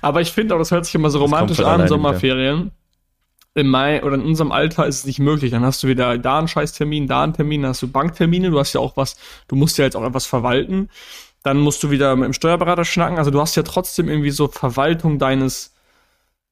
Aber 0.00 0.22
ich 0.22 0.32
finde 0.32 0.54
auch, 0.54 0.58
das 0.58 0.70
hört 0.70 0.86
sich 0.86 0.94
immer 0.94 1.10
so 1.10 1.18
romantisch 1.18 1.60
an, 1.60 1.86
Sommerferien. 1.86 2.60
Wieder 2.60 2.83
im 3.54 3.68
Mai 3.68 4.02
oder 4.02 4.16
in 4.16 4.22
unserem 4.22 4.52
Alter 4.52 4.86
ist 4.86 4.98
es 4.98 5.04
nicht 5.04 5.20
möglich. 5.20 5.52
Dann 5.52 5.64
hast 5.64 5.82
du 5.82 5.88
wieder 5.88 6.18
da 6.18 6.38
einen 6.38 6.48
Scheißtermin, 6.48 7.06
da 7.06 7.22
einen 7.22 7.34
Termin, 7.34 7.62
dann 7.62 7.70
hast 7.70 7.82
du 7.82 7.88
Banktermine, 7.88 8.50
du 8.50 8.58
hast 8.58 8.72
ja 8.72 8.80
auch 8.80 8.96
was, 8.96 9.16
du 9.48 9.56
musst 9.56 9.78
ja 9.78 9.84
jetzt 9.84 9.96
auch 9.96 10.04
etwas 10.04 10.26
verwalten. 10.26 10.90
Dann 11.42 11.58
musst 11.58 11.82
du 11.82 11.90
wieder 11.90 12.16
mit 12.16 12.26
dem 12.26 12.32
Steuerberater 12.32 12.84
schnacken. 12.84 13.18
Also 13.18 13.30
du 13.30 13.40
hast 13.40 13.54
ja 13.54 13.62
trotzdem 13.62 14.08
irgendwie 14.08 14.30
so 14.30 14.48
Verwaltung 14.48 15.18
deines 15.18 15.73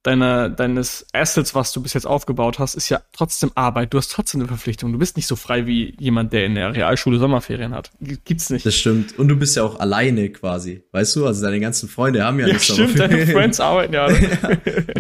deiner, 0.03 0.49
deines 0.49 1.07
Assets, 1.13 1.55
was 1.55 1.73
du 1.73 1.81
bis 1.81 1.95
jetzt 1.95 2.07
aufgebaut 2.07 2.59
hast, 2.59 2.75
ist 2.75 2.89
ja 2.89 3.03
trotzdem 3.13 3.53
Arbeit. 3.55 3.95
Du 3.95 3.99
hast 3.99 4.11
trotzdem 4.11 4.41
eine 4.41 4.49
Verpflichtung. 4.49 4.93
Du 4.93 4.99
bist 4.99 5.17
nicht 5.17 5.29
so 5.29 5.37
frei 5.37 5.67
wie 5.67 5.95
jemand, 5.99 6.33
der 6.33 6.47
in 6.47 6.57
der 6.57 6.75
Realschule 6.75 7.19
Sommerferien 7.19 7.73
hat. 7.73 7.91
Gibt's 8.01 8.51
nicht. 8.51 8.67
Das 8.67 8.75
stimmt. 8.75 9.19
Und 9.19 9.29
du 9.29 9.37
bist 9.37 9.57
ja 9.57 9.63
auch 9.63 9.79
alleine 9.79 10.31
quasi. 10.31 10.83
Weißt 10.91 11.15
du? 11.15 11.27
Also 11.27 11.43
deine 11.45 11.61
ganzen 11.61 11.89
Freunde 11.89 12.25
haben 12.25 12.41
ja, 12.41 12.49
ja 12.49 12.55
nicht 12.55 12.65
stimmt, 12.65 12.97
Sommerferien. 12.97 13.11
Deine 13.11 13.27
Friends 13.27 13.61
arbeiten 13.61 13.95
ja. 13.95 14.11
ja. 14.11 14.49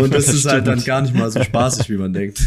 Und 0.00 0.14
das, 0.14 0.26
das 0.26 0.34
ist 0.34 0.46
halt 0.46 0.66
dann 0.66 0.82
gar 0.84 1.02
nicht 1.02 1.14
mal 1.14 1.30
so 1.30 1.42
spaßig, 1.42 1.90
wie 1.90 1.96
man 1.96 2.12
denkt. 2.12 2.42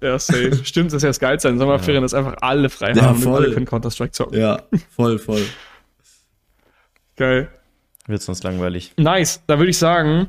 Ja, 0.00 0.16
safe. 0.16 0.64
Stimmt, 0.64 0.92
das 0.92 0.98
ist 0.98 1.02
ja 1.02 1.08
das 1.08 1.18
Geilste 1.18 1.48
in 1.48 1.58
Sommerferien, 1.58 1.96
ja. 1.96 2.00
dass 2.02 2.14
einfach 2.14 2.36
alle 2.40 2.70
frei 2.70 2.92
ja, 2.92 3.02
haben 3.02 3.18
voll. 3.18 3.32
und 3.32 3.44
alle 3.44 3.54
können 3.54 3.66
Counter-Strike 3.66 4.12
zocken. 4.12 4.38
Ja, 4.38 4.62
voll, 4.94 5.18
voll. 5.18 5.42
Geil. 7.16 7.48
Wird 8.06 8.22
sonst 8.22 8.44
langweilig. 8.44 8.92
Nice. 8.96 9.42
Da 9.48 9.58
würde 9.58 9.70
ich 9.70 9.78
sagen, 9.78 10.28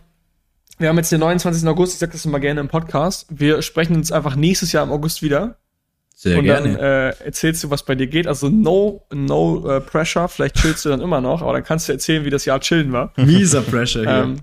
wir 0.80 0.90
haben 0.90 0.98
jetzt 0.98 1.12
den 1.12 1.20
29. 1.20 1.68
August, 1.68 1.94
ich 1.94 2.00
sag 2.00 2.12
das 2.12 2.26
immer 2.26 2.40
gerne 2.40 2.60
im 2.60 2.68
Podcast. 2.68 3.28
Wir 3.30 3.62
sprechen 3.62 3.96
uns 3.96 4.12
einfach 4.12 4.36
nächstes 4.36 4.72
Jahr 4.72 4.84
im 4.84 4.92
August 4.92 5.22
wieder. 5.22 5.58
Sehr 6.16 6.38
und 6.38 6.46
gerne. 6.46 6.74
dann 6.74 6.80
äh, 6.80 7.10
erzählst 7.26 7.64
du, 7.64 7.70
was 7.70 7.84
bei 7.84 7.96
dir 7.96 8.08
geht. 8.08 8.28
Also 8.28 8.50
no, 8.50 9.06
no 9.12 9.58
uh, 9.58 9.80
pressure. 9.82 10.30
Vielleicht 10.30 10.56
chillst 10.56 10.86
du 10.86 10.90
dann 10.90 11.02
immer 11.02 11.22
noch, 11.22 11.42
aber 11.42 11.54
dann 11.54 11.64
kannst 11.64 11.90
du 11.90 11.94
erzählen, 11.94 12.24
wie 12.24 12.30
das 12.30 12.46
Jahr 12.46 12.60
chillen 12.60 12.92
war. 12.94 13.12
Mieser 13.18 13.62
Pressure 13.62 14.04
hier. 14.04 14.24
Ähm. 14.24 14.40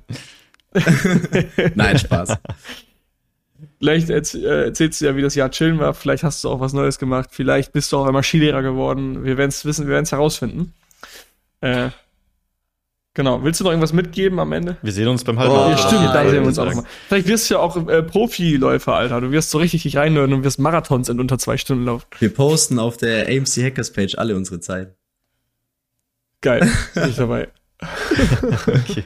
Nein, 1.74 1.98
Spaß. 1.98 2.36
Vielleicht 3.78 4.10
erzählst 4.10 5.00
du 5.00 5.06
ja, 5.06 5.16
wie 5.16 5.22
das 5.22 5.34
Jahr 5.34 5.50
chillen 5.50 5.78
war. 5.78 5.94
Vielleicht 5.94 6.22
hast 6.22 6.44
du 6.44 6.50
auch 6.50 6.60
was 6.60 6.74
Neues 6.74 6.98
gemacht. 6.98 7.30
Vielleicht 7.32 7.72
bist 7.72 7.90
du 7.92 7.96
auch 7.96 8.06
einmal 8.06 8.22
Skilehrer 8.22 8.62
geworden. 8.62 9.24
Wir 9.24 9.38
werden 9.38 9.48
es 9.48 9.64
wissen, 9.64 9.86
wir 9.86 9.94
werden 9.94 10.04
es 10.04 10.12
herausfinden. 10.12 10.74
Äh, 11.62 11.88
Genau. 13.20 13.44
Willst 13.44 13.60
du 13.60 13.64
noch 13.64 13.70
irgendwas 13.70 13.92
mitgeben 13.92 14.38
am 14.38 14.50
Ende? 14.52 14.78
Wir 14.80 14.92
sehen 14.92 15.06
uns 15.06 15.24
beim 15.24 15.38
Halbmarathon. 15.38 15.74
Oh, 15.74 15.76
ja, 15.76 15.76
stimmt, 15.76 16.14
da 16.14 16.22
sehen 16.24 16.40
wir 16.40 16.48
uns 16.48 16.58
auch 16.58 16.74
mal. 16.74 16.84
Vielleicht 17.06 17.28
wirst 17.28 17.50
du 17.50 17.54
ja 17.54 17.60
auch 17.60 17.76
äh, 17.86 18.02
Profiläufer, 18.02 18.94
Alter. 18.94 19.20
Du 19.20 19.30
wirst 19.30 19.50
so 19.50 19.58
richtig 19.58 19.82
dich 19.82 19.98
reinhören 19.98 20.32
und 20.32 20.42
wirst 20.42 20.58
Marathons 20.58 21.10
in 21.10 21.20
unter 21.20 21.36
zwei 21.36 21.58
Stunden 21.58 21.84
laufen. 21.84 22.06
Wir 22.18 22.32
posten 22.32 22.78
auf 22.78 22.96
der 22.96 23.28
AMC 23.28 23.58
Hackers 23.58 23.92
Page 23.92 24.16
alle 24.16 24.34
unsere 24.34 24.60
Zeit. 24.60 24.94
Geil. 26.40 26.66
Bin 26.94 27.10
ich 27.10 27.16
dabei. 27.16 27.48
okay. 28.66 29.04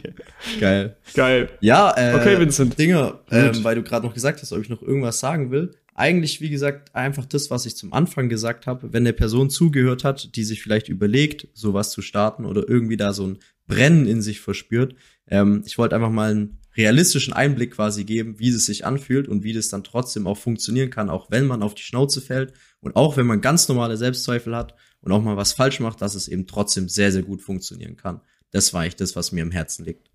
Geil. 0.60 0.96
Geil. 1.14 1.48
Ja, 1.58 1.92
äh, 1.96 2.14
okay, 2.14 2.38
Vincent. 2.38 2.78
Dinger, 2.78 3.18
ähm, 3.32 3.64
weil 3.64 3.74
du 3.74 3.82
gerade 3.82 4.06
noch 4.06 4.14
gesagt 4.14 4.42
hast, 4.42 4.52
ob 4.52 4.60
ich 4.60 4.68
noch 4.68 4.80
irgendwas 4.80 5.18
sagen 5.18 5.50
will. 5.50 5.74
Eigentlich, 5.94 6.40
wie 6.40 6.50
gesagt, 6.50 6.94
einfach 6.94 7.24
das, 7.24 7.50
was 7.50 7.66
ich 7.66 7.76
zum 7.76 7.92
Anfang 7.92 8.28
gesagt 8.28 8.66
habe. 8.66 8.92
Wenn 8.92 9.04
eine 9.04 9.12
Person 9.12 9.48
zugehört 9.48 10.02
hat, 10.02 10.34
die 10.34 10.42
sich 10.42 10.60
vielleicht 10.60 10.88
überlegt, 10.88 11.48
sowas 11.54 11.90
zu 11.90 12.02
starten 12.02 12.44
oder 12.44 12.68
irgendwie 12.68 12.96
da 12.96 13.12
so 13.12 13.26
ein 13.28 13.38
Brennen 13.68 14.06
in 14.06 14.20
sich 14.20 14.40
verspürt. 14.40 14.96
Ähm, 15.28 15.62
ich 15.64 15.78
wollte 15.78 15.94
einfach 15.94 16.10
mal 16.10 16.32
einen 16.32 16.58
realistischen 16.76 17.32
Einblick 17.32 17.72
quasi 17.72 18.04
geben, 18.04 18.38
wie 18.38 18.48
es 18.48 18.66
sich 18.66 18.84
anfühlt 18.84 19.28
und 19.28 19.44
wie 19.44 19.52
das 19.52 19.68
dann 19.68 19.84
trotzdem 19.84 20.26
auch 20.26 20.36
funktionieren 20.36 20.90
kann, 20.90 21.08
auch 21.08 21.30
wenn 21.30 21.46
man 21.46 21.62
auf 21.62 21.74
die 21.74 21.82
Schnauze 21.82 22.20
fällt 22.20 22.52
und 22.80 22.96
auch 22.96 23.16
wenn 23.16 23.26
man 23.26 23.40
ganz 23.40 23.68
normale 23.68 23.96
Selbstzweifel 23.96 24.56
hat 24.56 24.74
und 25.00 25.12
auch 25.12 25.22
mal 25.22 25.36
was 25.36 25.52
falsch 25.52 25.78
macht, 25.80 26.02
dass 26.02 26.16
es 26.16 26.26
eben 26.26 26.46
trotzdem 26.46 26.88
sehr, 26.88 27.12
sehr 27.12 27.22
gut 27.22 27.40
funktionieren 27.40 27.96
kann. 27.96 28.20
Das 28.50 28.74
war 28.74 28.82
eigentlich 28.82 28.96
das, 28.96 29.14
was 29.14 29.30
mir 29.30 29.42
im 29.42 29.52
Herzen 29.52 29.84
liegt. 29.84 30.10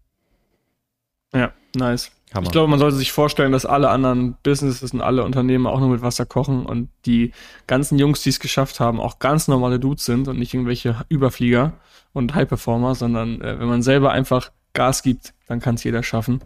Ja, 1.33 1.53
nice. 1.75 2.11
Hammer. 2.33 2.45
Ich 2.45 2.51
glaube, 2.51 2.69
man 2.69 2.79
sollte 2.79 2.97
sich 2.97 3.11
vorstellen, 3.11 3.51
dass 3.51 3.65
alle 3.65 3.89
anderen 3.89 4.35
Businesses 4.43 4.93
und 4.93 5.01
alle 5.01 5.23
Unternehmen 5.23 5.65
auch 5.65 5.79
nur 5.79 5.89
mit 5.89 6.01
Wasser 6.01 6.25
kochen 6.25 6.65
und 6.65 6.89
die 7.05 7.31
ganzen 7.65 7.97
Jungs, 7.97 8.21
die 8.21 8.29
es 8.29 8.39
geschafft 8.39 8.79
haben, 8.79 8.99
auch 8.99 9.19
ganz 9.19 9.47
normale 9.47 9.79
Dudes 9.79 10.05
sind 10.05 10.27
und 10.27 10.37
nicht 10.37 10.53
irgendwelche 10.53 11.05
Überflieger 11.09 11.73
und 12.13 12.35
High-Performer, 12.35 12.95
sondern 12.95 13.41
äh, 13.41 13.59
wenn 13.59 13.67
man 13.67 13.81
selber 13.81 14.11
einfach 14.11 14.51
Gas 14.73 15.01
gibt, 15.01 15.33
dann 15.47 15.59
kann 15.59 15.75
es 15.75 15.83
jeder 15.83 16.03
schaffen. 16.03 16.41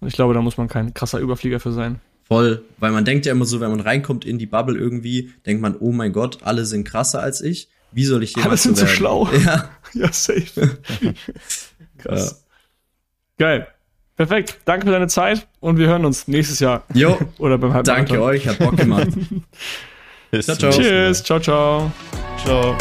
Und 0.00 0.08
ich 0.08 0.14
glaube, 0.14 0.34
da 0.34 0.40
muss 0.40 0.56
man 0.56 0.68
kein 0.68 0.94
krasser 0.94 1.18
Überflieger 1.18 1.58
für 1.58 1.72
sein. 1.72 2.00
Voll, 2.28 2.62
weil 2.78 2.92
man 2.92 3.04
denkt 3.04 3.26
ja 3.26 3.32
immer 3.32 3.46
so, 3.46 3.60
wenn 3.60 3.70
man 3.70 3.80
reinkommt 3.80 4.24
in 4.24 4.38
die 4.38 4.46
Bubble 4.46 4.78
irgendwie, 4.78 5.32
denkt 5.46 5.62
man, 5.62 5.74
oh 5.76 5.92
mein 5.92 6.12
Gott, 6.12 6.38
alle 6.42 6.64
sind 6.66 6.84
krasser 6.84 7.20
als 7.20 7.40
ich. 7.40 7.68
Wie 7.90 8.04
soll 8.04 8.22
ich 8.22 8.36
jemals 8.36 8.48
Alle 8.48 8.56
sind 8.58 8.76
so, 8.76 8.86
so 8.86 8.92
schlau. 8.92 9.28
Ja, 9.44 9.70
ja 9.94 10.12
safe. 10.12 10.78
Krass. 11.98 12.44
Ja. 13.38 13.46
Geil. 13.46 13.68
Perfekt. 14.18 14.58
Danke 14.64 14.86
für 14.86 14.92
deine 14.92 15.06
Zeit 15.06 15.46
und 15.60 15.78
wir 15.78 15.86
hören 15.86 16.04
uns 16.04 16.26
nächstes 16.26 16.58
Jahr. 16.58 16.82
Jo. 16.92 17.16
Oder 17.38 17.56
beim 17.56 17.84
Danke 17.84 18.20
euch, 18.20 18.48
hat 18.48 18.58
Bock 18.58 18.76
gemacht. 18.76 19.06
Bis 20.32 20.46
ciao, 20.46 20.56
ciao. 20.56 20.72
Tschüss. 20.72 21.22
Ciao, 21.22 21.38
ciao. 21.38 21.92
Ciao. 22.44 22.76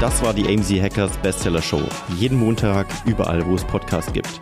Das 0.00 0.22
war 0.22 0.32
die 0.32 0.48
AMZ 0.48 0.70
Hackers 0.80 1.14
Bestseller 1.18 1.60
Show. 1.60 1.82
Jeden 2.16 2.38
Montag, 2.38 2.86
überall, 3.04 3.46
wo 3.46 3.54
es 3.54 3.64
Podcasts 3.64 4.10
gibt. 4.14 4.40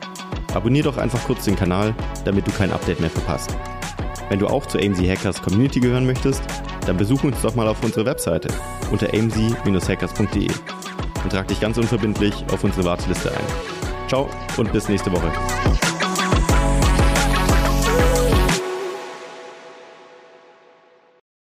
Abonnier 0.54 0.84
doch 0.84 0.98
einfach 0.98 1.22
kurz 1.24 1.44
den 1.44 1.56
Kanal, 1.56 1.92
damit 2.24 2.46
du 2.46 2.52
kein 2.52 2.70
Update 2.70 3.00
mehr 3.00 3.10
verpasst. 3.10 3.56
Wenn 4.28 4.38
du 4.38 4.46
auch 4.46 4.66
zur 4.66 4.80
AMZ 4.80 5.00
Hackers 5.00 5.42
Community 5.42 5.80
gehören 5.80 6.06
möchtest, 6.06 6.44
dann 6.86 6.96
besuch 6.96 7.24
uns 7.24 7.42
doch 7.42 7.56
mal 7.56 7.66
auf 7.66 7.82
unserer 7.82 8.06
Webseite 8.06 8.48
unter 8.92 9.08
amz-hackers.de 9.12 10.48
und 11.24 11.32
trag 11.32 11.48
dich 11.48 11.58
ganz 11.58 11.76
unverbindlich 11.76 12.44
auf 12.52 12.62
unsere 12.62 12.84
Warteliste 12.84 13.32
ein. 13.32 13.83
Ciao 14.14 14.28
und 14.58 14.72
bis 14.72 14.88
nächste 14.88 15.10
Woche. 15.10 15.32